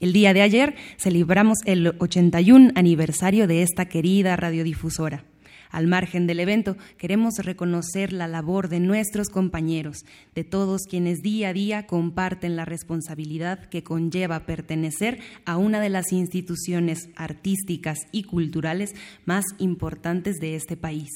El 0.00 0.12
día 0.12 0.34
de 0.34 0.42
ayer 0.42 0.74
celebramos 0.98 1.58
el 1.66 1.94
81 2.00 2.72
aniversario 2.74 3.46
de 3.46 3.62
esta 3.62 3.86
querida 3.86 4.34
radiodifusora. 4.34 5.24
Al 5.70 5.86
margen 5.86 6.26
del 6.26 6.40
evento, 6.40 6.76
queremos 6.98 7.34
reconocer 7.38 8.12
la 8.12 8.28
labor 8.28 8.68
de 8.68 8.80
nuestros 8.80 9.28
compañeros, 9.28 10.04
de 10.34 10.44
todos 10.44 10.82
quienes 10.88 11.20
día 11.20 11.48
a 11.48 11.52
día 11.52 11.86
comparten 11.86 12.56
la 12.56 12.64
responsabilidad 12.64 13.68
que 13.68 13.82
conlleva 13.82 14.46
pertenecer 14.46 15.18
a 15.44 15.56
una 15.56 15.80
de 15.80 15.90
las 15.90 16.12
instituciones 16.12 17.08
artísticas 17.16 17.98
y 18.12 18.24
culturales 18.24 18.94
más 19.24 19.44
importantes 19.58 20.36
de 20.36 20.56
este 20.56 20.76
país. 20.76 21.10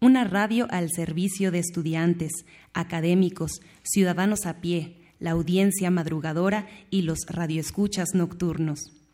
Una 0.00 0.24
radio 0.24 0.66
al 0.70 0.90
servicio 0.90 1.50
de 1.50 1.60
estudiantes, 1.60 2.32
académicos, 2.74 3.60
ciudadanos 3.82 4.44
a 4.44 4.60
pie, 4.60 4.98
la 5.18 5.30
audiencia 5.30 5.90
madrugadora 5.90 6.66
y 6.90 7.02
los 7.02 7.20
radioescuchas 7.28 8.10
nocturnos. 8.14 9.05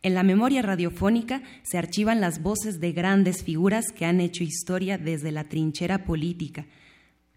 En 0.00 0.14
la 0.14 0.22
memoria 0.22 0.62
radiofónica 0.62 1.42
se 1.64 1.76
archivan 1.76 2.20
las 2.20 2.40
voces 2.40 2.78
de 2.78 2.92
grandes 2.92 3.42
figuras 3.42 3.86
que 3.92 4.04
han 4.04 4.20
hecho 4.20 4.44
historia 4.44 4.96
desde 4.96 5.32
la 5.32 5.44
trinchera 5.44 6.04
política, 6.04 6.66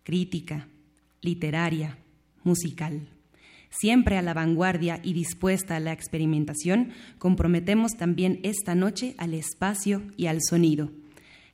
crítica, 0.03 0.67
literaria, 1.21 1.97
musical. 2.43 3.07
Siempre 3.71 4.17
a 4.17 4.21
la 4.21 4.35
vanguardia 4.35 4.99
y 5.01 5.13
dispuesta 5.13 5.77
a 5.77 5.79
la 5.79 5.91
experimentación, 5.91 6.91
comprometemos 7.17 7.93
también 7.93 8.39
esta 8.43 8.75
noche 8.75 9.15
al 9.17 9.33
espacio 9.33 10.03
y 10.15 10.27
al 10.27 10.39
sonido. 10.41 10.91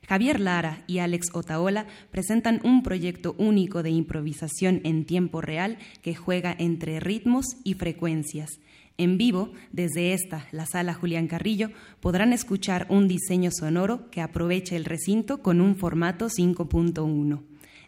Javier 0.06 0.40
Lara 0.40 0.84
y 0.86 0.98
Alex 0.98 1.28
Otaola 1.32 1.86
presentan 2.10 2.60
un 2.64 2.82
proyecto 2.82 3.34
único 3.38 3.82
de 3.82 3.90
improvisación 3.90 4.80
en 4.84 5.04
tiempo 5.04 5.40
real 5.40 5.78
que 6.02 6.14
juega 6.14 6.54
entre 6.58 7.00
ritmos 7.00 7.46
y 7.64 7.74
frecuencias 7.74 8.58
en 8.98 9.16
vivo, 9.16 9.52
desde 9.72 10.12
esta, 10.12 10.46
la 10.50 10.66
sala 10.66 10.92
Julián 10.92 11.28
Carrillo, 11.28 11.70
podrán 12.00 12.32
escuchar 12.32 12.86
un 12.90 13.08
diseño 13.08 13.50
sonoro 13.52 14.10
que 14.10 14.20
aprovecha 14.20 14.76
el 14.76 14.84
recinto 14.84 15.40
con 15.40 15.60
un 15.60 15.76
formato 15.76 16.26
5.1. 16.26 17.42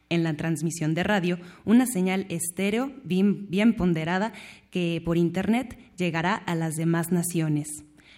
En 0.09 0.23
la 0.23 0.35
transmisión 0.35 0.95
de 0.95 1.03
radio, 1.03 1.39
una 1.65 1.87
señal 1.87 2.27
estéreo 2.31 2.93
bien, 3.05 3.49
bien 3.51 3.75
ponderada 3.75 4.33
que 4.71 5.03
por 5.05 5.19
Internet 5.19 5.79
llegará 5.97 6.35
a 6.35 6.55
las 6.55 6.75
demás 6.77 7.13
naciones. 7.13 7.69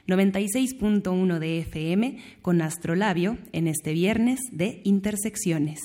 96.1 0.07 1.39
de 1.39 1.61
FM 1.61 2.19
con 2.43 2.61
Astrolabio 2.61 3.39
en 3.53 3.69
este 3.69 3.93
viernes 3.93 4.41
de 4.51 4.81
Intersecciones. 4.85 5.81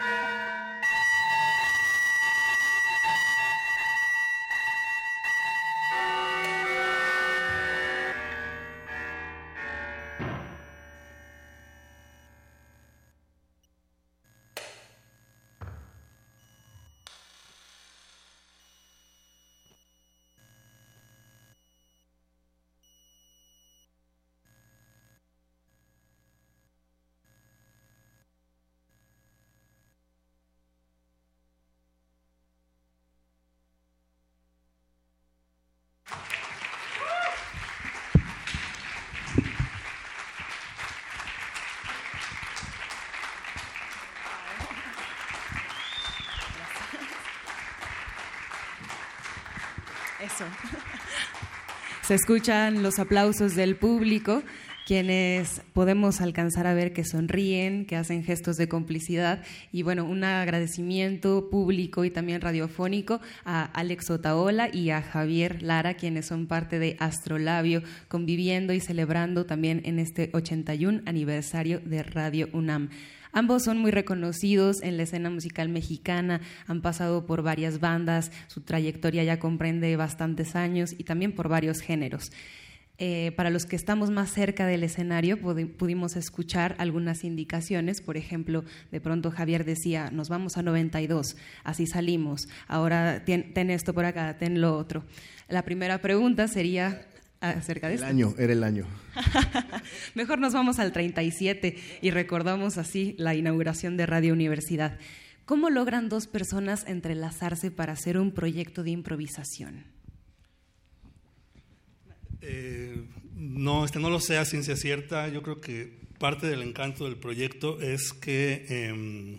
you 0.00 0.45
Se 52.02 52.14
escuchan 52.14 52.82
los 52.82 52.98
aplausos 52.98 53.56
del 53.56 53.76
público, 53.76 54.42
quienes 54.86 55.62
podemos 55.72 56.20
alcanzar 56.20 56.68
a 56.68 56.74
ver 56.74 56.92
que 56.92 57.04
sonríen, 57.04 57.86
que 57.86 57.96
hacen 57.96 58.22
gestos 58.22 58.56
de 58.56 58.68
complicidad 58.68 59.42
y 59.72 59.82
bueno, 59.82 60.04
un 60.04 60.22
agradecimiento 60.22 61.50
público 61.50 62.04
y 62.04 62.10
también 62.10 62.40
radiofónico 62.40 63.20
a 63.44 63.64
Alex 63.64 64.10
Otaola 64.10 64.68
y 64.72 64.90
a 64.90 65.02
Javier 65.02 65.62
Lara, 65.62 65.94
quienes 65.94 66.26
son 66.26 66.46
parte 66.46 66.78
de 66.78 66.96
Astrolabio, 67.00 67.82
conviviendo 68.06 68.72
y 68.72 68.78
celebrando 68.78 69.44
también 69.44 69.82
en 69.84 69.98
este 69.98 70.30
81 70.32 71.02
aniversario 71.06 71.80
de 71.80 72.04
Radio 72.04 72.48
UNAM. 72.52 72.90
Ambos 73.36 73.64
son 73.64 73.76
muy 73.76 73.90
reconocidos 73.90 74.80
en 74.80 74.96
la 74.96 75.02
escena 75.02 75.28
musical 75.28 75.68
mexicana, 75.68 76.40
han 76.66 76.80
pasado 76.80 77.26
por 77.26 77.42
varias 77.42 77.80
bandas, 77.80 78.32
su 78.46 78.62
trayectoria 78.62 79.24
ya 79.24 79.38
comprende 79.38 79.94
bastantes 79.96 80.56
años 80.56 80.94
y 80.96 81.04
también 81.04 81.32
por 81.34 81.50
varios 81.50 81.80
géneros. 81.80 82.32
Eh, 82.96 83.32
para 83.36 83.50
los 83.50 83.66
que 83.66 83.76
estamos 83.76 84.08
más 84.08 84.30
cerca 84.30 84.66
del 84.66 84.84
escenario 84.84 85.38
pudimos 85.38 86.16
escuchar 86.16 86.76
algunas 86.78 87.24
indicaciones, 87.24 88.00
por 88.00 88.16
ejemplo, 88.16 88.64
de 88.90 89.02
pronto 89.02 89.30
Javier 89.30 89.66
decía, 89.66 90.10
nos 90.10 90.30
vamos 90.30 90.56
a 90.56 90.62
92, 90.62 91.36
así 91.62 91.86
salimos, 91.86 92.48
ahora 92.68 93.22
ten 93.26 93.68
esto 93.68 93.92
por 93.92 94.06
acá, 94.06 94.38
ten 94.38 94.62
lo 94.62 94.78
otro. 94.78 95.04
La 95.50 95.60
primera 95.60 96.00
pregunta 96.00 96.48
sería, 96.48 97.06
acerca 97.40 97.88
de 97.88 97.96
el 97.96 98.04
año, 98.04 98.34
era 98.38 98.52
el 98.52 98.64
año. 98.64 98.86
Mejor 100.14 100.38
nos 100.38 100.52
vamos 100.52 100.78
al 100.78 100.92
37 100.92 101.76
y 102.02 102.10
recordamos 102.10 102.78
así 102.78 103.14
la 103.18 103.34
inauguración 103.34 103.96
de 103.96 104.06
Radio 104.06 104.32
Universidad. 104.32 104.98
¿Cómo 105.44 105.70
logran 105.70 106.08
dos 106.08 106.26
personas 106.26 106.84
entrelazarse 106.86 107.70
para 107.70 107.92
hacer 107.92 108.18
un 108.18 108.32
proyecto 108.32 108.82
de 108.82 108.90
improvisación? 108.90 109.84
Eh, 112.40 113.04
no, 113.34 113.84
este 113.84 114.00
no 114.00 114.10
lo 114.10 114.20
sé 114.20 114.38
a 114.38 114.44
ciencia 114.44 114.76
cierta. 114.76 115.28
Yo 115.28 115.42
creo 115.42 115.60
que 115.60 115.98
parte 116.18 116.46
del 116.46 116.62
encanto 116.62 117.04
del 117.04 117.16
proyecto 117.16 117.80
es 117.80 118.12
que 118.12 118.66
em, 118.68 119.38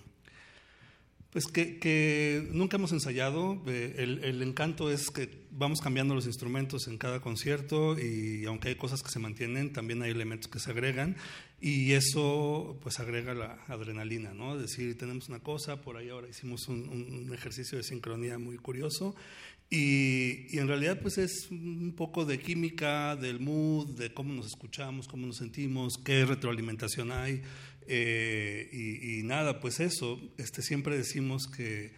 pues 1.38 1.45
que, 1.45 2.49
nunca 2.51 2.77
hemos 2.77 2.91
ensayado. 2.93 3.61
Eh, 3.68 3.93
el, 4.23 4.41
encanto 4.41 4.89
es 4.89 5.11
que 5.11 5.30
vamos 5.51 5.81
cambiando 5.81 6.15
los 6.15 6.26
instrumentos 6.26 6.88
en 6.88 6.97
cada 6.97 7.19
concierto 7.19 7.95
y 7.99 8.43
aunque 8.45 8.69
hay 8.69 8.76
cosas 8.76 9.03
que 9.03 9.09
se 9.11 9.19
mantienen, 9.19 9.72
también 9.72 10.01
hay 10.01 10.09
elementos 10.09 10.49
que 10.49 10.57
se 10.57 10.72
agregan 10.72 11.15
y 11.61 11.91
eso 11.91 12.80
pues 12.81 12.99
agrega 12.99 13.35
la 13.35 13.64
adrenalina, 13.68 14.34
¿no? 14.34 14.55
Es 14.55 14.61
decir, 14.64 14.97
tenemos 14.97 15.30
una 15.30 15.38
cosa, 15.38 15.80
por 15.80 15.97
ahí 15.97 16.09
ahora 16.09 16.27
hicimos 16.27 16.68
un, 16.69 17.30
ejercicio 17.31 17.77
de 17.77 17.84
sincronía 17.84 18.39
muy 18.39 18.57
curioso 18.57 19.15
y, 19.69 20.47
y, 20.49 20.57
en 20.57 20.68
realidad 20.68 20.99
pues 21.03 21.19
es 21.19 21.51
un 21.51 21.93
poco 21.95 22.26
de 22.26 22.39
química, 22.39 23.15
del 23.15 23.39
mood, 23.39 23.89
de 23.89 24.11
cómo 24.11 24.34
nos 24.34 24.47
escuchamos, 24.47 25.07
cómo 25.07 25.27
nos 25.27 25.38
sentimos, 25.38 25.99
qué 25.99 26.26
retroalimentación 26.26 27.11
hay. 27.11 27.43
Y, 27.88 29.19
y, 29.19 29.23
nada, 29.23 29.59
pues 29.59 29.80
eso, 29.80 30.19
este, 30.38 30.61
siempre 30.61 30.97
decimos 30.97 31.47
que 31.47 31.93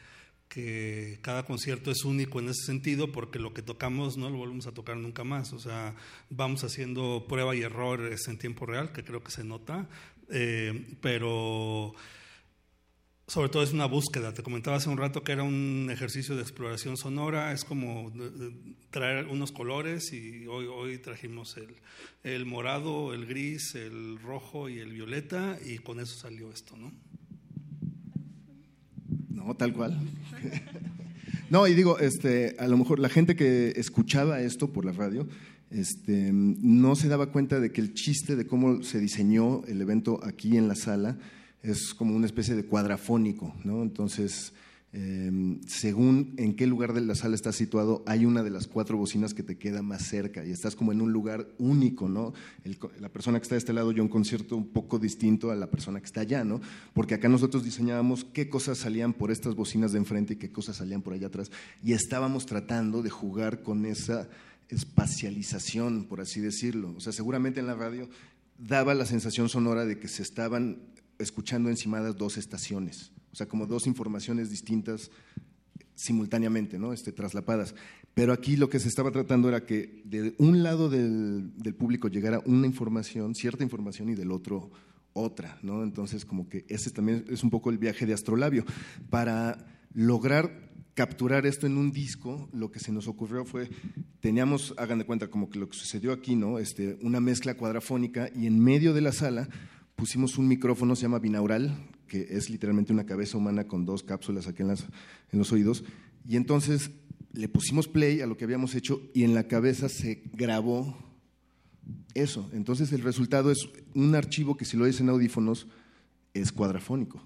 que 0.49 1.19
cada 1.21 1.45
concierto 1.45 1.91
es 1.91 2.03
único 2.03 2.39
en 2.39 2.49
ese 2.49 2.65
sentido 2.65 3.11
porque 3.11 3.37
lo 3.37 3.53
que 3.53 3.61
tocamos 3.61 4.17
no 4.17 4.31
lo 4.31 4.37
volvemos 4.37 4.65
a 4.65 4.73
tocar 4.73 4.97
nunca 4.97 5.23
más. 5.23 5.53
O 5.53 5.59
sea, 5.59 5.95
vamos 6.31 6.63
haciendo 6.63 7.25
prueba 7.29 7.55
y 7.55 7.61
error 7.61 8.11
en 8.27 8.37
tiempo 8.39 8.65
real, 8.65 8.91
que 8.91 9.03
creo 9.03 9.23
que 9.23 9.31
se 9.31 9.43
nota, 9.43 9.87
eh, 10.29 10.97
pero 11.01 11.93
sobre 13.29 13.49
todo 13.49 13.61
es 13.61 13.73
una 13.73 13.85
búsqueda. 13.85 14.33
Te 14.33 14.41
comentaba 14.41 14.77
hace 14.77 14.89
un 14.89 14.97
rato 14.97 15.23
que 15.23 15.31
era 15.31 15.43
un 15.43 15.89
ejercicio 15.91 16.35
de 16.35 16.41
exploración 16.41 16.97
sonora, 16.97 17.53
es 17.53 17.63
como 17.63 18.11
traer 18.89 19.27
unos 19.27 19.51
colores 19.51 20.11
y 20.13 20.47
hoy, 20.47 20.65
hoy 20.65 20.97
trajimos 20.97 21.55
el, 21.57 21.75
el 22.23 22.45
morado, 22.47 23.13
el 23.13 23.27
gris, 23.27 23.75
el 23.75 24.19
rojo 24.19 24.67
y 24.67 24.79
el 24.79 24.93
violeta 24.93 25.59
y 25.63 25.77
con 25.77 25.99
eso 25.99 26.17
salió 26.17 26.51
esto, 26.51 26.75
¿no? 26.75 26.91
No, 29.29 29.55
tal 29.55 29.73
cual. 29.73 29.99
no, 31.51 31.67
y 31.67 31.75
digo, 31.75 31.99
este, 31.99 32.55
a 32.57 32.67
lo 32.67 32.77
mejor 32.77 32.97
la 32.97 33.09
gente 33.09 33.35
que 33.35 33.73
escuchaba 33.75 34.41
esto 34.41 34.73
por 34.73 34.85
la 34.85 34.91
radio, 34.91 35.27
este, 35.69 36.31
no 36.33 36.95
se 36.95 37.07
daba 37.07 37.31
cuenta 37.31 37.59
de 37.59 37.71
que 37.71 37.81
el 37.81 37.93
chiste 37.93 38.35
de 38.35 38.47
cómo 38.47 38.81
se 38.81 38.99
diseñó 38.99 39.63
el 39.67 39.79
evento 39.81 40.19
aquí 40.23 40.57
en 40.57 40.67
la 40.67 40.75
sala 40.75 41.19
es 41.61 41.93
como 41.93 42.15
una 42.15 42.25
especie 42.25 42.55
de 42.55 42.65
cuadrafónico, 42.65 43.53
¿no? 43.63 43.81
Entonces, 43.83 44.53
Em, 44.91 45.61
según 45.67 46.33
en 46.37 46.55
qué 46.55 46.65
lugar 46.65 46.93
de 46.93 47.01
la 47.01 47.13
sala 47.13 47.35
estás 47.35 47.55
situado, 47.55 48.01
hay 48.07 48.25
una 48.25 48.41
de 48.41 48.49
las 48.49 48.65
cuatro 48.65 48.97
bocinas 48.97 49.35
que 49.35 49.43
te 49.43 49.55
queda 49.55 49.83
más 49.83 50.07
cerca 50.07 50.43
y 50.43 50.49
estás 50.49 50.75
como 50.75 50.91
en 50.91 50.99
un 50.99 51.11
lugar 51.11 51.47
único, 51.59 52.09
¿no? 52.09 52.33
la 52.99 53.09
persona 53.09 53.37
que 53.37 53.43
está 53.43 53.53
de 53.53 53.59
este 53.59 53.73
lado 53.73 53.89
oyó 53.89 54.01
un 54.01 54.09
concierto 54.09 54.55
un 54.55 54.69
poco 54.69 54.97
distinto 54.97 55.51
a 55.51 55.55
la 55.55 55.67
persona 55.67 55.99
que 55.99 56.07
está 56.07 56.21
allá, 56.21 56.43
¿no? 56.43 56.59
Porque 56.93 57.13
acá 57.13 57.29
nosotros 57.29 57.63
diseñábamos 57.63 58.23
qué 58.23 58.49
cosas 58.49 58.79
salían 58.79 59.13
por 59.13 59.29
estas 59.29 59.53
bocinas 59.53 59.91
de 59.91 59.99
enfrente 59.99 60.33
y 60.33 60.37
qué 60.37 60.51
cosas 60.51 60.77
salían 60.77 61.03
por 61.03 61.13
allá 61.13 61.27
atrás 61.27 61.51
y 61.83 61.93
estábamos 61.93 62.47
tratando 62.47 63.03
de 63.03 63.11
jugar 63.11 63.61
con 63.61 63.85
esa 63.85 64.27
espacialización, 64.69 66.05
por 66.05 66.19
así 66.19 66.39
decirlo. 66.39 66.93
O 66.97 66.99
sea, 66.99 67.13
seguramente 67.13 67.59
en 67.59 67.67
la 67.67 67.75
radio 67.75 68.09
daba 68.57 68.95
la 68.95 69.05
sensación 69.05 69.49
sonora 69.49 69.85
de 69.85 69.99
que 69.99 70.07
se 70.07 70.23
estaban 70.23 70.79
escuchando 71.19 71.69
encimadas 71.69 72.17
dos 72.17 72.37
estaciones 72.37 73.11
o 73.31 73.35
sea, 73.35 73.47
como 73.47 73.65
dos 73.65 73.87
informaciones 73.87 74.49
distintas 74.49 75.11
simultáneamente, 75.95 76.79
¿no? 76.79 76.93
Este, 76.93 77.11
traslapadas. 77.11 77.75
Pero 78.13 78.33
aquí 78.33 78.55
lo 78.55 78.69
que 78.69 78.79
se 78.79 78.87
estaba 78.87 79.11
tratando 79.11 79.49
era 79.49 79.65
que 79.65 80.01
de 80.05 80.33
un 80.37 80.63
lado 80.63 80.89
del, 80.89 81.51
público 81.77 82.07
llegara 82.07 82.41
una 82.45 82.67
información, 82.67 83.35
cierta 83.35 83.63
información, 83.63 84.09
y 84.09 84.15
del 84.15 84.31
otro 84.31 84.71
otra, 85.13 85.59
¿no? 85.61 85.83
Entonces, 85.83 86.25
como 86.25 86.47
que 86.47 86.65
ese 86.69 86.91
también 86.91 87.25
es 87.29 87.43
un 87.43 87.49
poco 87.49 87.69
el 87.69 87.77
viaje 87.77 88.05
de 88.05 88.13
Astrolabio. 88.13 88.65
Para 89.09 89.65
lograr 89.93 90.69
capturar 90.93 91.45
esto 91.45 91.67
en 91.67 91.77
un 91.77 91.91
disco, 91.91 92.49
lo 92.51 92.71
que 92.71 92.79
se 92.79 92.91
nos 92.91 93.07
ocurrió 93.07 93.45
fue, 93.45 93.69
teníamos, 94.19 94.73
hagan 94.77 94.99
de 94.99 95.05
cuenta, 95.05 95.29
como 95.29 95.49
que 95.49 95.59
lo 95.59 95.69
que 95.69 95.77
sucedió 95.77 96.11
aquí, 96.11 96.35
¿no? 96.35 96.59
Este, 96.59 96.97
una 97.01 97.19
mezcla 97.19 97.55
cuadrafónica 97.55 98.29
y 98.35 98.47
en 98.47 98.59
medio 98.59 98.93
de 98.93 99.01
la 99.01 99.11
sala 99.11 99.49
pusimos 99.99 100.37
un 100.37 100.47
micrófono, 100.47 100.95
se 100.95 101.01
llama 101.01 101.19
binaural, 101.19 101.77
que 102.07 102.25
es 102.29 102.49
literalmente 102.49 102.93
una 102.93 103.05
cabeza 103.05 103.37
humana 103.37 103.67
con 103.67 103.85
dos 103.85 104.01
cápsulas 104.01 104.47
aquí 104.47 104.61
en, 104.61 104.69
las, 104.69 104.85
en 105.31 105.39
los 105.39 105.51
oídos. 105.51 105.83
Y 106.25 106.37
entonces 106.37 106.91
le 107.33 107.49
pusimos 107.49 107.89
play 107.89 108.21
a 108.21 108.25
lo 108.25 108.37
que 108.37 108.45
habíamos 108.45 108.75
hecho 108.75 109.01
y 109.13 109.23
en 109.23 109.35
la 109.35 109.49
cabeza 109.49 109.89
se 109.89 110.23
grabó 110.33 110.97
eso. 112.13 112.49
Entonces 112.53 112.93
el 112.93 113.01
resultado 113.01 113.51
es 113.51 113.67
un 113.93 114.15
archivo 114.15 114.55
que 114.55 114.63
si 114.63 114.77
lo 114.77 114.85
oyes 114.85 115.01
en 115.01 115.09
audífonos 115.09 115.67
es 116.33 116.53
cuadrafónico. 116.53 117.21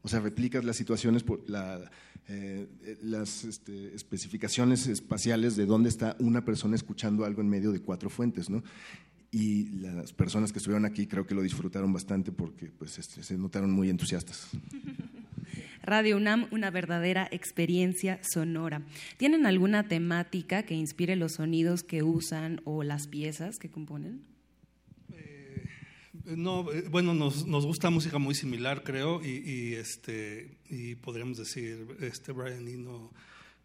O 0.00 0.08
sea, 0.08 0.20
replicas 0.20 0.64
las 0.64 0.76
situaciones, 0.76 1.22
por 1.22 1.44
eh, 2.28 2.66
las 3.02 3.44
este, 3.44 3.94
especificaciones 3.94 4.86
espaciales 4.86 5.54
de 5.54 5.66
dónde 5.66 5.90
está 5.90 6.16
una 6.18 6.44
persona 6.44 6.76
escuchando 6.76 7.26
algo 7.26 7.42
en 7.42 7.48
medio 7.48 7.72
de 7.72 7.80
cuatro 7.80 8.08
fuentes. 8.08 8.48
¿no? 8.48 8.62
Y 9.36 9.68
las 9.80 10.14
personas 10.14 10.50
que 10.50 10.60
estuvieron 10.60 10.86
aquí 10.86 11.06
creo 11.06 11.26
que 11.26 11.34
lo 11.34 11.42
disfrutaron 11.42 11.92
bastante 11.92 12.32
porque 12.32 12.70
pues, 12.70 12.98
este, 12.98 13.22
se 13.22 13.36
notaron 13.36 13.70
muy 13.70 13.90
entusiastas. 13.90 14.48
Radio 15.82 16.16
UNAM, 16.16 16.48
una 16.52 16.70
verdadera 16.70 17.28
experiencia 17.30 18.18
sonora. 18.22 18.80
¿Tienen 19.18 19.44
alguna 19.44 19.88
temática 19.88 20.62
que 20.62 20.74
inspire 20.74 21.16
los 21.16 21.34
sonidos 21.34 21.82
que 21.82 22.02
usan 22.02 22.62
o 22.64 22.82
las 22.82 23.08
piezas 23.08 23.58
que 23.58 23.70
componen? 23.70 24.22
Eh, 25.12 25.66
no, 26.24 26.72
eh, 26.72 26.86
bueno, 26.90 27.12
nos, 27.12 27.46
nos, 27.46 27.66
gusta 27.66 27.90
música 27.90 28.18
muy 28.18 28.34
similar, 28.34 28.84
creo, 28.84 29.22
y, 29.22 29.74
este, 29.74 30.56
y 30.70 30.94
podríamos 30.94 31.36
decir, 31.36 31.86
este 32.00 32.32
Brian 32.32 32.66
Eno 32.66 33.12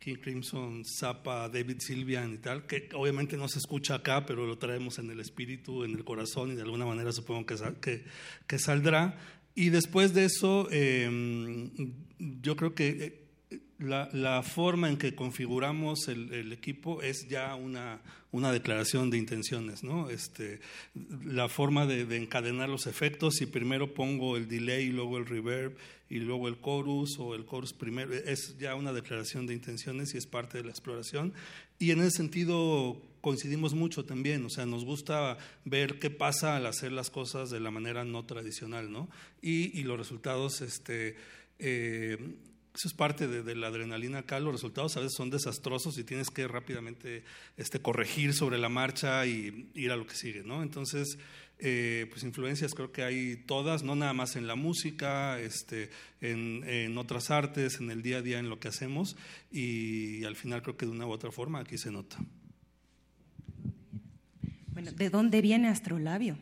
King 0.02 0.16
Crimson, 0.16 0.84
Zappa, 0.84 1.48
David 1.48 1.78
Sylvian 1.80 2.34
y 2.34 2.40
tal, 2.40 2.66
que 2.66 2.90
obviamente 2.96 3.38
no 3.38 3.48
se 3.48 3.60
escucha 3.60 3.94
acá, 3.96 4.26
pero 4.26 4.48
lo 4.48 4.58
traemos 4.58 4.98
en 4.98 5.12
el 5.12 5.20
espíritu, 5.20 5.84
en 5.84 5.92
el 5.92 6.04
corazón 6.04 6.52
y 6.52 6.56
de 6.56 6.64
alguna 6.64 6.88
manera 6.88 7.12
supongo 7.12 7.46
que, 7.46 8.04
que, 8.48 8.58
saldrá. 8.58 9.20
Y 9.54 9.70
después 9.70 10.16
de 10.16 10.26
eso, 10.26 10.68
em, 10.72 11.70
yo 12.18 12.56
creo 12.56 12.74
que 12.74 13.22
eh, 13.52 13.60
la, 13.78 14.10
la, 14.12 14.42
forma 14.42 14.90
en 14.90 14.98
que 14.98 15.14
configuramos 15.14 16.08
el, 16.08 16.34
el 16.34 16.52
equipo 16.52 17.04
es 17.04 17.28
ya 17.30 17.54
una, 17.54 18.02
una, 18.32 18.52
declaración 18.52 19.10
de 19.10 19.18
intenciones, 19.18 19.84
¿no? 19.84 20.10
Este, 20.10 20.60
la 21.26 21.50
forma 21.50 21.86
de, 21.86 22.06
de, 22.06 22.18
encadenar 22.18 22.70
los 22.70 22.88
efectos, 22.88 23.36
si 23.36 23.46
primero 23.46 23.94
pongo 23.94 24.38
el 24.38 24.48
delay 24.48 24.86
y 24.86 24.92
luego 24.92 25.18
el 25.18 25.26
reverb 25.26 25.76
y 26.10 26.20
luego 26.20 26.48
el 26.48 26.60
chorus 26.62 27.18
o 27.20 27.36
el 27.36 27.46
chorus 27.46 27.74
primero, 27.74 28.14
es 28.14 28.58
ya 28.58 28.76
una 28.76 28.92
declaración 28.94 29.48
de 29.48 29.54
intenciones 29.54 30.14
y 30.14 30.18
es 30.18 30.28
parte 30.28 30.58
de 30.58 30.66
la 30.66 30.72
exploración. 30.72 31.34
Y 31.80 31.92
en 31.92 32.02
ese 32.02 32.18
sentido 32.18 33.02
coincidimos 33.22 33.74
mucho 33.74 34.04
también, 34.04 34.44
o 34.46 34.50
sea, 34.50 34.66
nos 34.66 34.84
gusta 34.84 35.38
ver 35.64 36.00
qué 36.00 36.10
pasa 36.10 36.58
al 36.58 36.66
hacer 36.66 36.92
las 36.92 37.10
cosas 37.10 37.50
de 37.50 37.60
la 37.60 37.72
manera 37.72 38.04
no 38.04 38.26
tradicional, 38.26 38.92
¿no? 38.92 39.10
Y, 39.42 39.80
y 39.80 39.84
los 39.84 39.98
resultados, 39.98 40.62
este, 40.62 41.16
eh, 41.60 42.18
eso 42.74 42.88
es 42.88 42.94
parte 42.94 43.28
de, 43.28 43.56
la 43.56 43.68
adrenalina 43.68 44.20
acá, 44.20 44.40
los 44.40 44.54
resultados 44.54 44.96
a 44.96 45.02
veces 45.02 45.16
son 45.18 45.30
desastrosos 45.30 45.98
y 45.98 46.06
tienes 46.06 46.30
que 46.30 46.48
rápidamente 46.48 47.24
este, 47.58 47.82
corregir 47.82 48.34
sobre 48.34 48.58
la 48.58 48.70
marcha 48.70 49.26
y 49.26 49.70
ir 49.74 49.92
a 49.92 49.98
lo 49.98 50.08
que 50.08 50.16
sigue, 50.16 50.44
¿no? 50.44 50.64
Entonces, 50.64 51.18
eh, 51.60 52.08
pues 52.10 52.24
influencias 52.24 52.74
creo 52.74 52.94
que 52.94 53.04
hay 53.04 53.36
todas, 53.46 53.84
no 53.84 53.96
nada 53.96 54.14
más 54.14 54.38
en 54.38 54.48
la 54.48 54.56
música, 54.56 55.38
este, 55.40 55.90
en, 56.22 56.64
en, 56.66 56.98
otras 56.98 57.30
artes, 57.30 57.80
en 57.82 57.92
el 57.92 58.02
día 58.02 58.18
a 58.18 58.22
día, 58.22 58.40
en 58.40 58.50
lo 58.50 58.60
que 58.60 58.70
hacemos, 58.70 59.18
y 59.52 60.24
al 60.24 60.38
final 60.38 60.62
creo 60.62 60.78
que 60.78 60.86
de 60.86 60.92
una 60.94 61.06
u 61.06 61.12
otra 61.12 61.32
forma 61.32 61.60
aquí 61.60 61.78
se 61.78 61.92
nota. 61.92 62.18
Bueno, 64.68 64.94
¿de 64.94 65.10
dónde 65.10 65.42
viene 65.42 65.68
Astrolabio? 65.68 66.38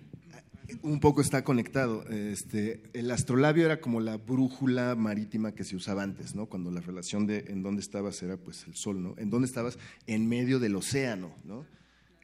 Un 0.82 1.00
poco 1.00 1.22
está 1.22 1.44
conectado. 1.44 2.08
Este, 2.10 2.84
el 2.94 3.12
astrolabio 3.12 3.66
era 3.66 3.82
como 3.82 4.00
la 4.00 4.18
brújula 4.18 4.96
marítima 4.96 5.54
que 5.54 5.64
se 5.64 5.76
usaba 5.76 6.04
antes, 6.04 6.36
¿no? 6.36 6.48
Cuando 6.48 6.72
la 6.72 6.82
relación 6.82 7.28
de 7.28 7.46
en 7.48 7.64
dónde 7.64 7.82
estabas 7.82 8.22
era 8.24 8.38
pues 8.38 8.66
el 8.68 8.76
sol, 8.76 9.02
¿no? 9.02 9.16
En 9.18 9.30
dónde 9.30 9.48
estabas 9.48 9.78
en 10.08 10.28
medio 10.28 10.60
del 10.60 10.76
océano, 10.76 11.34
¿no? 11.44 11.66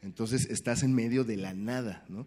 Entonces 0.02 0.48
estás 0.50 0.82
en 0.82 0.94
medio 0.94 1.24
de 1.24 1.36
la 1.36 1.54
nada, 1.54 2.04
¿no? 2.08 2.26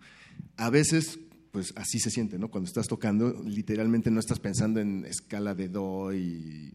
A 0.57 0.69
veces, 0.69 1.19
pues 1.51 1.73
así 1.75 1.99
se 1.99 2.09
siente, 2.09 2.37
¿no? 2.37 2.49
Cuando 2.49 2.67
estás 2.67 2.87
tocando, 2.87 3.41
literalmente 3.45 4.11
no 4.11 4.19
estás 4.19 4.39
pensando 4.39 4.79
en 4.79 5.05
escala 5.05 5.55
de 5.55 5.69
do 5.69 6.13
y, 6.13 6.73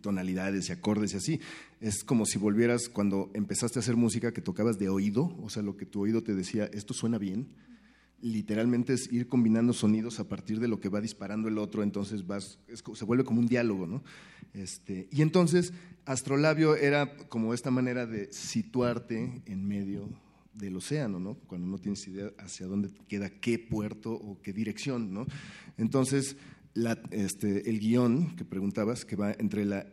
tonalidades 0.00 0.68
y 0.68 0.72
acordes 0.72 1.14
y 1.14 1.16
así. 1.16 1.40
Es 1.80 2.04
como 2.04 2.24
si 2.24 2.38
volvieras 2.38 2.88
cuando 2.88 3.30
empezaste 3.34 3.78
a 3.78 3.82
hacer 3.82 3.96
música 3.96 4.32
que 4.32 4.40
tocabas 4.40 4.78
de 4.78 4.88
oído, 4.88 5.36
o 5.42 5.50
sea, 5.50 5.62
lo 5.62 5.76
que 5.76 5.86
tu 5.86 6.02
oído 6.02 6.22
te 6.22 6.34
decía, 6.34 6.70
esto 6.72 6.94
suena 6.94 7.18
bien. 7.18 7.48
Literalmente 8.22 8.92
es 8.92 9.10
ir 9.12 9.28
combinando 9.28 9.72
sonidos 9.72 10.20
a 10.20 10.28
partir 10.28 10.60
de 10.60 10.68
lo 10.68 10.80
que 10.80 10.88
va 10.88 11.00
disparando 11.00 11.48
el 11.48 11.58
otro, 11.58 11.82
entonces 11.82 12.26
vas, 12.26 12.58
se 12.94 13.04
vuelve 13.04 13.24
como 13.24 13.40
un 13.40 13.46
diálogo, 13.46 13.86
¿no? 13.86 14.02
Este, 14.52 15.08
y 15.10 15.22
entonces, 15.22 15.72
astrolabio 16.04 16.76
era 16.76 17.16
como 17.28 17.54
esta 17.54 17.70
manera 17.70 18.06
de 18.06 18.32
situarte 18.32 19.42
en 19.46 19.66
medio 19.66 20.08
del 20.54 20.76
océano, 20.76 21.20
¿no? 21.20 21.34
Cuando 21.46 21.66
no 21.66 21.78
tienes 21.78 22.06
idea 22.08 22.30
hacia 22.38 22.66
dónde 22.66 22.90
queda 23.08 23.30
qué 23.30 23.58
puerto 23.58 24.12
o 24.12 24.40
qué 24.42 24.52
dirección, 24.52 25.12
¿no? 25.12 25.26
Entonces, 25.78 26.36
este, 27.10 27.68
el 27.70 27.78
guion 27.80 28.36
que 28.36 28.44
preguntabas, 28.44 29.04
que 29.04 29.16
va 29.16 29.32
entre 29.32 29.64
la, 29.64 29.86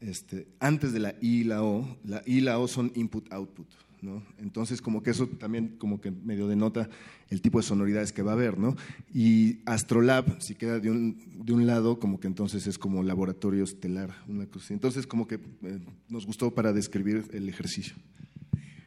este, 0.00 0.48
antes 0.58 0.92
de 0.92 1.00
la 1.00 1.14
I 1.20 1.40
y 1.40 1.44
la 1.44 1.62
O, 1.62 1.98
la 2.04 2.22
I 2.26 2.38
y 2.38 2.40
la 2.40 2.58
O 2.58 2.68
son 2.68 2.92
input-output, 2.94 3.68
¿no? 4.02 4.22
Entonces, 4.38 4.80
como 4.82 5.02
que 5.02 5.10
eso 5.10 5.26
también 5.26 5.76
como 5.78 6.00
que 6.00 6.10
medio 6.10 6.48
denota 6.48 6.88
el 7.28 7.40
tipo 7.40 7.58
de 7.58 7.64
sonoridades 7.64 8.12
que 8.12 8.22
va 8.22 8.32
a 8.32 8.34
haber, 8.34 8.58
¿no? 8.58 8.76
Y 9.12 9.60
Astrolab, 9.66 10.40
si 10.40 10.54
queda 10.54 10.78
de 10.78 10.90
un, 10.90 11.44
de 11.44 11.52
un 11.52 11.66
lado, 11.66 11.98
como 11.98 12.20
que 12.20 12.26
entonces 12.26 12.66
es 12.66 12.78
como 12.78 13.02
laboratorio 13.02 13.64
estelar, 13.64 14.10
una 14.28 14.46
cosa 14.46 14.74
Entonces, 14.74 15.06
como 15.06 15.26
que 15.26 15.36
eh, 15.36 15.80
nos 16.08 16.26
gustó 16.26 16.54
para 16.54 16.72
describir 16.72 17.24
el 17.32 17.48
ejercicio. 17.48 17.94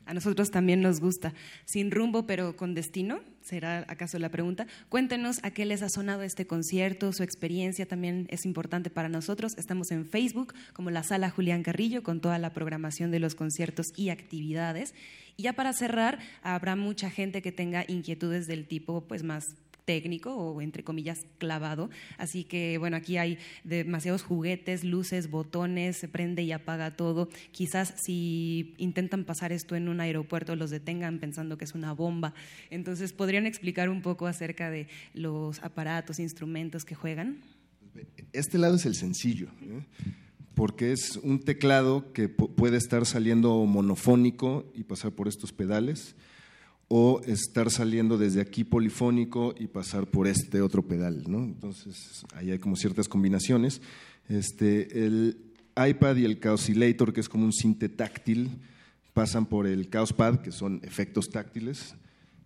A 0.06 0.14
nosotros 0.14 0.52
también 0.52 0.82
nos 0.82 1.00
gusta. 1.00 1.34
Sin 1.66 1.92
rumbo, 1.92 2.26
pero 2.26 2.56
con 2.56 2.74
destino, 2.74 3.22
será 3.44 3.86
acaso 3.88 4.18
la 4.20 4.30
pregunta. 4.30 4.68
Cuéntenos 4.90 5.40
a 5.44 5.52
qué 5.52 5.66
les 5.66 5.82
ha 5.82 5.90
sonado 5.90 6.24
este 6.24 6.48
concierto, 6.48 7.14
su 7.14 7.24
experiencia 7.24 7.86
también 7.86 8.28
es 8.30 8.46
importante 8.46 8.90
para 8.90 9.10
nosotros. 9.10 9.54
Estamos 9.58 9.92
en 9.92 10.06
Facebook 10.06 10.54
como 10.74 10.90
la 10.90 11.04
Sala 11.04 11.30
Julián 11.30 11.64
Carrillo 11.64 12.04
con 12.04 12.22
toda 12.22 12.40
la 12.40 12.54
programación 12.54 13.12
de 13.12 13.20
los 13.20 13.36
conciertos 13.36 13.88
y 13.96 14.10
actividades. 14.10 14.94
Y 15.38 15.44
ya 15.44 15.54
para 15.54 15.74
cerrar, 15.74 16.20
habrá 16.42 16.76
mucha 16.76 17.10
gente 17.10 17.42
que 17.42 17.52
tenga 17.52 17.86
inquietudes 17.88 18.48
del 18.48 18.68
tipo 18.68 19.02
pues 19.02 19.24
más 19.24 19.56
técnico 19.86 20.36
o 20.36 20.62
entre 20.62 20.84
comillas 20.84 21.26
clavado. 21.38 21.90
Así 22.18 22.44
que 22.44 22.78
bueno, 22.78 22.98
aquí 22.98 23.18
hay 23.18 23.38
demasiados 23.64 24.24
juguetes, 24.24 24.84
luces, 24.84 25.30
botones, 25.30 25.98
se 25.98 26.08
prende 26.08 26.44
y 26.44 26.52
apaga 26.52 26.96
todo. 26.96 27.30
Quizás 27.52 27.94
si 28.04 28.74
intentan 28.78 29.24
pasar 29.26 29.52
esto 29.52 29.76
en 29.76 29.90
un 29.90 30.00
aeropuerto 30.00 30.56
los 30.56 30.70
detengan 30.70 31.20
pensando 31.20 31.58
que 31.58 31.66
es 31.66 31.74
una 31.74 31.94
bomba. 31.94 32.34
Entonces, 32.70 33.14
¿podrían 33.14 33.46
explicar 33.46 33.90
un 33.90 34.02
poco 34.02 34.28
acerca 34.28 34.70
de 34.70 34.88
los 35.14 35.62
aparatos, 35.64 36.20
instrumentos 36.20 36.86
que 36.86 36.96
juegan? 36.96 37.38
Este 38.32 38.58
lado 38.58 38.76
es 38.76 38.86
el 38.86 38.96
sencillo. 38.96 39.48
¿eh? 39.62 39.84
porque 40.56 40.92
es 40.92 41.18
un 41.18 41.40
teclado 41.40 42.14
que 42.14 42.30
puede 42.30 42.78
estar 42.78 43.06
saliendo 43.06 43.66
monofónico 43.66 44.72
y 44.76 44.84
pasar 44.84 45.12
por 45.12 45.28
estos 45.28 45.52
pedales 45.52 46.16
o 46.96 47.22
estar 47.26 47.72
saliendo 47.72 48.20
desde 48.20 48.40
aquí 48.40 48.64
polifónico 48.64 49.56
y 49.58 49.66
pasar 49.66 50.06
por 50.06 50.28
este 50.28 50.62
otro 50.62 50.84
pedal, 50.84 51.24
¿no? 51.28 51.40
Entonces, 51.40 52.24
ahí 52.36 52.52
hay 52.52 52.60
como 52.60 52.76
ciertas 52.76 53.10
combinaciones. 53.10 53.82
Este, 54.30 55.04
el 55.04 55.38
iPad 55.76 56.18
y 56.18 56.26
el 56.26 56.40
Chaosilator, 56.40 57.12
que 57.12 57.22
es 57.22 57.30
como 57.30 57.46
un 57.46 57.52
sinte 57.52 57.90
táctil, 57.90 58.60
pasan 59.12 59.48
por 59.48 59.66
el 59.66 59.90
Chaospad, 59.90 60.42
que 60.42 60.52
son 60.52 60.82
efectos 60.84 61.32
táctiles. 61.32 61.96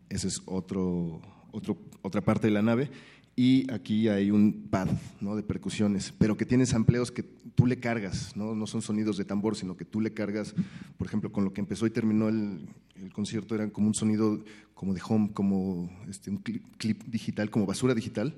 Esa 0.08 0.30
es 0.30 0.42
otra 0.46 2.22
parte 2.24 2.48
de 2.48 2.54
la 2.54 2.62
nave 2.62 2.90
y 3.40 3.72
aquí 3.72 4.10
hay 4.10 4.32
un 4.32 4.68
pad 4.68 4.90
¿no? 5.22 5.36
de 5.36 5.44
percusiones, 5.44 6.12
pero 6.18 6.36
que 6.36 6.46
tiene 6.46 6.66
sampleos 6.66 7.12
que 7.12 7.22
tú 7.22 7.68
le 7.68 7.80
cargas, 7.80 8.36
¿no? 8.36 8.56
no 8.56 8.66
son 8.66 8.82
sonidos 8.82 9.16
de 9.16 9.26
tambor, 9.26 9.56
sino 9.56 9.78
que 9.78 9.86
tú 9.86 10.02
le 10.02 10.12
cargas, 10.12 10.56
por 10.98 11.06
ejemplo, 11.06 11.32
con 11.32 11.44
lo 11.44 11.54
que 11.54 11.62
empezó 11.62 11.86
y 11.86 11.92
terminó 11.92 12.30
el, 12.30 12.68
el 12.96 13.14
concierto, 13.14 13.54
era 13.54 13.70
como 13.70 13.86
un 13.86 13.94
sonido 13.94 14.44
como 14.74 14.96
de 14.96 15.02
home, 15.08 15.34
como 15.34 15.88
este, 16.10 16.32
un 16.32 16.38
clip, 16.38 17.04
digital, 17.06 17.52
como 17.52 17.68
basura 17.68 17.94
digital. 17.94 18.36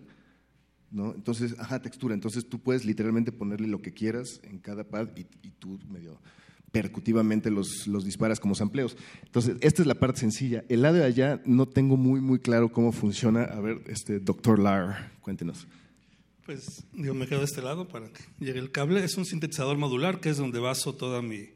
¿no? 0.91 1.15
Entonces, 1.15 1.55
ajá, 1.59 1.81
textura. 1.81 2.13
Entonces 2.13 2.49
tú 2.49 2.59
puedes 2.59 2.83
literalmente 2.83 3.31
ponerle 3.31 3.69
lo 3.69 3.81
que 3.81 3.93
quieras 3.93 4.41
en 4.43 4.59
cada 4.59 4.83
pad 4.83 5.07
y, 5.15 5.21
y 5.47 5.51
tú 5.51 5.79
medio 5.89 6.19
percutivamente 6.71 7.51
los, 7.51 7.87
los, 7.87 8.05
disparas 8.05 8.39
como 8.39 8.55
sampleos. 8.55 8.95
Entonces, 9.25 9.57
esta 9.61 9.81
es 9.81 9.87
la 9.87 9.95
parte 9.95 10.19
sencilla. 10.19 10.63
El 10.69 10.81
lado 10.81 10.95
de 10.95 11.03
allá 11.03 11.41
no 11.45 11.67
tengo 11.67 11.97
muy, 11.97 12.21
muy 12.21 12.39
claro 12.39 12.71
cómo 12.71 12.91
funciona. 12.91 13.43
A 13.43 13.59
ver, 13.59 13.81
este, 13.87 14.19
doctor 14.19 14.59
Lar, 14.59 15.11
cuéntenos. 15.21 15.67
Pues 16.45 16.83
yo 16.93 17.13
me 17.13 17.27
quedo 17.27 17.39
de 17.39 17.45
este 17.45 17.61
lado 17.61 17.87
para 17.87 18.09
que 18.09 18.23
llegue 18.39 18.59
el 18.59 18.71
cable. 18.71 19.03
Es 19.03 19.17
un 19.17 19.25
sintetizador 19.25 19.77
modular 19.77 20.19
que 20.19 20.29
es 20.29 20.37
donde 20.37 20.59
baso 20.59 20.95
toda 20.95 21.21
mi, 21.21 21.49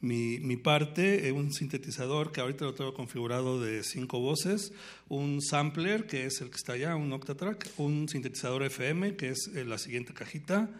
mi, 0.00 0.40
mi 0.40 0.56
parte. 0.56 1.28
Es 1.28 1.32
un 1.32 1.52
sintetizador 1.52 2.32
que 2.32 2.40
ahorita 2.40 2.64
lo 2.64 2.74
tengo 2.74 2.94
configurado 2.94 3.60
de 3.60 3.84
cinco 3.84 4.18
voces. 4.18 4.72
Un 5.08 5.40
sampler, 5.40 6.06
que 6.06 6.26
es 6.26 6.40
el 6.40 6.50
que 6.50 6.56
está 6.56 6.72
allá, 6.72 6.96
un 6.96 7.12
Octatrack. 7.12 7.70
Un 7.76 8.08
sintetizador 8.08 8.64
FM, 8.64 9.16
que 9.16 9.30
es 9.30 9.50
eh, 9.54 9.64
la 9.64 9.78
siguiente 9.78 10.14
cajita 10.14 10.70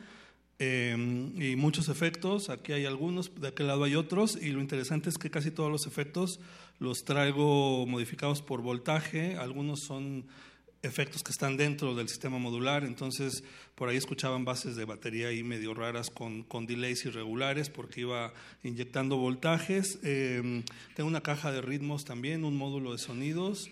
Em, 0.63 1.41
y 1.41 1.57
muchos 1.57 1.89
efectos, 1.89 2.51
aquí 2.51 2.73
hay 2.73 2.85
algunos, 2.85 3.35
de 3.41 3.49
aquel 3.49 3.67
lado 3.67 3.85
hay 3.85 3.95
otros, 3.95 4.37
y 4.39 4.51
lo 4.51 4.61
interesante 4.61 5.09
es 5.09 5.17
que 5.17 5.31
casi 5.31 5.51
todos 5.51 5.73
los 5.73 5.87
efectos 5.87 6.39
los 6.79 7.05
traigo 7.05 7.87
modificados 7.87 8.43
por 8.43 8.61
voltaje, 8.61 9.37
algunos 9.37 9.81
son 9.81 10.27
efectos 10.83 11.23
que 11.23 11.33
están 11.33 11.57
dentro 11.57 11.95
del 11.95 12.11
sistema 12.11 12.39
modular, 12.39 12.85
entonces 12.85 13.43
por 13.75 13.89
ahí 13.89 13.97
escuchaban 13.97 14.45
bases 14.45 14.77
de 14.77 14.85
batería 14.85 15.29
ahí 15.29 15.43
medio 15.43 15.73
raras 15.73 16.11
con, 16.11 16.43
con 16.43 16.67
delays 16.67 17.07
irregulares 17.07 17.71
porque 17.71 18.03
iba 18.03 18.35
inyectando 18.63 19.17
voltajes. 19.17 19.99
Em, 20.03 20.63
tengo 20.95 21.09
una 21.09 21.23
caja 21.23 21.53
de 21.53 21.63
ritmos 21.63 22.05
también, 22.05 22.45
un 22.45 22.59
módulo 22.59 22.93
de 22.93 22.99
sonidos, 22.99 23.71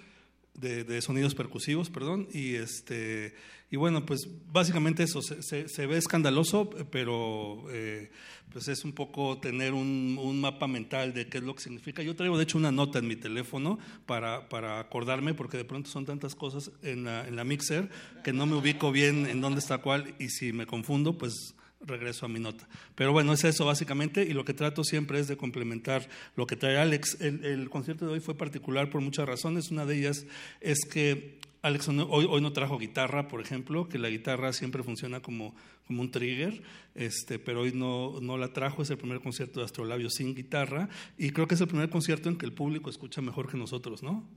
de, 0.60 1.00
sonidos 1.02 1.34
percusivos, 1.34 1.90
perdón, 1.90 2.28
y 2.32 2.54
este 2.54 3.34
y 3.70 3.76
bueno, 3.76 4.06
pues 4.06 4.26
básicamente 4.50 5.02
eso, 5.02 5.20
se, 5.20 5.68
se, 5.68 5.86
ve 5.86 5.98
escandaloso, 5.98 6.70
pero 6.90 7.64
eh, 7.70 8.10
pues 8.50 8.66
es 8.68 8.82
un 8.82 8.92
poco 8.92 9.38
tener 9.38 9.74
un, 9.74 10.18
un, 10.18 10.40
mapa 10.40 10.66
mental 10.66 11.12
de 11.12 11.28
qué 11.28 11.36
es 11.36 11.44
lo 11.44 11.54
que 11.54 11.62
significa. 11.62 12.02
Yo 12.02 12.16
traigo 12.16 12.38
de 12.38 12.44
hecho 12.44 12.56
una 12.56 12.72
nota 12.72 12.98
en 12.98 13.06
mi 13.06 13.16
teléfono 13.16 13.78
para, 14.06 14.48
para 14.48 14.80
acordarme, 14.80 15.34
porque 15.34 15.58
de 15.58 15.66
pronto 15.66 15.90
son 15.90 16.06
tantas 16.06 16.34
cosas 16.34 16.70
en 16.82 17.04
la, 17.04 17.28
en 17.28 17.36
la 17.36 17.44
mixer 17.44 17.90
que 18.24 18.32
no 18.32 18.46
me 18.46 18.56
ubico 18.56 18.90
bien 18.90 19.26
en 19.26 19.42
dónde 19.42 19.58
está 19.58 19.78
cuál 19.78 20.14
y 20.18 20.30
si 20.30 20.54
me 20.54 20.64
confundo, 20.64 21.18
pues 21.18 21.54
regreso 21.80 22.26
a 22.26 22.28
mi 22.28 22.40
nota. 22.40 22.68
Pero 22.94 23.12
bueno, 23.12 23.32
es 23.32 23.44
eso 23.44 23.64
básicamente 23.64 24.22
y 24.22 24.32
lo 24.32 24.44
que 24.44 24.54
trato 24.54 24.84
siempre 24.84 25.20
es 25.20 25.28
de 25.28 25.36
complementar 25.36 26.08
lo 26.36 26.46
que 26.46 26.56
trae 26.56 26.78
Alex. 26.78 27.20
El, 27.20 27.68
concierto 27.70 28.06
de 28.06 28.12
hoy 28.12 28.20
fue 28.20 28.36
particular 28.36 28.90
por 28.90 29.00
muchas 29.00 29.26
razones. 29.26 29.70
Una 29.70 29.86
de 29.86 29.98
ellas 29.98 30.26
es 30.60 30.80
que 30.90 31.38
Alex 31.62 31.88
hoy, 31.88 32.40
no 32.40 32.52
trajo 32.52 32.78
guitarra, 32.78 33.28
por 33.28 33.40
ejemplo, 33.40 33.88
que 33.88 33.98
la 33.98 34.08
guitarra 34.08 34.52
siempre 34.52 34.82
funciona 34.82 35.20
como, 35.20 35.54
como 35.86 36.02
un 36.02 36.10
trigger, 36.10 36.62
este, 36.94 37.38
pero 37.38 37.62
hoy 37.62 37.72
no, 37.72 38.20
no, 38.20 38.38
la 38.38 38.52
trajo, 38.52 38.82
es 38.82 38.90
el 38.90 38.98
primer 38.98 39.20
concierto 39.20 39.60
de 39.60 39.66
Astrolabio 39.66 40.08
sin 40.08 40.34
guitarra 40.34 40.88
y 41.16 41.30
creo 41.30 41.48
que 41.48 41.56
es 41.56 41.60
el 41.60 41.68
primer 41.68 41.90
concierto 41.90 42.28
en 42.28 42.36
que 42.36 42.46
el 42.46 42.52
público 42.52 42.90
escucha 42.90 43.20
mejor 43.20 43.50
que 43.50 43.56
nosotros, 43.56 44.02
¿no? 44.02 44.28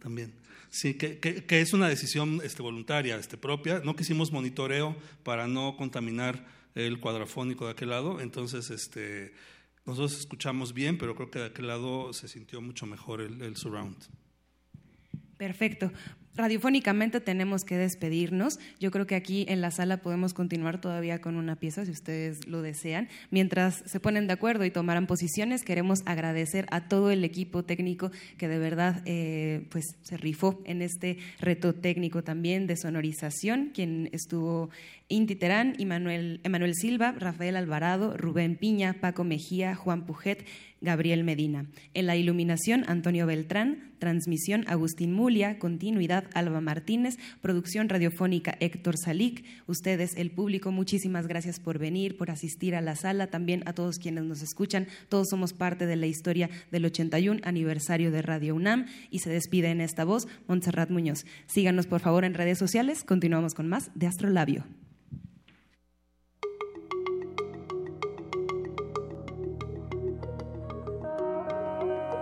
También. 0.00 0.34
Sí, 0.68 0.94
que, 0.94 1.18
que, 1.20 1.60
es 1.60 1.72
una 1.72 1.88
decisión 1.88 2.40
este, 2.42 2.60
voluntaria, 2.60 3.16
este, 3.16 3.36
propia. 3.36 3.80
No 3.84 3.94
quisimos 3.94 4.32
monitoreo 4.32 4.96
para 5.22 5.46
no 5.46 5.76
contaminar 5.76 6.44
el 6.74 7.00
cuadrafónico 7.00 7.66
de 7.66 7.72
aquel 7.72 7.90
lado, 7.90 8.20
entonces 8.20 8.70
este, 8.70 9.32
nosotros 9.86 10.18
escuchamos 10.18 10.74
bien, 10.74 10.98
pero 10.98 11.14
creo 11.14 11.30
que 11.30 11.38
de 11.38 11.46
aquel 11.46 11.68
lado 11.68 12.12
se 12.12 12.28
sintió 12.28 12.60
mucho 12.60 12.86
mejor 12.86 13.20
el, 13.20 13.42
el 13.42 13.56
surround. 13.56 13.96
Perfecto. 15.36 15.92
Radiofónicamente 16.36 17.20
tenemos 17.20 17.62
que 17.62 17.76
despedirnos. 17.76 18.58
Yo 18.80 18.90
creo 18.90 19.06
que 19.06 19.14
aquí 19.14 19.46
en 19.48 19.60
la 19.60 19.70
sala 19.70 19.98
podemos 19.98 20.34
continuar 20.34 20.80
todavía 20.80 21.20
con 21.20 21.36
una 21.36 21.54
pieza, 21.54 21.84
si 21.84 21.92
ustedes 21.92 22.48
lo 22.48 22.60
desean. 22.60 23.08
Mientras 23.30 23.84
se 23.86 24.00
ponen 24.00 24.26
de 24.26 24.32
acuerdo 24.32 24.64
y 24.64 24.70
tomarán 24.72 25.06
posiciones, 25.06 25.62
queremos 25.62 26.00
agradecer 26.06 26.66
a 26.72 26.88
todo 26.88 27.12
el 27.12 27.22
equipo 27.22 27.62
técnico 27.62 28.10
que 28.36 28.48
de 28.48 28.58
verdad 28.58 29.02
eh, 29.06 29.66
pues, 29.70 29.84
se 30.02 30.16
rifó 30.16 30.60
en 30.64 30.82
este 30.82 31.18
reto 31.38 31.72
técnico 31.72 32.24
también 32.24 32.66
de 32.66 32.76
sonorización, 32.76 33.70
quien 33.72 34.08
estuvo 34.12 34.70
Inti 35.08 35.36
Terán, 35.36 35.76
Emanuel 35.78 36.74
Silva, 36.74 37.12
Rafael 37.12 37.56
Alvarado, 37.56 38.16
Rubén 38.16 38.56
Piña, 38.56 38.94
Paco 39.00 39.22
Mejía, 39.22 39.74
Juan 39.76 40.06
Pujet, 40.06 40.44
Gabriel 40.84 41.24
Medina. 41.24 41.66
En 41.94 42.06
la 42.06 42.16
iluminación, 42.16 42.84
Antonio 42.86 43.26
Beltrán. 43.26 43.92
Transmisión, 43.98 44.64
Agustín 44.68 45.12
Mulia. 45.12 45.58
Continuidad, 45.58 46.24
Alba 46.34 46.60
Martínez. 46.60 47.16
Producción 47.40 47.88
radiofónica, 47.88 48.56
Héctor 48.60 48.96
Salic. 48.98 49.44
Ustedes, 49.66 50.14
el 50.16 50.30
público, 50.30 50.70
muchísimas 50.70 51.26
gracias 51.26 51.58
por 51.58 51.78
venir, 51.78 52.16
por 52.16 52.30
asistir 52.30 52.74
a 52.74 52.80
la 52.80 52.96
sala. 52.96 53.28
También 53.28 53.62
a 53.66 53.72
todos 53.72 53.98
quienes 53.98 54.24
nos 54.24 54.42
escuchan. 54.42 54.86
Todos 55.08 55.28
somos 55.30 55.54
parte 55.54 55.86
de 55.86 55.96
la 55.96 56.06
historia 56.06 56.50
del 56.70 56.84
81 56.84 57.40
aniversario 57.44 58.10
de 58.10 58.22
Radio 58.22 58.54
UNAM. 58.54 58.86
Y 59.10 59.20
se 59.20 59.30
despide 59.30 59.70
en 59.70 59.80
esta 59.80 60.04
voz 60.04 60.28
Montserrat 60.46 60.90
Muñoz. 60.90 61.24
Síganos, 61.46 61.86
por 61.86 62.00
favor, 62.00 62.24
en 62.24 62.34
redes 62.34 62.58
sociales. 62.58 63.04
Continuamos 63.04 63.54
con 63.54 63.68
más 63.68 63.90
de 63.94 64.06
Astrolabio. 64.06 64.64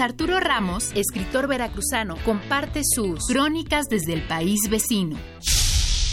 Arturo 0.00 0.40
Ramos, 0.40 0.92
escritor 0.94 1.46
veracruzano, 1.46 2.16
comparte 2.24 2.82
sus 2.84 3.26
crónicas 3.26 3.86
desde 3.88 4.12
el 4.12 4.26
país 4.26 4.60
vecino. 4.70 5.16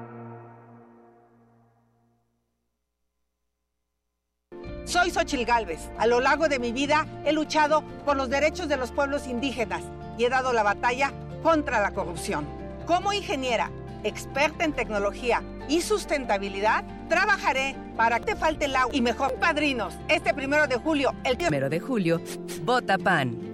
Soy 4.86 5.12
Xochil 5.12 5.46
Gálvez. 5.46 5.92
A 6.00 6.08
lo 6.08 6.22
largo 6.22 6.50
de 6.50 6.58
mi 6.58 6.72
vida 6.72 7.06
he 7.24 7.34
luchado 7.34 7.84
por 8.04 8.18
los 8.18 8.32
derechos 8.32 8.68
de 8.68 8.78
los 8.78 8.92
pueblos 8.92 9.28
indígenas 9.28 9.84
y 10.18 10.24
he 10.24 10.30
dado 10.30 10.54
la 10.54 10.64
batalla 10.64 11.14
contra 11.44 11.80
la 11.80 11.92
corrupción. 11.92 12.48
Como 12.88 13.14
ingeniera, 13.14 13.70
experta 14.04 14.64
en 14.64 14.74
tecnología 14.74 15.44
y 15.68 15.82
sustentabilidad, 15.82 16.84
trabajaré 17.10 17.76
para 17.96 18.20
que 18.20 18.34
te 18.34 18.36
falte 18.36 18.66
el 18.66 18.76
agua 18.76 18.96
y 18.96 19.02
mejor 19.02 19.36
padrinos. 19.36 19.94
Este 20.08 20.34
primero 20.34 20.66
de 20.66 20.78
julio, 20.78 21.14
el 21.24 21.38
primero 21.38 21.70
de 21.70 21.80
julio, 21.80 22.20
vota 22.64 22.98
PAN. 22.98 23.49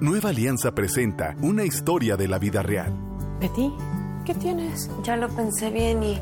Nueva 0.00 0.28
Alianza 0.28 0.70
presenta 0.70 1.34
una 1.42 1.64
historia 1.64 2.16
de 2.16 2.28
la 2.28 2.38
vida 2.38 2.62
real. 2.62 2.92
Betty, 3.40 3.74
¿qué 4.24 4.32
tienes? 4.32 4.88
Ya 5.02 5.16
lo 5.16 5.28
pensé 5.28 5.70
bien 5.70 6.04
y 6.04 6.20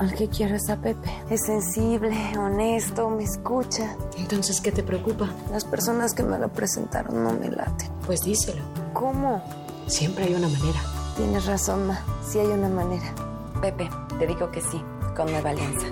al 0.00 0.14
que 0.14 0.28
quiero 0.28 0.56
es 0.56 0.70
a 0.70 0.76
Pepe. 0.76 1.10
Es 1.28 1.42
sensible, 1.44 2.16
honesto, 2.38 3.10
me 3.10 3.24
escucha. 3.24 3.94
Entonces, 4.16 4.62
¿qué 4.62 4.72
te 4.72 4.82
preocupa? 4.82 5.28
Las 5.50 5.66
personas 5.66 6.14
que 6.14 6.22
me 6.22 6.38
lo 6.38 6.48
presentaron 6.48 7.22
no 7.22 7.34
me 7.34 7.50
laten. 7.50 7.90
Pues 8.06 8.22
díselo. 8.22 8.62
¿Cómo? 8.94 9.44
Siempre 9.86 10.24
hay 10.24 10.34
una 10.34 10.48
manera. 10.48 10.80
Tienes 11.18 11.44
razón, 11.44 11.86
Ma. 11.86 12.00
Sí 12.26 12.38
hay 12.38 12.46
una 12.46 12.70
manera. 12.70 13.14
Pepe, 13.60 13.90
te 14.18 14.26
digo 14.26 14.50
que 14.50 14.62
sí, 14.62 14.82
con 15.14 15.30
Nueva 15.30 15.50
Alianza. 15.50 15.88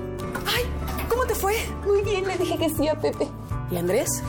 ¡Ay! 0.46 0.64
¿Cómo 1.10 1.26
te 1.26 1.34
fue? 1.34 1.56
Muy 1.86 2.00
bien, 2.00 2.26
le 2.26 2.38
dije 2.38 2.56
que 2.56 2.70
sí 2.70 2.88
a 2.88 2.98
Pepe. 2.98 3.28
¿Y 3.70 3.76
Andrés? 3.76 4.22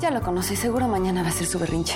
Ya 0.00 0.10
lo 0.10 0.20
conocí, 0.20 0.56
seguro 0.56 0.88
mañana 0.88 1.22
va 1.22 1.28
a 1.28 1.32
ser 1.32 1.46
su 1.46 1.58
berrinche. 1.58 1.94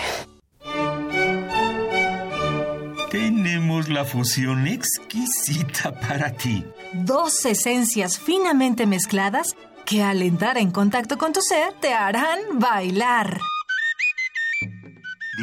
Tenemos 3.11 3.89
la 3.89 4.05
fusión 4.05 4.67
exquisita 4.67 5.93
para 5.93 6.33
ti. 6.33 6.65
Dos 6.93 7.45
esencias 7.45 8.19
finamente 8.19 8.87
mezcladas 8.87 9.57
que 9.85 10.03
al 10.03 10.23
entrar 10.23 10.57
en 10.59 10.71
contacto 10.71 11.19
con 11.19 11.33
tu 11.33 11.41
ser 11.43 11.75
te 11.81 11.93
harán 11.93 12.39
bailar. 12.55 13.41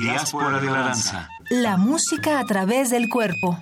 Diáspora 0.01 0.59
de 0.59 0.67
la 0.67 0.79
danza. 0.79 1.29
La 1.49 1.77
música 1.77 2.39
a 2.39 2.45
través 2.45 2.89
del 2.89 3.09
cuerpo. 3.09 3.61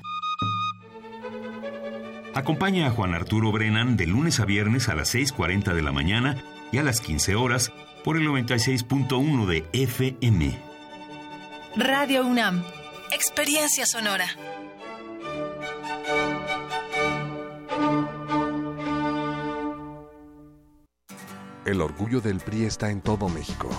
Acompaña 2.33 2.87
a 2.87 2.91
Juan 2.91 3.13
Arturo 3.13 3.51
Brennan 3.51 3.97
de 3.97 4.07
lunes 4.07 4.39
a 4.39 4.45
viernes 4.45 4.89
a 4.89 4.95
las 4.95 5.15
6.40 5.15 5.73
de 5.73 5.81
la 5.81 5.91
mañana 5.91 6.43
y 6.71 6.77
a 6.77 6.83
las 6.83 7.01
15 7.01 7.35
horas 7.35 7.71
por 8.05 8.17
el 8.17 8.27
96.1 8.27 9.47
de 9.47 9.65
FM. 9.73 10.55
Radio 11.75 12.23
UNAM. 12.23 12.63
Experiencia 13.11 13.87
sonora. 13.87 14.27
El 21.65 21.81
orgullo 21.81 22.21
del 22.21 22.37
PRI 22.41 22.65
está 22.65 22.91
en 22.91 23.01
todo 23.01 23.27
México. 23.27 23.69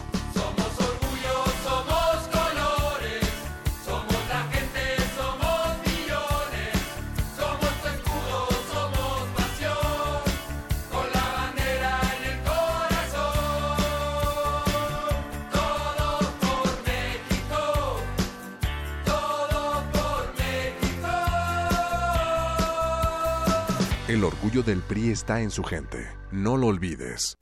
El 24.16 24.24
orgullo 24.24 24.62
del 24.62 24.80
PRI 24.80 25.10
está 25.10 25.42
en 25.42 25.50
su 25.50 25.62
gente. 25.62 26.06
No 26.32 26.56
lo 26.56 26.68
olvides. 26.68 27.36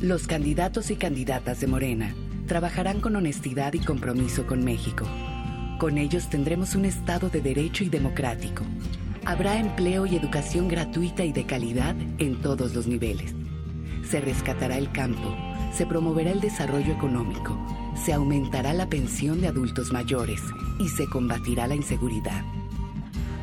Los 0.00 0.26
candidatos 0.26 0.90
y 0.90 0.96
candidatas 0.96 1.60
de 1.60 1.68
Morena 1.68 2.12
trabajarán 2.48 3.00
con 3.00 3.14
honestidad 3.14 3.72
y 3.72 3.78
compromiso 3.78 4.48
con 4.48 4.64
México. 4.64 5.06
Con 5.78 5.96
ellos 5.96 6.28
tendremos 6.28 6.74
un 6.74 6.86
Estado 6.86 7.28
de 7.28 7.40
derecho 7.40 7.84
y 7.84 7.88
democrático. 7.88 8.64
Habrá 9.24 9.60
empleo 9.60 10.06
y 10.06 10.16
educación 10.16 10.66
gratuita 10.66 11.24
y 11.24 11.32
de 11.32 11.46
calidad 11.46 11.94
en 12.18 12.42
todos 12.42 12.74
los 12.74 12.88
niveles. 12.88 13.32
Se 14.10 14.20
rescatará 14.20 14.78
el 14.78 14.90
campo, 14.90 15.36
se 15.72 15.86
promoverá 15.86 16.32
el 16.32 16.40
desarrollo 16.40 16.94
económico, 16.94 17.56
se 18.04 18.12
aumentará 18.12 18.72
la 18.72 18.88
pensión 18.88 19.40
de 19.40 19.46
adultos 19.46 19.92
mayores 19.92 20.40
y 20.80 20.88
se 20.88 21.06
combatirá 21.06 21.68
la 21.68 21.76
inseguridad. 21.76 22.42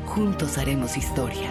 Juntos 0.04 0.58
haremos 0.58 0.98
historia. 0.98 1.50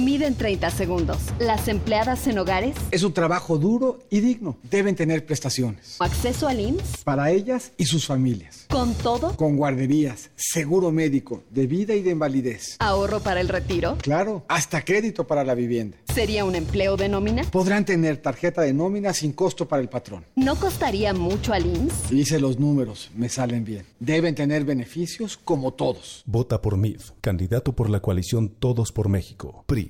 Miden 0.00 0.34
30 0.34 0.70
segundos. 0.70 1.18
Las 1.38 1.68
empleadas 1.68 2.26
en 2.26 2.38
hogares. 2.38 2.74
Es 2.90 3.02
un 3.02 3.12
trabajo 3.12 3.58
duro 3.58 3.98
y 4.08 4.20
digno. 4.20 4.56
Deben 4.62 4.96
tener 4.96 5.26
prestaciones. 5.26 5.96
Acceso 5.98 6.48
al 6.48 6.58
IMSS. 6.58 7.04
Para 7.04 7.30
ellas 7.30 7.72
y 7.76 7.84
sus 7.84 8.06
familias. 8.06 8.64
¿Con 8.70 8.94
todo? 8.94 9.36
Con 9.36 9.58
guarderías, 9.58 10.30
seguro 10.36 10.90
médico, 10.90 11.42
de 11.50 11.66
vida 11.66 11.94
y 11.94 12.00
de 12.00 12.12
invalidez. 12.12 12.76
¿Ahorro 12.78 13.20
para 13.20 13.42
el 13.42 13.48
retiro? 13.48 13.98
Claro, 14.00 14.42
hasta 14.48 14.82
crédito 14.86 15.26
para 15.26 15.44
la 15.44 15.54
vivienda. 15.54 15.98
¿Sería 16.14 16.46
un 16.46 16.54
empleo 16.54 16.96
de 16.96 17.10
nómina? 17.10 17.42
Podrán 17.44 17.84
tener 17.84 18.16
tarjeta 18.16 18.62
de 18.62 18.72
nómina 18.72 19.12
sin 19.12 19.32
costo 19.32 19.68
para 19.68 19.82
el 19.82 19.90
patrón. 19.90 20.24
¿No 20.34 20.56
costaría 20.56 21.12
mucho 21.12 21.52
al 21.52 21.66
IMSS? 21.66 22.10
Hice 22.10 22.40
los 22.40 22.58
números, 22.58 23.10
me 23.14 23.28
salen 23.28 23.64
bien. 23.64 23.84
Deben 23.98 24.34
tener 24.34 24.64
beneficios 24.64 25.36
como 25.36 25.74
todos. 25.74 26.22
Vota 26.24 26.62
por 26.62 26.78
MID, 26.78 27.00
candidato 27.20 27.74
por 27.74 27.90
la 27.90 28.00
coalición 28.00 28.48
Todos 28.48 28.92
por 28.92 29.10
México. 29.10 29.64
PRI. 29.66 29.89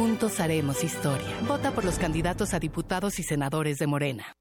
Juntos 0.00 0.40
haremos 0.40 0.82
historia. 0.82 1.28
Vota 1.46 1.72
por 1.72 1.84
los 1.84 1.98
candidatos 1.98 2.54
a 2.54 2.58
diputados 2.58 3.18
y 3.18 3.22
senadores 3.22 3.76
de 3.76 3.86
Morena. 3.86 4.34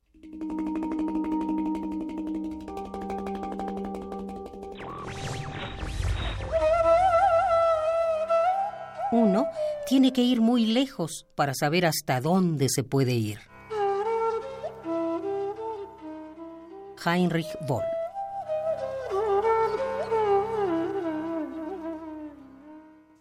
Uno 9.12 9.48
tiene 9.86 10.14
que 10.14 10.22
ir 10.22 10.40
muy 10.40 10.66
lejos 10.66 11.28
para 11.36 11.54
saber 11.54 11.86
hasta 11.86 12.22
dónde 12.22 12.70
se 12.70 12.86
puede 12.86 13.12
ir. 13.12 13.40
Heinrich 17.06 17.50
Boll 17.68 17.84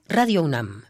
Radio 0.06 0.44
UNAM. 0.44 0.87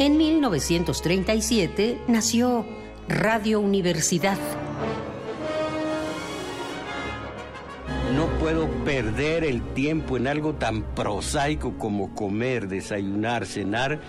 En 0.00 0.16
1937 0.16 2.02
nació 2.06 2.64
Radio 3.08 3.58
Universidad. 3.58 4.38
No 8.14 8.26
puedo 8.38 8.68
perder 8.84 9.42
el 9.42 9.60
tiempo 9.74 10.16
en 10.16 10.28
algo 10.28 10.54
tan 10.54 10.82
prosaico 10.94 11.76
como 11.78 12.14
comer, 12.14 12.68
desayunar, 12.68 13.44
cenar, 13.44 14.00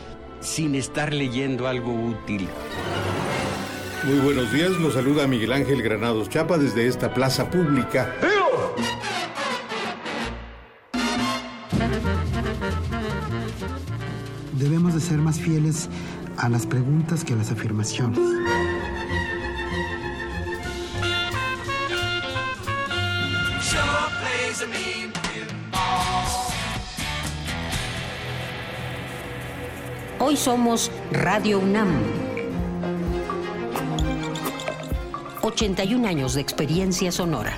sin 0.42 0.76
estar 0.76 1.12
leyendo 1.12 1.68
algo 1.68 1.92
útil. 1.92 2.48
Muy 4.04 4.20
buenos 4.20 4.54
días, 4.54 4.70
los 4.74 4.94
saluda 4.94 5.26
Miguel 5.26 5.54
Ángel 5.54 5.82
Granados 5.82 6.30
Chapa 6.30 6.60
desde 6.60 6.86
esta 6.86 7.16
plaza 7.16 7.50
pública. 7.50 8.14
Debemos 14.70 14.94
de 14.94 15.00
ser 15.00 15.18
más 15.18 15.40
fieles 15.40 15.90
a 16.38 16.48
las 16.48 16.68
preguntas 16.68 17.26
que 17.26 17.34
a 17.34 17.36
las 17.36 17.52
afirmaciones. 17.52 18.20
Hoy 30.20 30.38
somos 30.38 30.92
Radio 31.12 31.58
UNAM. 31.58 31.90
81 35.42 36.08
años 36.08 36.36
de 36.36 36.42
experiencia 36.42 37.12
sonora. 37.12 37.58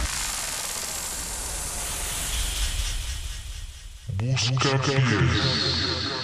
Busca 4.21 4.77
pies. 4.77 6.20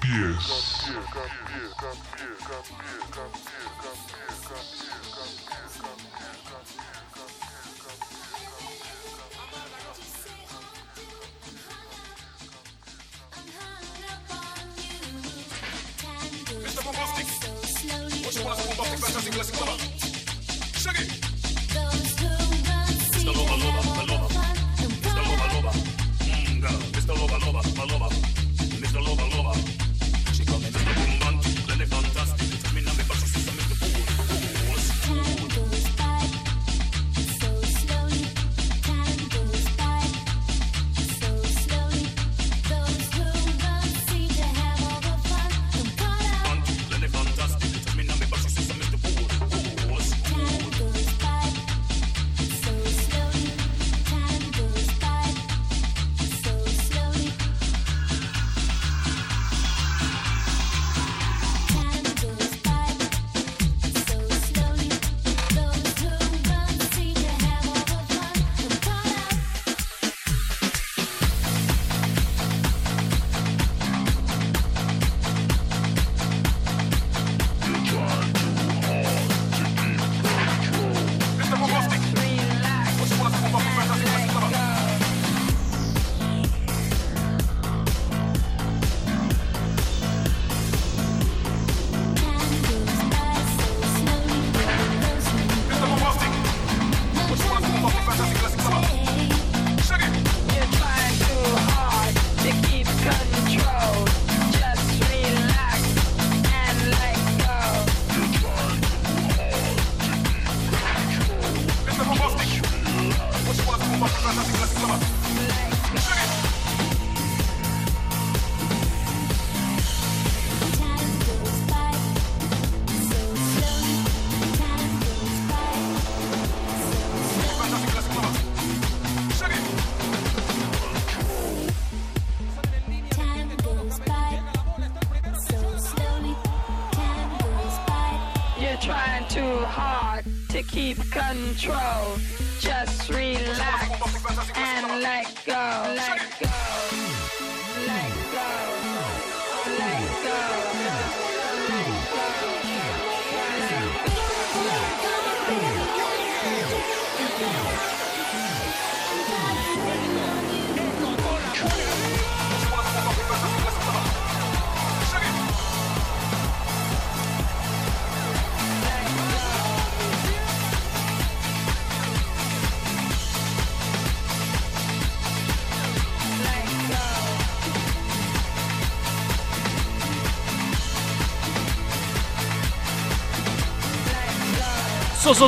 Pies. 0.00 0.92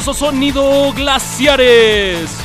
Sonido 0.00 0.92
glaciares. 0.92 2.43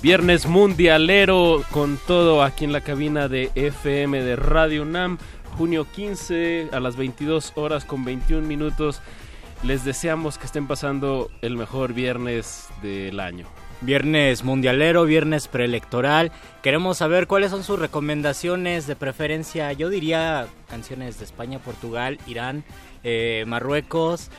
Viernes 0.00 0.46
mundialero 0.46 1.64
con 1.70 1.98
todo 2.06 2.42
aquí 2.42 2.64
en 2.64 2.72
la 2.72 2.80
cabina 2.80 3.28
de 3.28 3.50
FM 3.54 4.22
de 4.22 4.36
Radio 4.36 4.82
UNAM. 4.82 5.18
Junio 5.56 5.86
15 5.90 6.68
a 6.72 6.80
las 6.80 6.96
22 6.96 7.52
horas 7.56 7.84
con 7.84 8.04
21 8.04 8.46
minutos. 8.46 9.02
Les 9.62 9.84
deseamos 9.84 10.38
que 10.38 10.46
estén 10.46 10.66
pasando 10.66 11.30
el 11.42 11.56
mejor 11.56 11.92
viernes 11.92 12.68
del 12.80 13.20
año. 13.20 13.46
Viernes 13.80 14.42
mundialero, 14.42 15.04
viernes 15.04 15.46
preelectoral. 15.46 16.32
Queremos 16.62 16.98
saber 16.98 17.28
cuáles 17.28 17.50
son 17.52 17.62
sus 17.62 17.78
recomendaciones 17.78 18.86
de 18.86 18.96
preferencia. 18.96 19.72
Yo 19.72 19.88
diría 19.88 20.48
canciones 20.68 21.18
de 21.18 21.24
España, 21.24 21.60
Portugal, 21.60 22.18
Irán, 22.26 22.64
eh, 23.04 23.44
Marruecos, 23.46 24.30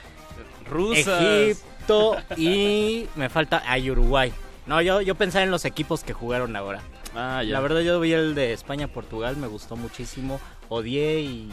Rusas. 0.70 1.22
Egipto 1.24 2.18
y 2.36 3.08
me 3.16 3.30
falta 3.30 3.64
ay, 3.66 3.90
Uruguay. 3.90 4.34
No, 4.68 4.82
yo, 4.82 5.02
yo 5.02 5.16
pensaba 5.16 5.44
en 5.44 5.52
los 5.52 5.66
equipos 5.66 6.04
que 6.04 6.14
jugaron 6.14 6.56
ahora. 6.56 6.82
Ah, 7.16 7.42
ya. 7.44 7.54
La 7.54 7.60
verdad 7.62 7.80
yo 7.80 8.00
vi 8.00 8.14
el 8.14 8.36
de 8.36 8.54
España, 8.54 8.88
Portugal, 8.88 9.38
me 9.38 9.48
gustó 9.48 9.76
muchísimo. 9.76 10.40
Odié 10.68 11.22
y, 11.22 11.50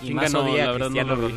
y 0.00 0.06
¿Quién 0.06 0.14
más 0.16 0.34
odié 0.34 0.62
a 0.62 0.66
no 0.72 0.74
Cristiano 0.74 1.16
vi. 1.16 1.32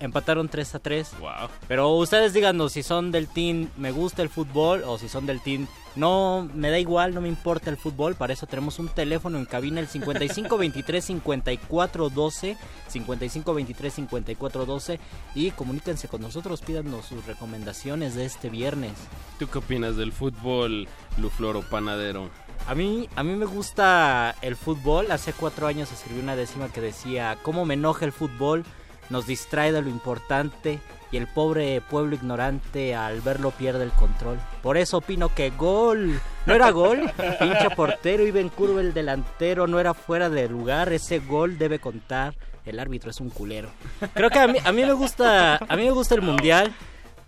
Empataron 0.00 0.48
3 0.48 0.74
a 0.74 0.78
3. 0.78 1.10
Wow. 1.20 1.48
Pero 1.68 1.90
ustedes 1.94 2.32
díganos 2.32 2.72
si 2.72 2.82
son 2.82 3.12
del 3.12 3.28
team 3.28 3.68
me 3.76 3.92
gusta 3.92 4.22
el 4.22 4.28
fútbol 4.28 4.82
o 4.84 4.98
si 4.98 5.08
son 5.08 5.26
del 5.26 5.40
team 5.40 5.66
no 5.96 6.48
me 6.54 6.70
da 6.70 6.78
igual, 6.78 7.14
no 7.14 7.22
me 7.22 7.28
importa 7.28 7.70
el 7.70 7.78
fútbol. 7.78 8.14
Para 8.14 8.34
eso 8.34 8.46
tenemos 8.46 8.78
un 8.78 8.88
teléfono 8.88 9.38
en 9.38 9.46
cabina 9.46 9.80
el 9.80 9.88
55 9.88 10.58
23 10.58 11.04
54 11.04 12.10
12 12.10 12.56
55 12.88 13.54
23 13.54 13.94
54 13.94 14.66
12 14.66 15.00
y 15.34 15.50
comuníquense 15.52 16.08
con 16.08 16.20
nosotros, 16.20 16.60
pídanos 16.60 17.06
sus 17.06 17.24
recomendaciones 17.26 18.14
de 18.14 18.26
este 18.26 18.50
viernes. 18.50 18.92
¿Tú 19.38 19.48
qué 19.48 19.58
opinas 19.58 19.96
del 19.96 20.12
fútbol, 20.12 20.86
Lufloro 21.16 21.62
Panadero? 21.62 22.28
A 22.68 22.74
mí, 22.74 23.08
a 23.16 23.22
mí 23.22 23.34
me 23.34 23.46
gusta 23.46 24.34
el 24.42 24.56
fútbol. 24.56 25.10
Hace 25.10 25.32
cuatro 25.32 25.66
años 25.66 25.90
escribí 25.92 26.20
una 26.20 26.36
décima 26.36 26.68
que 26.68 26.80
decía, 26.80 27.38
¿cómo 27.42 27.64
me 27.64 27.74
enoja 27.74 28.04
el 28.04 28.12
fútbol? 28.12 28.64
Nos 29.10 29.26
distrae 29.26 29.72
de 29.72 29.82
lo 29.82 29.88
importante 29.88 30.80
y 31.12 31.16
el 31.16 31.26
pobre 31.26 31.80
pueblo 31.80 32.16
ignorante 32.16 32.94
al 32.94 33.20
verlo 33.20 33.52
pierde 33.52 33.84
el 33.84 33.92
control. 33.92 34.38
Por 34.62 34.76
eso 34.76 34.98
opino 34.98 35.34
que 35.34 35.50
gol. 35.50 36.20
¿No 36.46 36.54
era 36.54 36.70
gol? 36.70 37.10
Pinche 37.38 37.70
portero, 37.74 38.26
iba 38.26 38.40
en 38.40 38.48
curva 38.48 38.80
el 38.80 38.92
delantero, 38.92 39.66
no 39.66 39.78
era 39.78 39.94
fuera 39.94 40.28
de 40.28 40.48
lugar. 40.48 40.92
Ese 40.92 41.20
gol 41.20 41.58
debe 41.58 41.78
contar. 41.78 42.34
El 42.64 42.80
árbitro 42.80 43.10
es 43.10 43.20
un 43.20 43.30
culero. 43.30 43.70
Creo 44.12 44.28
que 44.28 44.40
a 44.40 44.48
mí, 44.48 44.58
a 44.64 44.72
mí 44.72 44.84
me 44.84 44.92
gusta, 44.92 45.56
a 45.56 45.76
mí 45.76 45.84
me 45.84 45.92
gusta 45.92 46.16
el 46.16 46.22
mundial. 46.22 46.74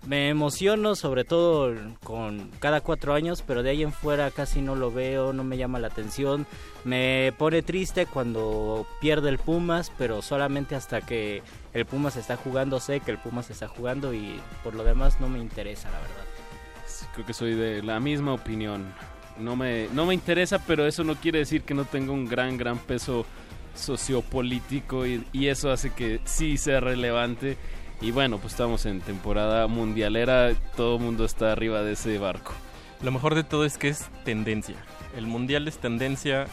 Me 0.07 0.31
emociono 0.31 0.95
sobre 0.95 1.25
todo 1.25 1.75
con 2.03 2.51
cada 2.61 2.81
cuatro 2.81 3.15
años, 3.15 3.43
pero 3.47 3.63
de 3.63 3.71
ahí 3.71 3.83
en 3.83 3.93
fuera 3.93 4.31
casi 4.31 4.63
no 4.63 4.75
lo 4.75 4.91
veo, 4.91 5.33
no 5.33 5.45
me 5.45 5.59
llama 5.59 5.81
la 5.81 5.89
atención. 5.89 6.47
Me 6.85 7.35
pone 7.37 7.63
triste 7.63 8.07
cuando 8.07 8.87
pierde 9.01 9.29
el 9.29 9.39
Pumas, 9.39 9.93
pero 9.99 10.23
solamente 10.23 10.77
hasta 10.77 11.01
que 11.03 11.43
el 11.75 11.85
Pumas 11.85 12.17
está 12.17 12.37
jugando, 12.37 12.81
sé 12.81 13.01
que 13.01 13.11
el 13.11 13.19
Pumas 13.19 13.51
está 13.51 13.69
jugando 13.69 14.15
y 14.15 14.41
por 14.63 14.75
lo 14.75 14.85
demás 14.85 15.21
no 15.21 15.29
me 15.29 15.41
interesa, 15.41 15.91
la 15.91 15.99
verdad. 15.99 16.25
Sí, 16.87 17.05
Creo 17.15 17.27
que 17.27 17.35
soy 17.35 17.55
de 17.55 17.83
la 17.83 18.01
misma 18.01 18.33
opinión. 18.33 18.87
No 19.37 19.57
me, 19.57 19.89
no 19.93 20.07
me 20.07 20.15
interesa, 20.15 20.59
pero 20.67 20.87
eso 20.87 21.05
no 21.05 21.17
quiere 21.17 21.41
decir 21.41 21.63
que 21.63 21.75
no 21.75 21.85
tenga 21.85 22.13
un 22.13 22.27
gran, 22.27 22.57
gran 22.57 22.79
peso 22.79 23.27
sociopolítico 23.75 25.07
y, 25.07 25.25
y 25.33 25.49
eso 25.49 25.71
hace 25.71 25.91
que 25.91 26.21
sí 26.25 26.57
sea 26.57 26.81
relevante. 26.81 27.57
Y 28.01 28.13
bueno, 28.13 28.39
pues 28.39 28.53
estamos 28.53 28.87
en 28.87 29.01
temporada 29.01 29.67
mundialera, 29.67 30.53
todo 30.77 30.97
el 30.97 31.03
mundo 31.03 31.25
está 31.25 31.53
arriba 31.53 31.83
de 31.83 31.93
ese 31.93 32.19
barco. 32.19 32.53
Lo 33.03 33.11
mejor 33.11 33.35
de 33.35 33.45
todo 33.45 33.65
es 33.65 33.77
que 33.77 33.89
es 33.89 34.07
tendencia. 34.25 34.77
El 35.17 35.27
mundial 35.27 35.67
es 35.67 35.79
tendencia 35.79 36.47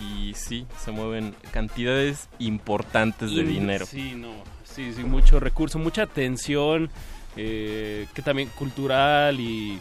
y 0.00 0.34
sí, 0.34 0.66
se 0.78 0.90
mueven 0.90 1.34
cantidades 1.52 2.28
importantes 2.38 3.30
de 3.30 3.42
Y- 3.42 3.46
dinero. 3.46 3.86
Sí, 3.86 4.14
no, 4.16 4.32
sí, 4.64 4.92
sí, 4.92 5.04
mucho 5.04 5.38
recurso, 5.40 5.78
mucha 5.78 6.02
atención, 6.02 6.90
eh, 7.36 8.06
que 8.14 8.22
también 8.22 8.48
cultural 8.56 9.38
y 9.38 9.80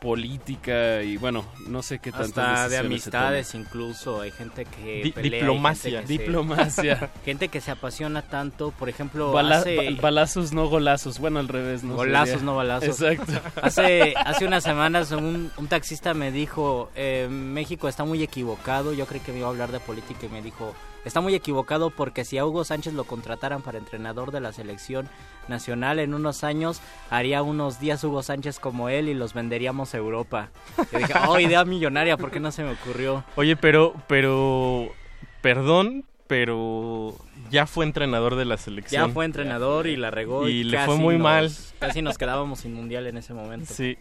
política 0.00 1.02
y 1.02 1.16
bueno, 1.16 1.44
no 1.66 1.82
sé 1.82 1.98
qué 1.98 2.10
tantas 2.12 2.28
Hasta 2.38 2.68
de 2.68 2.70
se 2.70 2.76
amistades 2.78 3.54
incluso, 3.54 4.20
hay 4.20 4.30
gente 4.30 4.64
que 4.64 5.02
Di- 5.04 5.12
pelea, 5.12 5.40
diplomacia. 5.40 5.90
gente 5.90 6.02
que 6.02 6.06
se- 6.06 6.18
Diplomacia. 6.22 7.10
gente 7.24 7.48
que 7.48 7.60
se 7.60 7.70
apasiona 7.70 8.22
tanto, 8.22 8.70
por 8.72 8.88
ejemplo, 8.88 9.26
toman. 9.28 9.44
Bala- 9.44 9.58
hace- 9.58 9.76
ba- 9.92 10.00
balazos 10.02 10.52
no 10.52 10.68
golazos, 10.68 11.18
bueno, 11.18 11.38
al 11.40 11.48
revés, 11.48 11.82
¿no? 11.84 11.94
Golazos, 11.96 12.28
Sería- 12.30 12.44
no 12.44 12.56
balazos. 12.56 13.00
Exacto. 13.02 13.32
Hace, 13.62 14.14
hace 14.16 14.46
unas 14.46 14.64
semanas 14.64 15.10
un, 15.12 15.50
un 15.56 15.66
taxista 15.68 16.14
me 16.14 16.30
dijo, 16.32 16.90
eh, 16.96 17.28
México 17.30 17.88
está 17.88 18.04
muy 18.04 18.22
equivocado, 18.22 18.92
yo 18.92 19.06
creí 19.06 19.20
que 19.20 19.32
me 19.32 19.38
iba 19.38 19.48
a 19.48 19.50
hablar 19.50 19.72
de 19.72 19.80
política 19.80 20.26
y 20.26 20.28
me 20.28 20.42
dijo, 20.42 20.74
está 21.04 21.20
muy 21.20 21.34
equivocado 21.34 21.90
porque 21.90 22.24
si 22.24 22.38
a 22.38 22.44
Hugo 22.46 22.64
Sánchez 22.64 22.94
lo 22.94 23.04
contrataran 23.04 23.62
para 23.62 23.78
entrenador 23.78 24.30
de 24.30 24.40
la 24.40 24.52
selección 24.52 25.08
nacional 25.48 25.98
en 25.98 26.14
unos 26.14 26.44
años, 26.44 26.80
haría 27.10 27.42
unos 27.42 27.80
días 27.80 28.02
Hugo 28.04 28.22
Sánchez 28.22 28.58
como 28.58 28.88
él 28.88 29.08
y 29.08 29.14
los 29.14 29.34
venderíamos 29.34 29.94
a 29.94 29.98
Europa. 29.98 30.50
Yo 30.92 30.98
dije, 30.98 31.12
oh, 31.28 31.38
idea 31.38 31.64
millonaria, 31.64 32.16
¿por 32.16 32.30
qué 32.30 32.40
no 32.40 32.52
se 32.52 32.62
me 32.64 32.72
ocurrió? 32.72 33.24
Oye, 33.36 33.56
pero, 33.56 33.94
pero, 34.06 34.90
perdón, 35.40 36.04
pero 36.26 37.14
ya 37.50 37.66
fue 37.66 37.84
entrenador 37.86 38.34
de 38.36 38.44
la 38.44 38.58
selección. 38.58 39.08
Ya 39.08 39.12
fue 39.12 39.24
entrenador 39.24 39.86
y 39.86 39.96
la 39.96 40.10
regó. 40.10 40.46
Y 40.48 40.64
le 40.64 40.76
casi 40.76 40.86
fue 40.86 40.96
muy 40.96 41.14
nos- 41.14 41.22
mal. 41.22 41.50
Casi 41.78 42.02
nos 42.02 42.18
quedábamos 42.18 42.60
sin 42.60 42.74
mundial 42.74 43.06
en 43.06 43.16
ese 43.16 43.32
momento. 43.32 43.72
Sí. 43.72 43.96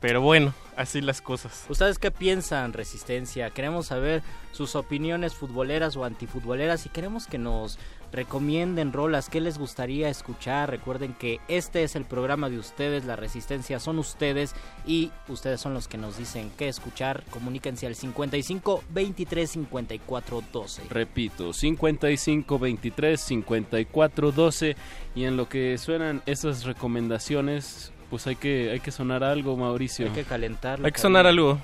Pero 0.00 0.20
bueno, 0.20 0.54
así 0.76 1.00
las 1.00 1.20
cosas. 1.20 1.66
¿Ustedes 1.68 1.98
qué 1.98 2.10
piensan, 2.12 2.72
Resistencia? 2.72 3.50
Queremos 3.50 3.86
saber 3.86 4.22
sus 4.52 4.76
opiniones 4.76 5.34
futboleras 5.34 5.96
o 5.96 6.04
antifutboleras 6.04 6.86
y 6.86 6.88
queremos 6.88 7.26
que 7.26 7.38
nos 7.38 7.78
recomienden 8.12 8.92
rolas, 8.92 9.28
qué 9.28 9.40
les 9.40 9.58
gustaría 9.58 10.08
escuchar. 10.08 10.70
Recuerden 10.70 11.14
que 11.14 11.40
este 11.48 11.82
es 11.82 11.96
el 11.96 12.04
programa 12.04 12.48
de 12.48 12.58
ustedes, 12.58 13.04
la 13.04 13.16
Resistencia 13.16 13.80
son 13.80 13.98
ustedes 13.98 14.54
y 14.86 15.10
ustedes 15.28 15.60
son 15.60 15.74
los 15.74 15.88
que 15.88 15.98
nos 15.98 16.16
dicen 16.16 16.50
qué 16.56 16.68
escuchar. 16.68 17.24
Comuníquense 17.30 17.86
al 17.86 17.94
55 17.94 18.84
23 18.90 19.50
54 19.50 20.42
12. 20.52 20.82
Repito, 20.90 21.52
55 21.52 22.58
23 22.58 23.20
54 23.20 24.32
12 24.32 24.76
y 25.14 25.24
en 25.24 25.36
lo 25.36 25.48
que 25.48 25.76
suenan 25.76 26.22
esas 26.26 26.64
recomendaciones, 26.64 27.92
pues 28.10 28.26
hay 28.26 28.36
que 28.36 28.70
hay 28.70 28.80
que 28.80 28.90
sonar 28.90 29.22
algo, 29.24 29.56
Mauricio. 29.56 30.06
Hay 30.06 30.12
que 30.12 30.24
calentarlo. 30.24 30.86
Hay 30.86 30.92
que 30.92 31.00
sonar 31.00 31.26
algo. 31.26 31.58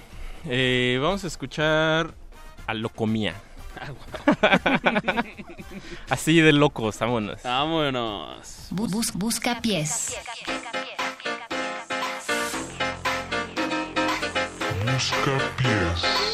Eh, 0.47 0.99
vamos 1.01 1.25
a 1.25 1.27
escuchar 1.27 2.15
a 2.67 2.75
Locomía. 2.75 3.35
Así 6.09 6.41
de 6.41 6.53
locos, 6.53 6.99
vámonos. 6.99 7.43
Vámonos. 7.43 8.69
Bus- 8.71 9.13
busca 9.15 9.61
pies. 9.61 10.17
Busca 14.85 15.39
pies. 15.57 16.34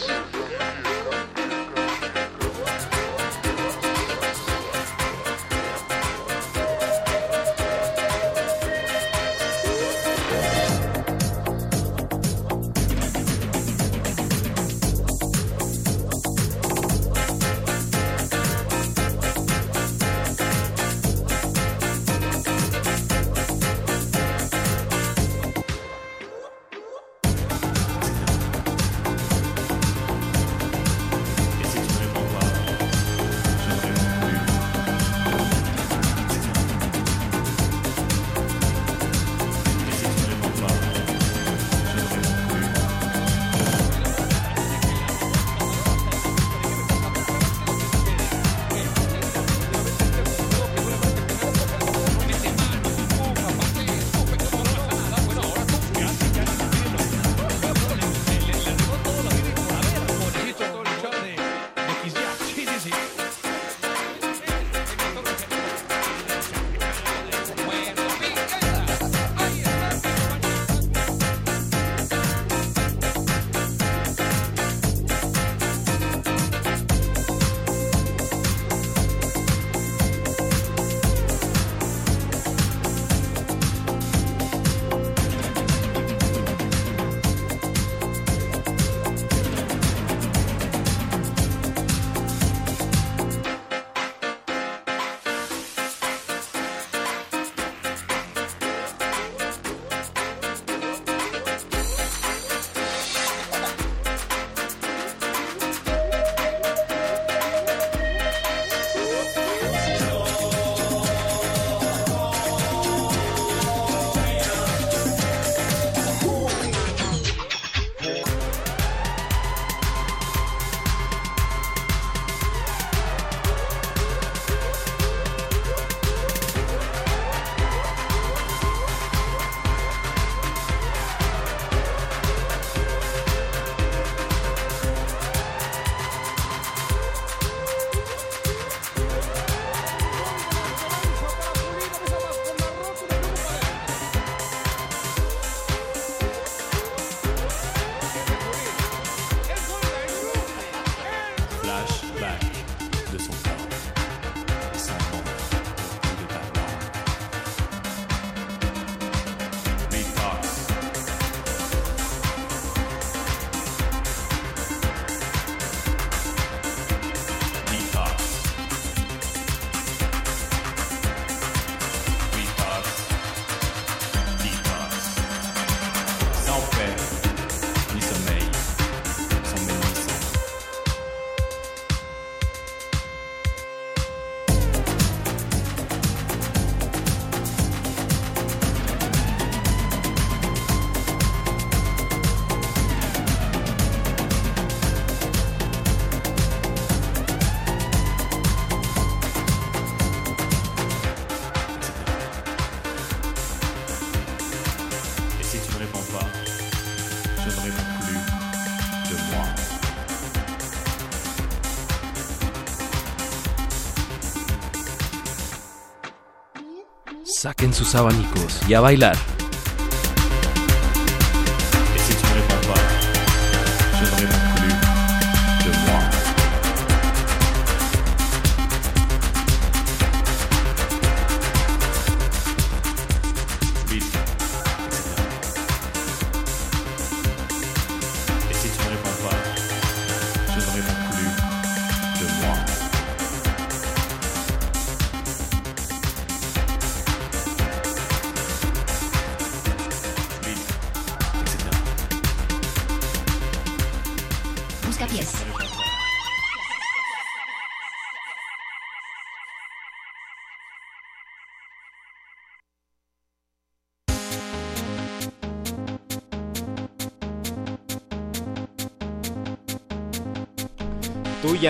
Saquen 217.33 217.73
sus 217.73 217.95
abanicos 217.95 218.61
y 218.69 218.75
a 218.75 218.81
bailar. 218.81 219.17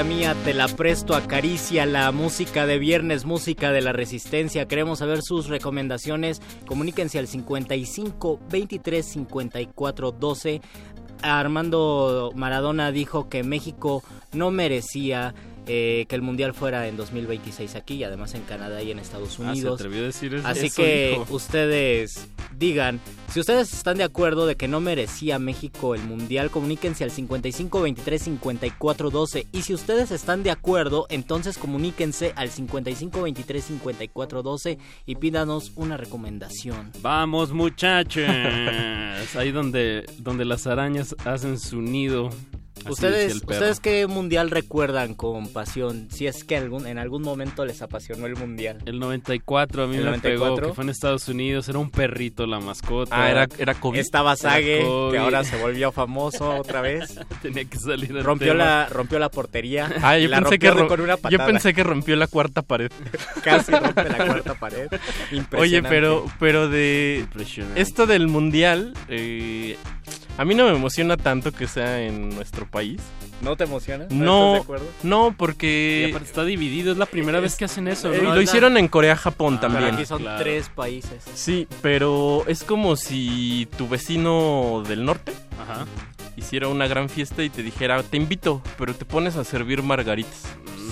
Mía, 0.04 0.34
te 0.44 0.54
la 0.54 0.66
presto, 0.66 1.14
acaricia 1.14 1.84
la 1.84 2.10
música 2.10 2.64
de 2.64 2.78
viernes, 2.78 3.26
música 3.26 3.70
de 3.70 3.82
la 3.82 3.92
resistencia. 3.92 4.66
Queremos 4.66 5.00
saber 5.00 5.20
sus 5.20 5.48
recomendaciones. 5.48 6.40
Comuníquense 6.66 7.18
al 7.18 7.26
55 7.26 8.40
23 8.50 9.04
54 9.04 10.12
12. 10.12 10.62
Armando 11.22 12.32
Maradona 12.34 12.92
dijo 12.92 13.28
que 13.28 13.42
México 13.42 14.02
no 14.32 14.50
merecía 14.50 15.34
eh, 15.66 16.06
que 16.08 16.14
el 16.16 16.22
mundial 16.22 16.54
fuera 16.54 16.88
en 16.88 16.96
2026 16.96 17.74
aquí 17.76 17.94
y 17.94 18.04
además 18.04 18.34
en 18.34 18.42
Canadá 18.42 18.82
y 18.82 18.90
en 18.90 18.98
Estados 18.98 19.34
Ah, 19.34 19.36
se 19.36 19.42
Unidos. 19.42 19.74
atrevió 19.80 20.00
a 20.02 20.06
decir 20.06 20.34
eso, 20.34 20.46
Así 20.46 20.66
eso 20.66 20.82
que 20.82 21.20
ustedes 21.30 22.26
digan, 22.58 23.00
si 23.32 23.40
ustedes 23.40 23.72
están 23.72 23.96
de 23.98 24.04
acuerdo 24.04 24.46
de 24.46 24.56
que 24.56 24.68
no 24.68 24.80
merecía 24.80 25.38
México 25.38 25.94
el 25.94 26.02
mundial, 26.02 26.50
comuníquense 26.50 27.04
al 27.04 27.10
55 27.10 27.80
23 27.82 28.22
54 28.22 29.10
12 29.10 29.46
y 29.52 29.62
si 29.62 29.74
ustedes 29.74 30.10
están 30.10 30.42
de 30.42 30.50
acuerdo, 30.50 31.06
entonces 31.08 31.56
comuníquense 31.58 32.32
al 32.36 32.50
55 32.50 33.22
23 33.22 33.64
54 33.64 34.42
12 34.42 34.78
y 35.06 35.14
pídanos 35.16 35.72
una 35.76 35.96
recomendación. 35.96 36.90
Vamos 37.00 37.52
muchachos. 37.52 38.24
Ahí 39.36 39.52
donde, 39.52 40.04
donde 40.18 40.44
las 40.44 40.66
arañas 40.66 41.14
hacen 41.24 41.58
su 41.58 41.80
nido. 41.80 42.30
¿Ustedes. 42.88 43.34
¿Ustedes 43.36 43.80
qué 43.80 44.06
mundial 44.06 44.50
recuerdan 44.50 45.14
con 45.14 45.48
pasión? 45.48 46.08
Si 46.10 46.26
es 46.26 46.44
que 46.44 46.56
algún, 46.56 46.86
en 46.86 46.98
algún 46.98 47.22
momento 47.22 47.64
les 47.64 47.82
apasionó 47.82 48.26
el 48.26 48.36
mundial. 48.36 48.78
El 48.86 48.98
94 48.98 49.84
a 49.84 49.86
mí 49.86 49.96
¿El 49.96 50.04
me 50.04 50.10
94? 50.10 50.54
pegó, 50.56 50.68
que 50.68 50.74
fue 50.74 50.84
en 50.84 50.90
Estados 50.90 51.28
Unidos, 51.28 51.68
era 51.68 51.78
un 51.78 51.90
perrito 51.90 52.46
la 52.46 52.60
mascota. 52.60 53.14
Ah, 53.22 53.30
era, 53.30 53.48
era 53.58 53.74
COVID. 53.74 53.98
Estaba 53.98 54.36
Kobe. 54.36 55.10
que 55.12 55.18
ahora 55.18 55.44
se 55.44 55.56
volvió 55.60 55.92
famoso 55.92 56.56
otra 56.56 56.80
vez. 56.80 57.18
Tenía 57.42 57.64
que 57.64 57.78
salir 57.78 58.10
el 58.16 58.24
Rompió 58.24 58.52
tema. 58.52 58.64
la, 58.64 58.86
rompió 58.88 59.18
la 59.18 59.30
portería. 59.30 59.90
Ah, 60.02 60.18
yo 60.18 60.28
la 60.28 60.40
pensé, 60.40 60.58
que 60.58 60.68
rompió 60.68 60.82
ro- 60.84 60.88
con 60.88 61.00
una 61.02 61.14
yo 61.16 61.20
patada. 61.22 61.46
pensé 61.46 61.74
que 61.74 61.82
rompió 61.84 62.16
la 62.16 62.26
cuarta 62.26 62.62
pared. 62.62 62.90
Casi 63.44 63.72
rompe 63.72 64.04
la 64.08 64.26
cuarta 64.26 64.54
pared. 64.54 64.88
Oye, 64.90 65.36
Impresionante. 65.36 65.88
pero, 65.88 66.24
pero 66.38 66.68
de 66.68 67.18
Impresionante. 67.20 67.80
esto 67.80 68.06
del 68.06 68.28
mundial, 68.28 68.94
eh, 69.08 69.76
a 70.40 70.44
mí 70.46 70.54
no 70.54 70.64
me 70.64 70.70
emociona 70.74 71.18
tanto 71.18 71.52
que 71.52 71.66
sea 71.66 72.00
en 72.00 72.30
nuestro 72.34 72.66
país. 72.66 72.98
¿No 73.42 73.56
te 73.56 73.64
emociona? 73.64 74.06
No, 74.10 74.54
estás 74.54 74.54
de 74.54 74.64
acuerdo? 74.64 74.86
no, 75.02 75.28
Y 75.28 75.32
porque 75.32 76.06
aparte 76.10 76.28
está 76.28 76.44
dividido, 76.44 76.92
es 76.92 76.98
la 76.98 77.04
primera 77.06 77.40
vez 77.40 77.56
que 77.56 77.66
hacen 77.66 77.88
eso, 77.88 78.10
eh, 78.12 78.20
¿no? 78.22 78.34
lo 78.34 78.40
hicieron 78.40 78.78
en 78.78 78.88
Corea-Japón 78.88 79.56
Ah, 79.56 79.58
Pero 79.60 79.72
también. 79.74 79.94
aquí 79.96 80.06
son 80.06 80.22
Claro. 80.22 80.42
tres 80.42 80.70
países. 80.70 81.22
Sí, 81.34 81.68
pero 81.82 82.44
es 82.46 82.64
como 82.64 82.96
si 82.96 83.68
tu 83.76 83.86
vecino 83.88 84.82
del 84.88 85.04
norte 85.04 85.32
Ajá. 85.62 85.84
Hiciera 86.40 86.68
una 86.68 86.86
gran 86.88 87.08
fiesta 87.08 87.42
y 87.42 87.50
te 87.50 87.62
dijera, 87.62 88.02
te 88.02 88.16
invito, 88.16 88.62
pero 88.78 88.94
te 88.94 89.04
pones 89.04 89.36
a 89.36 89.44
servir 89.44 89.82
margaritas. 89.82 90.42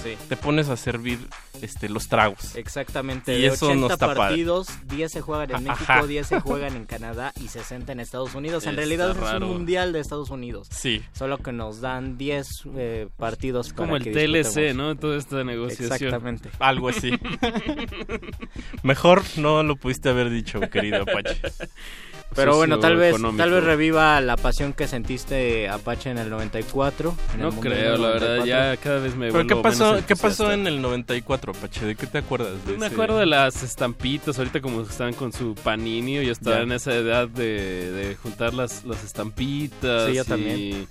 Sí. 0.02 0.16
Te 0.28 0.36
pones 0.36 0.68
a 0.68 0.76
servir 0.76 1.18
este 1.60 1.88
los 1.88 2.06
tragos. 2.06 2.54
Exactamente. 2.54 3.36
Y 3.36 3.42
de 3.42 3.48
eso 3.48 3.66
80 3.66 3.80
no 3.80 3.92
está 3.92 4.06
padre. 4.06 4.18
partidos, 4.20 4.68
10 4.86 5.10
se 5.10 5.20
juegan 5.20 5.50
en 5.50 5.68
Ajá. 5.68 5.94
México, 5.94 6.06
10 6.06 6.26
se 6.28 6.40
juegan 6.42 6.76
en 6.76 6.84
Canadá 6.84 7.32
y 7.42 7.48
60 7.48 7.90
en 7.92 7.98
Estados 7.98 8.34
Unidos. 8.36 8.62
En 8.64 8.70
Está 8.70 8.76
realidad 8.80 9.10
es 9.10 9.16
raro. 9.16 9.46
un 9.48 9.54
mundial 9.54 9.92
de 9.92 9.98
Estados 9.98 10.30
Unidos. 10.30 10.68
Sí. 10.70 11.02
Solo 11.14 11.38
que 11.38 11.50
nos 11.50 11.80
dan 11.80 12.16
10 12.16 12.62
eh, 12.76 13.08
partidos 13.16 13.72
Como 13.72 13.94
para 13.94 13.98
el 13.98 14.04
que 14.04 14.12
TLC. 14.12 14.72
¿no? 14.76 14.94
Toda 14.94 15.16
esta 15.18 15.42
negociación. 15.42 15.92
Exactamente. 15.92 16.50
Algo 16.60 16.90
así. 16.90 17.10
Mejor 18.84 19.22
no 19.36 19.62
lo 19.64 19.74
pudiste 19.76 20.08
haber 20.10 20.30
dicho, 20.30 20.60
querido 20.60 21.02
Apache. 21.02 21.40
Pero 22.34 22.56
bueno, 22.56 22.78
tal 22.78 22.96
vez, 22.96 23.16
tal 23.36 23.50
vez 23.50 23.64
reviva 23.64 24.20
la 24.20 24.36
pasión 24.36 24.72
que 24.72 24.86
sentiste 24.86 25.68
Apache 25.68 26.10
en 26.10 26.18
el 26.18 26.30
94. 26.30 27.14
en 27.34 27.40
No 27.40 27.50
creo, 27.50 27.96
la 27.96 28.08
verdad, 28.10 28.36
94. 28.36 28.46
ya 28.46 28.76
cada 28.76 29.00
vez 29.00 29.16
me 29.16 29.32
¿Pero 29.32 29.46
qué 29.46 29.56
pasó, 29.56 29.92
menos 29.92 30.04
qué 30.06 30.14
pasó 30.14 30.52
en 30.52 30.66
el 30.66 30.80
94, 30.82 31.52
Apache? 31.56 31.86
¿De 31.86 31.96
qué 31.96 32.06
te 32.06 32.18
acuerdas? 32.18 32.64
De 32.66 32.76
me 32.76 32.86
ese- 32.86 32.94
acuerdo 32.94 33.18
de 33.18 33.26
las 33.26 33.62
estampitas, 33.62 34.38
ahorita 34.38 34.60
como 34.60 34.82
estaban 34.82 35.14
con 35.14 35.32
su 35.32 35.54
panini, 35.54 36.24
yo 36.24 36.32
estaba 36.32 36.56
Ya. 36.58 36.62
en 36.62 36.72
esa 36.72 36.94
edad 36.94 37.28
de, 37.28 37.90
de 37.92 38.14
juntar 38.16 38.54
las, 38.54 38.84
las 38.84 39.02
estampitas. 39.04 40.06
Sí, 40.08 40.14
yo 40.14 40.22
y, 40.22 40.26
también. 40.26 40.88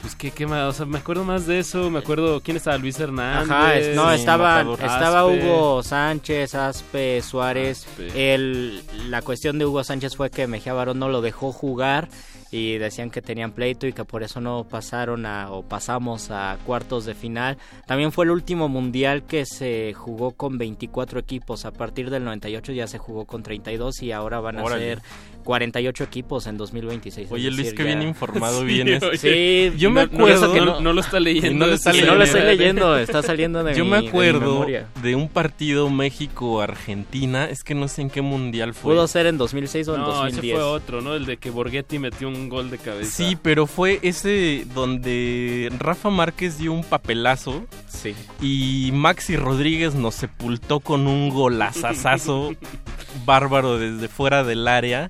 Pues 0.00 0.16
qué, 0.16 0.30
qué 0.30 0.46
más, 0.46 0.62
o 0.62 0.72
sea, 0.72 0.86
me 0.86 0.98
acuerdo 0.98 1.24
más 1.24 1.46
de 1.46 1.58
eso, 1.58 1.90
me 1.90 1.98
acuerdo 1.98 2.40
quién 2.40 2.56
estaba, 2.56 2.78
Luis 2.78 2.98
Hernández. 2.98 3.50
Ajá, 3.50 3.74
es- 3.76 3.94
no, 3.94 4.08
sí, 4.08 4.14
estaba, 4.20 4.64
Matador. 4.64 4.78
estaba 4.80 5.20
Aspe. 5.20 5.44
Hugo 5.46 5.82
Sánchez, 5.82 6.54
Aspe, 6.54 7.22
Suárez. 7.22 7.86
Aspe. 7.86 8.34
El, 8.34 8.82
la 9.10 9.20
cuestión 9.20 9.58
de 9.58 9.66
Hugo 9.66 9.84
Sánchez 9.84 10.16
fue 10.16 10.30
que 10.30 10.46
Mejía 10.46 10.72
Barón 10.72 10.98
no 10.98 11.08
lo 11.10 11.20
dejó 11.20 11.52
jugar 11.52 12.08
y 12.52 12.78
decían 12.78 13.10
que 13.10 13.22
tenían 13.22 13.52
pleito 13.52 13.86
y 13.86 13.92
que 13.92 14.04
por 14.04 14.22
eso 14.24 14.40
no 14.40 14.64
pasaron 14.64 15.24
a, 15.26 15.52
o 15.52 15.62
pasamos 15.62 16.30
a 16.30 16.56
cuartos 16.66 17.04
de 17.04 17.14
final. 17.14 17.58
También 17.86 18.10
fue 18.10 18.24
el 18.24 18.30
último 18.32 18.68
mundial 18.68 19.22
que 19.22 19.44
se 19.46 19.92
jugó 19.94 20.32
con 20.32 20.56
24 20.58 21.20
equipos. 21.20 21.64
A 21.66 21.70
partir 21.72 22.10
del 22.10 22.24
98 22.24 22.72
ya 22.72 22.86
se 22.88 22.98
jugó 22.98 23.24
con 23.26 23.42
32 23.44 24.02
y 24.02 24.10
ahora 24.12 24.40
van 24.40 24.58
a 24.58 24.64
Órale. 24.64 24.94
ser 24.96 25.02
48 25.40 26.04
equipos 26.04 26.46
en 26.46 26.56
2026. 26.56 27.26
es 27.26 27.32
Oye, 27.32 27.44
Luis, 27.50 27.56
decir, 27.58 27.74
qué 27.74 27.84
bien 27.84 28.00
ya- 28.02 28.08
informado 28.08 28.60
Sí, 28.60 28.66
vienes. 28.66 29.02
oye. 29.02 29.18
Sí, 29.18 29.78
Yo 29.78 29.90
me 29.90 30.06
no- 30.06 30.06
no, 30.12 30.16
acuerdo- 30.24 30.44
eso 30.46 30.52
que 30.52 30.60
no, 30.60 30.80
no 30.80 30.92
lo 30.92 31.00
está 31.00 31.20
leyendo. 31.20 31.58
No 31.58 31.64
lo 31.66 31.70
de 31.70 31.76
está 31.76 31.92
no 31.92 32.14
lo 32.14 32.24
estoy 32.24 32.42
leyendo, 32.42 32.96
está 32.98 33.22
saliendo 33.22 33.64
de 33.64 33.74
Yo 33.76 33.84
mi- 33.84 33.90
me 33.90 34.02
de 34.02 34.08
acuerdo 34.08 34.40
memoria. 34.52 34.86
de 35.02 35.14
un 35.16 35.28
partido 35.28 35.88
México-Argentina, 35.90 37.46
es 37.48 37.62
que 37.64 37.74
no 37.74 37.88
sé 37.88 38.02
en 38.02 38.10
qué 38.10 38.22
mundial 38.22 38.74
fue. 38.74 38.94
Pudo 38.94 39.06
ser 39.08 39.26
en 39.26 39.38
2006 39.38 39.88
o 39.88 39.94
en 39.94 40.00
No, 40.02 40.08
ese 40.10 40.16
2010. 40.36 40.54
fue 40.54 40.62
otro, 40.64 41.00
¿no? 41.00 41.14
El 41.14 41.26
de 41.26 41.36
que 41.36 41.50
Borghetti 41.50 41.98
metió 41.98 42.28
un 42.28 42.48
gol 42.48 42.70
de 42.70 42.78
cabeza. 42.78 43.10
Sí, 43.10 43.36
pero 43.40 43.66
fue 43.66 43.98
ese 44.02 44.66
donde 44.74 45.70
Rafa 45.78 46.10
Márquez 46.10 46.58
dio 46.58 46.72
un 46.72 46.84
papelazo 46.84 47.64
Sí. 47.88 48.14
y 48.40 48.90
Maxi 48.92 49.36
Rodríguez 49.36 49.94
nos 49.94 50.14
sepultó 50.14 50.80
con 50.80 51.06
un 51.06 51.28
golazazazo 51.30 52.52
bárbaro 53.24 53.78
desde 53.78 54.08
fuera 54.08 54.44
del 54.44 54.66
área. 54.68 55.08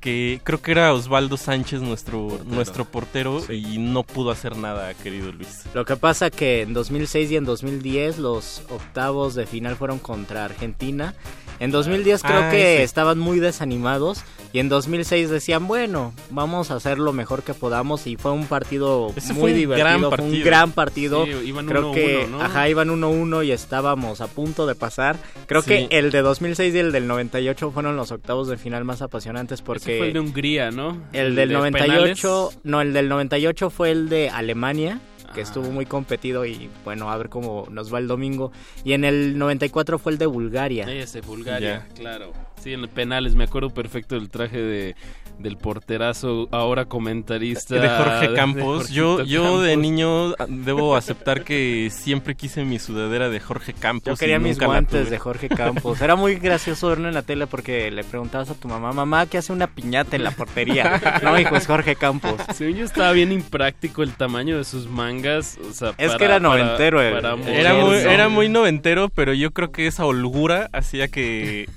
Que 0.00 0.40
creo 0.44 0.62
que 0.62 0.70
era 0.70 0.92
Osvaldo 0.92 1.36
Sánchez 1.36 1.80
nuestro 1.80 2.28
Portero. 2.28 2.54
nuestro 2.54 2.84
portero 2.84 3.52
y 3.52 3.78
no 3.78 4.04
pudo 4.04 4.30
hacer 4.30 4.56
nada, 4.56 4.94
querido 4.94 5.32
Luis. 5.32 5.64
Lo 5.74 5.84
que 5.84 5.96
pasa 5.96 6.30
que 6.30 6.62
en 6.62 6.72
2006 6.72 7.30
y 7.32 7.36
en 7.36 7.44
2010 7.44 8.18
los 8.18 8.62
octavos 8.70 9.34
de 9.34 9.46
final 9.46 9.76
fueron 9.76 9.98
contra 9.98 10.44
Argentina. 10.44 11.14
En 11.60 11.70
2010 11.70 12.22
creo 12.22 12.40
Ah, 12.44 12.50
que 12.50 12.82
estaban 12.82 13.18
muy 13.18 13.40
desanimados 13.40 14.22
y 14.52 14.60
en 14.60 14.68
2006 14.68 15.28
decían, 15.28 15.66
bueno, 15.66 16.14
vamos 16.30 16.70
a 16.70 16.76
hacer 16.76 16.98
lo 16.98 17.12
mejor 17.12 17.42
que 17.42 17.52
podamos 17.52 18.06
y 18.06 18.16
fue 18.16 18.30
un 18.32 18.46
partido 18.46 19.12
Ese 19.16 19.32
muy 19.34 19.40
fue 19.42 19.50
un 19.52 19.56
divertido, 19.58 19.86
gran 19.88 20.00
fue 20.16 20.24
un 20.24 20.42
gran 20.44 20.72
partido. 20.72 21.24
Sí, 21.26 21.32
iban 21.46 21.66
creo 21.66 21.92
1-1, 21.92 21.94
que 21.94 22.26
¿no? 22.30 22.40
ajá, 22.40 22.68
iban 22.68 22.88
1-1 22.88 23.44
y 23.44 23.50
estábamos 23.52 24.20
a 24.20 24.26
punto 24.28 24.66
de 24.66 24.74
pasar. 24.74 25.16
Creo 25.46 25.62
Sí. 25.62 25.68
que 25.88 25.98
el 25.98 26.10
de 26.10 26.22
2006 26.22 26.74
y 26.74 26.78
el 26.78 26.92
del 26.92 27.06
98 27.08 27.70
fueron 27.72 27.96
los 27.96 28.10
octavos 28.12 28.48
de 28.48 28.56
final 28.56 28.84
más 28.84 29.02
apasionantes 29.02 29.60
porque 29.60 29.82
Ese 29.90 29.98
fue 29.98 30.06
el 30.08 30.12
de 30.14 30.20
Hungría, 30.20 30.70
¿no? 30.70 30.96
El 31.12 31.34
del 31.34 31.48
de 31.50 31.54
98, 31.54 32.48
penales. 32.52 32.58
no, 32.64 32.80
el 32.80 32.92
del 32.92 33.08
98 33.08 33.68
fue 33.70 33.90
el 33.90 34.08
de 34.08 34.30
Alemania, 34.30 35.00
que 35.34 35.40
Ah. 35.40 35.44
estuvo 35.44 35.70
muy 35.70 35.86
competido 35.86 36.44
y 36.46 36.68
bueno, 36.84 37.10
a 37.10 37.16
ver 37.16 37.28
cómo 37.28 37.66
nos 37.70 37.92
va 37.92 37.98
el 37.98 38.08
domingo. 38.08 38.52
Y 38.84 38.92
en 38.92 39.04
el 39.04 39.38
94 39.38 39.98
fue 39.98 40.12
el 40.12 40.18
de 40.18 40.26
Bulgaria. 40.26 40.84
Ese, 40.90 41.20
Bulgaria, 41.20 41.86
claro. 41.94 42.32
Sí, 42.62 42.72
en 42.72 42.86
penales, 42.88 43.34
me 43.34 43.44
acuerdo 43.44 43.70
perfecto 43.70 44.14
del 44.16 44.30
traje 44.30 44.58
de 44.60 44.96
del 45.38 45.56
porterazo, 45.56 46.48
ahora 46.50 46.84
comentarista 46.86 47.76
de 47.76 47.88
Jorge 47.88 48.28
de 48.28 48.34
Campos. 48.34 48.90
yo 48.90 49.22
yo 49.22 49.60
de 49.60 49.76
niño 49.76 50.34
debo 50.48 50.96
aceptar 50.96 51.44
que 51.44 51.88
siempre 51.92 52.34
quise 52.34 52.64
mi 52.64 52.78
sudadera 52.78 53.28
de 53.28 53.40
Jorge 53.40 53.72
Campos. 53.72 54.06
Yo 54.06 54.12
y 54.14 54.16
quería 54.16 54.38
mis 54.38 54.58
guantes 54.58 55.10
de 55.10 55.18
Jorge 55.18 55.48
Campos. 55.48 56.00
Era 56.00 56.16
muy 56.16 56.34
gracioso 56.36 56.88
verlo 56.88 57.08
en 57.08 57.14
la 57.14 57.22
tele 57.22 57.46
porque 57.46 57.90
le 57.90 58.04
preguntabas 58.04 58.50
a 58.50 58.54
tu 58.54 58.68
mamá, 58.68 58.92
mamá, 58.92 59.26
¿qué 59.26 59.38
hace 59.38 59.52
una 59.52 59.66
piñata 59.68 60.16
en 60.16 60.24
la 60.24 60.30
portería? 60.32 61.00
No, 61.22 61.38
hijo, 61.38 61.56
es 61.56 61.66
Jorge 61.66 61.96
Campos. 61.96 62.34
Según 62.54 62.76
yo 62.76 62.84
estaba 62.84 63.12
bien 63.12 63.32
impráctico 63.32 64.02
el 64.02 64.12
tamaño 64.14 64.58
de 64.58 64.64
sus 64.64 64.88
mangas, 64.88 65.58
o 65.68 65.72
sea, 65.72 65.90
Es 65.98 66.08
para- 66.08 66.18
que 66.18 66.24
era 66.24 66.34
para- 66.34 66.40
noventero 66.40 67.00
el- 67.02 67.12
para 67.14 67.34
Era 67.48 67.74
muy, 67.74 67.96
era 67.96 68.28
muy 68.28 68.48
noventero, 68.48 69.08
pero 69.08 69.34
yo 69.34 69.50
creo 69.52 69.70
que 69.72 69.86
esa 69.86 70.04
holgura 70.04 70.68
hacía 70.72 71.08
que 71.08 71.68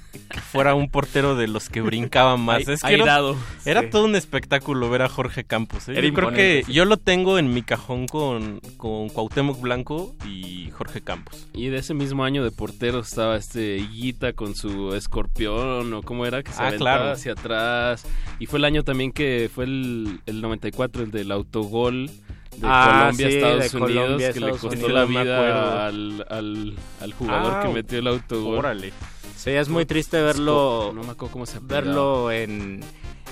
fuera 0.51 0.75
un 0.75 0.89
portero 0.89 1.35
de 1.35 1.47
los 1.47 1.69
que 1.69 1.81
brincaban 1.81 2.41
más. 2.41 2.67
Es 2.67 2.81
que 2.81 2.93
era, 2.93 3.03
airado. 3.03 3.35
era 3.65 3.81
Sí. 3.81 3.87
todo 3.89 4.05
un 4.05 4.15
espectáculo 4.15 4.89
ver 4.89 5.01
a 5.03 5.09
Jorge 5.09 5.43
Campos. 5.43 5.87
¿eh? 5.89 6.01
Yo 6.01 6.13
creo 6.13 6.31
que 6.31 6.63
yo 6.67 6.85
lo 6.85 6.97
tengo 6.97 7.37
en 7.39 7.53
mi 7.53 7.61
cajón 7.61 8.07
con, 8.07 8.59
con 8.77 9.09
Cuauhtémoc 9.09 9.59
Blanco 9.61 10.15
y 10.25 10.69
Jorge 10.71 11.01
Campos. 11.01 11.47
Y 11.53 11.67
de 11.67 11.77
ese 11.77 11.93
mismo 11.93 12.23
año 12.23 12.43
de 12.43 12.51
portero 12.51 12.99
estaba 12.99 13.35
este 13.37 13.77
Higuita 13.77 14.33
con 14.33 14.55
su 14.55 14.93
escorpión 14.95 15.93
o 15.93 16.01
cómo 16.03 16.25
era 16.25 16.43
que 16.43 16.51
se 16.51 16.61
Ah, 16.61 16.67
aventaba 16.67 16.97
claro. 16.97 17.11
hacia 17.13 17.31
atrás. 17.33 18.05
Y 18.39 18.45
fue 18.47 18.59
el 18.59 18.65
año 18.65 18.83
también 18.83 19.11
que 19.11 19.49
fue 19.53 19.65
el, 19.65 20.19
el 20.25 20.41
94, 20.41 21.03
el 21.03 21.11
del 21.11 21.31
autogol 21.31 22.09
de 22.61 22.67
Ah, 22.69 22.97
Colombia 23.01 23.27
sí, 23.27 23.35
Estados 23.35 23.71
de 23.71 23.77
Unidos 23.77 24.01
Colombia, 24.03 24.33
que 24.33 24.39
le 24.39 24.49
costó 24.51 24.67
Unidos, 24.67 24.91
la 24.91 25.05
vida 25.05 25.85
al, 25.87 26.25
al, 26.29 26.73
al 27.01 27.13
jugador 27.13 27.53
Ah, 27.55 27.63
que 27.65 27.73
metió 27.73 27.99
el 27.99 28.07
autogol. 28.07 28.57
Órale. 28.59 28.93
Sí, 29.35 29.49
es 29.51 29.69
muy 29.69 29.85
triste 29.85 30.21
verlo. 30.21 30.91
No 30.93 31.03
me 31.03 31.11
acuerdo 31.11 31.33
cómo 31.33 31.45
se 31.45 31.57
apellidaba. 31.57 31.81
verlo 31.85 32.31
en, 32.31 32.81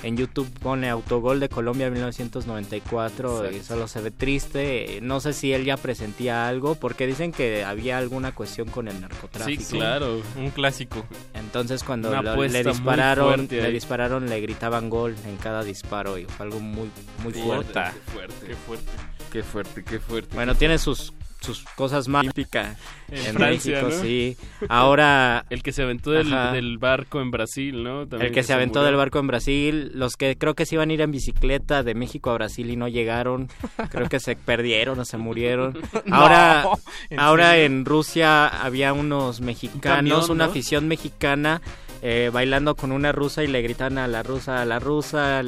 en 0.02 0.18
YouTube 0.18 0.50
pone 0.60 0.90
autogol 0.90 1.40
de 1.40 1.50
Colombia 1.50 1.92
1994 1.92 3.44
y 3.44 3.48
Exacto. 3.58 3.68
solo 3.68 3.88
se 3.88 4.02
ve 4.02 4.10
triste. 4.12 5.00
No 5.04 5.20
sé 5.20 5.34
si 5.34 5.54
él 5.54 5.66
ya 5.66 5.78
presentía 5.78 6.48
algo 6.48 6.74
porque 6.76 7.06
dicen 7.06 7.32
que 7.32 7.64
había 7.64 8.00
alguna 8.00 8.34
cuestión 8.34 8.70
con 8.70 8.88
el 8.88 9.00
narcotráfico. 9.02 9.62
Sí, 9.64 9.78
claro. 9.78 10.22
Un 10.36 10.50
clásico. 10.50 11.06
Entonces 11.36 11.84
cuando 11.84 12.10
lo- 12.22 12.36
le 12.44 12.64
dispararon, 12.64 13.48
le 13.52 13.66
ahí. 13.66 13.72
dispararon, 13.74 14.28
le 14.30 14.42
gritaban 14.42 14.90
gol 14.90 15.16
en 15.28 15.38
cada 15.38 15.64
disparo 15.64 16.18
y 16.18 16.26
fue 16.26 16.48
algo 16.48 16.60
muy 16.60 16.90
muy 17.24 17.34
fuerte. 17.34 17.74
Qué 17.74 18.12
fuerte. 18.12 18.48
Qué 18.48 18.56
fuerte. 18.56 18.92
Qué 19.32 19.44
fuerte, 19.44 19.84
qué 19.84 20.00
fuerte. 20.00 20.36
Bueno, 20.36 20.56
tiene 20.56 20.78
sus 20.78 21.14
sus 21.42 21.64
cosas 21.76 22.10
más 22.10 22.24
típicas 22.26 22.78
En 23.08 23.28
en, 23.28 23.34
Francia, 23.34 23.82
México, 23.82 23.96
¿no? 23.96 24.02
sí. 24.04 24.36
Ahora 24.68 25.46
El 25.50 25.64
que 25.64 25.72
se 25.72 25.84
aventó 25.84 26.12
del, 26.12 26.30
del 26.52 26.78
barco 26.80 27.22
en 27.22 27.32
Brasil, 27.32 27.82
¿no? 27.82 28.06
También 28.06 28.28
el 28.28 28.32
que 28.34 28.44
se 28.44 28.52
aventó 28.52 28.80
murió. 28.80 28.88
del 28.88 28.96
barco 28.98 29.20
en 29.20 29.28
Brasil, 29.28 29.92
los 29.96 30.18
que 30.18 30.38
creo 30.38 30.54
que 30.54 30.66
se 30.66 30.76
iban 30.76 30.90
a 30.90 30.94
ir 30.94 31.00
en 31.00 31.12
bicicleta 31.12 31.82
de 31.82 31.96
México 31.96 32.30
a 32.30 32.34
Brasil 32.34 32.70
y 32.70 32.76
no 32.76 32.90
llegaron, 32.90 33.48
creo 33.90 34.10
que 34.10 34.20
se 34.20 34.36
perdieron 34.36 35.00
o 35.00 35.06
se 35.06 35.18
murieron. 35.18 35.80
No, 36.06 36.16
Ahora, 36.16 36.66
¿en 37.10 37.20
ahora 37.22 37.52
serio? 37.52 37.66
en 37.68 37.86
Rusia 37.86 38.48
había 38.48 38.92
unos 38.92 39.40
mexicanos, 39.40 39.86
camión, 40.20 40.32
una 40.32 40.46
¿no? 40.46 40.52
afición 40.52 40.88
mexicana 40.90 41.62
eh, 42.02 42.30
bailando 42.34 42.76
con 42.76 42.92
una 42.92 43.12
rusa 43.12 43.44
y 43.44 43.48
le 43.48 43.62
gritan 43.62 43.98
a 43.98 44.08
la 44.08 44.24
rusa, 44.24 44.62
a 44.62 44.66
la 44.66 44.80
rusa 44.80 45.42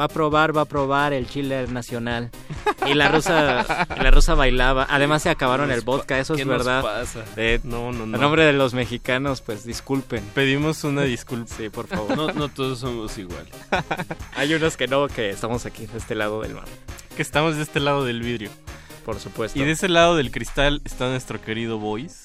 va 0.00 0.04
a 0.04 0.08
probar, 0.08 0.56
va 0.56 0.62
a 0.62 0.64
probar 0.66 1.12
el 1.12 1.28
chile 1.28 1.66
nacional. 1.68 2.30
Y 2.86 2.94
la 2.94 3.08
rusa, 3.08 3.86
la 3.96 4.10
rusa 4.10 4.34
bailaba. 4.34 4.86
Además 4.90 5.22
se 5.22 5.30
acabaron 5.30 5.68
¿Qué 5.68 5.74
el 5.74 5.80
vodka, 5.82 6.18
eso 6.18 6.34
¿Qué 6.34 6.42
es 6.42 6.46
nos 6.46 6.58
verdad. 6.58 6.82
pasa? 6.82 7.24
Eh, 7.36 7.60
No, 7.62 7.92
no, 7.92 8.06
no. 8.06 8.16
a 8.16 8.20
nombre 8.20 8.44
de 8.44 8.52
los 8.52 8.74
mexicanos, 8.74 9.40
pues 9.40 9.64
disculpen. 9.64 10.24
Pedimos 10.34 10.82
una 10.84 11.02
disculpa. 11.02 11.54
Sí, 11.56 11.68
por 11.68 11.86
favor. 11.86 12.16
No, 12.16 12.32
no 12.32 12.48
todos 12.48 12.80
somos 12.80 13.16
igual. 13.18 13.46
Hay 14.36 14.52
unos 14.54 14.76
que 14.76 14.88
no, 14.88 15.06
que 15.08 15.30
estamos 15.30 15.64
aquí 15.66 15.86
de 15.86 15.98
este 15.98 16.14
lado 16.14 16.40
del 16.42 16.54
mar. 16.54 16.64
Que 17.16 17.22
estamos 17.22 17.56
de 17.56 17.62
este 17.62 17.80
lado 17.80 18.04
del 18.04 18.20
vidrio. 18.22 18.50
Por 19.04 19.18
supuesto. 19.20 19.58
Y 19.58 19.64
de 19.64 19.72
ese 19.72 19.88
lado 19.88 20.16
del 20.16 20.30
cristal 20.30 20.80
está 20.84 21.08
nuestro 21.08 21.40
querido 21.40 21.78
Boys. 21.78 22.24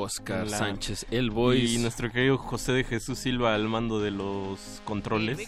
Oscar 0.00 0.46
La- 0.48 0.58
Sánchez, 0.58 1.06
el 1.10 1.30
voice. 1.30 1.64
Y 1.74 1.78
nuestro 1.78 2.10
querido 2.10 2.38
José 2.38 2.72
de 2.72 2.84
Jesús 2.84 3.18
Silva 3.18 3.54
al 3.54 3.68
mando 3.68 4.00
de 4.00 4.10
los 4.10 4.80
controles. 4.84 5.38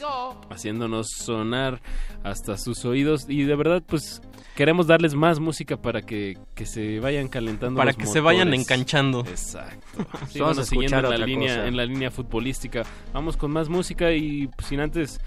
haciéndonos 0.50 1.08
sonar 1.10 1.80
hasta 2.24 2.56
sus 2.58 2.84
oídos 2.84 3.26
y 3.28 3.44
de 3.44 3.54
verdad 3.56 3.82
pues 3.86 4.20
queremos 4.56 4.86
darles 4.86 5.14
más 5.14 5.40
música 5.40 5.76
para 5.80 6.02
que, 6.02 6.36
que 6.54 6.66
se 6.66 7.00
vayan 7.00 7.28
calentando 7.28 7.78
Para 7.78 7.92
los 7.92 7.96
que 7.96 8.06
se 8.06 8.20
vayan 8.20 8.52
enganchando. 8.52 9.20
exacto 9.20 9.86
Sí, 10.30 10.40
Vamos 10.40 10.58
a 10.58 10.64
siguiendo 10.64 10.98
en 11.12 11.20
la 11.20 11.26
línea 11.26 11.54
cosa. 11.56 11.66
en 11.68 11.76
la 11.76 11.86
línea 11.86 12.10
futbolística 12.10 12.82
vamos 13.14 13.36
con 13.36 13.50
más 13.52 13.68
música 13.68 14.12
y 14.12 14.48
pues, 14.48 14.68
sin 14.68 14.80
antes 14.80 15.20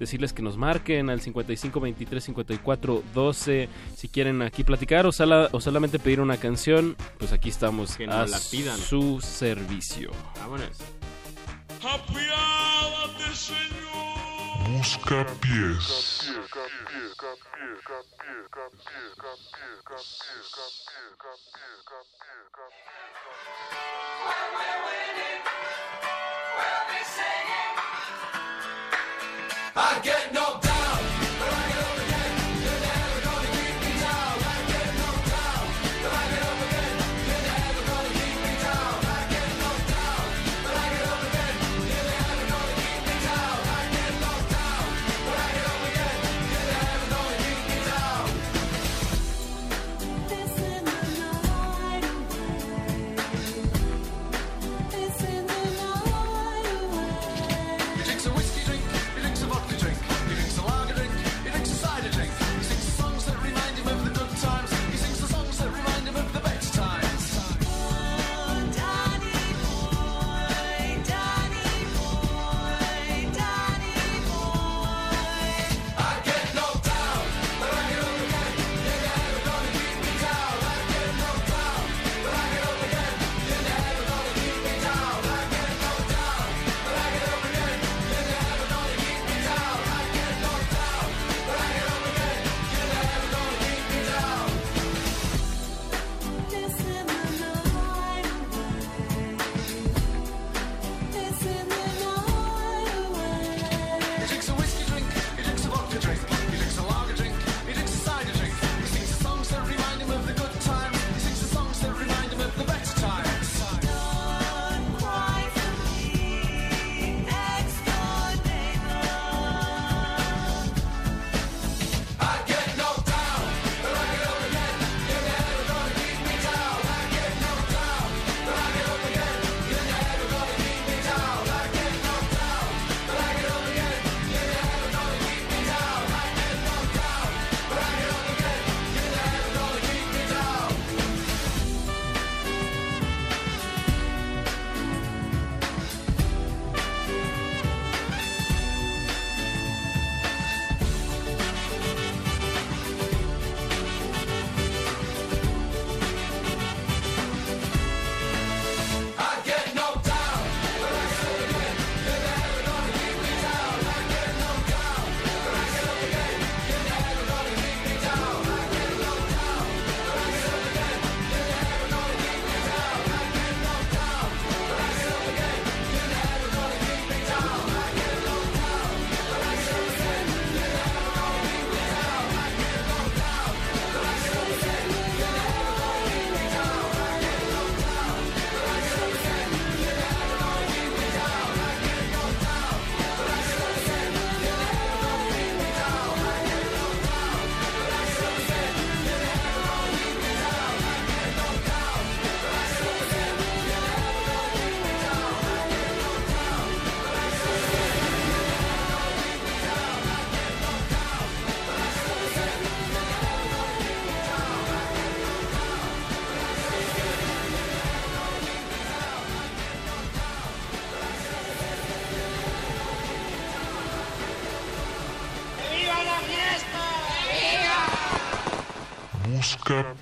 decirles 0.00 0.32
que 0.32 0.42
nos 0.42 0.56
marquen 0.56 1.10
al 1.10 1.20
55 1.20 1.78
23 1.78 2.24
54 2.24 3.04
12 3.14 3.68
si 3.96 4.08
quieren 4.08 4.42
aquí 4.42 4.64
platicar 4.64 5.06
o, 5.06 5.12
sala- 5.12 5.48
o 5.52 5.60
solamente 5.60 5.98
pedir 6.00 6.20
una 6.20 6.36
canción 6.38 6.96
pues 7.18 7.32
aquí 7.32 7.50
estamos 7.50 7.96
Que 7.96 8.06
a 8.06 8.26
la 8.26 8.38
pidan. 8.50 8.78
su 8.78 9.20
servicio 9.20 10.10
Vámonos. 10.40 10.76
Busca 14.68 15.26
pies. 15.40 16.30
I 29.76 30.00
get 30.02 30.34
knocked 30.34 30.69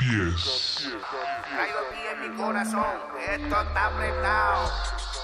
Buscapiés. 0.09 0.89
Traigo 1.45 1.81
pie 1.91 2.11
en 2.13 2.21
mi 2.21 2.37
corazón, 2.37 2.85
esto 3.29 3.61
está 3.61 3.87
apretado. 3.87 4.71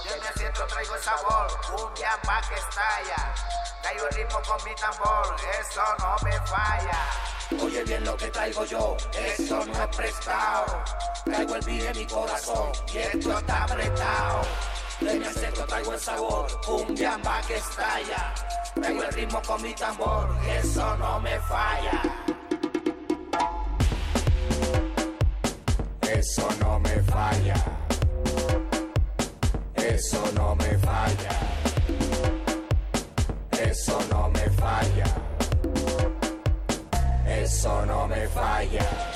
Desde 0.03 0.39
centro 0.39 0.67
traigo 0.67 0.95
el 0.95 1.01
sabor, 1.01 1.47
cumbia 1.61 2.19
pa' 2.23 2.41
que 2.41 2.55
estalla. 2.55 3.33
Traigo 3.81 4.07
el 4.07 4.15
ritmo 4.15 4.39
con 4.47 4.63
mi 4.63 4.75
tambor, 4.75 5.35
eso 5.59 5.81
no 5.99 6.15
me 6.23 6.31
falla. 6.47 7.63
Oye 7.63 7.83
bien 7.83 8.05
lo 8.05 8.17
que 8.17 8.27
traigo 8.27 8.65
yo, 8.65 8.97
eso 9.13 9.65
no 9.65 9.83
es 9.83 9.95
prestado. 9.95 10.83
Traigo 11.25 11.55
el 11.55 11.61
beat 11.65 11.95
en 11.95 11.97
mi 11.97 12.05
corazón, 12.05 12.71
y 12.93 12.97
esto 12.97 13.39
está 13.39 13.63
apretado. 13.63 14.41
Desde 14.99 15.17
el 15.17 15.33
centro 15.33 15.65
traigo 15.65 15.93
el 15.93 15.99
sabor, 15.99 16.61
cumbia 16.61 17.17
pa' 17.23 17.41
que 17.41 17.57
estalla. 17.57 18.33
Traigo 18.75 19.03
el 19.03 19.13
ritmo 19.13 19.41
con 19.41 19.61
mi 19.61 19.73
tambor, 19.73 20.29
eso 20.47 20.97
no 20.97 21.19
me 21.21 21.39
falla. 21.41 22.14
Eso 26.17 26.47
no 26.61 26.79
me 26.79 27.01
falla. 27.01 27.55
Eso 29.75 30.23
no 30.33 30.55
me 30.55 30.77
falla. 30.77 31.33
Eso 33.51 33.99
no 34.09 34.29
me 34.29 34.49
falla. 34.61 35.05
Eso 37.27 37.85
no 37.85 38.07
me 38.07 38.27
falla. 38.27 39.14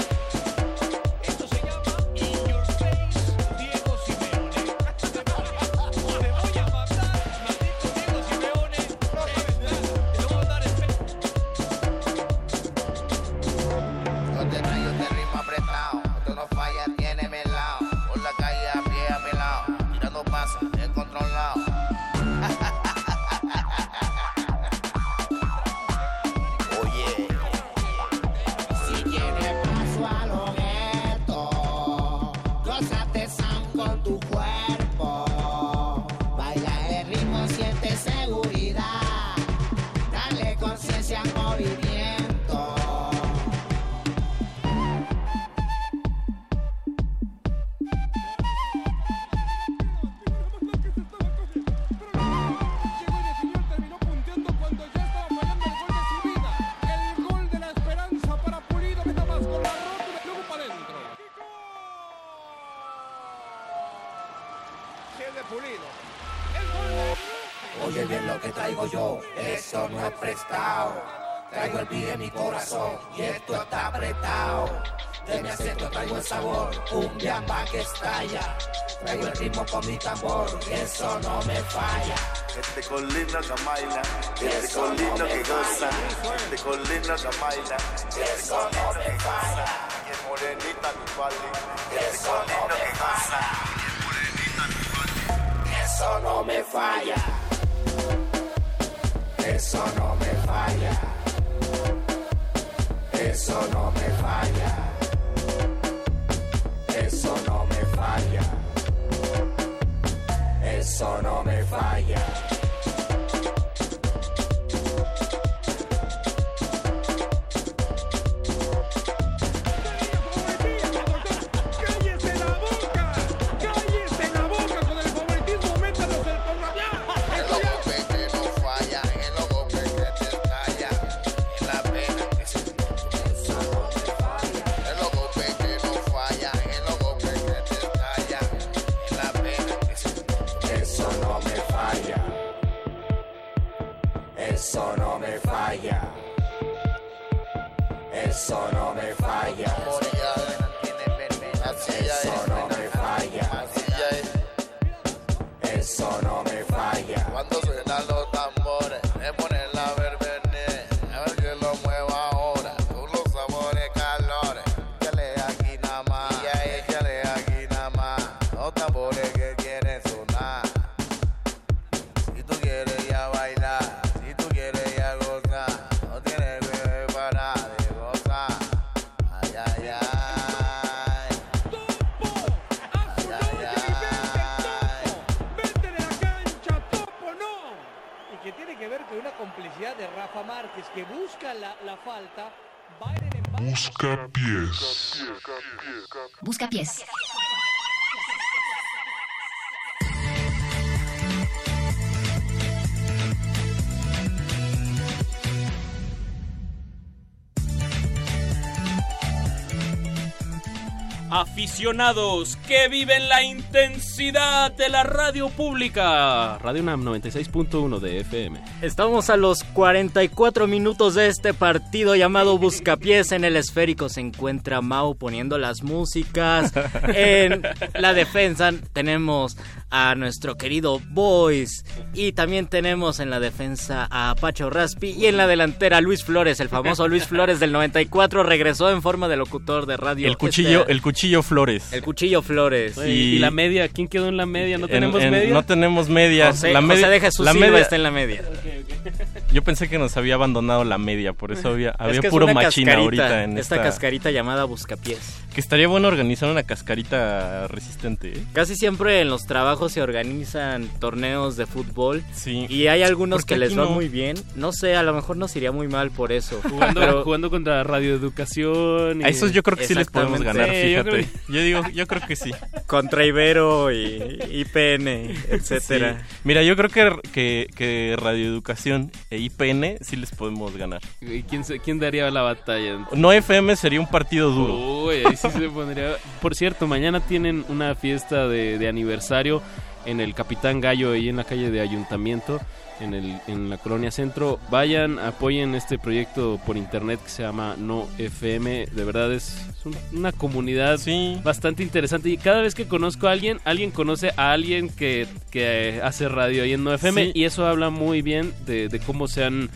Que 212.68 212.90
viven 212.90 213.30
la 213.30 213.42
intensidad 213.42 214.70
de 214.72 214.90
la 214.90 215.04
radio 215.04 215.48
pública. 215.48 216.58
Radio 216.58 216.82
UNAM 216.82 217.06
96.1 217.06 218.00
de 218.00 218.20
FM. 218.20 218.60
Estamos 218.82 219.30
a 219.30 219.36
los 219.36 219.66
44 219.66 220.66
minutos 220.66 221.14
de 221.16 221.28
este 221.28 221.54
partido 221.54 222.16
llamado 222.16 222.58
Buscapiés. 222.58 223.34
En 223.34 223.44
el 223.44 223.58
esférico 223.58 224.08
se 224.08 224.22
encuentra 224.22 224.80
Mau 224.82 225.16
poniendo 225.18 225.58
las 225.58 225.84
músicas. 225.84 226.72
En 227.14 227.62
la 227.96 228.14
defensa 228.14 228.72
tenemos 228.94 229.58
a 229.90 230.16
nuestro 230.16 230.56
querido 230.56 231.02
Boys. 231.10 231.84
Y 232.14 232.32
también 232.32 232.68
tenemos 232.68 233.20
en 233.20 233.30
la 233.30 233.42
defensa 233.42 234.08
a 234.10 234.34
Pacho 234.40 234.70
Raspi. 234.70 235.10
Y 235.12 235.26
en 235.26 235.36
la 235.36 235.48
delantera 235.48 236.00
Luis 236.00 236.24
Flores, 236.24 236.62
el 236.62 236.70
famoso 236.70 237.08
Luis 237.10 237.26
Flores 237.26 237.60
del 237.60 237.74
94. 237.74 238.44
Regresó 238.44 238.90
en 238.92 239.02
forma 239.02 239.28
de 239.28 239.36
locutor 239.36 239.88
de 239.88 239.98
radio. 239.98 240.28
El 240.28 240.38
cuchillo, 240.38 240.82
Este- 240.82 240.92
el 240.94 241.02
cuchillo 241.02 241.44
Flores. 241.44 241.92
el 241.92 242.02
cuchillo 242.02 242.42
Flores. 242.42 242.96
Y, 242.98 243.10
y 243.10 243.40
la 243.40 243.52
media, 243.52 243.90
¿quién 243.90 244.08
quedó 244.08 244.30
en 244.30 244.38
la 244.38 244.46
media? 244.46 244.78
¿No 244.78 244.86
En- 244.86 244.92
tenemos 244.92 245.22
en- 245.22 245.32
media? 245.32 245.54
No 245.54 245.64
tenemos 245.64 246.08
media. 246.08 246.52
José- 246.52 246.72
la 246.72 246.82
José 246.82 246.94
media, 246.94 247.10
de 247.10 247.20
Jesús 247.20 247.46
la 247.46 247.52
Silva 247.52 247.68
media- 247.68 247.82
está 247.82 247.96
en 247.98 248.04
la 248.04 248.12
media. 248.12 248.44
okay. 248.72 249.26
Yo 249.52 249.64
pensé 249.64 249.90
que 249.90 249.98
nos 249.98 250.16
había 250.16 250.36
abandonado 250.36 250.84
la 250.84 250.98
media, 251.00 251.34
por 251.34 251.52
eso 251.52 251.70
había, 251.70 251.90
Es 251.90 251.96
había 252.00 252.22
que 252.22 252.28
es 252.28 252.32
puro 252.32 252.46
una 252.46 252.54
machina 252.54 252.94
ahorita 252.96 253.44
en 253.46 253.58
esta 253.58 253.76
esta... 253.78 253.84
cascarita 253.88 254.30
llamada 254.32 254.64
buscapiés. 254.66 255.38
Que 255.54 255.60
estaría 255.60 255.88
bueno 255.88 256.08
organizar 256.08 256.50
una 256.52 256.62
cascarita 256.64 257.68
resistente, 257.68 258.34
¿eh? 258.34 258.44
Casi 258.54 258.76
siempre 258.76 259.22
en 259.22 259.30
los 259.30 259.48
trabajos 259.48 259.92
se 259.94 260.04
organizan 260.04 260.88
torneos 261.00 261.58
de 261.58 261.66
fútbol 261.66 262.24
Sí. 262.32 262.68
y 262.70 262.88
hay 262.88 263.02
algunos 263.02 263.44
que 263.46 263.58
les 263.58 263.72
va 263.78 263.86
no. 263.86 263.90
muy 263.90 264.08
bien. 264.08 264.38
No 264.56 264.72
sé, 264.72 264.96
a 264.96 265.02
lo 265.02 265.14
mejor 265.16 265.38
nos 265.38 265.56
iría 265.56 265.72
muy 265.72 265.88
mal 265.88 266.12
por 266.12 266.32
eso. 266.32 266.62
Jugando, 266.70 267.02
Pero- 267.02 267.24
jugando 267.24 267.50
contra 267.50 267.84
radioeducación. 267.84 269.22
y- 269.22 269.24
A 269.24 269.30
esos 269.30 269.52
yo 269.52 269.64
creo 269.64 269.78
que 269.78 269.88
sí 269.88 269.96
les 269.96 270.08
podemos 270.08 270.42
ganar, 270.42 270.70
Sí, 270.70 270.92
yo 270.92 271.04
fíjate. 271.04 271.10
creo 271.10 271.26
Yo, 271.50 271.62
digo, 271.62 271.82
yo 271.94 272.06
creo 272.08 272.22
que 272.28 272.36
sí. 272.36 272.52
Contra 272.86 273.26
Ibero 273.26 273.92
y 273.92 274.40
IPN, 274.52 275.08
etcétera. 275.50 276.18
Sí. 276.28 276.36
Mira, 276.44 276.64
yo 276.64 276.76
creo 276.76 276.90
que, 276.90 277.10
que, 277.32 277.68
que 277.76 278.16
Radioeducación 278.20 279.12
e 279.32 279.39
IPN 279.40 279.98
sí 280.02 280.16
les 280.16 280.32
podemos 280.32 280.76
ganar. 280.76 281.02
¿Y 281.22 281.44
quién, 281.44 281.64
quién 281.84 282.00
daría 282.00 282.30
la 282.30 282.42
batalla? 282.42 283.08
No 283.14 283.32
FM 283.32 283.76
sería 283.76 284.00
un 284.00 284.08
partido 284.08 284.52
duro. 284.52 285.06
Uy, 285.06 285.24
ahí 285.26 285.36
sí 285.36 285.50
se 285.50 285.70
pondría. 285.70 286.16
Por 286.42 286.56
cierto, 286.56 286.88
mañana 286.88 287.20
tienen 287.20 287.66
una 287.70 287.96
fiesta 287.96 288.48
de, 288.48 288.78
de 288.78 288.88
aniversario 288.88 289.62
en 290.06 290.22
el 290.22 290.34
Capitán 290.34 290.82
Gallo, 290.82 291.12
ahí 291.12 291.30
en 291.30 291.38
la 291.38 291.44
calle 291.44 291.72
de 291.72 291.82
Ayuntamiento, 291.82 292.60
en, 293.00 293.14
el, 293.14 293.38
en 293.48 293.70
la 293.70 293.78
colonia 293.78 294.12
centro. 294.12 294.60
Vayan, 294.70 295.20
apoyen 295.20 295.76
este 295.76 295.98
proyecto 296.00 296.60
por 296.66 296.78
internet 296.78 297.20
que 297.24 297.30
se 297.30 297.44
llama 297.44 297.76
No 297.78 298.08
FM. 298.18 298.88
De 298.88 299.04
verdad 299.04 299.34
es, 299.34 299.66
es 299.70 299.86
un- 299.86 299.96
una 300.18 300.32
comunidad 300.32 301.00
bastante 301.44 301.84
interesante. 301.84 302.30
Y 302.30 302.38
cada 302.38 302.62
vez 302.62 302.76
que 302.76 302.88
conozco 302.88 303.28
a 303.28 303.32
alguien, 303.32 303.60
alguien 303.66 303.92
conoce 303.92 304.32
a 304.38 304.52
alguien 304.52 304.90
que, 304.90 305.28
que 305.52 305.98
eh, 305.98 306.02
hace 306.02 306.28
radio 306.30 306.64
ahí 306.64 306.74
en 306.74 306.84
No 306.84 306.94
FM. 306.94 307.26
Sí. 307.26 307.32
Y 307.36 307.44
eso 307.46 307.66
habla 307.66 307.90
muy 307.90 308.22
bien 308.22 308.54
de, 308.66 308.90
de 308.90 309.00
cómo 309.00 309.28
se 309.28 309.44
han 309.44 309.70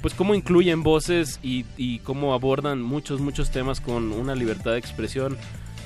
pues 0.00 0.14
cómo 0.14 0.36
incluyen 0.36 0.84
voces 0.84 1.40
y, 1.42 1.64
y 1.76 1.98
cómo 1.98 2.32
abordan 2.32 2.80
muchos, 2.80 3.20
muchos 3.20 3.50
temas 3.50 3.80
con 3.80 4.12
una 4.12 4.36
libertad 4.36 4.70
de 4.70 4.78
expresión 4.78 5.36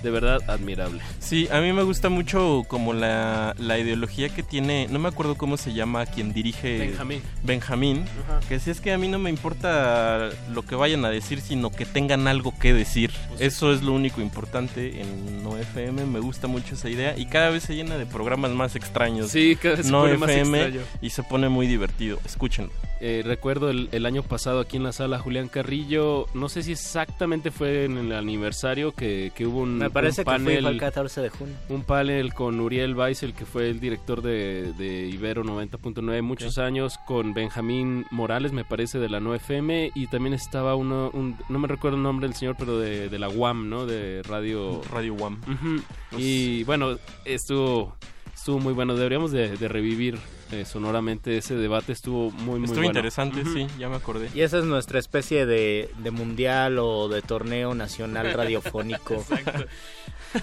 de 0.03 0.11
verdad 0.11 0.41
admirable. 0.49 1.01
Sí, 1.19 1.49
a 1.53 1.61
mí 1.61 1.73
me 1.73 1.83
gusta 1.83 2.09
mucho 2.09 2.65
como 2.69 2.93
la, 2.93 3.55
la 3.59 3.79
ideología 3.79 4.29
que 4.29 4.43
tiene, 4.43 4.87
no 4.91 4.99
me 4.99 5.09
acuerdo 5.09 5.37
cómo 5.37 5.57
se 5.57 5.73
llama 5.73 6.07
quien 6.07 6.33
dirige 6.33 6.79
Benjamín. 6.79 7.23
Benjamín, 7.43 8.05
Ajá. 8.29 8.41
que 8.49 8.59
si 8.59 8.71
es 8.71 8.81
que 8.81 8.93
a 8.93 8.99
mí 8.99 9.09
no 9.09 9.19
me 9.19 9.31
importa 9.31 10.31
lo 10.53 10.63
que 10.63 10.75
vayan 10.75 11.05
a 11.05 11.11
decir, 11.11 11.41
sino 11.41 11.71
que 11.71 11.87
tengan 11.87 12.27
algo 12.29 12.53
que 12.59 12.73
decir. 12.75 13.13
Eso 13.39 13.73
es 13.73 13.83
lo 13.83 13.93
único 13.93 14.21
importante 14.21 15.01
en 15.01 15.43
No 15.43 15.57
FM, 15.59 16.07
me 16.07 16.21
gusta 16.21 16.47
mucho 16.49 16.75
esa 16.75 16.89
idea 16.89 17.17
y 17.17 17.27
cada 17.27 17.51
vez 17.51 17.63
se 17.65 17.75
llena 17.75 17.97
de 17.97 18.07
programas 18.07 18.51
más 18.53 18.77
extraños. 18.77 19.31
Sí, 19.31 19.57
cada 19.61 19.77
vez 19.77 19.87
se 19.87 19.93
No 19.93 20.01
pone 20.03 20.19
más 20.19 20.31
FM 20.31 20.63
extraño. 20.63 20.87
y 21.01 21.11
se 21.11 21.23
pone 21.23 21.49
muy 21.49 21.67
divertido. 21.67 22.19
Escúchenlo. 22.25 22.73
Eh, 23.05 23.23
recuerdo 23.25 23.69
el, 23.69 23.89
el 23.91 24.07
año 24.07 24.23
pasado 24.23 24.61
aquí 24.61 24.77
en 24.77 24.85
la 24.85 24.93
sala 24.93 25.19
Julián 25.19 25.49
Carrillo, 25.49 26.27
no 26.35 26.49
sé 26.49 26.63
si 26.63 26.71
exactamente 26.71 27.51
fue 27.51 27.85
en 27.87 27.99
el 27.99 28.13
aniversario 28.13 28.93
que, 28.93 29.33
que 29.35 29.45
hubo 29.45 29.63
un, 29.63 29.79
Me 29.79 29.91
parece 29.91 30.21
un 30.21 30.25
que 30.27 30.31
fue 30.31 30.39
panel, 30.39 30.59
igual 30.61 30.75
el 30.75 30.81
14 30.81 31.21
de 31.21 31.29
junio. 31.31 31.55
un 31.69 31.83
panel 31.83 32.33
con 32.33 32.61
Uriel 32.61 32.95
Weissel, 32.95 33.35
que 33.35 33.45
fue 33.45 33.71
el 33.71 33.81
director 33.81 34.23
de, 34.23 34.73
de 34.75 35.09
Ibero 35.09 35.43
90.9 35.43 36.23
muchos 36.23 36.59
años, 36.59 36.97
con 37.05 37.35
Benjamín 37.35 38.07
Morales, 38.13 38.53
me 38.53 38.65
parece, 38.65 39.01
de 39.01 39.09
la 39.09 39.19
9FM, 39.19 39.91
y 39.97 40.07
también 40.07 40.35
estaba 40.35 40.77
uno, 40.77 41.11
un- 41.13 41.37
no 41.49 41.59
me 41.59 41.67
recuerdo 41.67 41.97
el 41.97 42.05
nombre 42.05 42.29
del 42.29 42.37
señor, 42.37 42.55
pero 42.57 42.79
de, 42.79 43.09
de 43.09 43.19
la 43.19 43.29
UAM, 43.29 43.69
¿no? 43.69 43.85
De 43.85 44.23
Radio... 44.23 44.81
Radio 44.93 45.15
UAM. 45.15 45.41
Y 46.17 46.63
bueno, 46.65 46.99
estuvo, 47.25 47.97
estuvo 48.33 48.59
muy 48.61 48.73
bueno, 48.75 48.95
deberíamos 48.95 49.33
de, 49.33 49.57
de 49.57 49.69
revivir 49.69 50.19
eh, 50.53 50.65
sonoramente 50.65 51.39
ese 51.39 51.55
debate, 51.55 51.93
estuvo 51.93 52.31
muy, 52.31 52.59
muy 52.59 52.65
Estuvo 52.65 52.83
bueno. 52.83 52.91
interesante, 52.91 53.43
sí, 53.45 53.67
ya 53.79 53.89
me 53.89 53.97
acordé. 53.97 54.29
Y 54.35 54.43
esa 54.43 54.59
es 54.59 54.65
nuestra 54.65 54.99
especie 54.99 55.47
de, 55.47 55.91
de 55.99 56.11
mundial 56.11 56.79
o 56.79 57.09
de 57.09 57.23
torneo 57.23 57.75
nacional 57.75 58.33
radiofónico. 58.35 59.25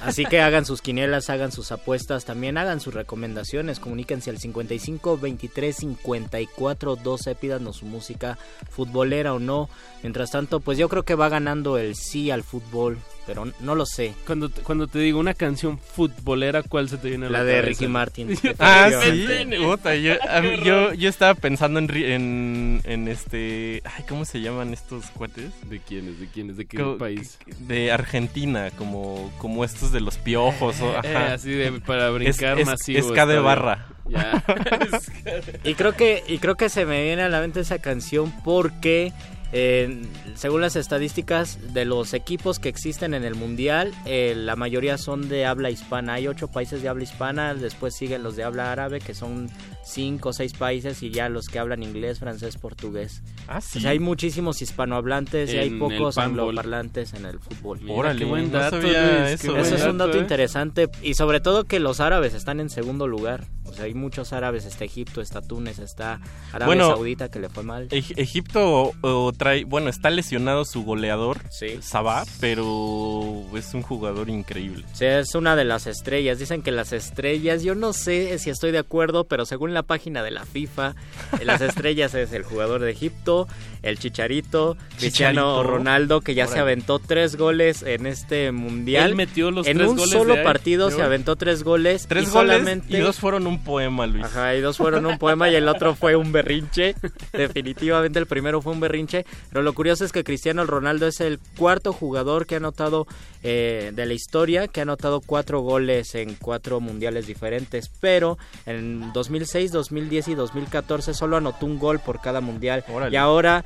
Así 0.02 0.26
que 0.26 0.42
hagan 0.42 0.66
sus 0.66 0.82
quinielas, 0.82 1.30
hagan 1.30 1.52
sus 1.52 1.72
apuestas, 1.72 2.26
también 2.26 2.58
hagan 2.58 2.80
sus 2.80 2.94
recomendaciones, 2.94 3.80
comuníquense 3.80 4.30
al 4.30 4.38
55 4.38 5.18
23 5.18 5.76
54 5.76 6.96
12, 6.96 7.36
pídanos 7.36 7.78
su 7.78 7.86
música 7.86 8.38
futbolera 8.70 9.34
o 9.34 9.40
no. 9.40 9.70
Mientras 10.04 10.32
tanto, 10.32 10.60
pues 10.60 10.78
yo 10.78 10.90
creo 10.90 11.04
que 11.04 11.16
va 11.16 11.30
ganando 11.30 11.78
el 11.78 11.96
sí 11.96 12.30
al 12.30 12.44
fútbol, 12.44 13.00
pero 13.30 13.48
no 13.60 13.76
lo 13.76 13.86
sé. 13.86 14.16
Cuando, 14.26 14.50
te- 14.50 14.62
cuando 14.64 14.88
te 14.88 14.98
digo 14.98 15.20
una 15.20 15.36
canción 15.36 15.78
futbolera, 15.78 16.64
¿cuál 16.64 16.90
se 16.90 16.98
te 16.98 17.10
viene 17.10 17.28
a 17.28 17.30
la, 17.30 17.38
La 17.40 17.44
de 17.44 17.52
cabeza? 17.54 17.68
Ricky 17.70 17.88
Martin. 17.88 18.30
Ah, 18.60 18.90
sí, 19.04 19.28
puta, 19.64 19.94
yo, 19.96 20.14
mí- 20.42 20.60
yo, 20.64 20.94
yo 20.96 21.10
estaba 21.10 21.36
pensando 21.36 21.78
en, 21.78 21.90
en, 21.96 22.82
en 22.86 23.08
este... 23.08 23.84
Ay, 23.86 24.04
¿cómo 24.10 24.26
se 24.26 24.42
llaman 24.42 24.74
estos 24.74 25.06
cuates? 25.12 25.52
¿De 25.70 25.78
quiénes? 25.80 26.20
¿De 26.20 26.26
quiénes? 26.26 26.58
¿De 26.58 26.66
qué 26.66 26.78
Co- 26.78 26.98
país? 26.98 27.38
De 27.60 27.92
Argentina, 27.92 28.72
como, 28.76 29.32
como 29.38 29.64
estos 29.64 29.92
de 29.92 30.02
los 30.02 30.18
piojos. 30.18 30.82
o- 30.82 30.94
Eh, 31.04 31.16
ajá. 31.16 31.34
así 31.36 31.52
de 31.52 31.72
para 31.74 32.10
brincar 32.10 32.56
es, 32.58 32.62
es, 32.62 32.66
masivo. 32.66 33.14
Es 33.16 33.28
de 33.28 33.40
barra. 33.40 33.86
Ya. 34.10 34.44
Y 35.64 35.76
creo 35.76 35.94
que 35.96 36.24
y 36.28 36.40
creo 36.40 36.56
que 36.56 36.70
se 36.70 36.86
me 36.86 37.04
viene 37.04 37.22
a 37.22 37.30
la 37.30 37.42
mente 37.42 37.60
esa 37.60 37.78
canción 37.80 38.34
porque 38.44 39.14
eh, 39.52 40.02
según 40.36 40.62
las 40.62 40.76
estadísticas 40.76 41.74
de 41.74 41.86
los 41.86 42.14
equipos 42.14 42.60
que 42.60 42.70
existen 42.70 43.14
en 43.14 43.24
el 43.24 43.36
mundial, 43.36 43.94
eh, 44.06 44.34
la 44.36 44.56
mayoría 44.56 44.98
son 44.98 45.28
de 45.30 45.46
habla 45.46 45.70
hispana. 45.70 46.14
Hay 46.14 46.28
ocho 46.28 46.48
países 46.50 46.82
de 46.82 46.90
habla 46.90 47.04
hispana, 47.04 47.54
después 47.56 47.96
siguen 47.96 48.24
los 48.24 48.36
de 48.36 48.44
habla 48.44 48.72
árabe, 48.72 49.00
que 49.00 49.14
son 49.14 49.50
cinco 49.84 50.30
o 50.30 50.34
seis 50.34 50.54
países, 50.54 51.02
y 51.02 51.10
ya 51.10 51.30
los 51.30 51.48
que 51.48 51.58
hablan 51.60 51.82
inglés, 51.84 52.20
francés, 52.20 52.58
portugués. 52.58 53.24
Ah, 53.48 53.60
sí. 53.62 53.80
O 53.80 53.82
sea, 53.82 53.92
hay 53.92 54.00
muchísimos 54.00 54.62
hispanohablantes 54.62 55.52
y 55.54 55.58
hay 55.58 55.72
pocos 55.72 56.18
angloparlantes 56.18 57.14
en 57.14 57.26
el 57.26 57.40
fútbol. 57.40 57.80
Órale, 57.90 58.20
qué 58.20 58.26
buen 58.26 58.52
no 58.52 58.60
dato, 58.60 58.82
sabía 58.82 59.32
eso. 59.32 59.52
buen 59.54 59.66
es 59.66 59.84
un 59.84 59.98
dato 59.98 60.18
¿eh? 60.18 60.22
interesante 60.22 60.90
y 61.02 61.16
sobre 61.16 61.40
todo 61.40 61.64
que 61.66 61.80
los 61.80 62.00
árabes 62.00 62.34
están 62.34 62.60
en 62.60 62.70
segundo 62.70 63.08
lugar. 63.08 63.46
O 63.66 63.74
sea, 63.74 63.86
hay 63.86 63.94
muchos 63.94 64.34
árabes, 64.34 64.66
está 64.66 64.84
Egipto, 64.86 65.22
está 65.22 65.42
Túnez, 65.42 65.78
está 65.80 66.20
Arabia 66.52 66.66
Bueno, 66.66 66.88
Saudita 66.90 67.30
que 67.30 67.40
le 67.40 67.50
fue 67.50 67.64
mal. 67.64 67.88
Eg- 67.90 68.14
Egipto 68.18 68.94
o 69.02 69.32
trae, 69.40 69.64
bueno, 69.64 69.90
está 69.90 70.12
lesionado 70.12 70.66
su 70.66 70.84
goleador, 70.84 71.40
Sabah, 71.82 72.26
pero 72.40 73.44
es 73.56 73.74
un 73.74 73.82
jugador 73.82 74.30
increíble. 74.30 74.86
Sí, 74.94 75.06
es 75.06 75.34
una 75.34 75.56
de 75.56 75.64
las 75.64 75.88
estrellas. 75.88 76.38
Dicen 76.38 76.62
que 76.62 76.72
las 76.72 76.94
estrellas, 76.94 77.64
yo 77.64 77.74
no 77.74 77.94
sé 77.94 78.38
si 78.38 78.50
estoy 78.50 78.72
de 78.72 78.78
acuerdo, 78.78 79.24
pero 79.24 79.46
según 79.46 79.74
la 79.74 79.82
página 79.82 80.22
de 80.22 80.32
la 80.32 80.46
FIFA, 80.46 80.96
eh, 81.40 81.46
las 81.46 81.62
estrellas 81.70 82.14
es 82.14 82.34
el 82.34 82.44
jugador 82.44 82.82
de 82.82 82.92
Egipto, 82.92 83.48
el 83.82 84.00
Chicharito, 84.00 84.78
Cristiano. 84.98 85.64
Ronaldo, 85.64 86.22
que 86.22 86.36
ya 86.36 86.48
se 86.48 86.60
aventó 86.60 87.00
tres 87.00 87.36
goles 87.36 87.84
en 87.84 88.06
este 88.06 88.52
mundial. 88.52 89.12
Él 89.12 89.16
metió 89.16 89.52
los 89.52 89.68
en 89.68 89.78
tres 89.78 89.90
un 89.90 89.98
goles 89.98 90.12
solo 90.12 90.36
de 90.36 90.44
partido 90.44 90.92
se 90.92 91.02
aventó 91.02 91.36
tres 91.36 91.64
goles. 91.64 92.06
Tres 92.08 92.28
y 92.28 92.32
goles 92.32 92.58
solamente... 92.58 92.98
y 92.98 93.00
dos 93.00 93.18
fueron 93.18 93.48
un 93.48 93.64
poema, 93.64 94.08
Luis. 94.08 94.26
Ajá, 94.26 94.56
y 94.56 94.62
dos 94.62 94.78
fueron 94.78 95.06
un 95.06 95.18
poema 95.18 95.50
y 95.50 95.56
el 95.56 95.68
otro 95.68 95.96
fue 95.96 96.16
un 96.16 96.32
berrinche. 96.32 96.96
Definitivamente 97.34 98.20
el 98.20 98.26
primero 98.26 98.62
fue 98.62 98.74
un 98.74 98.80
berrinche. 98.80 99.26
Pero 99.50 99.64
lo 99.64 99.74
curioso 99.74 100.06
es 100.06 100.12
que 100.12 100.24
Cristiano 100.24 100.66
Ronaldo 100.66 101.08
es 101.08 101.22
el 101.22 101.40
cuarto 101.58 101.94
jugador 101.94 102.46
que 102.46 102.56
ha 102.56 102.58
anotado 102.58 103.08
eh, 103.44 103.92
de 103.94 104.06
la 104.06 104.14
historia, 104.14 104.68
que 104.68 104.82
ha 104.82 104.84
anotado 104.84 105.22
cuatro 105.22 105.62
goles 105.62 106.16
en 106.16 106.36
cuatro 106.36 106.80
mundiales 106.80 107.28
diferentes. 107.28 107.90
Pero 108.00 108.38
en 108.66 109.12
2006, 109.14 109.72
2010 109.72 110.28
y 110.30 110.36
2014 110.36 111.14
solo 111.14 111.38
anotó 111.38 111.66
un 111.66 111.80
gol 111.80 112.00
por 112.00 112.22
cada 112.22 112.42
mundial. 112.42 112.84
Y 113.12 113.16
ahora 113.16 113.66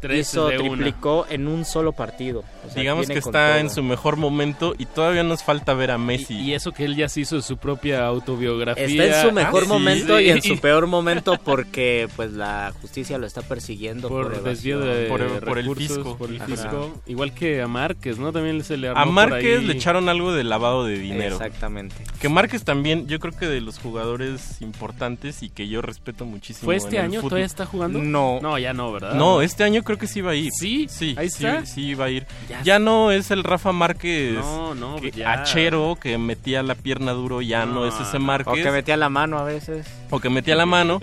Tres 0.00 0.32
de 0.32 0.40
una. 0.40 0.56
triplicó 0.56 1.26
en 1.28 1.48
un 1.48 1.64
solo 1.64 1.92
partido. 1.92 2.44
O 2.66 2.70
sea, 2.70 2.80
Digamos 2.80 3.06
que 3.06 3.18
está 3.18 3.50
todo. 3.52 3.56
en 3.58 3.70
su 3.70 3.82
mejor 3.82 4.16
momento 4.16 4.74
y 4.78 4.86
todavía 4.86 5.22
nos 5.22 5.42
falta 5.42 5.74
ver 5.74 5.90
a 5.90 5.98
Messi. 5.98 6.34
Y 6.34 6.54
eso 6.54 6.72
que 6.72 6.84
él 6.84 6.96
ya 6.96 7.08
se 7.08 7.20
hizo 7.20 7.40
su 7.42 7.56
propia 7.56 8.06
autobiografía. 8.06 8.84
Está 8.84 9.20
en 9.22 9.28
su 9.28 9.32
mejor 9.32 9.62
Ah, 9.62 9.66
sí. 9.66 9.72
momento 9.72 10.20
y 10.20 10.30
en 10.30 10.42
su 10.42 10.58
peor 10.60 10.86
momento 10.86 11.38
porque 11.44 12.08
pues 12.16 12.32
la 12.32 12.72
justicia 12.80 13.18
lo 13.18 13.26
está 13.26 13.42
persiguiendo 13.42 14.08
por, 14.08 14.32
por 14.32 14.42
desvío 14.42 14.80
de 14.80 15.06
Por 15.06 15.20
el- 15.22 15.28
por 15.40 15.58
el 15.58 15.64
recursos, 15.64 15.96
fisco. 15.96 16.16
por 16.16 16.30
el 16.30 16.40
fisco. 16.42 17.00
igual 17.06 17.32
que 17.32 17.62
a 17.62 17.68
Márquez 17.68 18.18
no 18.18 18.32
también 18.32 18.62
se 18.64 18.76
le 18.76 18.88
armó 18.88 19.00
A 19.00 19.04
por 19.04 19.12
Márquez 19.12 19.60
ahí- 19.60 19.64
le 19.66 19.72
echaron 19.74 20.08
algo 20.08 20.32
de 20.32 20.44
lavado 20.44 20.84
de 20.84 20.98
dinero. 20.98 21.36
Exactamente. 21.36 21.94
Que 22.20 22.28
Márquez 22.28 22.64
también, 22.64 23.06
yo 23.06 23.18
creo 23.20 23.32
que 23.36 23.46
de 23.46 23.60
los 23.60 23.78
jugadores 23.78 24.60
importantes 24.62 25.42
y 25.42 25.50
que 25.50 25.68
yo 25.68 25.82
respeto 25.82 26.24
muchísimo. 26.24 26.64
fue 26.66 26.76
este 26.76 26.98
año 26.98 27.20
fútbol. 27.20 27.30
todavía 27.30 27.46
está 27.46 27.66
jugando 27.66 27.98
No. 28.00 28.38
no 28.42 28.58
ya 28.58 28.72
no 28.72 28.92
verdad 28.92 29.14
No, 29.14 29.42
este 29.42 29.64
año 29.64 29.82
creo 29.86 29.96
que 29.96 30.06
sí 30.06 30.20
va 30.20 30.32
a 30.32 30.34
ir. 30.34 30.50
sí 30.52 30.86
Sí, 30.90 31.14
ahí 31.16 31.30
sí, 31.30 31.46
está 31.46 31.64
sí 31.64 31.94
va 31.94 32.04
a 32.04 32.10
ir. 32.10 32.26
Ya 32.50 32.62
Ya, 32.62 32.78
no 32.78 33.10
es 33.12 33.30
el 33.30 33.42
Rafa 33.42 33.72
Márquez 33.72 34.34
no 34.34 34.74
no 34.74 34.96
que- 35.00 35.10
ya. 35.12 35.32
hachero 35.32 35.96
que 35.98 36.18
metía 36.18 36.62
la 36.62 36.74
pierna 36.74 37.12
duro, 37.12 37.40
ya 37.40 37.64
no, 37.64 37.76
No, 37.76 37.86
es 37.86 37.94
ese 37.98 38.18
O 38.18 38.20
Márquez. 38.20 38.62
que 38.62 38.70
metía 38.70 38.98
la 38.98 39.08
mano 39.08 39.38
a 39.38 39.44
veces. 39.44 39.86
o 40.10 40.20
que 40.20 40.28
metía 40.28 40.54
la 40.56 40.66
mano, 40.66 41.00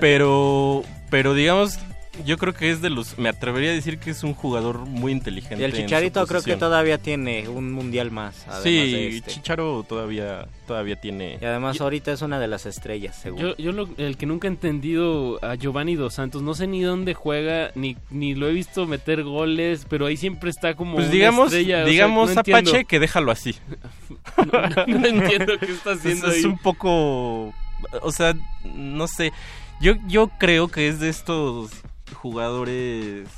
pero 0.00 0.84
pero 1.10 1.34
digamos 1.34 1.78
yo 2.24 2.38
creo 2.38 2.54
que 2.54 2.70
es 2.70 2.80
de 2.80 2.90
los, 2.90 3.18
me 3.18 3.28
atrevería 3.28 3.70
a 3.70 3.74
decir 3.74 3.98
que 3.98 4.10
es 4.10 4.22
un 4.24 4.34
jugador 4.34 4.78
muy 4.86 5.12
inteligente. 5.12 5.58
Y 5.60 5.64
el 5.64 5.72
Chicharito 5.72 6.26
creo 6.26 6.42
que 6.42 6.56
todavía 6.56 6.98
tiene 6.98 7.48
un 7.48 7.72
mundial 7.72 8.10
más. 8.10 8.46
Sí, 8.62 8.74
de 8.92 9.08
este. 9.16 9.30
Chicharo 9.32 9.84
todavía, 9.88 10.46
todavía 10.66 10.96
tiene. 10.96 11.38
Y 11.40 11.44
además 11.44 11.80
ahorita 11.80 12.12
es 12.12 12.22
una 12.22 12.38
de 12.40 12.48
las 12.48 12.66
estrellas, 12.66 13.16
seguro. 13.16 13.56
Yo, 13.56 13.56
yo 13.56 13.72
lo- 13.72 13.88
el 13.98 14.16
que 14.16 14.26
nunca 14.26 14.48
he 14.48 14.50
entendido 14.50 15.38
a 15.44 15.54
Giovanni 15.56 15.94
Dos 15.96 16.14
Santos, 16.14 16.42
no 16.42 16.54
sé 16.54 16.66
ni 16.66 16.82
dónde 16.82 17.14
juega, 17.14 17.70
ni, 17.74 17.96
ni 18.10 18.34
lo 18.34 18.48
he 18.48 18.52
visto 18.52 18.86
meter 18.86 19.22
goles, 19.22 19.86
pero 19.88 20.06
ahí 20.06 20.16
siempre 20.16 20.50
está 20.50 20.74
como 20.74 20.94
Pues 20.94 21.06
una 21.06 21.12
digamos, 21.14 21.46
estrella, 21.52 21.76
o 21.76 21.78
sea, 21.84 21.90
digamos 21.92 22.34
no 22.34 22.40
entiendo. 22.40 22.70
Apache 22.70 22.84
que 22.84 23.00
déjalo 23.00 23.30
así. 23.32 23.54
No, 24.36 24.86
no 24.86 25.06
entiendo 25.06 25.54
qué 25.58 25.72
está 25.72 25.92
haciendo 25.92 26.26
es, 26.28 26.38
es 26.38 26.44
ahí. 26.44 26.50
un 26.50 26.58
poco, 26.58 27.54
o 28.02 28.12
sea, 28.12 28.34
no 28.64 29.06
sé. 29.08 29.32
Yo, 29.80 29.94
yo 30.08 30.28
creo 30.38 30.68
que 30.68 30.88
es 30.88 31.00
de 31.00 31.08
estos 31.08 31.70
jugadores 32.14 33.28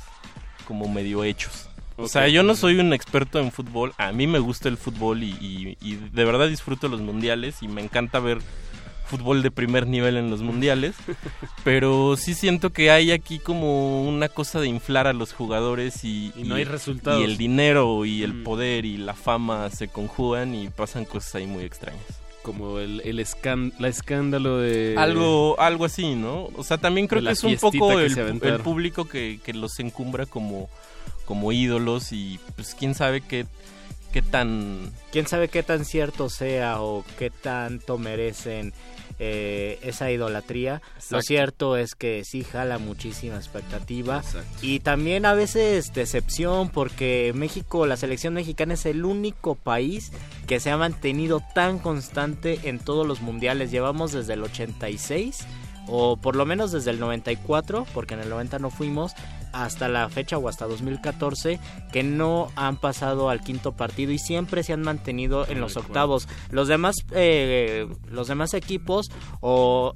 como 0.67 0.87
medio 0.87 1.23
hechos. 1.23 1.67
O 1.97 2.07
sea, 2.07 2.27
yo 2.29 2.43
no 2.43 2.55
soy 2.55 2.79
un 2.79 2.93
experto 2.93 3.39
en 3.39 3.51
fútbol. 3.51 3.93
A 3.97 4.11
mí 4.13 4.25
me 4.25 4.39
gusta 4.39 4.69
el 4.69 4.77
fútbol 4.77 5.21
y, 5.23 5.31
y- 5.41 5.77
y 5.81 5.95
de 5.95 6.23
verdad 6.25 6.47
disfruto 6.47 6.87
los 6.87 7.01
mundiales 7.01 7.61
y 7.61 7.67
me 7.67 7.81
encanta 7.81 8.19
ver 8.19 8.39
fútbol 9.05 9.41
de 9.41 9.51
primer 9.51 9.85
nivel 9.87 10.15
en 10.15 10.29
los 10.29 10.41
mundiales. 10.41 10.95
pero 11.65 12.15
sí 12.15 12.35
siento 12.35 12.69
que 12.69 12.91
hay 12.91 13.11
aquí 13.11 13.39
como 13.39 14.07
una 14.07 14.29
cosa 14.29 14.61
de 14.61 14.67
inflar 14.67 15.07
a 15.07 15.13
los 15.13 15.33
jugadores 15.33 16.05
y, 16.05 16.31
Y 16.37 16.43
no 16.43 16.55
hay 16.55 16.63
resultados. 16.63 17.19
Y 17.19 17.23
el 17.25 17.35
dinero 17.37 18.05
y 18.05 18.23
el 18.23 18.43
poder 18.43 18.85
y 18.85 18.95
la 18.97 19.13
fama 19.13 19.69
se 19.69 19.89
conjugan 19.89 20.55
y 20.55 20.69
pasan 20.69 21.03
cosas 21.03 21.35
ahí 21.35 21.47
muy 21.47 21.65
extrañas. 21.65 22.05
Como 22.41 22.79
el, 22.79 23.01
el 23.01 23.17
la 23.79 23.87
escándalo 23.87 24.59
de... 24.59 24.95
Algo, 24.97 25.59
algo 25.59 25.85
así, 25.85 26.15
¿no? 26.15 26.49
O 26.55 26.63
sea, 26.63 26.77
también 26.77 27.07
creo 27.07 27.21
que 27.21 27.31
es 27.31 27.43
un 27.43 27.57
poco 27.57 27.99
el, 27.99 28.17
el 28.41 28.59
público 28.61 29.05
que, 29.05 29.39
que 29.43 29.53
los 29.53 29.79
encumbra 29.79 30.25
como, 30.25 30.69
como 31.25 31.51
ídolos 31.51 32.11
y 32.13 32.39
pues 32.55 32.75
quién 32.75 32.95
sabe 32.95 33.21
qué, 33.21 33.45
qué 34.13 34.21
tan... 34.21 34.91
quién 35.11 35.27
sabe 35.27 35.49
qué 35.49 35.63
tan 35.63 35.83
cierto 35.85 36.29
sea 36.29 36.81
o 36.81 37.03
qué 37.17 37.29
tanto 37.29 37.97
merecen 37.97 38.73
eh, 39.19 39.79
esa 39.83 40.11
idolatría. 40.11 40.81
Lo 41.09 41.21
cierto 41.21 41.77
es 41.77 41.95
que 41.95 42.23
sí 42.23 42.43
jala 42.43 42.77
muchísima 42.77 43.35
expectativa 43.35 44.23
y 44.61 44.79
también 44.79 45.25
a 45.25 45.33
veces 45.33 45.93
decepción 45.93 46.69
porque 46.69 47.33
México, 47.35 47.85
la 47.85 47.97
selección 47.97 48.33
mexicana 48.33 48.75
es 48.75 48.85
el 48.85 49.03
único 49.03 49.55
país 49.55 50.11
que 50.47 50.59
se 50.59 50.71
ha 50.71 50.77
mantenido 50.77 51.41
tan 51.53 51.79
constante 51.79 52.61
en 52.63 52.79
todos 52.79 53.05
los 53.05 53.21
mundiales. 53.21 53.71
Llevamos 53.71 54.11
desde 54.11 54.33
el 54.33 54.43
86 54.43 55.45
o 55.89 56.17
por 56.17 56.35
lo 56.35 56.45
menos 56.45 56.71
desde 56.71 56.91
el 56.91 56.99
94, 56.99 57.85
porque 57.93 58.13
en 58.13 58.21
el 58.21 58.29
90 58.29 58.59
no 58.59 58.69
fuimos, 58.69 59.13
hasta 59.51 59.87
la 59.89 60.09
fecha 60.09 60.37
o 60.37 60.47
hasta 60.47 60.67
2014, 60.67 61.59
que 61.91 62.03
no 62.03 62.49
han 62.55 62.77
pasado 62.77 63.29
al 63.29 63.41
quinto 63.41 63.73
partido 63.73 64.11
y 64.11 64.19
siempre 64.19 64.63
se 64.63 64.73
han 64.73 64.81
mantenido 64.81 65.47
en 65.47 65.59
los 65.59 65.77
octavos. 65.77 66.27
Los 66.51 66.67
demás, 66.67 66.95
eh, 67.11 67.87
los 68.09 68.27
demás 68.27 68.53
equipos 68.53 69.11
o 69.41 69.93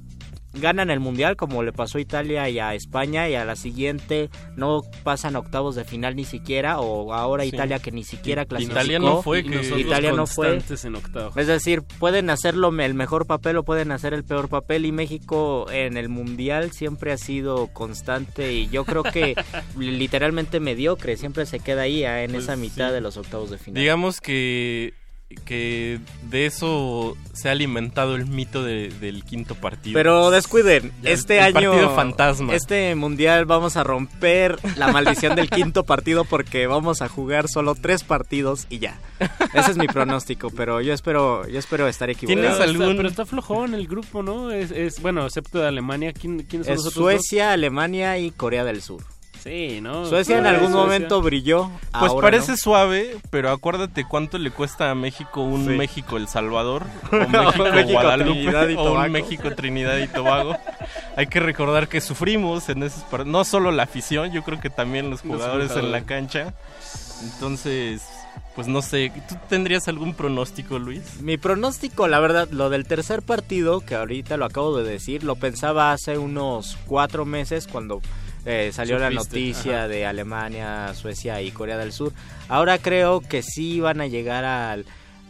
ganan 0.54 0.90
el 0.90 1.00
mundial 1.00 1.36
como 1.36 1.62
le 1.62 1.72
pasó 1.72 1.98
a 1.98 2.00
Italia 2.00 2.48
y 2.48 2.58
a 2.58 2.74
España 2.74 3.28
y 3.28 3.34
a 3.34 3.44
la 3.44 3.56
siguiente 3.56 4.30
no 4.56 4.82
pasan 5.02 5.36
octavos 5.36 5.74
de 5.74 5.84
final 5.84 6.16
ni 6.16 6.24
siquiera 6.24 6.80
o 6.80 7.12
ahora 7.12 7.42
Sí. 7.44 7.48
Italia 7.50 7.78
que 7.78 7.90
ni 7.92 8.04
siquiera 8.04 8.44
clasificó 8.46 8.78
Italia 8.80 8.98
no 8.98 9.22
fue, 9.22 9.42
que- 9.44 9.78
Italia 9.80 10.12
no 10.12 10.26
fue 10.26 10.58
en 10.84 10.94
octavos. 10.96 11.36
es 11.36 11.46
decir 11.46 11.82
pueden 11.98 12.30
hacerlo 12.30 12.68
el 12.80 12.94
mejor 12.94 13.26
papel 13.26 13.56
o 13.56 13.64
pueden 13.64 13.92
hacer 13.92 14.14
el 14.14 14.24
peor 14.24 14.48
papel 14.48 14.86
y 14.86 14.92
México 14.92 15.66
en 15.70 15.96
el 15.96 16.08
mundial 16.08 16.72
siempre 16.72 17.12
ha 17.12 17.18
sido 17.18 17.68
constante 17.72 18.52
y 18.52 18.68
yo 18.68 18.84
creo 18.84 19.02
que 19.02 19.34
literalmente 19.78 20.60
mediocre 20.60 21.16
siempre 21.16 21.46
se 21.46 21.60
queda 21.60 21.82
ahí 21.82 22.04
ah, 22.04 22.22
en 22.22 22.32
Pues 22.32 22.44
esa 22.44 22.56
mitad 22.56 22.88
sí. 22.88 22.94
de 22.94 23.00
los 23.00 23.16
octavos 23.16 23.50
de 23.50 23.58
final 23.58 23.80
Digamos 23.80 24.20
que, 24.20 24.94
que 25.44 26.00
de 26.30 26.46
eso 26.46 27.16
se 27.32 27.48
ha 27.48 27.52
alimentado 27.52 28.14
el 28.14 28.26
mito 28.26 28.62
de- 28.62 28.88
del 29.00 29.24
quinto 29.24 29.54
partido. 29.54 29.94
Pero 29.94 30.30
descuiden, 30.30 30.92
el- 31.02 31.08
este 31.08 31.38
el 31.38 31.56
año 31.56 31.70
partido 31.72 31.94
fantasma. 31.94 32.54
Este 32.54 32.94
mundial 32.94 33.44
vamos 33.44 33.76
a 33.76 33.84
romper 33.84 34.58
la 34.76 34.88
maldición 34.92 35.34
del 35.36 35.50
quinto 35.50 35.84
partido 35.84 36.24
porque 36.24 36.66
vamos 36.66 37.02
a 37.02 37.08
jugar 37.08 37.48
solo 37.48 37.74
tres 37.74 38.04
partidos 38.04 38.66
y 38.70 38.78
ya. 38.78 38.98
Ese 39.54 39.70
es 39.72 39.76
mi 39.76 39.86
pronóstico, 39.86 40.50
pero 40.50 40.80
yo 40.80 40.92
espero, 40.92 41.46
yo 41.48 41.58
espero 41.58 41.88
estar 41.88 42.08
equivocado. 42.10 42.40
Pero 42.58 42.72
está- 42.72 42.96
Pero 42.96 43.08
está 43.08 43.26
flojón 43.26 43.74
el 43.74 43.86
grupo, 43.88 44.22
¿no? 44.22 44.50
Es, 44.50 44.70
es 44.70 45.00
bueno, 45.00 45.24
excepto 45.26 45.58
de 45.58 45.68
Alemania. 45.68 46.12
¿Quién, 46.12 46.42
¿Quiénes 46.44 46.66
son 46.66 46.74
Es 46.76 46.84
los 46.84 46.86
otros 46.88 47.04
Suecia, 47.04 47.52
Alemania 47.52 48.18
y 48.18 48.30
Corea 48.30 48.64
del 48.64 48.82
Sur. 48.82 49.02
Sí, 49.44 49.80
¿no? 49.82 50.06
Suecia 50.06 50.38
en 50.38 50.44
Suecia. 50.44 50.48
algún 50.48 50.72
momento 50.72 51.20
brilló. 51.20 51.70
Pues 51.98 52.10
ahora 52.12 52.22
parece 52.28 52.52
no. 52.52 52.56
suave, 52.56 53.18
pero 53.28 53.50
acuérdate 53.50 54.06
cuánto 54.08 54.38
le 54.38 54.50
cuesta 54.50 54.90
a 54.90 54.94
México 54.94 55.42
un 55.42 55.66
Sí. 55.66 55.70
México 55.72 56.16
El 56.16 56.28
Salvador, 56.28 56.84
o 57.12 57.16
Un 57.16 57.30
México, 57.30 57.64
México, 57.74 57.92
Guadalupe, 57.92 58.32
Trinidad 58.32 58.68
y 58.68 58.74
o 58.74 58.78
un 58.80 58.84
Tobago. 58.86 59.08
México 59.12 59.54
Trinidad 59.54 59.98
y 59.98 60.08
Tobago. 60.08 60.56
Hay 61.16 61.26
que 61.26 61.40
recordar 61.40 61.88
que 61.88 62.00
sufrimos 62.00 62.70
en 62.70 62.84
esos 62.84 63.04
no 63.26 63.44
solo 63.44 63.70
la 63.70 63.82
afición, 63.82 64.32
yo 64.32 64.42
creo 64.42 64.58
que 64.60 64.70
también 64.70 65.10
los 65.10 65.22
Los 65.24 65.34
jugadores 65.36 65.76
en 65.76 65.92
la 65.92 66.00
cancha. 66.06 66.54
Entonces, 67.22 68.02
pues 68.54 68.66
no 68.66 68.80
sé, 68.82 69.12
¿tú 69.28 69.36
tendrías 69.48 69.88
algún 69.88 70.14
pronóstico, 70.14 70.78
Luis? 70.78 71.20
Mi 71.20 71.36
pronóstico, 71.36 72.08
la 72.08 72.18
verdad, 72.18 72.48
lo 72.50 72.70
del 72.70 72.86
tercer 72.86 73.20
partido, 73.22 73.80
que 73.80 73.94
ahorita 73.94 74.36
lo 74.38 74.46
acabo 74.46 74.76
de 74.76 74.90
decir, 74.90 75.22
lo 75.22 75.36
pensaba 75.36 75.92
hace 75.92 76.18
unos 76.18 76.78
cuatro 76.86 77.24
meses 77.24 77.66
cuando 77.66 78.00
eh, 78.44 78.70
salió 78.72 78.98
la 78.98 79.10
noticia 79.10 79.78
ajá. 79.80 79.88
de 79.88 80.06
Alemania, 80.06 80.92
Suecia 80.94 81.40
y 81.42 81.50
Corea 81.50 81.78
del 81.78 81.92
Sur. 81.92 82.12
Ahora 82.48 82.78
creo 82.78 83.20
que 83.20 83.42
sí 83.42 83.80
van 83.80 84.00
a 84.00 84.06
llegar 84.06 84.44
al 84.44 84.84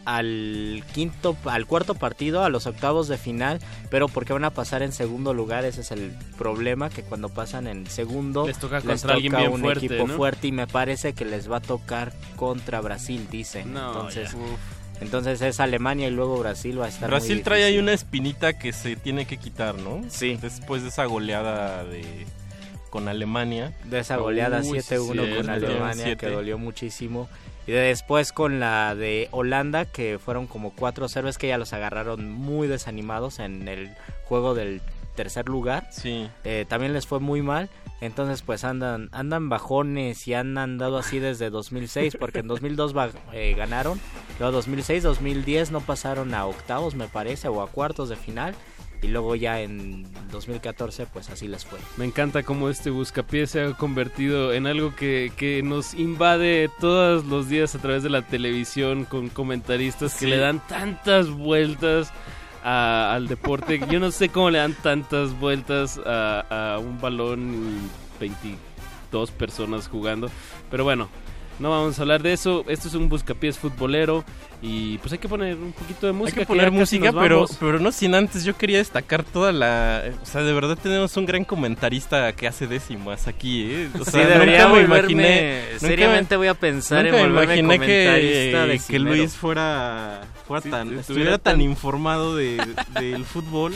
al 0.04 0.84
quinto 0.92 1.34
al 1.46 1.66
cuarto 1.66 1.94
partido 1.94 2.44
a 2.44 2.50
los 2.50 2.66
octavos 2.66 3.08
de 3.08 3.16
final 3.16 3.58
pero 3.90 4.06
porque 4.06 4.34
van 4.34 4.44
a 4.44 4.50
pasar 4.50 4.82
en 4.82 4.92
segundo 4.92 5.32
lugar 5.32 5.64
ese 5.64 5.80
es 5.80 5.90
el 5.92 6.12
problema 6.36 6.90
que 6.90 7.02
cuando 7.02 7.30
pasan 7.30 7.66
en 7.66 7.86
segundo 7.86 8.46
Les 8.46 8.58
toca 8.58 8.82
contra 8.82 9.14
alguien 9.14 9.34
bien 9.34 9.52
un 9.52 9.60
fuerte, 9.62 9.86
equipo 9.86 10.06
¿no? 10.06 10.14
fuerte 10.14 10.48
y 10.48 10.52
me 10.52 10.66
parece 10.66 11.14
que 11.14 11.24
les 11.24 11.50
va 11.50 11.56
a 11.56 11.60
tocar 11.60 12.12
contra 12.36 12.82
Brasil 12.82 13.26
dicen 13.30 13.72
No, 13.72 13.92
entonces 13.92 14.32
ya. 14.32 14.38
entonces 15.00 15.40
es 15.40 15.58
Alemania 15.58 16.08
y 16.08 16.10
luego 16.10 16.38
Brasil 16.38 16.78
va 16.78 16.84
a 16.84 16.88
estar 16.88 17.08
muy 17.08 17.18
Brasil 17.18 17.42
trae 17.42 17.64
ahí 17.64 17.78
una 17.78 17.94
espinita 17.94 18.58
que 18.58 18.74
se 18.74 18.96
tiene 18.96 19.26
que 19.26 19.38
quitar, 19.38 19.74
¿no? 19.76 20.02
Sí. 20.10 20.38
Después 20.40 20.82
de 20.82 20.90
esa 20.90 21.06
goleada 21.06 21.82
de 21.84 22.26
con 22.94 23.08
Alemania. 23.08 23.72
de 23.84 23.98
esa 23.98 24.16
goleada 24.18 24.60
Uy, 24.60 24.78
7-1 24.78 25.36
con 25.36 25.50
Alemania 25.50 26.04
7. 26.04 26.16
que 26.16 26.28
dolió 26.28 26.58
muchísimo 26.58 27.28
y 27.66 27.72
después 27.72 28.32
con 28.32 28.60
la 28.60 28.94
de 28.94 29.28
Holanda 29.32 29.84
que 29.84 30.20
fueron 30.24 30.46
como 30.46 30.72
4-0 30.76 31.26
es 31.28 31.36
que 31.38 31.48
ya 31.48 31.58
los 31.58 31.72
agarraron 31.72 32.30
muy 32.30 32.68
desanimados 32.68 33.40
en 33.40 33.66
el 33.66 33.90
juego 34.26 34.54
del 34.54 34.80
tercer 35.16 35.48
lugar 35.48 35.88
Sí. 35.90 36.28
Eh, 36.44 36.66
también 36.68 36.92
les 36.92 37.06
fue 37.06 37.18
muy 37.18 37.42
mal 37.42 37.68
entonces 38.00 38.42
pues 38.42 38.62
andan 38.64 39.08
andan 39.12 39.48
bajones 39.48 40.28
y 40.28 40.34
han 40.34 40.56
andado 40.56 40.98
así 40.98 41.18
desde 41.18 41.50
2006 41.50 42.16
porque 42.20 42.40
en 42.40 42.46
2002 42.48 42.92
ba- 42.92 43.10
eh, 43.32 43.54
ganaron 43.56 44.00
luego 44.38 44.52
2006 44.52 45.02
2010 45.02 45.70
no 45.72 45.80
pasaron 45.80 46.32
a 46.34 46.46
octavos 46.46 46.94
me 46.94 47.08
parece 47.08 47.48
o 47.48 47.60
a 47.62 47.68
cuartos 47.68 48.08
de 48.08 48.16
final 48.16 48.54
y 49.04 49.08
luego 49.08 49.34
ya 49.36 49.60
en 49.60 50.06
2014 50.32 51.06
pues 51.12 51.28
así 51.30 51.46
les 51.48 51.64
fue 51.64 51.78
Me 51.96 52.04
encanta 52.04 52.42
cómo 52.42 52.68
este 52.70 52.90
buscapiés 52.90 53.50
se 53.50 53.62
ha 53.62 53.72
convertido 53.74 54.52
en 54.52 54.66
algo 54.66 54.94
que, 54.96 55.30
que 55.36 55.62
nos 55.62 55.94
invade 55.94 56.70
todos 56.80 57.24
los 57.26 57.48
días 57.48 57.74
a 57.74 57.78
través 57.80 58.02
de 58.02 58.10
la 58.10 58.22
televisión 58.22 59.04
con 59.04 59.28
comentaristas 59.28 60.12
que 60.14 60.24
Sí. 60.24 60.30
le 60.30 60.38
dan 60.38 60.60
tantas 60.68 61.28
vueltas 61.30 62.12
a- 62.64 63.12
al 63.14 63.28
deporte. 63.28 63.78
Yo 63.90 64.00
no 64.00 64.10
sé 64.10 64.30
cómo 64.30 64.50
le 64.50 64.58
dan 64.58 64.74
tantas 64.74 65.38
vueltas 65.38 66.00
a, 66.04 66.74
a 66.74 66.78
un 66.78 67.00
balón 67.00 67.54
y 67.54 68.20
22 68.20 69.30
personas 69.32 69.86
jugando. 69.88 70.30
Pero 70.70 70.82
bueno, 70.84 71.08
no 71.58 71.70
vamos 71.70 71.98
a 71.98 72.02
hablar 72.02 72.22
de 72.22 72.32
eso. 72.32 72.64
Esto 72.68 72.88
es 72.88 72.94
un 72.94 73.08
buscapiés 73.08 73.58
futbolero 73.58 74.24
y 74.66 74.96
pues 74.98 75.12
hay 75.12 75.18
que 75.18 75.28
poner 75.28 75.56
un 75.56 75.72
poquito 75.72 76.06
de 76.06 76.14
música. 76.14 76.40
Hay 76.40 76.46
que 76.46 76.48
poner 76.48 76.64
casi 76.70 76.78
música, 76.78 77.12
pero, 77.12 77.44
pero 77.60 77.78
no 77.78 77.92
sin 77.92 78.14
antes. 78.14 78.44
Yo 78.44 78.56
quería 78.56 78.78
destacar 78.78 79.22
toda 79.22 79.52
la. 79.52 80.02
O 80.22 80.24
sea, 80.26 80.40
de 80.42 80.52
verdad 80.54 80.78
tenemos 80.82 81.14
un 81.18 81.26
gran 81.26 81.44
comentarista 81.44 82.32
que 82.32 82.48
hace 82.48 82.66
décimas 82.66 83.28
aquí, 83.28 83.64
¿eh? 83.70 83.88
O 84.00 84.04
Sí, 84.06 84.12
sea, 84.12 84.26
debería 84.26 84.66
nunca 84.68 84.80
me 84.80 84.84
imaginé. 84.84 85.64
seriamente 85.78 86.36
voy 86.36 86.46
a 86.46 86.54
pensar 86.54 87.04
en 87.04 87.12
nunca 87.12 87.24
me 87.24 87.28
volverme 87.28 87.56
imaginé 87.58 87.76
comentarista 87.86 88.64
que, 88.66 88.72
de 88.72 88.78
que. 88.78 88.98
Luis 88.98 89.34
fuera, 89.34 90.22
fuera 90.46 90.62
Sí, 90.62 90.70
tan, 90.70 90.98
estuviera 90.98 91.32
tan 91.36 91.54
tan- 91.56 91.60
informado 91.60 92.34
de, 92.34 92.56
del 92.98 93.26
fútbol. 93.26 93.74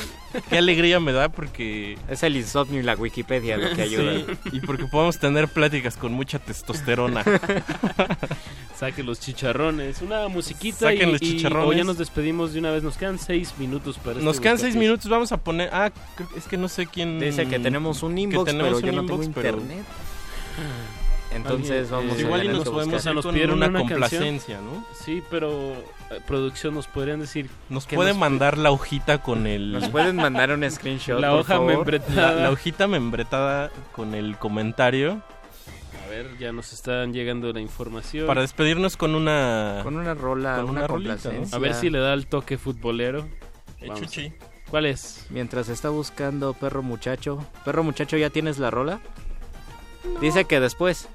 Qué 0.48 0.56
alegría 0.56 1.00
me 1.00 1.12
da 1.12 1.28
porque. 1.28 1.98
Es 2.08 2.22
el 2.22 2.34
insomnio 2.36 2.80
y 2.80 2.82
la 2.82 2.94
Wikipedia 2.94 3.58
lo 3.58 3.74
que 3.76 3.82
ayuda. 3.82 4.12
Sí, 4.14 4.26
y 4.52 4.60
porque 4.60 4.84
podemos 4.86 5.18
tener 5.18 5.48
pláticas 5.48 5.96
con 5.98 6.12
mucha 6.12 6.38
testosterona. 6.38 7.24
Saquen 8.78 9.06
los 9.06 9.18
chicharrones, 9.18 10.02
una 10.02 10.28
musiquita 10.28 10.77
Saquen 10.78 11.08
y, 11.08 11.12
los 11.12 11.22
y- 11.22 11.36
chicharrones. 11.36 11.68
o 11.68 11.72
ya 11.72 11.84
nos 11.84 11.98
despedimos 11.98 12.52
de 12.52 12.58
una 12.60 12.70
vez. 12.70 12.82
Nos 12.82 12.96
quedan 12.96 13.18
seis 13.18 13.54
minutos 13.58 13.98
para 13.98 14.20
Nos 14.20 14.36
este 14.36 14.42
quedan 14.42 14.58
seis 14.58 14.76
minutos, 14.76 15.08
vamos 15.10 15.32
a 15.32 15.36
poner... 15.38 15.70
Ah, 15.72 15.90
creo- 16.16 16.28
es 16.36 16.44
que 16.46 16.56
no 16.56 16.68
sé 16.68 16.86
quién... 16.86 17.18
Dice 17.20 17.46
que 17.48 17.58
tenemos 17.58 18.02
un 18.02 18.14
que 18.14 18.20
inbox, 18.22 18.44
tenemos 18.46 18.80
pero 18.80 18.86
yo 18.86 18.90
un 18.90 18.96
no 18.96 19.10
tengo 19.10 19.22
inbox, 19.24 19.34
pero- 19.42 19.58
internet. 19.58 19.84
Entonces 21.30 21.90
vamos 21.90 22.14
eh, 22.16 22.18
a 22.18 22.20
igual 22.22 22.44
y 22.44 22.48
nos 22.48 22.64
que 22.64 22.70
podemos. 22.70 22.94
O 22.94 22.98
sea, 23.00 23.12
nos 23.12 23.26
pidieron 23.26 23.58
una 23.58 23.66
una, 23.68 23.80
complacencia, 23.80 24.56
canción. 24.56 24.64
¿no? 24.80 24.86
Sí, 25.04 25.22
pero 25.30 25.74
eh, 26.10 26.20
producción 26.26 26.74
nos 26.74 26.86
podrían 26.86 27.20
decir. 27.20 27.50
Nos 27.68 27.86
qué 27.86 27.96
puede 27.96 28.10
nos- 28.10 28.18
mandar 28.18 28.56
la 28.56 28.70
hojita 28.70 29.18
con 29.22 29.46
el... 29.46 29.72
¿Nos 29.72 29.88
pueden 29.90 30.16
mandar 30.16 30.50
un 30.52 30.68
screenshot, 30.70 31.20
La 31.20 31.30
por 31.30 31.40
hoja 31.40 31.54
favor? 31.54 31.74
membretada. 31.76 32.32
La, 32.34 32.42
la 32.44 32.50
hojita 32.50 32.86
membretada 32.88 33.70
con 33.92 34.14
el 34.14 34.38
comentario 34.38 35.20
A 36.08 36.10
ver, 36.10 36.38
ya 36.38 36.52
nos 36.52 36.72
están 36.72 37.12
llegando 37.12 37.52
la 37.52 37.60
información. 37.60 38.26
para 38.26 38.40
despedirnos 38.40 38.96
con 38.96 39.14
una... 39.14 39.80
Con 39.82 39.94
una 39.94 40.14
rola, 40.14 40.56
con 40.56 40.70
una 40.70 40.80
una 40.80 40.86
rolita. 40.86 41.30
A 41.52 41.58
ver 41.58 41.74
si 41.74 41.90
le 41.90 41.98
da 41.98 42.14
el 42.14 42.26
toque 42.26 42.56
futbolero. 42.56 43.28
Eh. 43.82 43.90
Chuchi. 43.94 44.32
¿Cuál 44.70 44.86
es? 44.86 45.26
Mientras 45.28 45.68
está 45.68 45.90
buscando 45.90 46.54
Perro 46.54 46.82
Muchacho. 46.82 47.44
Perro 47.62 47.84
Muchacho, 47.84 48.16
¿ya 48.16 48.30
tienes 48.30 48.58
la 48.58 48.70
rola? 48.70 49.00
Dice 50.22 50.46
que 50.46 50.60
después. 50.60 51.08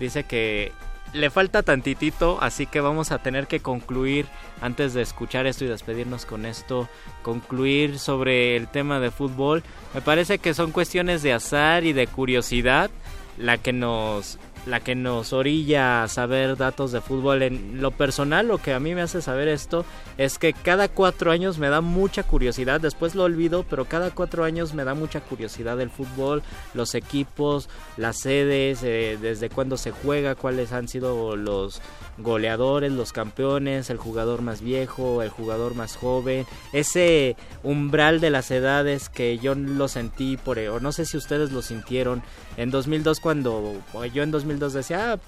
Dice 0.00 0.24
que 0.24 0.72
le 1.12 1.28
falta 1.28 1.62
tantitito, 1.62 2.38
así 2.40 2.66
que 2.66 2.80
vamos 2.80 3.12
a 3.12 3.18
tener 3.18 3.48
que 3.48 3.60
concluir 3.60 4.26
antes 4.62 4.94
de 4.94 5.02
escuchar 5.02 5.46
esto 5.46 5.66
y 5.66 5.68
despedirnos 5.68 6.24
con 6.24 6.46
esto. 6.46 6.88
Concluir 7.22 7.98
sobre 7.98 8.56
el 8.56 8.66
tema 8.68 8.98
de 8.98 9.10
fútbol. 9.10 9.62
Me 9.92 10.00
parece 10.00 10.38
que 10.38 10.54
son 10.54 10.72
cuestiones 10.72 11.22
de 11.22 11.34
azar 11.34 11.84
y 11.84 11.92
de 11.92 12.06
curiosidad 12.06 12.90
la 13.38 13.58
que 13.58 13.72
nos 13.72 14.38
la 14.68 14.80
que 14.80 14.94
nos 14.94 15.32
orilla 15.32 16.02
a 16.02 16.08
saber 16.08 16.56
datos 16.56 16.92
de 16.92 17.00
fútbol. 17.00 17.42
En 17.42 17.80
lo 17.80 17.90
personal, 17.90 18.48
lo 18.48 18.58
que 18.58 18.74
a 18.74 18.80
mí 18.80 18.94
me 18.94 19.02
hace 19.02 19.22
saber 19.22 19.48
esto 19.48 19.84
es 20.18 20.38
que 20.38 20.52
cada 20.52 20.88
cuatro 20.88 21.30
años 21.30 21.58
me 21.58 21.68
da 21.68 21.80
mucha 21.80 22.22
curiosidad. 22.22 22.80
Después 22.80 23.14
lo 23.14 23.24
olvido, 23.24 23.64
pero 23.68 23.86
cada 23.86 24.10
cuatro 24.10 24.44
años 24.44 24.74
me 24.74 24.84
da 24.84 24.94
mucha 24.94 25.20
curiosidad 25.20 25.80
el 25.80 25.90
fútbol, 25.90 26.42
los 26.74 26.94
equipos, 26.94 27.68
las 27.96 28.18
sedes, 28.18 28.82
eh, 28.82 29.18
desde 29.20 29.48
cuándo 29.48 29.76
se 29.76 29.90
juega, 29.90 30.34
cuáles 30.34 30.72
han 30.72 30.88
sido 30.88 31.36
los 31.36 31.80
goleadores, 32.18 32.92
los 32.92 33.12
campeones, 33.12 33.90
el 33.90 33.96
jugador 33.96 34.42
más 34.42 34.60
viejo, 34.60 35.22
el 35.22 35.30
jugador 35.30 35.74
más 35.74 35.96
joven, 35.96 36.46
ese 36.72 37.36
umbral 37.62 38.20
de 38.20 38.30
las 38.30 38.50
edades 38.50 39.08
que 39.08 39.38
yo 39.38 39.54
lo 39.54 39.88
sentí 39.88 40.36
por 40.36 40.58
o 40.58 40.80
no 40.80 40.90
sé 40.92 41.04
si 41.04 41.16
ustedes 41.16 41.52
lo 41.52 41.62
sintieron 41.62 42.22
en 42.56 42.70
2002 42.70 43.20
cuando 43.20 43.74
yo 44.12 44.22
en 44.22 44.30
2002 44.30 44.57
decía, 44.58 45.14
"Ah, 45.14 45.18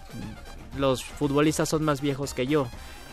los 0.78 1.04
futbolistas 1.04 1.68
son 1.68 1.84
más 1.84 2.00
viejos 2.00 2.34
que 2.34 2.46
yo. 2.46 2.66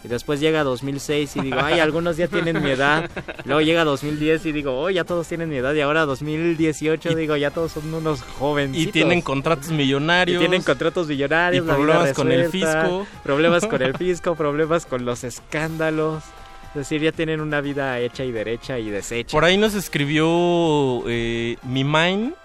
Y 0.03 0.07
después 0.07 0.39
llega 0.39 0.63
2006 0.63 1.35
y 1.37 1.41
digo, 1.41 1.57
ay, 1.61 1.79
algunos 1.79 2.17
ya 2.17 2.27
tienen 2.27 2.61
mi 2.61 2.69
edad. 2.69 3.09
Luego 3.45 3.61
llega 3.61 3.83
2010 3.83 4.45
y 4.45 4.51
digo, 4.51 4.79
oh, 4.79 4.89
ya 4.91 5.03
todos 5.03 5.27
tienen 5.27 5.49
mi 5.49 5.57
edad. 5.57 5.73
Y 5.73 5.81
ahora 5.81 6.05
2018 6.05 7.15
digo, 7.15 7.35
ya 7.35 7.49
todos 7.49 7.71
son 7.71 7.91
unos 7.93 8.21
jóvenes. 8.21 8.77
Y 8.77 8.87
tienen 8.87 9.21
contratos 9.21 9.69
millonarios. 9.71 10.37
Y 10.37 10.39
tienen 10.39 10.61
contratos 10.61 11.07
millonarios, 11.07 11.65
Y 11.65 11.67
problemas 11.67 12.13
con 12.13 12.31
el 12.31 12.49
fisco. 12.49 13.07
Problemas 13.23 13.65
con 13.65 13.81
el 13.81 13.97
fisco, 13.97 14.35
problemas 14.35 14.85
con 14.85 15.03
los 15.03 15.23
escándalos. 15.23 16.23
Es 16.69 16.75
decir, 16.75 17.01
ya 17.01 17.11
tienen 17.11 17.41
una 17.41 17.59
vida 17.59 17.99
hecha 17.99 18.23
y 18.23 18.31
derecha 18.31 18.77
y 18.77 18.91
deshecha. 18.91 19.31
Por 19.31 19.45
ahí 19.45 19.57
nos 19.57 19.73
escribió 19.73 21.03
eh, 21.07 21.57
mi 21.63 21.83
mind, 21.83 22.35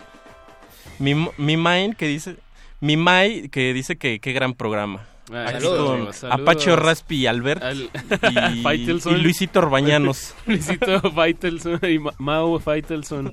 mi, 0.98 1.14
mi 1.36 1.56
mind 1.58 1.96
que 1.96 2.06
dice, 2.06 2.36
mi 2.82 2.96
Mai 2.98 3.48
que 3.48 3.72
dice 3.72 3.96
que 3.96 4.20
qué 4.20 4.32
gran 4.32 4.52
programa. 4.54 5.00
Ah, 5.32 5.44
Aquí 5.48 5.62
saludos, 5.62 5.86
con 5.86 5.94
amigos. 5.96 6.24
Apache 6.24 6.76
Raspi 6.76 7.16
y 7.16 7.26
Albert 7.26 7.62
Al- 7.62 7.88
y, 8.30 9.08
y 9.10 9.16
Luisito 9.22 9.60
Orbañanos. 9.60 10.34
Luisito 10.46 11.00
Faitelson 11.12 11.78
y 11.88 11.98
Ma- 11.98 12.12
Mau 12.18 12.58
Faitelson. 12.58 13.32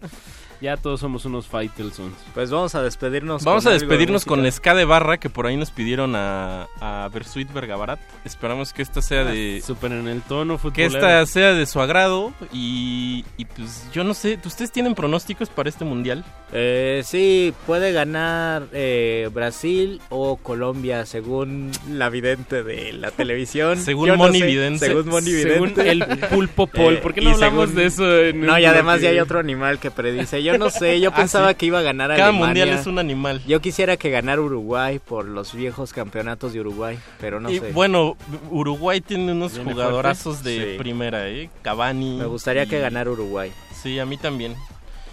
Ya 0.61 0.75
todos 0.77 0.99
somos 0.99 1.23
unos 1.25 1.47
Faitelsons. 1.47 2.13
Pues 2.33 2.51
vamos 2.51 2.75
a 2.75 2.81
despedirnos. 2.83 3.43
Vamos 3.43 3.63
con 3.63 3.71
a 3.71 3.73
de 3.73 3.79
despedirnos 3.79 4.25
con. 4.25 4.51
Ska 4.51 4.73
de 4.75 4.83
Barra, 4.85 5.17
que 5.17 5.29
por 5.29 5.45
ahí 5.47 5.55
nos 5.55 5.71
pidieron 5.71 6.15
a, 6.15 6.67
a 6.81 7.09
Bersuit 7.13 7.51
Vergabarat. 7.53 7.99
Esperamos 8.25 8.73
que 8.73 8.81
esta 8.81 9.01
sea 9.01 9.23
de... 9.23 9.61
Súper 9.65 9.91
en 9.93 10.07
el 10.07 10.21
tono 10.21 10.55
Que 10.55 10.59
futbolero. 10.59 10.95
esta 10.95 11.25
sea 11.25 11.53
de 11.53 11.65
su 11.65 11.79
agrado 11.79 12.33
y, 12.51 13.23
y 13.37 13.45
pues 13.45 13.87
yo 13.93 14.03
no 14.03 14.13
sé, 14.13 14.39
¿ustedes 14.43 14.71
tienen 14.71 14.95
pronósticos 14.95 15.49
para 15.49 15.69
este 15.69 15.85
mundial? 15.85 16.25
Eh, 16.51 17.03
sí, 17.05 17.53
puede 17.67 17.91
ganar 17.91 18.63
eh, 18.73 19.29
Brasil 19.33 20.01
o 20.09 20.37
Colombia, 20.37 21.05
según 21.05 21.71
la 21.89 22.09
vidente 22.09 22.63
de 22.63 22.91
la 22.93 23.11
televisión. 23.11 23.77
Según 23.89 24.07
Yo 24.07 24.13
no 24.13 24.23
Moni 24.25 24.39
sé, 24.39 24.45
Vidente. 24.45 24.85
Según 24.87 25.07
Moni 25.07 25.31
Según 25.31 25.69
Vidente. 25.75 25.91
el 25.91 26.05
pulpo 26.29 26.67
Paul. 26.67 26.97
¿Por 26.97 27.13
qué 27.13 27.21
no 27.21 27.29
y 27.29 27.33
hablamos 27.33 27.75
de 27.75 27.85
eso 27.85 28.19
en 28.19 28.41
No, 28.41 28.57
y 28.59 28.65
además 28.65 29.01
ya 29.01 29.09
hay 29.09 29.19
otro 29.19 29.39
animal 29.39 29.79
que 29.79 29.91
predice. 29.91 30.41
Yo 30.43 30.48
no 30.57 30.69
sé, 30.69 30.99
yo 30.99 31.09
Ah, 31.13 31.15
pensaba 31.15 31.49
sí. 31.49 31.55
que 31.55 31.65
iba 31.67 31.79
a 31.79 31.81
ganar 31.81 32.09
Cada 32.09 32.29
Alemania. 32.29 32.45
mundial 32.47 32.69
es 32.69 32.87
un 32.87 32.99
animal. 32.99 33.41
Yo 33.47 33.61
quisiera 33.61 33.97
que 33.97 34.09
ganara 34.09 34.41
Uruguay 34.41 34.99
por 34.99 35.25
los 35.25 35.53
viejos 35.53 35.93
campeonatos 35.93 36.53
de 36.53 36.61
Uruguay, 36.61 36.97
pero 37.19 37.39
no 37.39 37.49
y 37.49 37.59
sé. 37.59 37.71
bueno, 37.71 38.15
Uruguay 38.49 39.01
tiene 39.01 39.31
unos 39.31 39.53
¿Viene 39.55 39.71
jugadorazos 39.73 40.37
fuerte? 40.37 40.49
de 40.59 40.71
Sí. 40.73 40.77
primera, 40.77 41.27
¿eh? 41.29 41.49
Cavani. 41.61 42.17
Me 42.17 42.25
gustaría 42.25 42.63
y- 42.63 42.67
que 42.67 42.79
ganara 42.79 43.11
Uruguay. 43.11 43.51
Sí, 43.81 43.99
a 43.99 44.05
mí 44.05 44.17
también. 44.17 44.55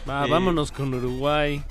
Va, 0.08 0.26
Eh, 0.26 0.31
vámonos 0.31 0.73
con 0.73 0.94
Uruguay. 0.94 1.62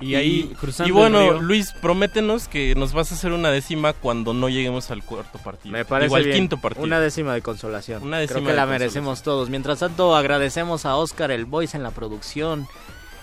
Y, 0.00 0.14
ahí 0.14 0.54
cruzando 0.60 0.88
y 0.88 0.92
bueno, 0.92 1.20
el 1.20 1.30
río. 1.30 1.42
Luis, 1.42 1.72
prométenos 1.72 2.46
que 2.46 2.76
nos 2.76 2.92
vas 2.92 3.10
a 3.10 3.16
hacer 3.16 3.32
una 3.32 3.50
décima 3.50 3.92
cuando 3.94 4.32
no 4.32 4.48
lleguemos 4.48 4.92
al 4.92 5.02
cuarto 5.02 5.40
partido. 5.40 5.72
Me 5.72 5.84
parece 5.84 6.06
Digo, 6.06 6.16
al 6.16 6.22
bien. 6.24 6.36
quinto 6.36 6.56
partido. 6.58 6.84
Una 6.84 7.00
décima 7.00 7.34
de 7.34 7.42
consolación. 7.42 8.04
Una 8.04 8.18
décima 8.20 8.34
Creo 8.36 8.46
que 8.46 8.50
de 8.52 8.56
la 8.58 8.66
merecemos 8.66 9.24
todos. 9.24 9.50
Mientras 9.50 9.80
tanto, 9.80 10.14
agradecemos 10.14 10.86
a 10.86 10.94
Oscar 10.94 11.32
el 11.32 11.46
Voice 11.46 11.76
en 11.76 11.82
la 11.82 11.90
producción 11.90 12.68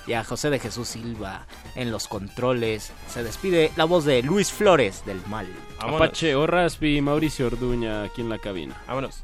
y 0.08 0.14
a 0.14 0.24
José 0.24 0.50
de 0.50 0.60
Jesús 0.60 0.88
Silva 0.90 1.46
en 1.76 1.92
los 1.92 2.08
controles. 2.08 2.92
Se 3.10 3.24
despide 3.24 3.72
la 3.76 3.86
voz 3.86 4.06
de 4.06 4.22
Luis 4.24 4.52
Flores 4.52 5.04
del 5.06 5.22
Mal. 5.28 5.48
Apache 5.80 6.36
Orraspi 6.36 6.98
y 6.98 7.02
Mauricio 7.02 7.48
Orduña 7.48 8.04
aquí 8.04 8.22
en 8.22 8.30
la 8.30 8.38
cabina. 8.40 8.76
Vámonos. 8.88 9.24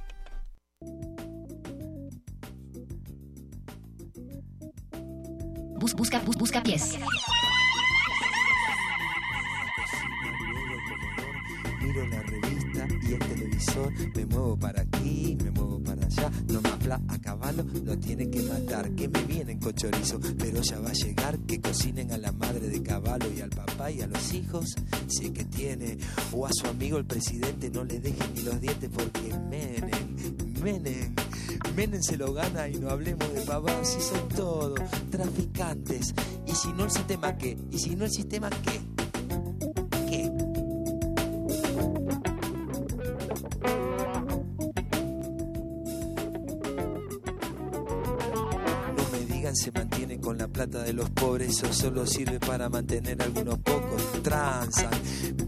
Bus- 5.80 5.94
busca, 5.96 6.20
bus- 6.20 6.38
busca 6.38 6.62
pies. 6.62 6.98
Miro 11.82 12.06
la 12.08 12.22
revista 12.22 12.51
y 12.90 13.14
el 13.14 13.20
televisor, 13.20 13.92
me 14.16 14.26
muevo 14.26 14.58
para 14.58 14.82
aquí, 14.82 15.38
me 15.44 15.52
muevo 15.52 15.80
para 15.84 16.06
allá, 16.06 16.32
no 16.48 16.62
más 16.62 16.80
bla 16.80 17.02
a 17.08 17.20
caballo, 17.20 17.66
lo 17.84 17.98
tienen 17.98 18.32
que 18.32 18.42
matar, 18.44 18.92
que 18.92 19.08
me 19.08 19.24
vienen 19.24 19.60
con 19.60 19.74
chorizo, 19.74 20.20
pero 20.38 20.62
ya 20.62 20.80
va 20.80 20.90
a 20.90 20.94
llegar, 20.94 21.40
que 21.40 21.62
cocinen 21.62 22.12
a 22.12 22.18
la 22.18 22.32
madre 22.32 22.68
de 22.68 22.82
caballo 22.82 23.28
y 23.36 23.42
al 23.42 23.50
papá 23.50 23.92
y 23.92 24.02
a 24.02 24.08
los 24.08 24.34
hijos, 24.34 24.76
si 25.08 25.26
es 25.26 25.32
que 25.32 25.46
tiene, 25.46 25.98
o 26.32 26.46
a 26.46 26.50
su 26.54 26.68
amigo 26.68 26.98
el 26.98 27.06
presidente, 27.06 27.70
no 27.70 27.84
le 27.84 28.00
dejen 28.00 28.34
ni 28.36 28.42
los 28.42 28.60
dientes 28.60 28.90
porque 28.94 29.34
menen, 29.50 30.16
menen, 30.64 31.16
menen 31.76 32.04
se 32.04 32.18
lo 32.18 32.34
gana 32.34 32.68
y 32.68 32.76
no 32.76 32.90
hablemos 32.90 33.34
de 33.34 33.42
pavadas, 33.42 33.88
si 33.94 34.02
son 34.02 34.28
todos 34.30 34.80
traficantes, 35.10 36.14
y 36.48 36.52
si 36.54 36.72
no 36.74 36.86
el 36.86 36.92
sistema 36.92 37.38
qué, 37.38 37.58
y 37.72 37.80
si 37.80 37.96
no 37.96 38.06
el 38.06 38.12
sistema 38.12 38.50
qué. 38.50 39.01
Plata 50.68 50.84
de 50.84 50.94
los 50.94 51.10
pobres, 51.10 51.58
eso 51.58 51.74
solo 51.74 52.06
sirve 52.06 52.40
para 52.40 52.70
mantener 52.70 53.20
a 53.20 53.26
algunos 53.26 53.58
pocos. 53.60 54.22
Transan, 54.22 54.92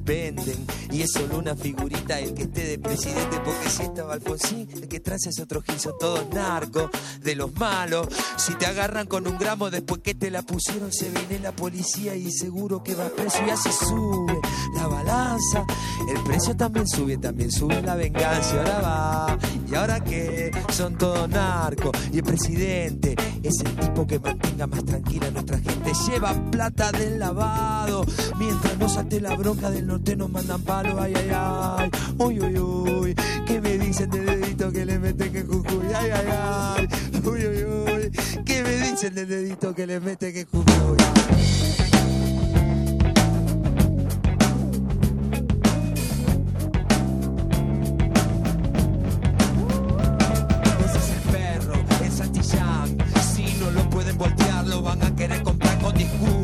venden, 0.04 0.66
y 0.92 1.02
es 1.02 1.12
solo 1.12 1.38
una 1.38 1.56
figurita 1.56 2.20
el 2.20 2.34
que 2.34 2.44
esté 2.44 2.66
de 2.66 2.80
presidente, 2.80 3.40
porque 3.46 3.70
si 3.70 3.84
estaba 3.84 4.14
Alfonsín, 4.14 4.68
el 4.74 4.88
que 4.88 5.00
transa 5.00 5.30
es 5.30 5.40
otro 5.40 5.62
gil, 5.62 5.80
son 5.80 5.94
todos 6.00 6.28
narcos, 6.34 6.90
de 7.22 7.36
los 7.36 7.54
malos. 7.56 8.08
Si 8.38 8.56
te 8.56 8.66
agarran 8.66 9.06
con 9.06 9.28
un 9.28 9.38
gramo 9.38 9.70
después 9.70 10.02
que 10.02 10.16
te 10.16 10.32
la 10.32 10.42
pusieron, 10.42 10.92
se 10.92 11.10
viene 11.10 11.40
la 11.40 11.52
policía 11.52 12.16
y 12.16 12.32
seguro 12.32 12.84
que 12.84 12.96
va 12.96 13.10
preso 13.10 13.38
y 13.46 13.52
así 13.52 13.70
sube 13.72 14.40
la 14.76 14.88
balanza. 14.88 15.64
El 16.10 16.24
precio 16.24 16.56
también 16.56 16.88
sube, 16.88 17.18
también 17.18 17.52
sube 17.52 17.82
la 17.84 17.96
venganza, 17.96 18.58
ahora 18.58 18.82
va. 18.82 19.38
¿Y 19.70 19.76
ahora 19.76 20.04
qué? 20.04 20.52
Son 20.72 20.98
todos 20.98 21.30
narcos. 21.30 21.92
Y 22.12 22.18
el 22.18 22.24
presidente 22.24 23.16
es 23.44 23.60
el 23.64 23.76
tipo 23.76 24.06
que 24.08 24.20
mantenga 24.20 24.68
más 24.68 24.84
tranquila 25.04 25.32
nuestra 25.32 25.60
gente. 25.60 25.92
Lleva 26.08 26.34
plata 26.52 26.92
del 26.92 27.20
lavado. 27.20 28.06
Mientras 28.38 28.78
no 28.78 28.90
salte 28.90 29.22
la 29.22 29.36
bronca 29.36 29.70
del 29.70 29.88
norte 29.88 30.16
nos 30.16 30.30
mandan 30.30 30.62
palo. 30.62 31.00
Ay, 31.02 31.14
ay, 31.16 31.30
ay. 31.34 31.92
Uy, 32.18 32.40
uy, 32.40 32.58
uy. 32.58 33.16
¿Qué 33.46 33.62
me 33.62 33.78
dicen 33.78 34.10
del 34.10 34.26
dedito 34.26 34.72
que 34.72 34.86
le 34.86 35.00
meten 35.00 35.36
en 35.36 35.48
Jujuy? 35.48 35.86
Ay, 35.96 36.12
ay, 36.12 36.28
ay. 36.32 36.88
Uy, 37.24 37.48
uy, 37.48 37.64
uy. 37.64 38.12
¿Qué 38.46 38.64
me 38.64 38.76
dicen 38.78 39.16
del 39.16 39.28
dedito 39.28 39.74
que 39.74 39.88
le 39.88 40.00
meten 40.00 40.36
en 40.36 40.48
Jujuy? 40.48 40.98
a 41.00 41.73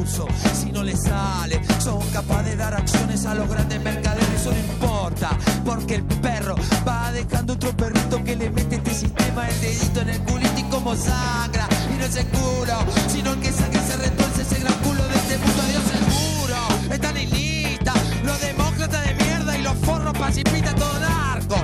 Si 0.09 0.71
no 0.71 0.81
les 0.83 1.03
sale, 1.03 1.61
son 1.79 1.99
capaces 2.09 2.45
de 2.45 2.55
dar 2.55 2.73
acciones 2.73 3.25
a 3.27 3.35
los 3.35 3.47
grandes 3.47 3.79
mercaderes. 3.79 4.27
Eso 4.35 4.51
no 4.51 4.57
importa, 4.57 5.37
porque 5.63 5.95
el 5.95 6.03
perro 6.03 6.55
va 6.87 7.11
dejando 7.11 7.53
otro 7.53 7.71
perrito 7.77 8.23
que 8.23 8.35
le 8.35 8.49
mete 8.49 8.77
este 8.77 8.93
sistema 8.93 9.47
el 9.47 9.61
dedito 9.61 10.01
en 10.01 10.09
el 10.09 10.19
culito 10.21 10.59
y 10.59 10.63
como 10.63 10.95
sangra. 10.95 11.67
Y 11.93 11.97
no 11.99 12.05
es 12.05 12.15
el 12.15 12.25
culo, 12.27 12.79
sino 13.07 13.39
que 13.39 13.51
saca 13.51 13.81
se 13.83 13.97
retuerce 13.97 14.41
ese 14.41 14.59
gran 14.59 14.73
culo 14.83 15.07
de 15.07 15.15
este 15.15 15.37
mundo. 15.37 15.61
Dios 15.69 15.83
seguro, 15.83 16.57
están 16.91 17.17
en 17.17 17.29
lista. 17.29 17.93
Los 18.23 18.41
demócratas 18.41 19.05
de 19.05 19.13
mierda 19.13 19.57
y 19.57 19.61
los 19.61 19.77
forros 19.85 20.17
pacifistas, 20.17 20.75
todo 20.75 20.99
narco, 20.99 21.55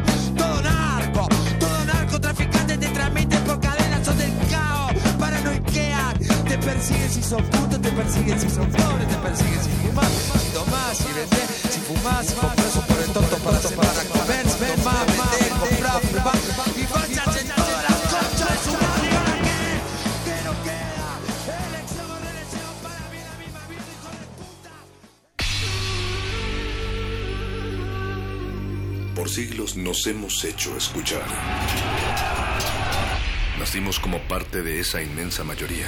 persiguen 6.65 7.11
si 7.11 7.21
son 7.21 7.43
putos, 7.43 7.79
te 7.79 7.91
persiguen 7.91 8.39
si 8.39 8.49
son 8.49 8.67
pobres, 8.71 9.07
te 9.07 9.15
persiguen 9.15 9.63
si 9.63 9.69
fumas, 9.69 10.09
si 10.41 10.49
tomás, 10.49 10.97
si 10.97 11.13
vendés, 11.13 11.47
si 11.69 11.79
fumás, 11.81 12.25
si 12.25 12.33
compras 12.33 12.79
por 12.87 12.99
el 12.99 13.11
tonto 13.13 13.37
para 13.37 13.59
para 13.59 14.03
comer, 14.13 14.49
si 14.49 14.57
tomás, 14.57 15.05
vender, 15.05 15.49
comprar, 15.61 16.01
fumar, 16.01 16.35
y 16.75 16.85
vayas 16.91 17.37
en 17.41 17.47
todas 17.49 17.83
las 17.87 17.99
conchas 18.11 18.49
de 18.49 18.57
su 18.65 18.73
madre. 18.81 19.09
¿Para 19.13 19.35
qué? 19.45 19.61
¿Qué 20.25 20.35
no 20.45 20.53
queda? 20.65 21.09
Elección 21.69 22.17
para 22.81 23.03
mierda, 23.13 23.45
hijo 23.45 23.61
de 23.69 23.77
Por 29.15 29.27
siglos 29.29 29.77
nos 29.77 30.07
hemos 30.07 30.43
hecho 30.43 30.75
escuchar. 30.75 31.29
Nacimos 33.59 33.99
como 33.99 34.19
parte 34.27 34.63
de 34.63 34.79
esa 34.79 35.01
inmensa 35.01 35.43
mayoría. 35.43 35.87